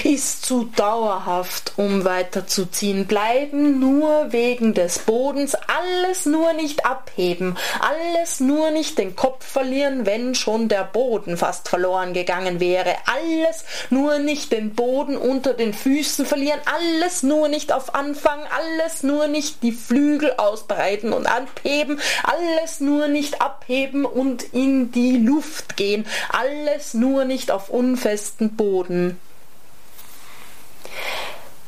ist 0.04 0.46
zu 0.46 0.66
dauerhaft, 0.76 1.74
um 1.78 2.06
weiterzuziehen. 2.06 3.06
Bleiben 3.08 3.80
nur 3.80 4.32
wegen 4.32 4.74
des 4.74 5.00
Bodens, 5.00 5.56
alles 5.56 6.26
nur 6.26 6.54
nicht 6.54 6.86
abheben, 6.86 7.58
alles 7.80 8.40
nur 8.40 8.72
nicht 8.72 8.98
den 8.98 9.16
Kopf 9.16 9.46
verlieren, 9.46 10.06
wenn 10.06 10.36
schon 10.36 10.68
der 10.68 10.84
Boden 10.84 11.38
fast 11.38 11.70
verloren 11.70 12.14
gegangen 12.14 12.60
wäre, 12.60 12.96
alles 13.06 13.64
nur 13.90 14.20
nicht 14.20 14.52
den 14.52 14.74
Boden 14.76 15.18
unter 15.18 15.54
den 15.54 15.74
Füßen 15.74 16.26
verlieren, 16.26 16.60
alles 16.66 17.24
nur 17.24 17.48
nicht 17.48 17.72
auf 17.72 17.96
Anfang, 17.96 18.40
alles 18.56 19.04
nur 19.04 19.28
nicht 19.28 19.64
die 19.64 19.72
Flügel 19.72 20.34
ausbreiten 20.38 21.14
und 21.14 21.28
abheben, 21.28 22.00
alles 22.24 22.80
nur 22.80 23.08
nicht 23.08 23.42
abheben 23.42 24.06
und 24.06 24.44
in 24.54 24.92
die 24.92 25.18
Luft 25.18 25.78
gehen, 25.78 26.06
alles 26.30 26.94
nur 26.94 27.26
nicht 27.26 27.52
auf 27.52 27.70
unfesten 27.70 28.56
Boden. 28.56 29.20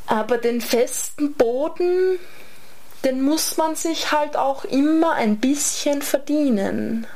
Aber 0.06 0.38
den 0.38 0.60
festen 0.60 1.34
Boden, 1.34 2.18
den 3.04 3.22
muss 3.22 3.56
man 3.56 3.74
sich 3.74 4.12
halt 4.12 4.36
auch 4.36 4.64
immer 4.64 5.12
ein 5.12 5.38
bisschen 5.38 6.02
verdienen. 6.02 7.06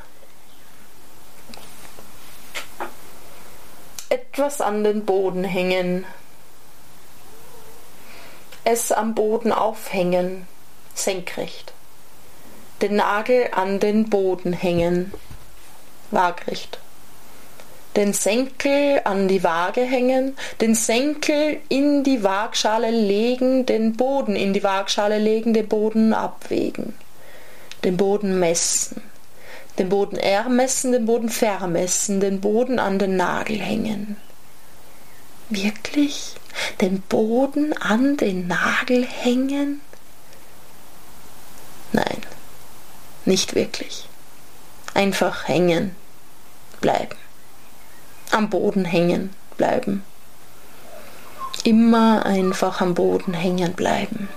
Etwas 4.09 4.59
an 4.59 4.83
den 4.83 5.05
Boden 5.05 5.43
hängen. 5.43 6.05
Es 8.63 8.91
am 8.91 9.15
Boden 9.15 9.51
aufhängen, 9.51 10.47
senkrecht. 10.95 11.73
Den 12.81 12.95
Nagel 12.95 13.49
an 13.51 13.79
den 13.79 14.09
Boden 14.09 14.53
hängen, 14.53 15.13
waagrecht 16.11 16.79
den 17.95 18.13
Senkel 18.13 19.01
an 19.03 19.27
die 19.27 19.43
Waage 19.43 19.81
hängen, 19.81 20.37
den 20.61 20.75
Senkel 20.75 21.59
in 21.69 22.03
die 22.03 22.23
Waagschale 22.23 22.91
legen, 22.91 23.65
den 23.65 23.93
Boden 23.93 24.35
in 24.35 24.53
die 24.53 24.63
Waagschale 24.63 25.17
legen, 25.17 25.53
den 25.53 25.67
Boden 25.67 26.13
abwägen, 26.13 26.93
den 27.83 27.97
Boden 27.97 28.39
messen, 28.39 29.01
den 29.77 29.89
Boden 29.89 30.17
ermessen, 30.17 30.91
den 30.91 31.05
Boden 31.05 31.29
vermessen, 31.29 32.19
den 32.19 32.41
Boden 32.41 32.79
an 32.79 32.99
den 32.99 33.17
Nagel 33.17 33.59
hängen. 33.59 34.17
Wirklich? 35.49 36.35
Den 36.81 37.01
Boden 37.01 37.73
an 37.73 38.17
den 38.17 38.47
Nagel 38.47 39.05
hängen? 39.05 39.81
Nein, 41.91 42.21
nicht 43.25 43.55
wirklich. 43.55 44.07
Einfach 44.93 45.47
hängen 45.47 45.95
bleiben 46.81 47.15
am 48.31 48.49
Boden 48.49 48.85
hängen 48.85 49.31
bleiben. 49.57 50.03
Immer 51.63 52.25
einfach 52.25 52.81
am 52.81 52.93
Boden 52.93 53.33
hängen 53.33 53.73
bleiben. 53.73 54.29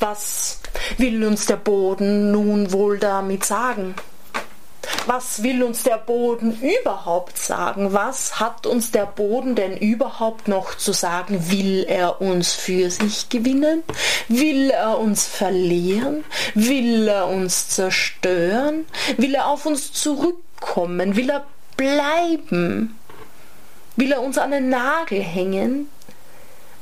Was 0.00 0.60
will 0.98 1.24
uns 1.24 1.46
der 1.46 1.56
Boden 1.56 2.32
nun 2.32 2.72
wohl 2.72 2.98
damit 2.98 3.44
sagen? 3.44 3.94
Was 5.06 5.42
will 5.42 5.64
uns 5.64 5.82
der 5.82 5.98
Boden 5.98 6.60
überhaupt 6.60 7.36
sagen? 7.36 7.92
Was 7.92 8.38
hat 8.38 8.66
uns 8.66 8.92
der 8.92 9.06
Boden 9.06 9.56
denn 9.56 9.76
überhaupt 9.76 10.46
noch 10.46 10.76
zu 10.76 10.92
sagen? 10.92 11.50
Will 11.50 11.84
er 11.88 12.20
uns 12.20 12.52
für 12.52 12.88
sich 12.88 13.28
gewinnen? 13.28 13.82
Will 14.28 14.70
er 14.70 14.98
uns 14.98 15.26
verlieren? 15.26 16.24
Will 16.54 17.08
er 17.08 17.26
uns 17.26 17.68
zerstören? 17.68 18.86
Will 19.16 19.34
er 19.34 19.48
auf 19.48 19.66
uns 19.66 19.92
zurückkommen? 19.92 21.16
Will 21.16 21.30
er 21.30 21.46
bleiben? 21.76 22.96
Will 23.96 24.12
er 24.12 24.22
uns 24.22 24.38
an 24.38 24.52
den 24.52 24.68
Nagel 24.68 25.20
hängen? 25.20 25.88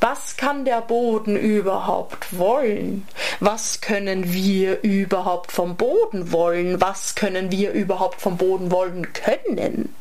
Was 0.00 0.38
kann 0.38 0.64
der 0.64 0.80
Boden 0.80 1.36
überhaupt 1.36 2.38
wollen? 2.38 3.06
Was 3.38 3.82
können 3.82 4.32
wir 4.32 4.82
überhaupt 4.82 5.52
vom 5.52 5.76
Boden 5.76 6.32
wollen? 6.32 6.80
Was 6.80 7.14
können 7.14 7.52
wir 7.52 7.72
überhaupt 7.72 8.22
vom 8.22 8.38
Boden 8.38 8.70
wollen 8.70 9.12
können? 9.12 9.94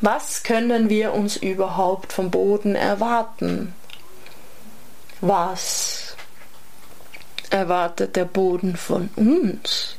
Was 0.00 0.42
können 0.42 0.88
wir 0.88 1.12
uns 1.12 1.36
überhaupt 1.36 2.14
vom 2.14 2.30
Boden 2.30 2.74
erwarten? 2.74 3.74
Was 5.20 6.16
erwartet 7.50 8.16
der 8.16 8.24
Boden 8.24 8.76
von 8.76 9.10
uns? 9.16 9.96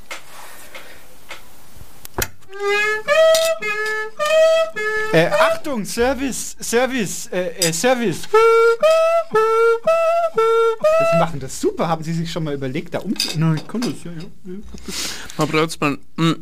Äh, 5.14 5.28
Achtung, 5.28 5.84
Service, 5.84 6.56
Service, 6.62 7.28
äh, 7.34 7.50
äh, 7.58 7.74
Service. 7.74 8.22
Sie 11.12 11.20
machen 11.20 11.40
das 11.40 11.60
super. 11.60 11.90
Haben 11.90 12.04
Sie 12.04 12.14
sich 12.14 12.32
schon 12.32 12.46
mal 12.46 12.54
überlegt, 12.54 12.94
da 12.94 13.00
umzugehen? 13.00 13.42
Nein, 13.42 13.58
ich 13.58 13.68
kann 13.68 13.82
das, 13.82 14.04
ja, 14.06 14.12
ja. 14.12 14.54
Herr 15.36 15.48
Brautzmann, 15.48 15.98
hm, 16.18 16.42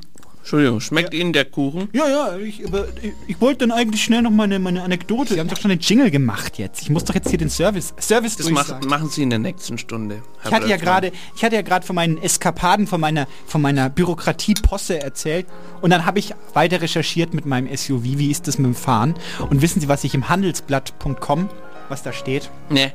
Entschuldigung, 0.49 0.79
schmeckt 0.79 1.13
ja. 1.13 1.19
Ihnen 1.19 1.31
der 1.31 1.45
Kuchen? 1.45 1.89
Ja, 1.93 2.09
ja, 2.09 2.37
ich, 2.37 2.65
aber, 2.65 2.87
ich, 3.03 3.13
ich 3.27 3.39
wollte 3.39 3.67
dann 3.67 3.71
eigentlich 3.71 4.03
schnell 4.03 4.23
noch 4.23 4.31
meine, 4.31 4.57
meine 4.57 4.81
Anekdote. 4.81 5.35
Sie 5.35 5.39
haben 5.39 5.47
doch 5.47 5.59
schon 5.59 5.69
den 5.69 5.79
Jingle 5.79 6.09
gemacht 6.09 6.57
jetzt. 6.57 6.81
Ich 6.81 6.89
muss 6.89 7.03
doch 7.03 7.13
jetzt 7.13 7.29
hier 7.29 7.37
den 7.37 7.51
Service, 7.51 7.93
Service 7.99 8.35
Das 8.35 8.49
mach, 8.49 8.81
machen 8.81 9.09
Sie 9.11 9.21
in 9.21 9.29
der 9.29 9.37
nächsten 9.37 9.77
Stunde. 9.77 10.23
Herr 10.41 10.49
ich 10.49 10.55
hatte 10.55 10.67
ja 10.67 10.77
gerade, 10.77 11.11
ich 11.35 11.43
hatte 11.43 11.55
ja 11.55 11.61
gerade 11.61 11.85
von 11.85 11.95
meinen 11.95 12.17
Eskapaden, 12.17 12.87
von 12.87 12.99
meiner, 12.99 13.27
von 13.45 13.61
meiner 13.61 13.91
Bürokratie-Posse 13.91 14.99
erzählt. 14.99 15.45
Und 15.81 15.91
dann 15.91 16.07
habe 16.07 16.17
ich 16.17 16.33
weiter 16.55 16.81
recherchiert 16.81 17.35
mit 17.35 17.45
meinem 17.45 17.67
SUV. 17.77 18.01
Wie 18.01 18.31
ist 18.31 18.47
das 18.47 18.57
mit 18.57 18.65
dem 18.65 18.75
Fahren? 18.75 19.13
Und 19.51 19.61
wissen 19.61 19.81
Sie, 19.81 19.87
was 19.87 20.03
ich 20.03 20.15
im 20.15 20.29
Handelsblatt.com, 20.29 21.47
was 21.89 22.01
da 22.01 22.11
steht? 22.11 22.49
Nee. 22.71 22.91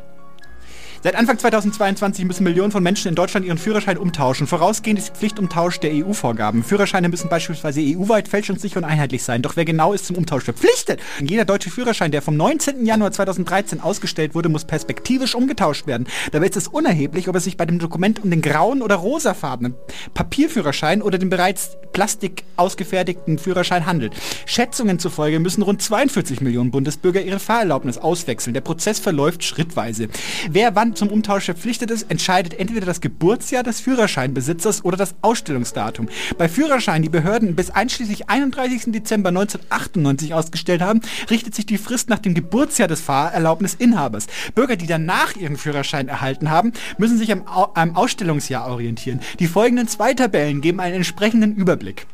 Seit 1.05 1.16
Anfang 1.16 1.39
2022 1.39 2.24
müssen 2.24 2.44
Millionen 2.44 2.72
von 2.72 2.82
Menschen 2.82 3.09
in 3.09 3.14
Deutschland 3.14 3.44
ihren 3.44 3.59
Führerschein 3.59 3.98
umtauschen. 3.98 4.47
Vorausgehend 4.47 4.98
ist 4.98 5.10
die 5.10 5.18
Pflichtumtausch 5.18 5.78
der 5.78 5.93
EU-Vorgaben. 5.93 6.64
Führerscheine 6.64 7.10
müssen 7.10 7.28
beispielsweise 7.28 7.82
EU-weit 7.82 8.26
fälschungssicher 8.26 8.78
und 8.78 8.85
einheitlich 8.85 9.22
sein. 9.22 9.43
Doch 9.43 9.55
wer 9.55 9.66
genau 9.66 9.93
ist 9.93 10.06
zum 10.06 10.16
Umtausch 10.16 10.44
verpflichtet? 10.44 11.01
Jeder 11.20 11.44
deutsche 11.44 11.68
Führerschein, 11.68 12.10
der 12.10 12.22
vom 12.22 12.39
19. 12.39 12.86
Januar 12.86 13.12
2013 13.12 13.82
ausgestellt 13.82 14.35
wurde, 14.35 14.48
muss 14.48 14.64
perspektivisch 14.64 15.35
umgetauscht 15.35 15.86
werden. 15.86 16.06
Dabei 16.32 16.47
ist 16.47 16.56
es 16.56 16.68
unerheblich, 16.68 17.28
ob 17.28 17.36
es 17.36 17.44
sich 17.44 17.59
bei 17.59 17.66
dem 17.66 17.78
Dokument 17.78 18.24
um 18.24 18.31
den 18.31 18.40
grauen 18.40 18.81
oder 18.81 18.94
rosafarbenen 18.94 19.74
Papierführerschein 20.14 21.02
oder 21.02 21.18
den 21.18 21.28
bereits 21.28 21.76
Plastik 21.93 22.44
ausgefertigten 22.56 23.39
Führerschein 23.39 23.86
handelt. 23.86 24.14
Schätzungen 24.47 24.98
zufolge 24.98 25.39
müssen 25.39 25.62
rund 25.62 25.81
42 25.81 26.40
Millionen 26.40 26.70
Bundesbürger 26.70 27.22
ihre 27.22 27.39
Fahrerlaubnis 27.39 27.98
auswechseln. 27.98 28.55
Der 28.55 28.62
Prozess 28.62 28.98
verläuft 28.98 29.44
schrittweise. 29.44 30.09
Wer 30.51 30.74
wann 30.74 30.93
zum 30.94 31.08
Umtausch 31.08 31.44
verpflichtet 31.44 31.90
ist, 31.90 32.10
entscheidet 32.10 32.58
entweder 32.58 32.86
das 32.86 33.00
Geburtsjahr 33.00 33.62
des 33.62 33.80
Führerscheinbesitzers 33.80 34.84
oder 34.84 34.96
das 34.96 35.14
Ausstellungsdatum. 35.22 36.08
Bei 36.38 36.48
Führerscheinen, 36.48 37.02
die 37.02 37.08
Behörden 37.08 37.54
bis 37.54 37.70
einschließlich 37.70 38.28
31. 38.28 38.92
Dezember 38.92 39.28
1998 39.30 40.34
ausgestellt 40.34 40.82
haben, 40.82 41.00
richtet 41.30 41.54
sich 41.54 41.66
die 41.66 41.78
Frist 41.78 42.08
nach 42.08 42.18
dem 42.18 42.34
Geburtsjahr 42.34 42.88
des 42.88 43.00
Fahrerlaubnisinhabers. 43.00 44.26
Bürger, 44.54 44.76
die 44.76 44.86
danach 44.86 45.36
ihren 45.36 45.56
Führerschein 45.56 46.08
erhalten 46.08 46.50
haben, 46.50 46.72
müssen 46.98 47.18
sich 47.18 47.32
am, 47.32 47.42
am 47.46 47.96
Ausstellungsjahr 47.96 48.66
orientieren. 48.66 49.20
Die 49.38 49.46
folgenden 49.46 49.88
zwei 49.88 50.14
Tabellen 50.14 50.60
geben 50.60 50.80
einen 50.80 50.96
entsprechenden 50.96 51.54
Überblick. 51.54 52.06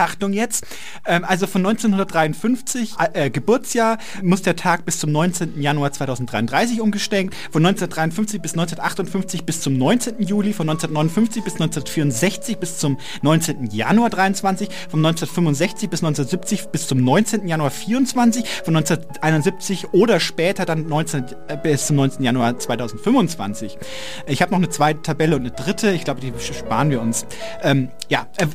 Achtung 0.00 0.32
jetzt, 0.32 0.66
ähm, 1.06 1.24
also 1.24 1.46
von 1.46 1.62
1953, 1.62 2.94
äh, 3.12 3.30
Geburtsjahr, 3.30 3.98
muss 4.22 4.42
der 4.42 4.56
Tag 4.56 4.84
bis 4.84 4.98
zum 4.98 5.12
19. 5.12 5.60
Januar 5.60 5.92
2033 5.92 6.80
umgestellt, 6.80 7.34
von 7.50 7.64
1953 7.64 8.40
bis 8.40 8.52
1958 8.52 9.44
bis 9.44 9.60
zum 9.60 9.76
19. 9.76 10.22
Juli, 10.22 10.52
von 10.52 10.68
1959 10.68 11.44
bis 11.44 11.54
1964 11.54 12.58
bis 12.58 12.78
zum 12.78 12.98
19. 13.22 13.66
Januar 13.70 14.10
23, 14.10 14.68
von 14.88 15.04
1965 15.04 15.90
bis 15.90 16.00
1970 16.00 16.68
bis 16.68 16.86
zum 16.86 17.04
19. 17.04 17.46
Januar 17.46 17.70
24, 17.70 18.48
von 18.64 18.76
1971 18.76 19.92
oder 19.92 20.20
später 20.20 20.64
dann 20.64 20.88
19, 20.88 21.24
äh, 21.48 21.56
bis 21.62 21.86
zum 21.86 21.96
19. 21.96 22.24
Januar 22.24 22.58
2025. 22.58 23.78
Ich 24.26 24.42
habe 24.42 24.52
noch 24.52 24.58
eine 24.58 24.70
zweite 24.70 25.02
Tabelle 25.02 25.36
und 25.36 25.42
eine 25.42 25.50
dritte, 25.50 25.90
ich 25.90 26.04
glaube, 26.04 26.20
die 26.20 26.32
sparen 26.40 26.90
wir 26.90 27.00
uns. 27.00 27.26
Ähm, 27.62 27.90
ja, 28.08 28.26
äh, 28.38 28.46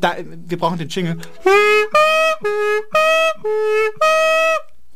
da, 0.00 0.16
wir 0.46 0.58
brauchen 0.58 0.78
den 0.78 0.88
Jingle. 0.88 1.18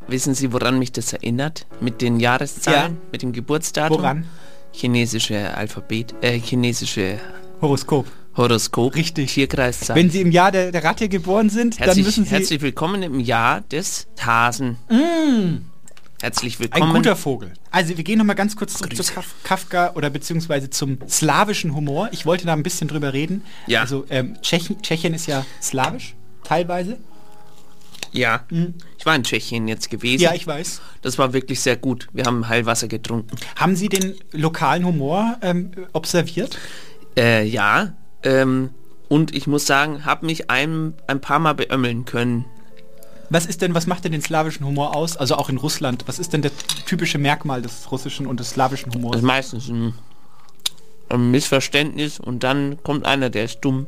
Wissen 0.06 0.34
Sie, 0.34 0.52
woran 0.52 0.78
mich 0.78 0.92
das 0.92 1.12
erinnert? 1.12 1.66
Mit 1.80 2.00
den 2.02 2.20
Jahreszahlen, 2.20 2.94
ja. 2.94 3.00
mit 3.10 3.22
dem 3.22 3.32
Geburtsdatum? 3.32 3.98
Woran? 3.98 4.26
chinesische 4.72 5.54
Alphabet, 5.56 6.14
äh, 6.22 6.38
chinesische 6.38 7.18
Horoskop. 7.60 8.06
Horoskop. 8.36 8.94
Richtig. 8.94 9.34
Tierkreiszeichen. 9.34 9.94
Wenn 9.94 10.10
Sie 10.10 10.22
im 10.22 10.30
Jahr 10.30 10.50
der, 10.50 10.72
der 10.72 10.82
Ratte 10.82 11.08
geboren 11.08 11.50
sind, 11.50 11.78
herzlich, 11.78 11.96
dann 11.96 12.04
müssen 12.04 12.24
Sie... 12.24 12.30
herzlich 12.30 12.62
willkommen 12.62 13.02
im 13.02 13.20
Jahr 13.20 13.60
des 13.60 14.06
Hasen. 14.18 14.78
Mm. 14.88 15.71
Herzlich 16.22 16.60
willkommen. 16.60 16.90
Ein 16.90 16.94
guter 16.94 17.16
Vogel. 17.16 17.52
Also 17.72 17.96
wir 17.96 18.04
gehen 18.04 18.16
noch 18.16 18.24
mal 18.24 18.34
ganz 18.34 18.54
kurz 18.54 18.74
zurück 18.74 18.94
zu 18.94 19.02
Kaf 19.12 19.34
Kafka 19.42 19.94
oder 19.94 20.08
beziehungsweise 20.08 20.70
zum 20.70 20.98
slawischen 21.08 21.74
Humor. 21.74 22.10
Ich 22.12 22.26
wollte 22.26 22.46
da 22.46 22.52
ein 22.52 22.62
bisschen 22.62 22.86
drüber 22.86 23.12
reden. 23.12 23.42
Ja. 23.66 23.80
Also 23.80 24.06
ähm, 24.08 24.36
Tschechien, 24.40 24.80
Tschechien 24.82 25.14
ist 25.14 25.26
ja 25.26 25.44
slawisch, 25.60 26.14
teilweise. 26.44 26.98
Ja, 28.12 28.44
ich 28.98 29.04
war 29.04 29.16
in 29.16 29.24
Tschechien 29.24 29.66
jetzt 29.66 29.90
gewesen. 29.90 30.22
Ja, 30.22 30.32
ich 30.32 30.46
weiß. 30.46 30.80
Das 31.00 31.18
war 31.18 31.32
wirklich 31.32 31.58
sehr 31.58 31.76
gut. 31.76 32.06
Wir 32.12 32.22
haben 32.22 32.46
Heilwasser 32.46 32.86
getrunken. 32.86 33.34
Haben 33.56 33.74
Sie 33.74 33.88
den 33.88 34.14
lokalen 34.30 34.86
Humor 34.86 35.38
ähm, 35.42 35.72
observiert? 35.92 36.56
Äh, 37.16 37.44
ja. 37.48 37.94
Ähm, 38.22 38.70
und 39.08 39.34
ich 39.34 39.48
muss 39.48 39.66
sagen, 39.66 40.04
habe 40.04 40.26
mich 40.26 40.50
ein, 40.50 40.94
ein 41.08 41.20
paar 41.20 41.40
Mal 41.40 41.54
beömmeln 41.54 42.04
können. 42.04 42.44
Was 43.32 43.46
ist 43.46 43.62
denn, 43.62 43.74
was 43.74 43.86
macht 43.86 44.04
denn 44.04 44.12
den 44.12 44.20
slawischen 44.20 44.66
Humor 44.66 44.94
aus? 44.94 45.16
Also 45.16 45.36
auch 45.36 45.48
in 45.48 45.56
Russland. 45.56 46.04
Was 46.06 46.18
ist 46.18 46.34
denn 46.34 46.42
das 46.42 46.52
typische 46.84 47.16
Merkmal 47.16 47.62
des 47.62 47.90
russischen 47.90 48.26
und 48.26 48.38
des 48.38 48.50
slawischen 48.50 48.92
Humors? 48.92 49.12
Das 49.12 49.22
ist 49.22 49.26
meistens 49.26 49.68
ein, 49.68 49.94
ein 51.08 51.30
Missverständnis 51.30 52.20
und 52.20 52.42
dann 52.42 52.82
kommt 52.82 53.06
einer, 53.06 53.30
der 53.30 53.44
ist 53.44 53.60
dumm. 53.62 53.86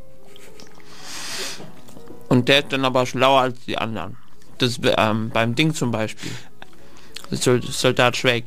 Und 2.30 2.48
der 2.48 2.60
ist 2.60 2.72
dann 2.72 2.86
aber 2.86 3.04
schlauer 3.04 3.42
als 3.42 3.60
die 3.66 3.76
anderen. 3.76 4.16
Das 4.56 4.80
ähm, 4.82 5.28
beim 5.28 5.54
Ding 5.54 5.74
zum 5.74 5.90
Beispiel. 5.90 6.30
Soldat 7.30 8.16
Schweig. 8.16 8.44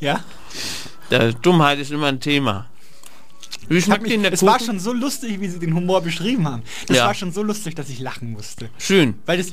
Ja? 0.00 0.24
Der 1.12 1.32
Dummheit 1.32 1.78
ist 1.78 1.92
immer 1.92 2.08
ein 2.08 2.18
Thema. 2.18 2.66
Wie 3.68 3.76
Ich 3.78 3.84
hab 3.84 3.98
schmeckt 4.00 4.02
mich, 4.14 4.22
der 4.22 4.32
es 4.32 4.42
war 4.44 4.60
schon 4.60 4.78
so 4.78 4.92
lustig, 4.92 5.40
wie 5.40 5.48
Sie 5.48 5.58
den 5.58 5.74
Humor 5.74 6.00
beschrieben 6.02 6.46
haben. 6.48 6.62
Das 6.86 6.98
Ja. 6.98 7.06
war 7.06 7.14
schon 7.14 7.32
so 7.32 7.42
lustig, 7.42 7.74
dass 7.74 7.88
ich 7.88 8.00
lachen 8.00 8.32
musste. 8.32 8.68
Schön. 8.78 9.14
Weil 9.26 9.38
das, 9.38 9.48
äh, 9.48 9.52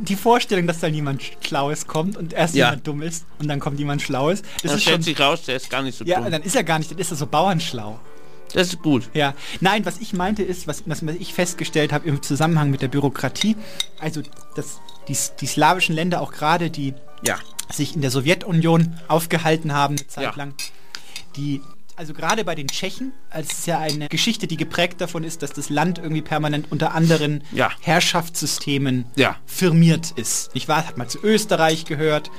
die 0.00 0.16
Vorstellung, 0.16 0.66
dass 0.66 0.80
dann 0.80 0.94
jemand 0.94 1.22
Schlaues 1.46 1.86
kommt 1.86 2.16
und 2.16 2.32
erst 2.32 2.54
Ja. 2.54 2.66
jemand 2.66 2.86
dumm 2.86 3.02
ist 3.02 3.26
und 3.38 3.48
dann 3.48 3.60
kommt 3.60 3.78
jemand 3.78 4.02
Schlaues, 4.02 4.42
das 4.42 4.62
Dann 4.62 4.74
ist 4.76 4.82
stellt 4.82 4.94
schon... 4.96 5.02
sich 5.02 5.20
raus, 5.20 5.42
der 5.42 5.56
ist 5.56 5.68
gar 5.70 5.82
nicht 5.82 5.96
so 5.98 6.04
Ja, 6.04 6.20
dumm. 6.20 6.30
dann 6.30 6.42
ist 6.42 6.56
er 6.56 6.64
gar 6.64 6.78
nicht, 6.78 6.90
dann 6.90 6.98
ist 6.98 7.10
er 7.10 7.16
so 7.16 7.26
bauernschlau. 7.26 7.98
Das 8.52 8.68
ist 8.68 8.82
gut. 8.82 9.08
Ja, 9.14 9.34
nein, 9.60 9.84
was 9.86 9.98
ich 9.98 10.12
meinte 10.12 10.42
ist, 10.42 10.66
was, 10.66 10.82
was 10.86 11.02
ich 11.02 11.34
festgestellt 11.34 11.92
habe 11.92 12.08
im 12.08 12.20
Zusammenhang 12.22 12.70
mit 12.70 12.82
der 12.82 12.88
Bürokratie, 12.88 13.56
also 14.00 14.22
dass 14.56 14.80
die, 15.06 15.16
die 15.40 15.46
slawischen 15.46 15.94
Länder 15.94 16.20
auch 16.20 16.32
gerade, 16.32 16.68
die 16.70 16.94
Ja. 17.24 17.36
sich 17.72 17.94
in 17.94 18.00
der 18.00 18.10
Sowjetunion 18.10 18.96
aufgehalten 19.06 19.72
haben 19.72 19.96
eine 19.96 20.06
Zeit 20.08 20.24
Ja. 20.24 20.34
lang, 20.34 20.54
die 21.36 21.60
also 22.00 22.14
gerade 22.14 22.44
bei 22.46 22.54
den 22.54 22.66
Tschechen, 22.66 23.12
als 23.28 23.58
es 23.58 23.66
ja 23.66 23.78
eine 23.78 24.08
Geschichte, 24.08 24.46
die 24.46 24.56
geprägt 24.56 25.02
davon 25.02 25.22
ist, 25.22 25.42
dass 25.42 25.52
das 25.52 25.68
Land 25.68 25.98
irgendwie 25.98 26.22
permanent 26.22 26.72
unter 26.72 26.94
anderen 26.94 27.44
Ja. 27.52 27.70
Herrschaftssystemen 27.82 29.04
Ja. 29.16 29.36
firmiert 29.44 30.12
ist. 30.12 30.54
Nicht 30.54 30.66
wahr? 30.66 30.86
Hat 30.88 30.96
mal 30.96 31.08
zu 31.08 31.18
Österreich 31.22 31.84
gehört, 31.84 32.30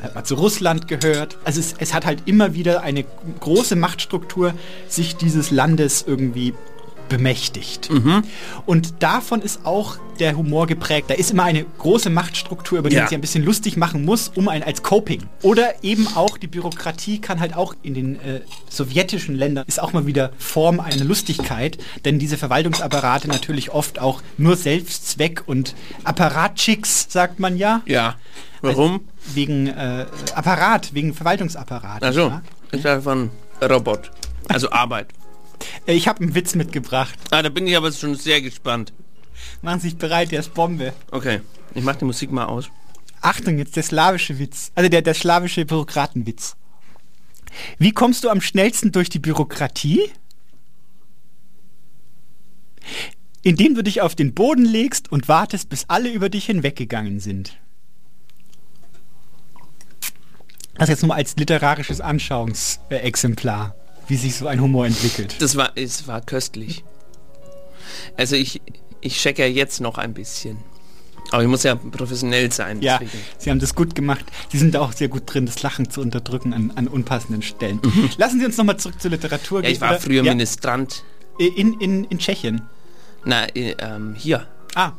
hat 0.00 0.14
mal 0.14 0.22
zu 0.22 0.36
Russland 0.36 0.86
gehört. 0.86 1.38
Also 1.44 1.58
es, 1.58 1.74
es 1.78 1.92
hat 1.92 2.06
halt 2.06 2.22
immer 2.26 2.54
wieder 2.54 2.82
eine 2.82 3.04
große 3.40 3.74
Machtstruktur 3.74 4.54
sich 4.88 5.16
dieses 5.16 5.50
Landes 5.50 6.04
irgendwie 6.06 6.54
bemächtigt. 7.10 7.90
Mhm. 7.90 8.22
Und 8.64 9.02
davon 9.02 9.42
ist 9.42 9.66
auch 9.66 9.98
der 10.18 10.36
Humor 10.36 10.66
geprägt. 10.66 11.10
Da 11.10 11.14
ist 11.14 11.30
immer 11.32 11.44
eine 11.44 11.64
große 11.78 12.08
Machtstruktur, 12.08 12.78
über 12.78 12.88
die 12.88 12.94
Ja. 12.96 13.02
man 13.02 13.08
sich 13.08 13.18
ein 13.18 13.20
bisschen 13.20 13.44
lustig 13.44 13.76
machen 13.76 14.04
muss, 14.04 14.28
um 14.34 14.48
ein 14.48 14.62
als 14.62 14.82
Coping. 14.82 15.24
Oder 15.42 15.82
eben 15.84 16.06
auch 16.14 16.38
die 16.38 16.46
Bürokratie 16.46 17.20
kann 17.20 17.40
halt 17.40 17.54
auch 17.54 17.74
in 17.82 17.92
den 17.94 18.16
äh, 18.20 18.40
sowjetischen 18.68 19.34
Ländern 19.34 19.64
ist 19.66 19.80
auch 19.80 19.92
mal 19.92 20.06
wieder 20.06 20.32
Form 20.38 20.80
einer 20.80 21.04
Lustigkeit, 21.04 21.78
denn 22.04 22.18
diese 22.18 22.38
Verwaltungsapparate 22.38 23.28
natürlich 23.28 23.70
oft 23.70 23.98
auch 23.98 24.22
nur 24.38 24.56
Selbstzweck 24.56 25.42
und 25.46 25.74
Apparatschicks, 26.04 27.06
sagt 27.10 27.40
man 27.40 27.56
ja. 27.56 27.82
Ja. 27.86 28.14
Warum? 28.62 29.00
Wegen 29.34 29.66
äh, 29.68 30.06
Apparat, 30.34 30.94
wegen 30.94 31.14
Verwaltungsapparat. 31.14 32.02
Also, 32.02 32.30
wahr? 32.30 32.42
ist 32.72 32.86
einfach 32.86 33.12
ein 33.12 33.30
Robot. 33.62 34.10
Also 34.48 34.70
Arbeit. 34.72 35.08
Äh, 35.86 35.94
Ich 35.94 36.08
habe 36.08 36.20
einen 36.20 36.34
Witz 36.34 36.54
mitgebracht. 36.54 37.18
Ah, 37.30 37.42
da 37.42 37.48
bin 37.48 37.66
ich 37.66 37.76
aber 37.76 37.92
schon 37.92 38.14
sehr 38.14 38.40
gespannt. 38.40 38.92
Machen 39.62 39.80
Sie 39.80 39.88
sich 39.88 39.98
bereit, 39.98 40.32
der 40.32 40.40
ist 40.40 40.54
Bombe. 40.54 40.92
Okay, 41.10 41.40
ich 41.74 41.82
mach 41.82 41.96
die 41.96 42.04
Musik 42.04 42.30
mal 42.30 42.46
aus. 42.46 42.70
Achtung, 43.20 43.58
jetzt 43.58 43.76
der 43.76 43.82
slawische 43.82 44.38
Witz. 44.38 44.72
Also 44.74 44.88
der, 44.88 45.02
der 45.02 45.14
slawische 45.14 45.64
Bürokratenwitz. 45.64 46.56
Wie 47.78 47.92
kommst 47.92 48.24
du 48.24 48.30
am 48.30 48.40
schnellsten 48.40 48.92
durch 48.92 49.08
die 49.08 49.18
Bürokratie? 49.18 50.10
Indem 53.42 53.74
du 53.74 53.82
dich 53.82 54.00
auf 54.00 54.14
den 54.14 54.34
Boden 54.34 54.64
legst 54.64 55.10
und 55.10 55.28
wartest, 55.28 55.68
bis 55.68 55.84
alle 55.88 56.10
über 56.10 56.28
dich 56.28 56.46
hinweggegangen 56.46 57.20
sind. 57.20 57.56
Das 60.74 60.88
jetzt 60.88 61.02
nur 61.02 61.08
mal 61.08 61.16
als 61.16 61.36
literarisches 61.36 62.00
Anschauungsexemplar, 62.00 63.74
wie 64.10 64.16
sich 64.16 64.36
so 64.36 64.46
ein 64.46 64.60
Humor 64.60 64.86
entwickelt. 64.86 65.36
Das 65.40 65.56
war, 65.56 65.72
es 65.76 66.06
war 66.06 66.20
köstlich. 66.20 66.84
Also 68.16 68.36
ich, 68.36 68.60
ich 69.00 69.16
check 69.18 69.38
ja 69.38 69.46
jetzt 69.46 69.80
noch 69.80 69.98
ein 69.98 70.12
bisschen. 70.14 70.58
Aber 71.32 71.42
ich 71.42 71.48
muss 71.48 71.62
ja 71.62 71.76
professionell 71.76 72.50
sein. 72.50 72.82
Ja, 72.82 72.98
deswegen. 72.98 73.22
Sie 73.38 73.50
haben 73.50 73.60
das 73.60 73.74
gut 73.76 73.94
gemacht. 73.94 74.24
Sie 74.50 74.58
sind 74.58 74.76
auch 74.76 74.92
sehr 74.92 75.08
gut 75.08 75.22
drin, 75.26 75.46
das 75.46 75.62
Lachen 75.62 75.88
zu 75.88 76.00
unterdrücken 76.00 76.52
an, 76.52 76.72
an 76.74 76.88
unpassenden 76.88 77.42
Stellen. 77.42 77.80
Lassen 78.18 78.40
Sie 78.40 78.46
uns 78.46 78.56
nochmal 78.56 78.78
zurück 78.78 79.00
zur 79.00 79.12
Literatur 79.12 79.58
Mhm. 79.60 79.64
Ja, 79.64 79.68
gehen. 79.68 79.74
ich 79.76 79.80
war 79.80 79.90
oder? 79.92 80.00
früher 80.00 80.24
Ja, 80.24 80.32
Ministrant. 80.32 81.04
in, 81.38 81.74
in, 81.80 82.04
in 82.04 82.18
Tschechien. 82.18 82.62
Na, 83.24 83.44
äh, 83.54 83.76
ähm, 83.78 84.14
hier. 84.18 84.46
Ah. 84.74 84.92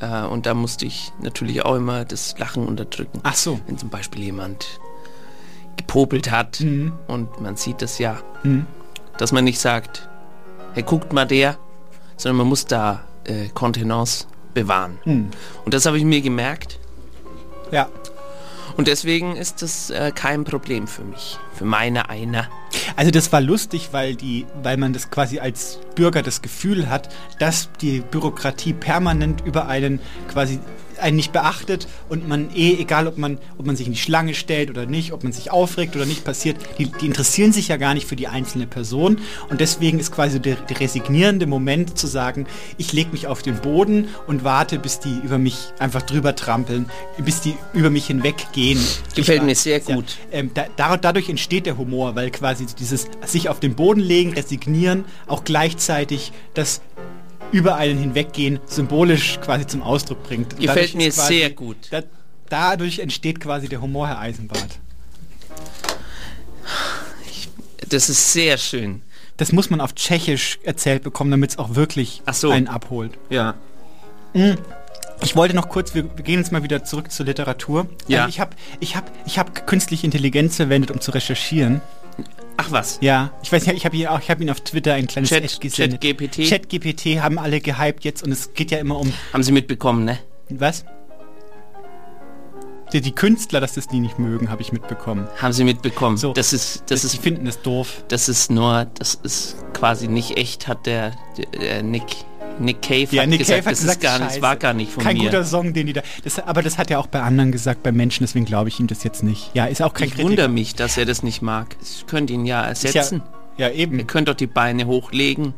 Äh, 0.00 0.26
und 0.28 0.46
da 0.46 0.54
musste 0.54 0.86
ich 0.86 1.10
natürlich 1.20 1.62
auch 1.64 1.74
immer 1.74 2.04
das 2.04 2.38
Lachen 2.38 2.64
unterdrücken. 2.66 3.18
Ach 3.24 3.34
so. 3.34 3.58
Wenn 3.66 3.78
zum 3.78 3.88
Beispiel 3.90 4.22
jemand 4.22 4.78
gepopelt 5.78 6.30
hat 6.30 6.60
und 6.60 7.40
man 7.40 7.56
sieht 7.56 7.82
das 7.82 7.98
ja. 7.98 8.18
Mhm. 8.42 8.66
Dass 9.16 9.32
man 9.32 9.44
nicht 9.44 9.58
sagt, 9.58 10.08
hey, 10.74 10.82
guckt 10.82 11.12
mal 11.12 11.26
der, 11.26 11.56
sondern 12.16 12.38
man 12.38 12.46
muss 12.48 12.66
da 12.66 13.04
äh, 13.24 13.48
Kontenance 13.48 14.26
bewahren. 14.54 14.98
Mhm. 15.04 15.30
Und 15.64 15.74
das 15.74 15.86
habe 15.86 15.98
ich 15.98 16.04
mir 16.04 16.20
gemerkt. 16.20 16.78
Ja. 17.70 17.88
Und 18.76 18.86
deswegen 18.86 19.34
ist 19.34 19.62
das 19.62 19.90
äh, 19.90 20.12
kein 20.14 20.44
Problem 20.44 20.86
für 20.86 21.02
mich. 21.02 21.36
Für 21.52 21.64
meine 21.64 22.10
einer. 22.10 22.48
Also 22.94 23.10
das 23.10 23.32
war 23.32 23.40
lustig, 23.40 23.88
weil 23.90 24.14
die, 24.14 24.46
weil 24.62 24.76
man 24.76 24.92
das 24.92 25.10
quasi 25.10 25.40
als 25.40 25.80
Bürger 25.96 26.22
das 26.22 26.42
Gefühl 26.42 26.88
hat, 26.88 27.08
dass 27.40 27.70
die 27.80 28.00
Bürokratie 28.00 28.72
permanent 28.72 29.42
über 29.44 29.66
einen 29.66 30.00
quasi 30.28 30.60
einen 31.00 31.16
nicht 31.16 31.32
beachtet 31.32 31.86
und 32.08 32.28
man 32.28 32.50
eh, 32.54 32.76
egal 32.80 33.06
ob 33.06 33.18
man, 33.18 33.38
ob 33.58 33.66
man 33.66 33.76
sich 33.76 33.86
in 33.86 33.92
die 33.92 33.98
Schlange 33.98 34.34
stellt 34.34 34.70
oder 34.70 34.86
nicht, 34.86 35.12
ob 35.12 35.22
man 35.22 35.32
sich 35.32 35.50
aufregt 35.50 35.96
oder 35.96 36.06
nicht 36.06 36.24
passiert, 36.24 36.56
die, 36.78 36.86
die 36.86 37.06
interessieren 37.06 37.52
sich 37.52 37.68
ja 37.68 37.76
gar 37.76 37.94
nicht 37.94 38.06
für 38.06 38.16
die 38.16 38.28
einzelne 38.28 38.66
Person 38.66 39.18
und 39.50 39.60
deswegen 39.60 39.98
ist 39.98 40.12
quasi 40.12 40.40
der, 40.40 40.56
der 40.56 40.80
resignierende 40.80 41.46
Moment 41.46 41.98
zu 41.98 42.06
sagen, 42.06 42.46
ich 42.76 42.92
lege 42.92 43.10
mich 43.12 43.26
auf 43.26 43.42
den 43.42 43.56
Boden 43.60 44.08
und 44.26 44.44
warte, 44.44 44.78
bis 44.78 45.00
die 45.00 45.18
über 45.24 45.38
mich 45.38 45.72
einfach 45.78 46.02
drüber 46.02 46.34
trampeln, 46.34 46.86
bis 47.18 47.40
die 47.40 47.54
über 47.72 47.90
mich 47.90 48.06
hinweggehen. 48.06 48.78
Gefällt 49.14 49.42
mir 49.42 49.54
sehr 49.54 49.80
ja, 49.80 49.94
gut. 49.94 50.16
ähm, 50.32 50.50
da, 50.54 50.96
dadurch 50.96 51.28
entsteht 51.28 51.66
der 51.66 51.76
Humor, 51.76 52.14
weil 52.14 52.30
quasi 52.30 52.66
dieses 52.78 53.06
sich 53.26 53.48
auf 53.48 53.60
den 53.60 53.74
Boden 53.74 54.00
legen, 54.00 54.32
resignieren, 54.32 55.04
auch 55.26 55.44
gleichzeitig 55.44 56.32
das 56.54 56.80
über 57.52 57.76
einen 57.76 57.98
hinweggehen 57.98 58.60
symbolisch 58.66 59.38
quasi 59.40 59.66
zum 59.66 59.82
Ausdruck 59.82 60.22
bringt. 60.22 60.54
Und 60.54 60.60
Gefällt 60.60 60.76
dadurch 60.78 60.94
mir 60.94 61.10
quasi- 61.10 61.34
sehr 61.38 61.50
gut. 61.50 61.76
Da, 61.90 62.02
dadurch 62.48 62.98
entsteht 62.98 63.40
quasi 63.40 63.68
der 63.68 63.80
Humor, 63.80 64.08
Herr 64.08 64.18
Eisenbart. 64.18 64.78
Das 67.88 68.08
ist 68.08 68.32
sehr 68.32 68.58
schön. 68.58 69.02
Das 69.36 69.52
muss 69.52 69.70
man 69.70 69.80
auf 69.80 69.94
Tschechisch 69.94 70.58
erzählt 70.64 71.02
bekommen, 71.02 71.30
damit 71.30 71.50
es 71.50 71.58
auch 71.58 71.74
wirklich 71.74 72.22
Ach 72.26 72.34
so. 72.34 72.50
einen 72.50 72.66
abholt. 72.68 73.12
Ja. 73.30 73.54
Mm. 74.34 74.54
Ich 75.22 75.34
wollte 75.34 75.54
noch 75.56 75.68
kurz, 75.68 75.94
wir 75.94 76.04
wir 76.16 76.24
gehen 76.24 76.38
jetzt 76.38 76.52
mal 76.52 76.62
wieder 76.62 76.84
zurück 76.84 77.10
zur 77.10 77.26
Literatur. 77.26 77.86
Ja. 78.08 78.18
Also 78.20 78.28
ich 78.28 78.40
habe 78.40 78.50
ich 78.80 78.94
hab, 78.96 79.10
ich 79.26 79.38
hab 79.38 79.66
künstliche 79.66 80.04
Intelligenz 80.06 80.56
verwendet, 80.56 80.90
um 80.90 81.00
zu 81.00 81.10
recherchieren. 81.12 81.80
Ach 82.60 82.70
was. 82.72 82.98
Ja, 83.00 83.30
ich 83.42 83.52
weiß 83.52 83.66
nicht, 83.66 83.76
ich 83.76 83.84
habe 83.86 83.96
ihn 83.96 84.08
auch, 84.08 84.18
ich 84.20 84.30
habe 84.30 84.42
ihn 84.42 84.50
auf 84.50 84.60
Twitter 84.60 84.94
ein 84.94 85.06
kleines 85.06 85.30
Chat- 85.30 85.44
Ad 85.44 85.54
gesendet. 85.60 86.00
ChatGPT? 86.02 86.48
ChatGPT 86.48 87.22
haben 87.22 87.38
alle 87.38 87.60
gehypt 87.60 88.04
jetzt 88.04 88.22
und 88.24 88.32
es 88.32 88.52
geht 88.52 88.70
ja 88.72 88.78
immer 88.78 88.98
um 88.98 89.12
Haben 89.32 89.42
Sie 89.44 89.52
mitbekommen, 89.52 90.04
ne? 90.04 90.18
was? 90.50 90.84
Die, 92.92 93.00
die 93.02 93.12
Künstler, 93.12 93.60
dass 93.60 93.74
das 93.74 93.86
die 93.86 94.00
nicht 94.00 94.18
mögen, 94.18 94.50
habe 94.50 94.62
ich 94.62 94.72
mitbekommen. 94.72 95.28
Haben 95.40 95.52
Sie 95.52 95.62
mitbekommen. 95.62 96.16
So. 96.16 96.32
Das 96.32 96.52
ist, 96.54 96.84
das 96.90 97.02
Die 97.02 97.06
ist, 97.08 97.22
finden 97.22 97.46
es 97.46 97.60
doof. 97.62 98.02
das 98.08 98.28
ist 98.30 98.50
nur, 98.50 98.86
das 98.98 99.14
ist 99.14 99.56
quasi 99.74 100.08
nicht 100.08 100.38
echt, 100.38 100.66
hat 100.68 100.86
der, 100.86 101.12
der, 101.36 101.46
der 101.60 101.82
Nick 101.82 102.04
Nick 102.60 102.82
Cave 102.82 103.06
Ja, 103.10 103.22
hat 103.22 103.28
Nick 103.28 103.38
gesagt, 103.40 103.58
Cave 103.60 103.66
hat 103.70 103.72
das, 103.72 103.80
gesagt, 103.80 103.96
ist 103.98 104.02
gar 104.02 104.18
nicht, 104.18 104.42
war 104.42 104.56
gar 104.56 104.72
nicht 104.74 104.92
von 104.92 105.02
kein 105.02 105.16
mir. 105.16 105.24
guter 105.24 105.44
Song, 105.44 105.72
den 105.72 105.86
die 105.86 105.92
da. 105.92 106.02
Das, 106.24 106.38
aber 106.40 106.62
das 106.62 106.78
hat 106.78 106.90
er 106.90 106.98
auch 107.00 107.06
bei 107.06 107.20
anderen 107.22 107.52
gesagt, 107.52 107.82
bei 107.82 107.92
Menschen, 107.92 108.24
deswegen 108.24 108.44
glaube 108.44 108.68
ich 108.68 108.78
ihm 108.80 108.86
das 108.86 109.04
jetzt 109.04 109.22
nicht. 109.22 109.50
Ja, 109.54 109.66
ist 109.66 109.82
auch 109.82 109.92
kein 109.94 110.08
ich 110.08 110.12
Kritiker. 110.14 110.28
wundere 110.28 110.48
mich, 110.48 110.74
dass 110.74 110.96
er 110.96 111.04
das 111.06 111.22
nicht 111.22 111.42
mag. 111.42 111.76
Ich 111.82 112.06
könnte 112.06 112.32
ihn 112.32 112.46
ja 112.46 112.62
ersetzen. 112.64 113.22
Ja, 113.56 113.70
eben. 113.70 113.98
Ihr 113.98 114.06
könnt 114.06 114.28
doch 114.28 114.34
die 114.34 114.46
Beine 114.46 114.86
hochlegen 114.86 115.54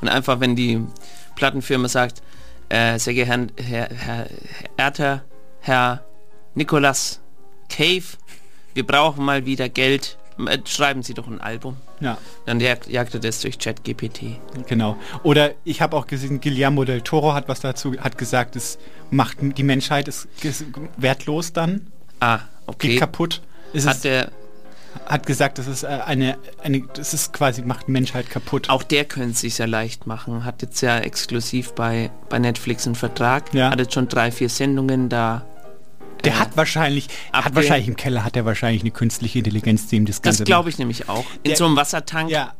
und 0.00 0.08
einfach, 0.08 0.40
wenn 0.40 0.56
die 0.56 0.82
Plattenfirma 1.36 1.88
sagt, 1.88 2.22
äh, 2.68 2.98
sehr 2.98 3.14
geehrter 3.14 3.46
Herr, 3.62 3.88
Herr, 3.94 4.26
Herr, 4.76 5.22
Herr 5.60 6.04
Nicolas 6.54 7.20
Cave, 7.68 8.04
wir 8.74 8.86
brauchen 8.86 9.24
mal 9.24 9.46
wieder 9.46 9.68
Geld, 9.68 10.18
äh, 10.46 10.58
schreiben 10.64 11.02
Sie 11.02 11.14
doch 11.14 11.26
ein 11.28 11.40
Album. 11.40 11.76
Ja. 12.00 12.18
Dann 12.44 12.60
jagt, 12.60 12.88
er 12.90 13.04
das 13.04 13.40
durch 13.40 13.58
ChatGPT. 13.58 14.38
Genau. 14.66 14.96
Oder 15.22 15.52
ich 15.64 15.80
habe 15.80 15.96
auch 15.96 16.06
gesehen, 16.06 16.40
Guillermo 16.40 16.84
del 16.84 17.00
Toro 17.00 17.32
hat 17.34 17.48
was 17.48 17.60
dazu, 17.60 17.96
hat 17.98 18.18
gesagt, 18.18 18.56
es 18.56 18.78
macht 19.10 19.38
die 19.40 19.62
Menschheit 19.62 20.08
ist, 20.08 20.28
ist 20.42 20.64
wertlos 20.96 21.52
dann. 21.52 21.86
Ah, 22.20 22.40
okay. 22.66 22.88
Geht 22.88 23.00
kaputt. 23.00 23.42
Es 23.72 23.86
Hat 23.86 24.04
der, 24.04 24.30
hat 25.04 25.26
gesagt, 25.26 25.58
das 25.58 25.66
ist 25.66 25.82
äh, 25.82 25.86
eine, 25.86 26.38
eine, 26.62 26.82
das 26.94 27.14
ist 27.14 27.32
quasi, 27.32 27.62
macht 27.62 27.88
Menschheit 27.88 28.30
kaputt. 28.30 28.70
auch 28.70 28.82
der 28.82 29.04
könnte 29.04 29.32
es 29.32 29.40
sich 29.40 29.58
ja 29.58 29.66
leicht 29.66 30.06
machen. 30.06 30.44
Hat 30.44 30.62
jetzt 30.62 30.80
ja 30.80 30.98
exklusiv 30.98 31.72
bei, 31.72 32.10
bei 32.28 32.38
Netflix 32.38 32.86
einen 32.86 32.94
Vertrag. 32.94 33.52
Ja. 33.52 33.70
Hat 33.70 33.78
jetzt 33.78 33.94
schon 33.94 34.08
drei, 34.08 34.30
vier 34.30 34.48
Sendungen 34.48 35.08
da. 35.08 35.44
Der 36.26 36.38
hat 36.38 36.56
wahrscheinlich, 36.56 37.08
hat 37.32 37.46
abge- 37.52 37.56
wahrscheinlich 37.56 37.88
im 37.88 37.96
Keller 37.96 38.24
hat 38.24 38.36
er 38.36 38.44
wahrscheinlich 38.44 38.82
eine 38.82 38.90
künstliche 38.90 39.38
Intelligenz, 39.38 39.86
die 39.88 39.96
ihm 39.96 40.06
das 40.06 40.22
Ganze 40.22 40.40
Das 40.40 40.46
glaube 40.46 40.68
ich 40.68 40.78
nämlich 40.78 41.08
auch. 41.08 41.24
In 41.42 41.50
Der- 41.50 41.56
so 41.56 41.64
einem 41.66 41.76
Wassertank. 41.76 42.30
Ja. 42.30 42.52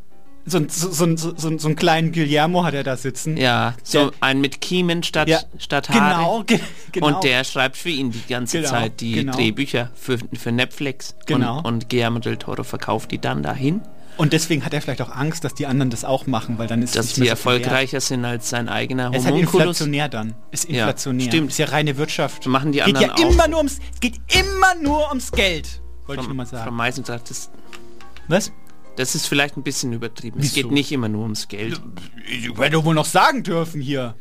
So, 0.49 0.59
ein- 0.59 0.69
so, 0.69 0.93
so, 0.93 1.17
so, 1.17 1.35
so, 1.59 1.67
einen 1.67 1.75
kleinen 1.75 2.13
Guillermo 2.13 2.63
hat 2.65 2.73
er 2.73 2.85
da 2.85 2.97
sitzen. 2.97 3.37
Ja, 3.37 3.75
so 3.83 4.11
Der- 4.11 4.13
ein 4.21 4.41
mit 4.41 4.61
Kiemen 4.61 5.03
statt, 5.03 5.29
Ja, 5.29 5.41
statt 5.59 5.89
Haare. 5.89 6.15
Genau, 6.15 6.43
ge 6.47 6.61
genau. 6.93 7.07
Und 7.09 7.25
der 7.25 7.43
schreibt 7.43 7.77
für 7.77 7.89
ihn 7.89 8.13
die 8.13 8.23
ganze 8.29 8.59
Genau, 8.59 8.71
Zeit 8.71 9.01
die 9.01 9.11
genau. 9.13 9.33
Drehbücher 9.35 9.91
für, 9.97 10.19
für 10.39 10.53
Netflix. 10.53 11.17
Genau. 11.27 11.59
Und, 11.59 11.65
und 11.67 11.91
Guillermo 11.91 12.21
del 12.21 12.37
Toro 12.37 12.63
verkauft 12.63 13.11
die 13.11 13.19
dann 13.19 13.43
dahin, 13.43 13.81
Und 14.17 14.33
deswegen 14.33 14.65
hat 14.65 14.73
er 14.73 14.81
vielleicht 14.81 15.03
auch 15.03 15.11
Angst, 15.15 15.45
dass 15.45 15.53
die 15.55 15.67
anderen 15.67 15.91
das 15.91 16.05
auch 16.05 16.27
machen, 16.27 16.57
weil 16.59 16.67
dann 16.69 16.81
ist 16.83 16.91
es 16.91 16.95
dass 16.97 17.07
nicht 17.19 17.27
die 17.27 17.29
erfolgreicher 17.29 18.01
sind 18.01 18.25
als 18.25 18.49
sein 18.49 18.69
eigener 18.69 19.11
Er 19.13 19.19
ist 19.19 19.25
halt 19.27 19.35
Homunculus. 19.35 19.63
inflationär 19.67 20.09
dann. 20.09 20.35
Ist 20.51 20.65
Ja, 20.71 20.81
inflationär. 20.85 21.27
stimmt. 21.27 21.51
Ist 21.51 21.59
ja 21.59 21.67
reine 21.67 21.97
Wirtschaft. 21.99 22.47
Machen 22.47 22.73
die 22.73 22.79
geht 22.81 22.99
ja 22.99 23.09
anderen 23.11 23.27
auch. 23.27 23.33
immer 23.33 23.49
nur 23.49 23.59
ums, 23.59 23.79
es 23.93 24.01
geht 24.01 24.15
immer 24.29 24.75
nur 24.83 25.09
ums 25.09 25.31
Geld. 25.33 25.83
Wollte 26.07 26.23
ich 26.23 26.29
nur 26.29 26.37
mal 26.37 26.47
Frau 26.47 26.57
sagen. 26.57 26.75
Meisen 26.77 27.05
sagt, 27.05 27.29
das, 27.31 27.51
Was? 28.29 28.53
das 28.97 29.15
ist 29.15 29.27
vielleicht 29.27 29.57
ein 29.59 29.63
bisschen 29.63 29.93
übertrieben. 29.93 30.39
Es 30.41 30.47
Wieso? 30.55 30.55
geht 30.69 30.71
nicht 30.73 30.93
immer 30.93 31.09
nur 31.09 31.23
ums 31.25 31.49
Geld. 31.49 31.79
Ich 32.27 32.57
werde 32.57 32.83
wohl 32.85 32.95
noch 32.95 33.05
sagen 33.05 33.43
dürfen 33.43 33.81
hier. 33.83 34.15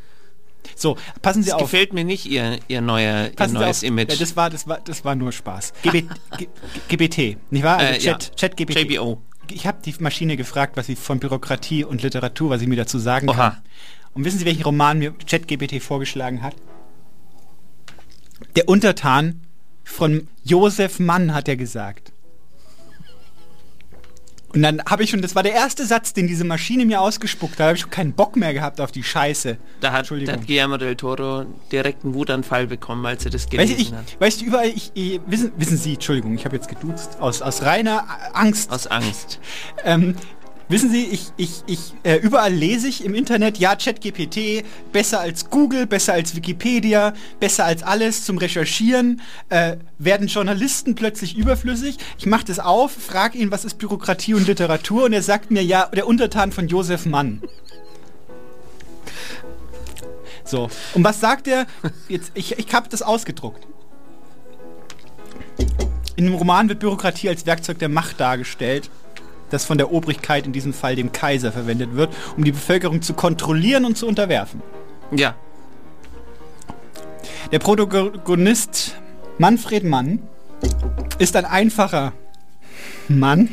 So, 0.76 0.98
passen 1.22 1.44
Sie 1.44 1.50
Es 1.50 1.54
auf. 1.56 1.62
gefällt 1.62 1.94
mir 1.94 2.04
nicht, 2.04 2.26
ihr, 2.26 2.58
ihr, 2.68 2.82
neuer, 2.82 3.30
ihr 3.40 3.48
neues. 3.48 3.84
Image. 3.84 4.10
Ja, 4.12 4.16
das 4.18 4.36
war, 4.36 4.50
das 4.50 4.68
war, 4.68 4.80
das 4.84 5.06
war 5.06 5.14
nur 5.16 5.32
Spaß. 5.32 5.72
GB, 5.84 6.06
G, 6.38 6.48
GBT, 6.90 7.38
nicht 7.52 7.64
wahr? 7.64 7.78
Also 7.78 7.94
Äh, 7.94 7.98
Chat, 8.00 8.24
ja. 8.26 8.36
Chat 8.36 8.58
GBT. 8.58 8.80
JBO. 8.92 9.22
Ich 9.52 9.68
habe 9.68 9.78
die 9.84 9.94
Maschine 10.00 10.38
gefragt, 10.38 10.78
was 10.78 10.88
sie 10.88 10.96
von 10.96 11.20
Bürokratie 11.20 11.84
und 11.84 12.02
Literatur, 12.02 12.50
was 12.50 12.60
sie 12.60 12.68
mir 12.68 12.76
dazu 12.76 13.00
sagen 13.00 13.30
Oha. 13.30 13.52
kann. 13.52 13.62
Und 14.14 14.24
wissen 14.24 14.40
Sie, 14.40 14.46
welchen 14.46 14.64
Roman 14.64 14.98
mir 14.98 15.14
ChatGPT 15.14 15.82
vorgeschlagen 15.82 16.42
hat? 16.42 16.56
Der 18.56 18.70
Untertan 18.70 19.42
von 19.84 20.28
Josef 20.44 21.00
Mann, 21.00 21.34
hat 21.34 21.48
er 21.48 21.58
gesagt. 21.58 22.14
Und 24.56 24.62
dann 24.62 24.82
habe 24.86 25.04
ich 25.04 25.10
schon, 25.10 25.22
das 25.22 25.36
war 25.36 25.44
der 25.44 25.52
erste 25.52 25.86
Satz, 25.86 26.14
den 26.14 26.28
diese 26.28 26.46
Maschine 26.46 26.86
mir 26.86 27.02
ausgespuckt 27.02 27.60
hat, 27.60 27.66
habe 27.68 27.76
ich 27.76 27.82
schon 27.82 27.90
keinen 27.90 28.14
Bock 28.14 28.38
mehr 28.38 28.54
gehabt 28.54 28.80
auf 28.80 28.92
die 28.92 29.04
Scheiße. 29.04 29.58
Da 29.82 29.92
hat, 29.92 30.10
da 30.10 30.32
hat 30.32 30.48
Guillermo 30.48 30.78
del 30.78 30.96
Toro 30.96 31.46
direkt 31.72 32.06
einen 32.06 32.14
Wutanfall 32.14 32.68
bekommen, 32.68 33.06
als 33.06 33.26
er 33.26 33.32
das 33.32 33.44
Weißt 33.44 33.52
gelesen 33.52 33.76
du, 33.76 33.82
ich, 33.82 33.94
hat. 33.94 34.22
weißt 34.22 34.42
du, 34.42 34.46
überall, 34.46 34.70
ich, 34.70 34.92
ich, 34.94 35.20
wissen, 35.28 35.52
wissen 35.58 35.78
Sie, 35.78 35.96
Entschuldigung, 35.96 36.36
ich 36.36 36.46
habe 36.46 36.56
jetzt 36.56 36.70
geduzt, 36.70 37.18
aus, 37.20 37.42
aus 37.42 37.64
reiner 37.64 38.06
Angst. 38.34 38.72
Aus 38.72 38.88
Angst. 38.88 39.40
Ähm, 39.84 40.16
wissen 40.68 40.90
Sie, 40.90 41.06
ich, 41.06 41.32
ich, 41.38 41.64
ich, 41.68 41.94
äh, 42.04 42.18
überall 42.18 42.54
lese 42.54 42.88
ich 42.88 43.04
im 43.04 43.14
Internet, 43.14 43.58
ja, 43.58 43.76
ChatGPT, 43.76 44.64
besser 44.92 45.20
als 45.20 45.50
Google, 45.50 45.86
besser 45.86 46.14
als 46.14 46.36
Wikipedia, 46.36 47.14
besser 47.40 47.66
als 47.66 47.84
alles 47.84 48.26
zum 48.26 48.38
Recherchieren, 48.38 49.22
äh, 49.50 49.78
werden 50.00 50.28
Journalisten 50.28 50.96
plötzlich 50.96 51.38
überflüssig. 51.38 51.98
Ich 52.18 52.26
mache 52.26 52.46
das 52.46 52.60
auf, 52.60 52.92
frage 52.92 53.38
ihn, 53.38 53.52
was 53.52 53.66
ist 53.66 53.78
Bürokratie 53.78 54.34
und 54.34 54.48
Literatur 54.48 55.06
und 55.06 55.14
er 55.14 55.22
sagt 55.22 55.52
mir, 55.52 55.64
ja, 55.64 55.88
der 55.88 56.08
Untertan 56.08 56.52
von 56.52 56.68
Josef 56.68 57.06
Mann. 57.06 57.42
So, 60.44 60.70
und 60.94 61.04
was 61.04 61.20
sagt 61.20 61.48
er? 61.48 61.66
Jetzt, 62.08 62.32
ich 62.36 62.60
ich 62.60 62.74
habe 62.74 62.88
das 62.88 63.02
ausgedruckt. 63.02 63.66
In 66.16 66.26
dem 66.26 66.36
Roman 66.36 66.70
wird 66.70 66.80
Bürokratie 66.80 67.30
als 67.30 67.46
Werkzeug 67.46 67.80
der 67.80 67.90
Macht 67.90 68.20
dargestellt, 68.20 68.90
das 69.50 69.66
von 69.66 69.78
der 69.78 69.92
Obrigkeit, 69.92 70.46
in 70.46 70.54
diesem 70.54 70.74
Fall 70.74 70.96
dem 70.96 71.12
Kaiser, 71.12 71.52
verwendet 71.52 71.96
wird, 71.96 72.14
um 72.36 72.44
die 72.44 72.52
Bevölkerung 72.52 73.02
zu 73.02 73.14
kontrollieren 73.14 73.86
und 73.86 73.98
zu 73.98 74.08
unterwerfen. 74.08 74.62
Ja, 75.12 75.36
Der 77.52 77.60
Protagonist 77.60 78.96
Manfred 79.38 79.84
Mann 79.84 80.20
ist 81.20 81.36
ein 81.36 81.46
einfacher 81.46 82.14
Mann, 83.08 83.50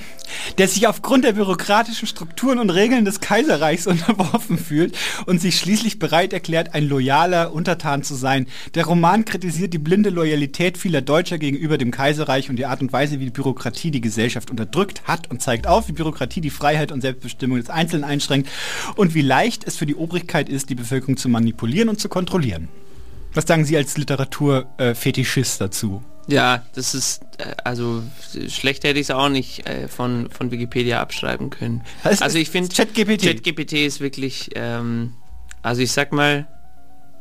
der 0.59 0.69
sich 0.69 0.87
aufgrund 0.87 1.25
der 1.25 1.33
bürokratischen 1.33 2.09
Strukturen 2.09 2.59
und 2.59 2.71
Regeln 2.71 3.05
des 3.05 3.21
Kaiserreichs 3.21 3.87
unterworfen 3.93 4.59
fühlt 4.59 4.97
und 5.27 5.41
sich 5.41 5.59
schließlich 5.59 5.99
bereit 5.99 6.33
erklärt, 6.33 6.75
ein 6.75 6.89
loyaler 6.89 7.53
Untertan 7.53 8.03
zu 8.03 8.15
sein. 8.15 8.47
Der 8.75 8.87
Roman 8.87 9.25
kritisiert 9.25 9.73
die 9.73 9.79
blinde 9.79 10.11
Loyalität 10.11 10.79
vieler 10.79 11.01
Deutscher 11.01 11.39
gegenüber 11.39 11.79
dem 11.79 11.91
Kaiserreich 11.91 12.51
und 12.51 12.57
die 12.57 12.67
Art 12.67 12.81
und 12.81 12.93
Weise, 12.93 13.21
wie 13.21 13.27
die 13.27 13.31
Bürokratie 13.31 13.91
die 13.91 14.01
Gesellschaft 14.01 14.51
unterdrückt 14.51 15.03
hat 15.05 15.31
und 15.31 15.43
zeigt 15.43 15.67
auf, 15.67 15.89
wie 15.89 15.93
Bürokratie 15.93 16.41
die 16.41 16.51
Freiheit 16.51 16.93
und 16.93 17.01
Selbstbestimmung 17.01 17.59
des 17.59 17.71
Einzelnen 17.71 18.05
einschränkt 18.05 18.49
und 18.97 19.15
wie 19.15 19.23
leicht 19.23 19.65
es 19.65 19.77
für 19.77 19.87
die 19.87 19.95
Obrigkeit 19.95 20.49
ist, 20.49 20.71
die 20.71 20.75
Bevölkerung 20.75 21.17
zu 21.17 21.29
manipulieren 21.29 21.89
und 21.89 22.01
zu 22.01 22.09
kontrollieren. 22.09 22.69
Was 23.35 23.47
sagen 23.47 23.65
Sie 23.65 23.77
als 23.77 23.97
Literaturfetischist 23.97 25.61
dazu? 25.61 26.03
ja, 26.29 26.63
das 26.75 26.95
ist, 26.95 27.23
äh, 27.39 27.55
also 27.65 28.03
schlecht 28.49 28.85
hätte 28.85 28.99
ich 29.01 29.07
es 29.07 29.11
auch 29.11 29.29
nicht 29.29 29.67
äh, 29.67 29.89
von, 29.89 30.31
von 30.31 30.51
Wikipedia 30.53 31.01
abschreiben 31.01 31.51
können. 31.51 31.83
Das 32.05 32.23
also 32.23 32.39
ich 32.39 32.49
finde, 32.49 32.75
ChatGPT. 32.75 33.23
ChatGPT 33.23 33.73
ist 33.73 34.01
wirklich, 34.01 34.51
ähm, 34.55 35.15
also 35.63 35.83
ich 35.83 35.91
sag 35.91 36.13
mal, 36.13 36.47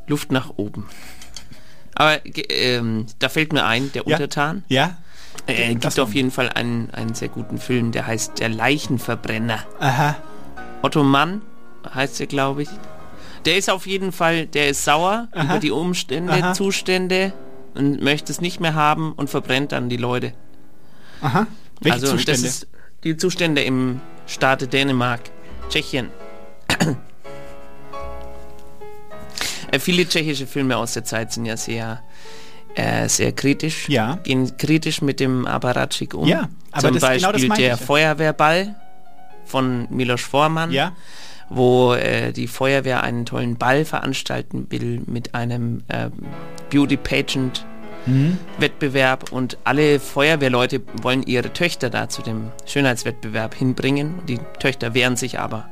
Luft 0.08 0.32
nach 0.32 0.52
oben. 0.58 0.88
Aber 1.96 2.20
ähm, 2.50 3.08
da 3.20 3.30
fällt 3.30 3.54
mir 3.54 3.66
ein, 3.66 3.92
der 3.94 4.04
Ja. 4.06 4.18
Untertan. 4.18 4.64
Ja? 4.68 4.98
Äh, 5.48 5.74
gibt 5.74 6.00
auf 6.00 6.14
jeden 6.14 6.32
Fall 6.32 6.50
einen, 6.50 6.92
einen 6.92 7.16
sehr 7.16 7.30
guten 7.30 7.58
Film, 7.58 7.92
der 7.92 8.06
heißt 8.06 8.40
Der 8.40 8.50
Leichenverbrenner. 8.50 9.60
Aha. 9.80 10.18
Otto 10.84 11.04
Mann 11.04 11.42
heißt 11.94 12.20
er, 12.22 12.28
glaube 12.28 12.64
ich. 12.64 12.70
Der 13.46 13.58
ist 13.58 13.70
auf 13.70 13.88
jeden 13.88 14.12
Fall, 14.12 14.46
der 14.46 14.70
ist 14.70 14.84
sauer 14.86 15.28
Aha. 15.32 15.44
über 15.44 15.60
die 15.60 15.72
Umstände, 15.72 16.34
Aha. 16.34 16.54
Zustände 16.54 17.34
und 17.74 18.02
möchte 18.02 18.32
es 18.32 18.40
nicht 18.42 18.60
mehr 18.60 18.76
haben 18.76 19.14
und 19.14 19.30
verbrennt 19.30 19.72
dann 19.72 19.90
die 19.90 19.98
Leute. 19.98 20.34
Aha. 21.22 21.48
Welche 21.80 21.96
also 21.96 22.08
Zustände? 22.12 22.42
das 22.42 22.50
ist 22.50 22.68
die 23.04 23.18
Zustände 23.18 23.64
im 23.64 24.00
Staate 24.28 24.68
Dänemark, 24.68 25.22
Tschechien. 25.70 26.10
äh, 29.72 29.80
viele 29.80 30.08
tschechische 30.08 30.46
Filme 30.48 30.78
aus 30.78 30.94
der 30.94 31.04
Zeit 31.04 31.32
sind 31.34 31.46
ja 31.46 31.58
sehr 31.58 32.02
äh, 32.76 33.10
sehr 33.10 33.34
kritisch, 33.34 33.90
Ja. 33.90 34.18
gehen 34.24 34.56
kritisch 34.58 35.02
mit 35.02 35.20
dem 35.20 35.46
Apparatschik 35.46 36.14
um. 36.14 36.26
Ja, 36.28 36.48
aber 36.72 36.82
Zum 36.82 36.94
genau 36.94 37.08
Beispiel 37.08 37.48
meinte 37.50 37.64
der. 37.64 37.78
Feuerwehrball 37.78 38.76
von 39.46 39.88
Milos 39.90 40.22
Forman, 40.22 40.72
Ja. 40.72 40.94
Wo 41.52 41.94
äh, 41.94 42.32
die 42.32 42.48
Feuerwehr 42.48 43.04
einen 43.04 43.26
tollen 43.26 43.58
Ball 43.58 43.86
veranstalten 43.86 44.68
will 44.70 45.02
mit 45.06 45.36
einem 45.36 45.84
äh, 45.88 46.10
Beauty 46.70 46.98
Pageant 46.98 47.66
Mhm. 48.06 48.38
Wettbewerb 48.58 49.32
und 49.32 49.58
alle 49.64 50.00
Feuerwehrleute 50.00 50.82
wollen 51.02 51.24
ihre 51.24 51.54
Töchter 51.54 51.90
da 51.90 52.10
zu 52.10 52.22
dem 52.22 52.52
Schönheitswettbewerb 52.66 53.54
hinbringen. 53.54 54.16
Die 54.28 54.40
Töchter 54.60 54.94
wehren 54.94 55.16
sich 55.16 55.40
aber. 55.40 55.70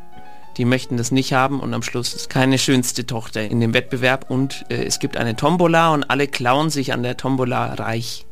Die 0.57 0.65
möchten 0.65 0.97
das 0.97 1.11
nicht 1.11 1.33
haben 1.33 1.59
und 1.59 1.73
am 1.73 1.83
Schluss 1.83 2.13
ist 2.13 2.29
keine 2.29 2.57
schönste 2.57 3.05
Tochter 3.05 3.49
in 3.49 3.59
dem 3.61 3.73
Wettbewerb 3.73 4.29
und 4.29 4.65
äh, 4.69 4.83
es 4.83 4.99
gibt 4.99 5.17
eine 5.17 5.35
Tombola 5.35 5.93
und 5.93 6.03
alle 6.03 6.27
klauen 6.27 6.69
sich 6.69 6.93
an 6.93 7.01
der 7.01 7.17
Tombola 7.17 7.73
reich. 7.75 8.25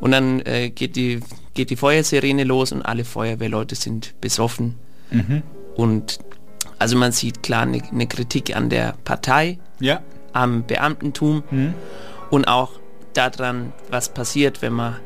Und 0.00 0.10
dann 0.10 0.40
äh, 0.40 0.70
geht, 0.70 0.96
die, 0.96 1.20
geht 1.54 1.70
die 1.70 1.76
Feuersirene 1.76 2.44
los 2.44 2.72
und 2.72 2.82
alle 2.82 3.04
Feuerwehrleute 3.04 3.74
sind 3.74 4.20
besoffen. 4.20 4.74
Mhm. 5.10 5.42
Und 5.76 6.18
also 6.78 6.96
man 6.96 7.12
sieht 7.12 7.42
klar 7.42 7.62
eine 7.62 7.82
eine 7.90 8.06
Kritik 8.06 8.54
an 8.56 8.68
der 8.70 8.94
Partei, 9.04 9.58
Ja. 9.80 10.00
am 10.32 10.64
Beamtentum 10.64 11.42
Mhm. 11.50 11.74
und 12.30 12.46
auch 12.48 12.70
daran, 13.14 13.72
was 13.90 14.08
passiert, 14.08 14.60
wenn 14.62 14.72
man 14.72 14.96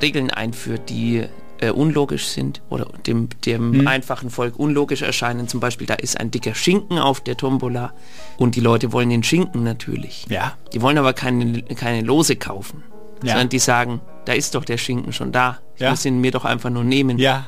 Regeln 0.00 0.30
einführt, 0.30 0.88
die 0.88 1.24
äh, 1.60 1.70
unlogisch 1.70 2.26
sind 2.26 2.60
oder 2.68 2.86
dem, 3.06 3.28
dem 3.46 3.72
Hm. 3.72 3.86
einfachen 3.88 4.28
Volk 4.28 4.58
unlogisch 4.58 5.02
erscheinen. 5.02 5.46
Zum 5.46 5.60
Beispiel, 5.60 5.86
da 5.86 5.94
ist 5.94 6.18
ein 6.18 6.30
dicker 6.32 6.52
Schinken 6.54 6.98
auf 6.98 7.20
der 7.20 7.36
Tombola 7.36 7.92
und 8.36 8.56
die 8.56 8.60
Leute 8.60 8.92
wollen 8.92 9.08
den 9.08 9.22
Schinken 9.22 9.62
natürlich. 9.62 10.26
Ja. 10.28 10.54
Die 10.72 10.82
wollen 10.82 10.98
aber 10.98 11.12
keine, 11.12 11.62
keine 11.62 12.02
Lose 12.04 12.34
kaufen, 12.34 12.82
Ja. 13.22 13.30
sondern 13.34 13.48
die 13.50 13.60
sagen, 13.60 14.00
da 14.24 14.32
ist 14.32 14.56
doch 14.56 14.64
der 14.64 14.78
Schinken 14.78 15.12
schon 15.12 15.30
da. 15.30 15.58
Ich 15.76 15.82
Ja. 15.82 15.90
muss 15.90 16.04
ihn 16.04 16.20
mir 16.20 16.32
doch 16.32 16.44
einfach 16.44 16.70
nur 16.70 16.82
nehmen. 16.84 17.18
Ja. 17.18 17.46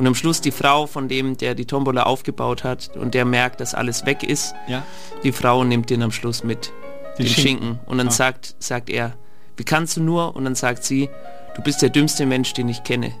Und 0.00 0.06
am 0.06 0.14
Schluss 0.14 0.40
die 0.40 0.50
Frau 0.50 0.86
von 0.86 1.08
dem, 1.08 1.36
der 1.36 1.54
die 1.54 1.66
Tombola 1.66 2.04
aufgebaut 2.04 2.64
hat 2.64 2.90
und 2.96 3.12
der 3.12 3.26
merkt, 3.26 3.60
dass 3.60 3.74
alles 3.74 4.06
weg 4.06 4.22
ist, 4.22 4.54
Ja. 4.66 4.82
die 5.22 5.30
Frau 5.30 5.62
nimmt 5.62 5.90
den 5.90 6.02
am 6.02 6.10
Schluss 6.10 6.42
mit, 6.42 6.72
Den 7.18 7.26
den, 7.26 7.34
Schinken. 7.34 7.42
Schinken. 7.66 7.80
Und 7.84 7.98
dann 7.98 8.08
Ah. 8.08 8.10
sagt, 8.10 8.54
sagt 8.58 8.88
er, 8.88 9.12
wie 9.58 9.64
kannst 9.64 9.98
du 9.98 10.02
nur? 10.02 10.34
Und 10.34 10.44
dann 10.44 10.54
sagt 10.54 10.84
sie, 10.84 11.10
du 11.54 11.60
bist 11.62 11.82
der 11.82 11.90
dümmste 11.90 12.24
Mensch, 12.24 12.54
den 12.54 12.70
ich 12.70 12.82
kenne. 12.82 13.12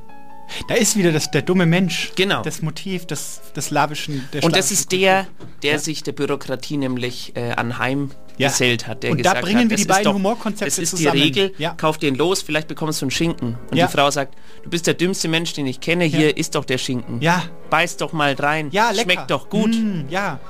Da 0.68 0.74
ist 0.74 0.96
wieder 0.96 1.12
das, 1.12 1.30
der 1.30 1.42
dumme 1.42 1.66
Mensch. 1.66 2.12
Genau. 2.16 2.42
Das 2.42 2.62
Motiv 2.62 3.06
des, 3.06 3.40
des 3.54 3.66
slawischen. 3.66 4.28
Der 4.32 4.44
Und 4.44 4.56
das 4.56 4.70
ist 4.70 4.92
der, 4.92 5.26
der 5.62 5.72
Ja. 5.72 5.78
sich 5.78 6.02
der 6.02 6.12
Bürokratie 6.12 6.76
nämlich 6.76 7.34
äh, 7.36 7.52
anheim 7.52 8.10
Ja. 8.38 8.48
gesellt 8.48 8.86
hat. 8.86 9.02
Der 9.02 9.12
Und 9.12 9.24
da 9.24 9.34
bringen 9.34 9.62
hat, 9.64 9.70
wir 9.70 9.76
die 9.76 9.84
beiden 9.84 10.04
doch, 10.04 10.14
Humorkonzepte 10.14 10.64
Das 10.66 10.78
ist 10.78 10.90
zusammen. 10.90 11.16
die 11.16 11.22
Regel, 11.22 11.54
Ja. 11.58 11.74
kauf 11.74 11.98
den 11.98 12.14
los, 12.14 12.42
vielleicht 12.42 12.68
bekommst 12.68 13.00
du 13.00 13.04
einen 13.06 13.10
Schinken. 13.10 13.56
Und 13.70 13.76
Ja. 13.76 13.86
die 13.86 13.92
Frau 13.92 14.10
sagt, 14.10 14.34
du 14.64 14.70
bist 14.70 14.86
der 14.86 14.94
dümmste 14.94 15.28
Mensch, 15.28 15.52
den 15.52 15.66
ich 15.66 15.80
kenne, 15.80 16.04
hier 16.04 16.36
ist 16.36 16.54
doch 16.54 16.64
der 16.64 16.78
Schinken. 16.78 17.20
Ja. 17.20 17.44
Beiß 17.70 17.96
doch 17.98 18.12
mal 18.12 18.34
rein. 18.34 18.68
Ja, 18.72 18.90
lecker. 18.90 19.02
Schmeckt 19.12 19.30
doch 19.30 19.48
gut. 19.50 19.74
Mm, 19.74 20.08
ja. 20.10 20.40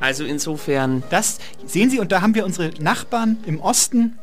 Also 0.00 0.24
insofern. 0.24 1.02
Das 1.10 1.38
sehen 1.66 1.88
Sie, 1.88 1.98
und 2.00 2.12
da 2.12 2.20
haben 2.20 2.34
wir 2.34 2.44
unsere 2.44 2.70
Nachbarn 2.80 3.38
im 3.46 3.60
Osten, 3.60 4.18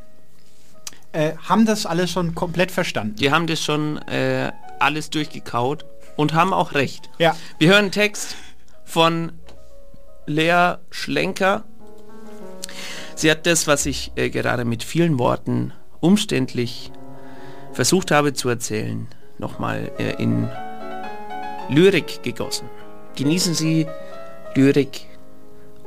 äh, 1.14 1.34
haben 1.47 1.65
das 1.65 1.85
alles 1.85 2.11
schon 2.11 2.35
komplett 2.35 2.72
verstanden. 2.72 3.15
Die 3.15 3.31
haben 3.31 3.47
das 3.47 3.61
schon 3.64 3.97
äh, 4.07 4.51
alles 4.79 5.09
durchgekaut 5.09 5.85
und 6.15 6.33
haben 6.33 6.53
auch 6.53 6.73
recht. 6.73 7.09
Ja. 7.19 7.35
Wir 7.59 7.69
hören 7.69 7.85
einen 7.85 7.91
Text 7.91 8.35
von 8.83 9.33
Lea 10.25 10.75
Schlenker. 10.89 11.63
Sie 13.15 13.29
hat 13.29 13.45
das, 13.45 13.67
was 13.67 13.85
ich 13.85 14.11
äh, 14.15 14.29
gerade 14.29 14.65
mit 14.65 14.83
vielen 14.83 15.19
Worten 15.19 15.73
umständlich 15.99 16.91
versucht 17.73 18.11
habe 18.11 18.33
zu 18.33 18.49
erzählen, 18.49 19.07
nochmal 19.37 19.91
äh, 19.97 20.21
in 20.21 20.49
Lyrik 21.69 22.23
gegossen. 22.23 22.69
Genießen 23.15 23.53
Sie 23.53 23.87
Lyrik 24.55 25.05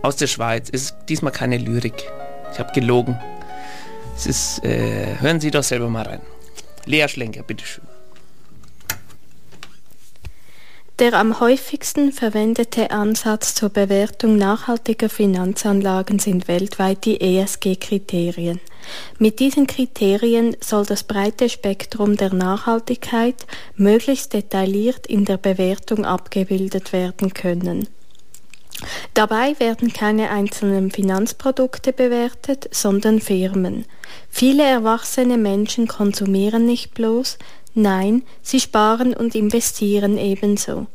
aus 0.03 0.17
der 0.17 0.27
Schweiz. 0.27 0.69
Es 0.73 0.83
ist 0.83 0.97
diesmal 1.09 1.33
keine 1.33 1.59
Lyrik. 1.59 2.11
Ich 2.53 2.59
habe 2.59 2.73
gelogen. 2.73 3.19
Es 4.17 4.27
ist, 4.27 4.65
äh, 4.65 5.17
hören 5.21 5.41
Sie 5.41 5.51
doch 5.51 5.63
selber 5.63 5.89
mal 5.89 6.07
rein. 6.07 6.21
Lea 6.87 7.07
Schlenker, 7.09 7.43
bitteschön. 7.43 7.86
Der 10.99 11.13
am 11.13 11.41
häufigsten 11.41 12.11
verwendete 12.11 12.91
Ansatz 12.91 13.55
zur 13.55 13.69
Bewertung 13.69 14.37
nachhaltiger 14.39 15.11
Finanzanlagen 15.11 16.19
sind 16.19 16.49
weltweit 16.49 17.05
die 17.05 17.21
ESG-Kriterien. 17.21 18.61
Mit 19.19 19.39
diesen 19.39 19.67
Kriterien 19.67 20.57
soll 20.65 20.87
das 20.87 21.03
breite 21.03 21.51
Spektrum 21.51 22.17
der 22.17 22.33
Nachhaltigkeit 22.33 23.47
möglichst 23.77 24.33
detailliert 24.33 25.07
in 25.07 25.27
der 25.27 25.37
Bewertung 25.37 26.07
abgebildet 26.07 26.95
werden 26.95 27.35
können. 27.35 27.87
Dabei 29.13 29.55
werden 29.59 29.93
keine 29.93 30.31
einzelnen 30.31 30.91
Finanzprodukte 30.91 31.93
bewertet, 31.93 32.69
sondern 32.71 33.21
Firmen. 33.21 33.85
Viele 34.31 34.63
erwachsene 34.63 35.37
Menschen 35.37 35.89
konsumieren 35.89 36.65
nicht 36.65 36.95
bloß, 36.95 37.37
nein, 37.77 38.23
sie 38.43 38.61
sparen 38.61 39.15
und 39.15 39.35
investieren 39.35 40.19
ebenso. 40.19 40.87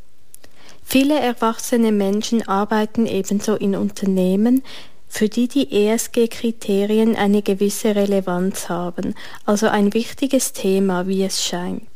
Viele 0.84 1.20
erwachsene 1.20 1.92
Menschen 1.92 2.48
arbeiten 2.48 3.06
ebenso 3.06 3.56
in 3.56 3.76
Unternehmen, 3.76 4.64
für 5.08 5.30
die 5.30 5.48
die 5.48 5.72
ESG-Kriterien 5.72 7.16
eine 7.16 7.42
gewisse 7.42 7.96
Relevanz 7.96 8.70
haben, 8.70 9.16
also 9.46 9.68
ein 9.68 9.94
wichtiges 9.94 10.54
Thema, 10.54 11.08
wie 11.08 11.24
es 11.24 11.44
scheint. 11.44 11.88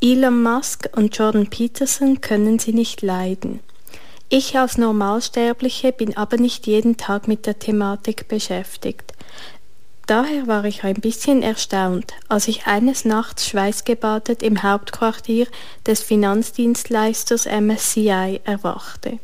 Elon 0.00 0.42
Musk 0.42 0.88
und 0.96 1.16
Jordan 1.16 1.48
Peterson 1.48 2.22
können 2.22 2.58
sie 2.58 2.72
nicht 2.72 3.02
leiden. 3.02 3.60
Ich 4.30 4.56
als 4.56 4.78
Normalsterbliche 4.78 5.92
bin 5.92 6.16
aber 6.16 6.38
nicht 6.38 6.66
jeden 6.66 6.96
Tag 6.96 7.28
mit 7.28 7.46
der 7.46 7.58
Thematik 7.58 8.28
beschäftigt. 8.28 9.09
Daher 10.10 10.48
war 10.48 10.64
ich 10.64 10.82
ein 10.82 10.96
bisschen 10.96 11.40
erstaunt, 11.40 12.14
als 12.28 12.48
ich 12.48 12.66
eines 12.66 13.04
Nachts 13.04 13.46
schweißgebadet 13.46 14.42
im 14.42 14.64
Hauptquartier 14.64 15.46
des 15.86 16.02
Finanzdienstleisters 16.02 17.46
MSCI 17.46 18.40
erwachte. 18.42 19.20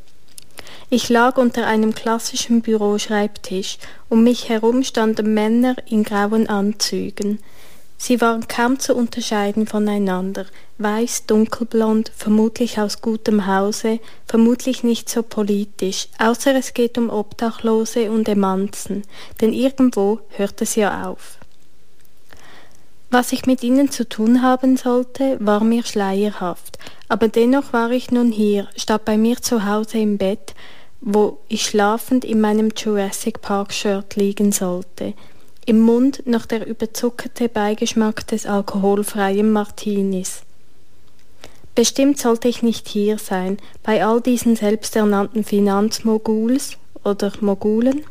Ich 0.89 1.09
lag 1.09 1.39
unter 1.39 1.67
einem 1.67 1.93
klassischen 1.93 2.63
Büroschreibtisch, 2.63 3.79
um 4.09 4.23
mich 4.23 4.49
herum 4.49 4.85
standen 4.85 5.35
Männer 5.35 5.75
in 5.87 6.05
grauen 6.05 6.49
Anzügen. 6.49 7.41
Sie 7.99 8.21
waren 8.21 8.47
kaum 8.47 8.79
zu 8.79 8.95
unterscheiden 8.95 9.67
voneinander, 9.67 10.47
weiß, 10.79 11.27
dunkelblond, 11.27 12.13
vermutlich 12.15 12.79
aus 12.79 13.01
gutem 13.01 13.47
Hause, 13.47 14.01
vermutlich 14.27 14.85
nicht 14.85 15.09
so 15.09 15.23
politisch, 15.23 16.09
außer 16.19 16.55
es 16.55 16.75
geht 16.75 16.99
um 16.99 17.09
Obdachlose 17.09 18.11
und 18.11 18.29
Emanzen, 18.29 19.03
denn 19.41 19.53
irgendwo 19.53 20.21
hört 20.31 20.61
es 20.61 20.77
ja 20.77 21.09
auf. 21.09 21.39
Was 23.11 23.33
ich 23.33 23.47
mit 23.47 23.63
ihnen 23.63 23.91
zu 23.91 24.07
tun 24.07 24.43
haben 24.43 24.77
sollte, 24.77 25.39
war 25.41 25.65
mir 25.65 25.85
schleierhaft, 25.85 26.79
aber 27.09 27.29
dennoch 27.29 27.73
war 27.73 27.91
ich 27.93 28.11
nun 28.11 28.31
hier, 28.31 28.69
statt 28.77 29.05
bei 29.05 29.17
mir 29.17 29.41
zu 29.41 29.65
Hause 29.65 29.99
im 29.99 30.19
Bett, 30.19 30.55
wo 31.01 31.39
ich 31.49 31.65
schlafend 31.65 32.25
in 32.25 32.41
meinem 32.41 32.71
Jurassic 32.77 33.41
Park 33.41 33.73
Shirt 33.73 34.17
liegen 34.17 34.53
sollte, 34.53 35.15
im 35.67 35.81
Mund 35.81 36.23
noch 36.27 36.47
der 36.47 36.67
überzuckerte 36.67 37.49
Beigeschmack 37.49 38.27
des 38.29 38.47
alkoholfreien 38.47 39.51
Martinis. 39.51 40.43
Bestimmt 41.75 42.19
sollte 42.19 42.49
ich 42.49 42.63
nicht 42.63 42.89
hier 42.89 43.19
sein, 43.19 43.59
bei 43.83 44.07
all 44.07 44.21
diesen 44.21 44.55
selbsternannten 44.57 45.45
Finanzmoguls 45.45 46.77
oder 47.05 47.33
Mogulen. 47.41 48.05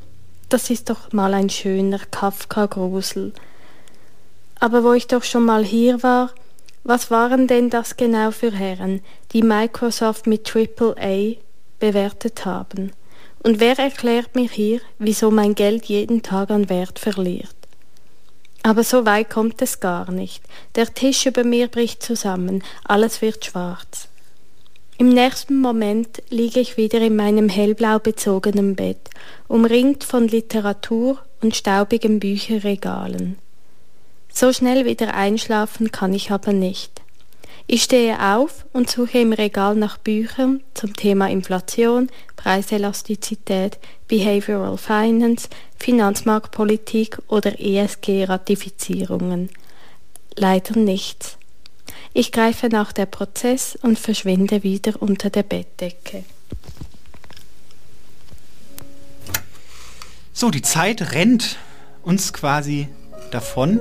Das 0.50 0.70
ist 0.70 0.90
doch 0.90 1.14
mal 1.14 1.34
ein 1.34 1.50
schöner 1.50 2.00
Kafka-Grusel. 2.12 3.34
Aber 4.60 4.84
wo 4.84 4.94
ich 4.94 5.08
doch 5.08 5.24
schon 5.24 5.46
mal 5.46 5.64
hier 5.64 6.04
war, 6.04 6.32
was 6.84 7.10
waren 7.10 7.48
denn 7.48 7.70
das 7.70 7.98
genau 7.98 8.32
für 8.32 8.52
Herren, 8.52 9.02
die 9.32 9.42
Microsoft 9.42 10.28
mit 10.28 10.46
Triple 10.46 10.96
A 11.00 11.36
bewertet 11.80 12.46
haben? 12.46 12.92
Und 13.46 13.60
wer 13.60 13.78
erklärt 13.78 14.34
mir 14.34 14.50
hier, 14.50 14.82
wieso 14.98 15.30
mein 15.30 15.54
Geld 15.54 15.86
jeden 15.86 16.24
Tag 16.24 16.50
an 16.50 16.68
Wert 16.68 16.98
verliert? 16.98 17.56
Aber 18.64 18.84
so 18.84 19.06
weit 19.06 19.30
kommt 19.30 19.62
es 19.62 19.80
gar 19.80 20.12
nicht. 20.12 20.44
Der 20.74 20.92
Tisch 20.92 21.28
über 21.28 21.44
mir 21.44 21.68
bricht 21.68 22.02
zusammen, 22.02 22.64
alles 22.86 23.22
wird 23.22 23.46
schwarz. 23.46 24.08
Im 24.98 25.10
nächsten 25.10 25.62
Moment 25.62 26.24
liege 26.32 26.60
ich 26.60 26.76
wieder 26.76 27.00
in 27.02 27.16
meinem 27.16 27.48
hellblau 27.48 28.00
bezogenen 28.00 28.76
Bett, 28.76 29.12
umringt 29.48 30.04
von 30.04 30.28
Literatur 30.28 31.20
und 31.44 31.56
staubigen 31.56 32.20
Bücherregalen. 32.20 33.38
So 34.34 34.54
schnell 34.54 34.86
wieder 34.86 35.14
einschlafen 35.14 35.92
kann 35.92 36.14
ich 36.14 36.32
aber 36.32 36.52
nicht. 36.52 37.00
Ich 37.68 37.82
stehe 37.82 38.36
auf 38.36 38.66
und 38.74 38.92
suche 38.92 39.20
im 39.20 39.34
Regal 39.34 39.76
nach 39.76 39.98
Büchern 39.98 40.62
zum 40.76 40.96
Thema 40.96 41.30
Inflation, 41.32 42.10
Preiselastizität, 42.36 43.80
Behavioral 44.08 44.78
Finance, 44.78 45.50
Finanzmarktpolitik 45.80 47.18
oder 47.28 47.60
ESG-Ratifizierungen. 47.60 49.50
Leider 50.36 50.78
nichts. 50.78 51.38
Ich 52.14 52.32
greife 52.32 52.70
nach 52.70 52.94
der 52.94 53.08
Prozess 53.08 53.76
und 53.82 53.98
verschwinde 53.98 54.62
wieder 54.62 55.02
unter 55.02 55.32
der 55.32 55.44
Bettdecke. 55.44 56.24
So, 60.34 60.52
die 60.52 60.62
Zeit 60.62 61.14
rennt 61.14 61.58
uns 62.04 62.32
quasi 62.32 62.90
davon. 63.32 63.80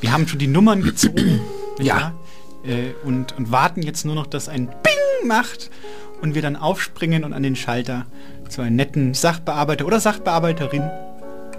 Wir 0.00 0.12
haben 0.12 0.26
schon 0.26 0.40
die 0.40 0.48
Nummern 0.48 0.82
gezogen. 0.82 1.40
ja. 1.78 2.14
Äh, 2.66 2.92
und, 3.04 3.36
und 3.36 3.52
warten 3.52 3.82
jetzt 3.82 4.04
nur 4.04 4.14
noch, 4.14 4.26
dass 4.26 4.48
ein 4.48 4.66
Bing 4.66 5.28
macht 5.28 5.70
und 6.20 6.34
wir 6.34 6.42
dann 6.42 6.56
aufspringen 6.56 7.24
und 7.24 7.32
an 7.32 7.42
den 7.42 7.56
Schalter 7.56 8.06
zu 8.48 8.62
einem 8.62 8.76
netten 8.76 9.14
Sachbearbeiter 9.14 9.86
oder 9.86 10.00
Sachbearbeiterin 10.00 10.82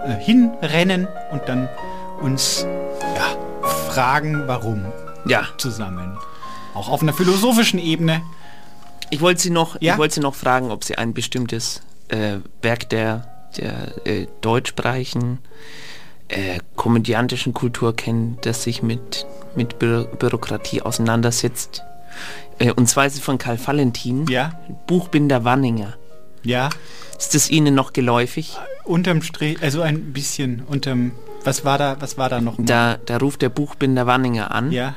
äh, 0.04 0.14
hinrennen 0.16 1.06
und 1.32 1.42
dann 1.46 1.68
uns 2.20 2.66
ja, 3.16 3.68
fragen, 3.90 4.44
warum. 4.46 4.84
Ja. 5.26 5.44
Zusammen. 5.58 6.16
Auch 6.74 6.88
auf 6.88 7.02
einer 7.02 7.12
philosophischen 7.12 7.78
Ebene. 7.78 8.22
Ich 9.10 9.20
wollte 9.20 9.40
Sie 9.40 9.50
noch, 9.50 9.80
Ja? 9.80 9.94
ich 9.94 9.98
wollte 9.98 10.14
Sie 10.16 10.20
noch 10.20 10.34
fragen, 10.34 10.70
ob 10.70 10.84
Sie 10.84 10.96
ein 10.98 11.14
bestimmtes 11.14 11.82
äh, 12.08 12.38
Werk 12.62 12.88
der, 12.90 13.48
der 13.56 14.06
äh, 14.06 14.26
deutschsprachigen 14.40 15.38
äh, 16.28 16.58
komödiantischen 16.74 17.54
Kultur 17.54 17.94
kennt, 17.94 18.46
das 18.46 18.62
sich 18.62 18.82
mit, 18.82 19.26
mit 19.54 19.78
Bü 19.78 20.06
Bürokratie 20.18 20.82
auseinandersetzt. 20.82 21.82
Äh, 22.58 22.72
und 22.72 22.88
zwar 22.88 23.06
ist 23.06 23.14
es 23.14 23.20
von 23.20 23.38
Karl 23.38 23.58
Valentin, 23.64 24.26
ja? 24.26 24.58
Buchbinder 24.86 25.44
Wanninger. 25.44 25.94
Ja. 26.42 26.70
Ist 27.18 27.34
das 27.34 27.50
Ihnen 27.50 27.74
noch 27.74 27.92
geläufig? 27.92 28.56
Unterm 28.84 29.22
Strich, 29.22 29.62
also 29.62 29.82
ein 29.82 30.12
bisschen 30.12 30.62
unterm, 30.62 31.12
was 31.44 31.64
war 31.64 31.78
da, 31.78 31.96
was 32.00 32.18
war 32.18 32.28
da 32.28 32.40
noch? 32.40 32.54
Da, 32.58 32.98
da 33.04 33.16
ruft 33.18 33.42
der 33.42 33.48
Buchbinder 33.48 34.06
Wanninger 34.06 34.52
an. 34.52 34.70
Ja. 34.70 34.94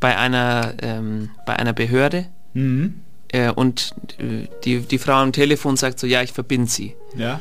Bei 0.00 0.16
einer, 0.16 0.74
ähm, 0.82 1.30
bei 1.46 1.56
einer 1.56 1.72
Behörde. 1.72 2.26
Mhm. 2.54 3.00
Äh, 3.28 3.50
und 3.50 3.94
äh, 4.18 4.48
die, 4.64 4.80
die 4.80 4.98
Frau 4.98 5.14
am 5.14 5.32
Telefon 5.32 5.76
sagt 5.76 5.98
so, 5.98 6.06
ja, 6.06 6.22
ich 6.22 6.32
verbinde 6.32 6.70
sie. 6.70 6.94
Ja. 7.16 7.40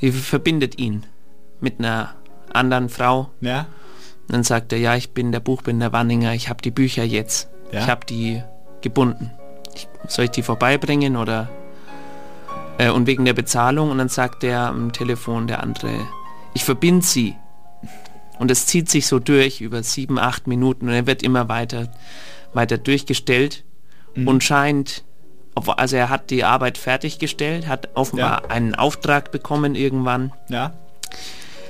Die 0.00 0.12
verbindet 0.12 0.78
ihn 0.78 1.04
mit 1.60 1.78
einer 1.78 2.14
anderen 2.56 2.88
Frau. 2.88 3.30
Ja. 3.40 3.66
Und 4.26 4.32
dann 4.34 4.42
sagt 4.42 4.72
er, 4.72 4.78
ja, 4.78 4.96
ich 4.96 5.10
bin 5.10 5.30
der 5.30 5.40
Buchbinder 5.40 5.92
Wanninger, 5.92 6.34
ich 6.34 6.48
habe 6.48 6.60
die 6.62 6.72
Bücher 6.72 7.04
jetzt. 7.04 7.48
Ja. 7.72 7.80
Ich 7.80 7.88
habe 7.88 8.04
die 8.06 8.42
gebunden. 8.80 9.30
Ich, 9.74 9.88
soll 10.08 10.26
ich 10.26 10.30
die 10.30 10.42
vorbeibringen 10.42 11.16
oder 11.16 11.48
äh, 12.78 12.90
und 12.90 13.06
wegen 13.06 13.24
der 13.24 13.34
Bezahlung 13.34 13.90
und 13.90 13.98
dann 13.98 14.08
sagt 14.08 14.42
der 14.42 14.60
am 14.60 14.92
Telefon 14.92 15.46
der 15.46 15.62
andere, 15.62 16.06
ich 16.54 16.64
verbinde 16.64 17.04
sie. 17.04 17.36
Und 18.38 18.50
es 18.50 18.66
zieht 18.66 18.90
sich 18.90 19.06
so 19.06 19.18
durch 19.18 19.60
über 19.60 19.82
sieben, 19.82 20.18
acht 20.18 20.46
Minuten 20.46 20.88
und 20.88 20.94
er 20.94 21.06
wird 21.06 21.22
immer 21.22 21.48
weiter, 21.48 21.88
weiter 22.52 22.76
durchgestellt 22.76 23.64
mhm. 24.14 24.28
und 24.28 24.44
scheint, 24.44 25.04
also 25.54 25.96
er 25.96 26.10
hat 26.10 26.30
die 26.30 26.44
Arbeit 26.44 26.76
fertiggestellt, 26.76 27.66
hat 27.66 27.88
offenbar 27.94 28.42
ja. 28.42 28.50
einen 28.50 28.74
Auftrag 28.74 29.32
bekommen 29.32 29.74
irgendwann. 29.74 30.32
Ja. 30.48 30.74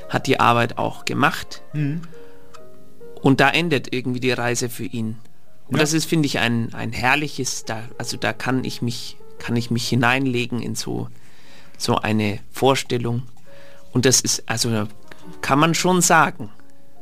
Hat 0.08 0.26
die 0.26 0.40
Arbeit 0.40 0.78
auch 0.78 1.04
gemacht. 1.04 1.62
Mhm. 1.72 2.02
Und 3.22 3.40
da 3.40 3.50
endet 3.50 3.92
irgendwie 3.92 4.20
die 4.20 4.32
Reise 4.32 4.68
für 4.68 4.84
ihn. 4.84 5.18
Und 5.66 5.76
ja. 5.76 5.80
das 5.80 5.92
ist, 5.92 6.04
finde 6.04 6.26
ich, 6.26 6.38
ein, 6.38 6.72
ein 6.74 6.92
herrliches, 6.92 7.64
da, 7.64 7.82
also 7.98 8.16
da 8.16 8.32
kann 8.32 8.64
ich 8.64 8.82
mich 8.82 9.16
kann 9.38 9.56
ich 9.56 9.70
mich 9.70 9.88
hineinlegen 9.88 10.60
in 10.60 10.74
so, 10.74 11.08
so 11.78 11.96
eine 11.96 12.40
Vorstellung. 12.50 13.22
Und 13.92 14.06
das 14.06 14.20
ist, 14.20 14.42
also 14.46 14.88
kann 15.40 15.58
man 15.58 15.74
schon 15.74 16.00
sagen. 16.02 16.50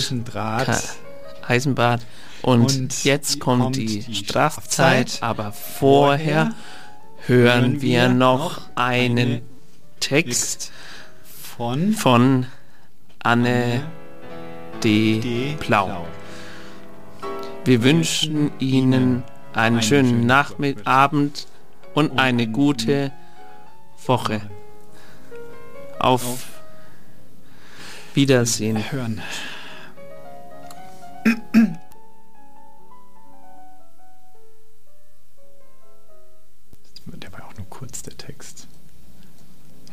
Eisenbart. 1.46 2.00
Und, 2.42 2.64
Und, 2.64 3.04
jetzt 3.04 3.38
kommt, 3.38 3.62
kommt 3.62 3.76
die, 3.76 4.00
die 4.00 4.16
Strafzeit, 4.16 5.10
Strafzeit, 5.10 5.22
aber 5.22 5.52
vorher 5.52 6.50
hören 7.26 7.80
wir 7.80 8.08
noch 8.08 8.62
einen 8.74 9.42
Text 10.00 10.72
von, 11.56 11.92
von 11.92 12.46
Anne 13.24 13.82
D. 14.82 15.20
D. 15.20 15.56
Blau. 15.58 16.06
Wir 17.64 17.82
wünschen 17.82 18.52
Ihnen 18.60 19.24
einen 19.54 19.82
schönen 19.82 20.26
Nachmittag, 20.26 21.12
und 21.94 22.18
eine 22.18 22.46
gute 22.48 23.12
Woche. 24.04 24.40
Auf 25.98 26.48
Wiedersehen. 28.12 28.92
Hören. 28.92 29.22
Der 37.06 37.32
war 37.32 37.46
auch 37.46 37.56
nur 37.56 37.66
kurz, 37.70 38.02
der 38.02 38.16
Text. 38.18 38.66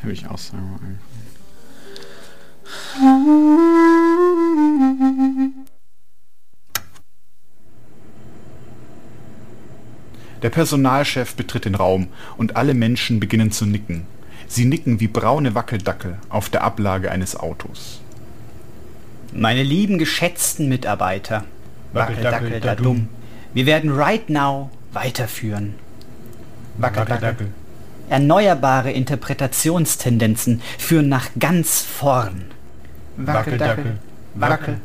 Habe 0.02 0.12
ich 0.12 0.28
auch 0.28 0.38
sagen. 0.38 0.99
Der 10.41 10.49
Personalchef 10.49 11.35
betritt 11.35 11.65
den 11.65 11.76
Raum 11.76 12.07
und 12.38 12.56
alle 12.56 12.73
Menschen 12.73 13.19
beginnen 13.19 13.52
zu 13.52 13.65
nicken. 13.65 14.07
Sie 14.48 14.65
nicken 14.65 14.99
wie 14.99 15.07
braune 15.07 15.56
Wackeldackel 15.56 16.18
auf 16.30 16.49
der 16.49 16.64
Ablage 16.64 17.11
eines 17.11 17.35
Autos. 17.35 18.02
Meine 19.34 19.64
lieben 19.64 19.98
geschätzten 19.98 20.68
Mitarbeiter, 20.68 21.45
Wackeldackel 21.93 22.60
da 22.60 22.76
dumm, 22.76 23.07
wir 23.53 23.65
werden 23.65 23.91
right 23.91 24.30
now 24.30 24.69
weiterführen. 24.93 25.76
Wackeldackel. 26.77 27.48
Erneuerbare 28.10 28.91
Interpretationstendenzen 28.91 30.61
führen 30.77 31.07
nach 31.07 31.30
ganz 31.39 31.81
vorn. 31.81 32.52
Wackeldackel. 33.27 33.99
Wackel. 34.35 34.81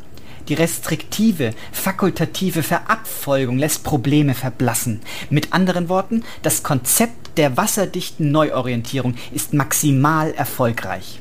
Die 0.47 0.53
restriktive, 0.53 1.53
fakultative 1.73 2.63
Verabfolgung 2.63 3.57
lässt 3.57 3.83
Probleme 3.83 4.33
verblassen. 4.33 5.01
Mit 5.29 5.51
anderen 5.51 5.89
Worten, 5.89 6.23
das 6.41 6.63
Konzept 6.63 7.37
der 7.37 7.57
wasserdichten 7.57 8.31
Neuorientierung 8.31 9.15
ist 9.33 9.53
maximal 9.53 10.33
erfolgreich. 10.33 11.19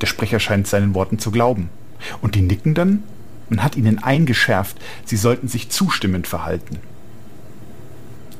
Der 0.00 0.06
Sprecher 0.06 0.40
scheint 0.40 0.66
seinen 0.66 0.94
Worten 0.94 1.18
zu 1.18 1.30
glauben. 1.30 1.70
Und 2.20 2.34
die 2.34 2.42
nicken 2.42 2.74
dann? 2.74 3.04
Man 3.48 3.62
hat 3.62 3.76
ihnen 3.76 4.02
eingeschärft, 4.02 4.76
sie 5.04 5.16
sollten 5.16 5.48
sich 5.48 5.70
zustimmend 5.70 6.26
verhalten. 6.26 6.78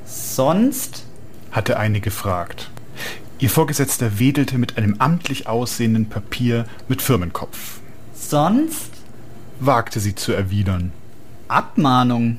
Sonst? 0.06 1.04
hatte 1.52 1.78
eine 1.78 2.00
gefragt. 2.00 2.68
Ihr 3.44 3.50
Vorgesetzter 3.50 4.18
wedelte 4.18 4.56
mit 4.56 4.78
einem 4.78 4.96
amtlich 5.00 5.46
aussehenden 5.46 6.08
Papier 6.08 6.64
mit 6.88 7.02
Firmenkopf. 7.02 7.80
Sonst? 8.14 8.88
wagte 9.60 10.00
sie 10.00 10.14
zu 10.14 10.32
erwidern. 10.32 10.92
Abmahnung. 11.48 12.38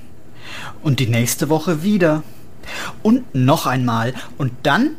Und 0.81 0.99
die 0.99 1.05
nächste 1.05 1.47
Woche 1.47 1.83
wieder. 1.83 2.23
Und 3.03 3.35
noch 3.35 3.67
einmal. 3.67 4.15
Und 4.39 4.51
dann 4.63 4.95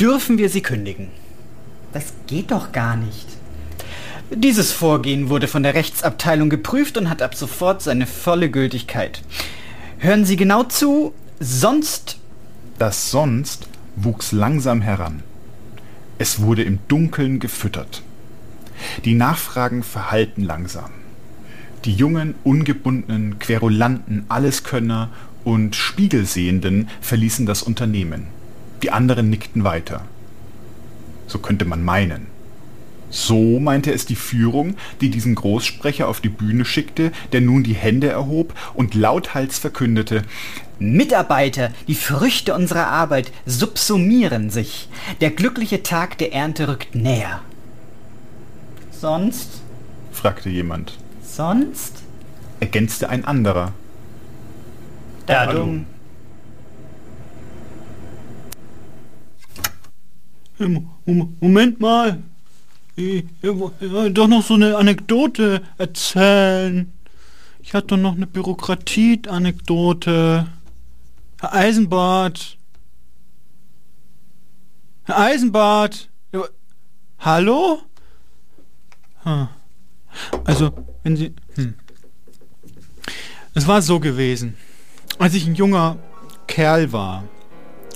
dürfen 0.00 0.38
wir 0.38 0.48
sie 0.48 0.60
kündigen. 0.60 1.10
Das 1.92 2.14
geht 2.26 2.50
doch 2.50 2.72
gar 2.72 2.96
nicht. 2.96 3.28
Dieses 4.32 4.72
Vorgehen 4.72 5.28
wurde 5.28 5.46
von 5.46 5.62
der 5.62 5.74
Rechtsabteilung 5.74 6.50
geprüft 6.50 6.98
und 6.98 7.08
hat 7.08 7.22
ab 7.22 7.36
sofort 7.36 7.80
seine 7.80 8.08
volle 8.08 8.50
Gültigkeit. 8.50 9.22
Hören 9.98 10.24
Sie 10.24 10.34
genau 10.34 10.64
zu, 10.64 11.14
sonst... 11.38 12.18
Das 12.76 13.12
sonst 13.12 13.68
wuchs 13.94 14.32
langsam 14.32 14.82
heran. 14.82 15.22
Es 16.18 16.40
wurde 16.40 16.62
im 16.62 16.78
Dunkeln 16.88 17.40
gefüttert. 17.40 18.02
Die 19.04 19.14
Nachfragen 19.14 19.82
verhallten 19.82 20.44
langsam. 20.44 20.90
Die 21.84 21.94
jungen, 21.94 22.34
ungebundenen, 22.44 23.38
querulanten 23.38 24.24
Alleskönner 24.28 25.10
und 25.44 25.76
Spiegelsehenden 25.76 26.88
verließen 27.00 27.46
das 27.46 27.62
Unternehmen. 27.62 28.28
Die 28.82 28.90
anderen 28.90 29.28
nickten 29.28 29.64
weiter. 29.64 30.02
So 31.26 31.38
könnte 31.38 31.64
man 31.64 31.84
meinen. 31.84 32.33
So 33.14 33.60
meinte 33.60 33.92
es 33.92 34.06
die 34.06 34.16
Führung, 34.16 34.74
die 35.00 35.08
diesen 35.08 35.36
Großsprecher 35.36 36.08
auf 36.08 36.20
die 36.20 36.28
Bühne 36.28 36.64
schickte, 36.64 37.12
der 37.30 37.42
nun 37.42 37.62
die 37.62 37.74
Hände 37.74 38.08
erhob 38.08 38.52
und 38.74 38.94
lauthals 38.94 39.56
verkündete 39.56 40.24
Mitarbeiter, 40.80 41.70
die 41.86 41.94
Früchte 41.94 42.56
unserer 42.56 42.88
Arbeit 42.88 43.30
subsumieren 43.46 44.50
sich. 44.50 44.88
Der 45.20 45.30
glückliche 45.30 45.84
Tag 45.84 46.18
der 46.18 46.32
Ernte 46.32 46.66
rückt 46.66 46.96
näher. 46.96 47.40
Sonst? 48.90 49.62
fragte 50.10 50.50
jemand. 50.50 50.98
Sonst? 51.22 52.02
ergänzte 52.58 53.10
ein 53.10 53.24
anderer. 53.24 53.74
Dadum. 55.26 55.86
Moment 61.38 61.78
mal. 61.78 62.18
Doch 62.96 64.28
noch 64.28 64.44
so 64.44 64.54
eine 64.54 64.76
Anekdote 64.76 65.62
erzählen. 65.78 66.92
Ich 67.60 67.74
hatte 67.74 67.96
noch 67.96 68.14
eine 68.14 68.26
Bürokratie-Anekdote. 68.26 70.46
Herr 71.40 71.52
Eisenbart. 71.52 72.56
Herr 75.04 75.18
Eisenbart. 75.18 76.08
Hallo? 77.18 77.82
Also, 80.44 80.70
wenn 81.02 81.16
Sie... 81.16 81.34
Hm. 81.54 81.74
Es 83.54 83.66
war 83.66 83.82
so 83.82 83.98
gewesen. 84.00 84.56
Als 85.18 85.34
ich 85.34 85.46
ein 85.46 85.54
junger 85.54 85.98
Kerl 86.46 86.92
war, 86.92 87.24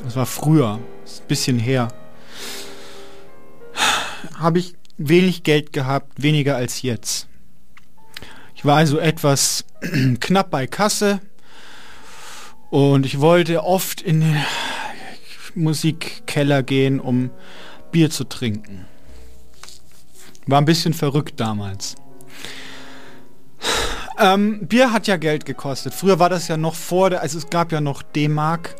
das 0.02 0.16
war 0.16 0.26
früher, 0.26 0.78
ist 1.04 1.22
ein 1.22 1.28
bisschen 1.28 1.58
her, 1.58 1.88
habe 4.34 4.58
ich 4.60 4.77
wenig 4.98 5.44
Geld 5.44 5.72
gehabt, 5.72 6.22
weniger 6.22 6.56
als 6.56 6.82
jetzt. 6.82 7.28
Ich 8.54 8.64
war 8.64 8.76
also 8.76 8.98
etwas 8.98 9.64
knapp 10.20 10.50
bei 10.50 10.66
Kasse 10.66 11.20
und 12.70 13.06
ich 13.06 13.20
wollte 13.20 13.62
oft 13.62 14.02
in 14.02 14.20
den 14.20 14.36
Musikkeller 15.54 16.62
gehen, 16.62 17.00
um 17.00 17.30
Bier 17.92 18.10
zu 18.10 18.24
trinken. 18.24 18.86
War 20.46 20.60
ein 20.60 20.66
bisschen 20.66 20.92
verrückt 20.94 21.40
damals. 21.40 21.94
Ähm, 24.18 24.66
Bier 24.66 24.92
hat 24.92 25.06
ja 25.06 25.16
Geld 25.16 25.44
gekostet. 25.44 25.94
Früher 25.94 26.18
war 26.18 26.28
das 26.28 26.48
ja 26.48 26.56
noch 26.56 26.74
vor 26.74 27.10
der, 27.10 27.22
also 27.22 27.38
es 27.38 27.48
gab 27.50 27.70
ja 27.70 27.80
noch 27.80 28.02
D-Mark, 28.02 28.74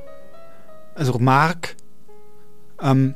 also 0.94 1.18
Mark. 1.18 1.76
Ähm, 2.80 3.14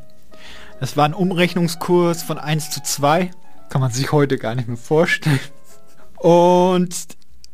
das 0.82 0.96
war 0.96 1.04
ein 1.04 1.14
Umrechnungskurs 1.14 2.24
von 2.24 2.38
1 2.38 2.70
zu 2.70 2.82
2. 2.82 3.30
Kann 3.68 3.80
man 3.80 3.92
sich 3.92 4.10
heute 4.10 4.36
gar 4.36 4.56
nicht 4.56 4.66
mehr 4.66 4.76
vorstellen. 4.76 5.38
Und 6.16 7.06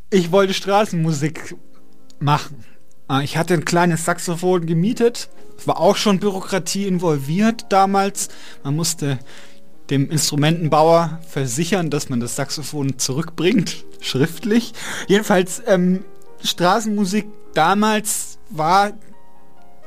ich 0.08 0.32
wollte 0.32 0.54
Straßenmusik 0.54 1.54
machen. 2.20 2.64
Ah, 3.06 3.20
ich 3.20 3.36
hatte 3.36 3.52
ein 3.52 3.66
kleines 3.66 4.06
Saxophon 4.06 4.64
gemietet. 4.64 5.28
Es 5.58 5.68
war 5.68 5.78
auch 5.78 5.96
schon 5.96 6.20
Bürokratie 6.20 6.86
involviert 6.86 7.66
damals. 7.68 8.30
Man 8.64 8.76
musste 8.76 9.18
dem 9.90 10.10
Instrumentenbauer 10.10 11.20
versichern, 11.28 11.90
dass 11.90 12.08
man 12.08 12.20
das 12.20 12.34
Saxophon 12.34 12.98
zurückbringt, 12.98 13.84
schriftlich. 14.00 14.72
Jedenfalls, 15.06 15.62
ähm, 15.66 16.02
Straßenmusik 16.42 17.26
damals 17.52 18.38
war 18.48 18.92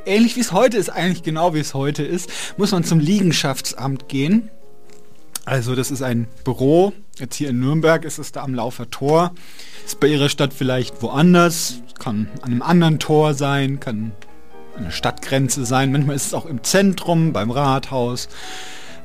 ähnlich 0.06 0.36
wie 0.36 0.42
es 0.42 0.52
heute 0.52 0.78
ist, 0.78 0.90
eigentlich 0.90 1.24
genau 1.24 1.54
wie 1.54 1.60
es 1.60 1.74
heute 1.74 2.04
ist, 2.04 2.30
muss 2.58 2.72
man 2.72 2.84
zum 2.84 3.00
Liegenschaftsamt 3.00 4.08
gehen. 4.08 4.50
Also 5.46 5.76
das 5.76 5.90
ist 5.92 6.02
ein 6.02 6.28
Büro, 6.44 6.94
jetzt 7.18 7.36
hier 7.36 7.50
in 7.50 7.60
Nürnberg 7.60 8.06
ist 8.06 8.20
es 8.20 8.32
da 8.32 8.44
am 8.44 8.54
Laufer 8.54 8.90
Tor. 8.90 9.34
Ist 9.86 10.00
bei 10.00 10.08
ihrer 10.08 10.30
Stadt 10.30 10.54
vielleicht 10.54 11.02
woanders, 11.02 11.82
kann 11.98 12.28
an 12.42 12.52
einem 12.52 12.62
anderen 12.62 13.00
Tor 13.00 13.34
sein, 13.34 13.80
kann 13.80 14.12
an 14.76 14.84
der 14.86 14.92
Stadtgrenze 14.92 15.66
sein, 15.66 15.92
manchmal 15.92 16.16
ist 16.16 16.28
es 16.28 16.34
auch 16.34 16.46
im 16.46 16.64
Zentrum, 16.64 17.34
beim 17.34 17.52
Rathaus. 17.52 18.30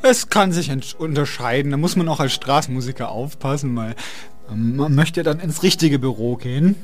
Es 0.02 0.28
kann 0.28 0.52
sich 0.52 0.70
unterscheiden, 0.98 1.70
da 1.70 1.76
muss 1.78 1.96
man 1.96 2.08
auch 2.08 2.20
als 2.20 2.34
Straßenmusiker 2.34 3.08
aufpassen, 3.08 3.74
weil 3.74 3.96
ähm, 4.50 4.76
man 4.76 4.94
möchte 4.94 5.22
dann 5.22 5.40
ins 5.40 5.62
richtige 5.62 5.98
Büro 5.98 6.36
gehen 6.36 6.76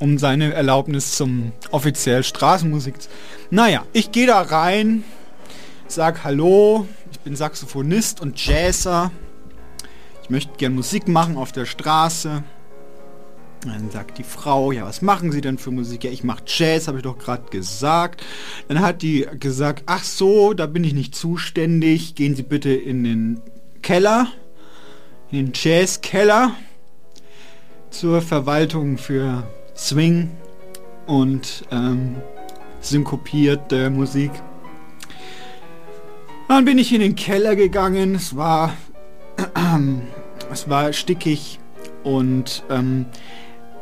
um 0.00 0.18
seine 0.18 0.54
Erlaubnis 0.54 1.16
zum 1.16 1.52
offiziell 1.70 2.24
Straßenmusik. 2.24 2.94
Naja, 3.50 3.84
ich 3.92 4.10
gehe 4.10 4.26
da 4.26 4.40
rein, 4.40 5.04
sag 5.86 6.24
Hallo, 6.24 6.88
ich 7.12 7.20
bin 7.20 7.36
Saxophonist 7.36 8.20
und 8.20 8.44
Jazzer. 8.44 9.12
Ich 10.22 10.30
möchte 10.30 10.56
gern 10.56 10.74
Musik 10.74 11.06
machen 11.06 11.36
auf 11.36 11.52
der 11.52 11.66
Straße. 11.66 12.42
Dann 13.66 13.90
sagt 13.90 14.16
die 14.16 14.24
Frau, 14.24 14.72
ja, 14.72 14.86
was 14.86 15.02
machen 15.02 15.32
Sie 15.32 15.42
denn 15.42 15.58
für 15.58 15.70
Musik? 15.70 16.04
Ja, 16.04 16.10
ich 16.10 16.24
mache 16.24 16.44
Jazz, 16.46 16.88
habe 16.88 16.96
ich 16.96 17.04
doch 17.04 17.18
gerade 17.18 17.50
gesagt. 17.50 18.24
Dann 18.68 18.80
hat 18.80 19.02
die 19.02 19.26
gesagt, 19.38 19.82
ach 19.84 20.02
so, 20.02 20.54
da 20.54 20.64
bin 20.64 20.82
ich 20.82 20.94
nicht 20.94 21.14
zuständig. 21.14 22.14
Gehen 22.14 22.34
Sie 22.34 22.42
bitte 22.42 22.70
in 22.70 23.04
den 23.04 23.40
Keller, 23.82 24.28
in 25.30 25.44
den 25.44 25.52
Jazzkeller 25.54 26.54
zur 27.90 28.22
Verwaltung 28.22 28.96
für 28.96 29.46
Swing 29.80 30.28
und 31.06 31.64
ähm, 31.70 32.16
synkopierte 32.80 33.88
Musik. 33.88 34.30
Dann 36.48 36.66
bin 36.66 36.76
ich 36.76 36.92
in 36.92 37.00
den 37.00 37.16
Keller 37.16 37.56
gegangen. 37.56 38.14
Es 38.14 38.36
war, 38.36 38.74
äh, 39.38 39.42
es 40.52 40.68
war 40.68 40.92
stickig 40.92 41.58
und 42.04 42.62
ähm, 42.68 43.06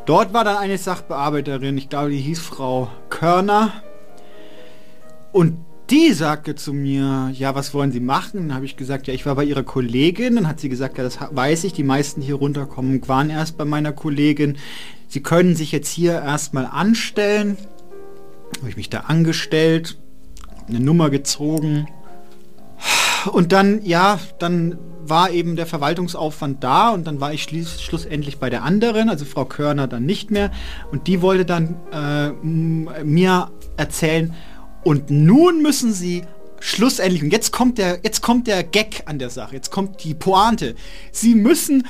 dort 0.06 0.32
war 0.32 0.44
dann 0.44 0.56
eine 0.56 0.78
Sachbearbeiterin. 0.78 1.76
Ich 1.76 1.88
glaube, 1.88 2.10
die 2.10 2.18
hieß 2.18 2.38
Frau 2.38 2.88
Körner. 3.10 3.72
Und 5.32 5.58
die 5.90 6.12
sagte 6.12 6.54
zu 6.54 6.72
mir, 6.72 7.30
ja, 7.32 7.54
was 7.56 7.74
wollen 7.74 7.90
Sie 7.90 8.00
machen? 8.00 8.48
Dann 8.48 8.54
habe 8.54 8.66
ich 8.66 8.76
gesagt, 8.76 9.08
ja, 9.08 9.14
ich 9.14 9.26
war 9.26 9.34
bei 9.34 9.44
Ihrer 9.44 9.64
Kollegin. 9.64 10.36
Dann 10.36 10.46
hat 10.46 10.60
sie 10.60 10.68
gesagt, 10.68 10.98
ja, 10.98 11.04
das 11.04 11.18
weiß 11.20 11.64
ich. 11.64 11.72
Die 11.72 11.82
meisten 11.82 12.20
hier 12.20 12.36
runterkommen 12.36 13.06
waren 13.08 13.30
erst 13.30 13.56
bei 13.56 13.64
meiner 13.64 13.92
Kollegin. 13.92 14.58
Sie 15.09 15.22
können 15.22 15.56
sich 15.56 15.72
jetzt 15.72 15.90
hier 15.90 16.12
erstmal 16.12 16.66
anstellen. 16.66 17.56
Habe 18.59 18.68
ich 18.68 18.76
mich 18.76 18.90
da 18.90 19.01
angestellt, 19.01 19.98
eine 20.68 20.80
Nummer 20.80 21.10
gezogen. 21.10 21.89
Und 23.32 23.52
dann, 23.52 23.82
ja, 23.85 24.20
dann 24.39 24.78
war 25.05 25.30
eben 25.30 25.56
der 25.56 25.66
Verwaltungsaufwand 25.66 26.62
da 26.62 26.90
und 26.90 27.06
dann 27.06 27.20
war 27.20 27.32
ich 27.32 27.44
schlussendlich 27.44 28.39
bei 28.39 28.51
der 28.51 28.62
anderen, 28.62 29.09
also 29.09 29.24
Frau 29.24 29.44
Körner 29.44 29.89
dann 29.89 30.05
nicht 30.05 30.30
mehr. 30.30 30.51
Und 30.93 31.06
die 31.06 31.22
wollte 31.22 31.44
dann 31.44 31.76
äh, 31.93 32.30
mir 33.05 33.51
erzählen, 33.76 34.35
und 34.85 35.10
nun 35.10 35.60
müssen 35.60 35.93
sie 35.93 36.22
schlussendlich, 36.60 37.22
und 37.22 37.30
jetzt 37.30 37.52
kommt 37.52 37.78
der, 37.78 38.01
jetzt 38.02 38.22
kommt 38.22 38.47
der 38.47 38.62
Gag 38.62 39.02
an 39.06 39.18
der 39.18 39.30
Sache, 39.30 39.55
jetzt 39.55 39.70
kommt 39.70 40.02
die 40.05 40.14
Pointe. 40.14 40.74
Sie 41.12 41.35
müssen 41.35 41.86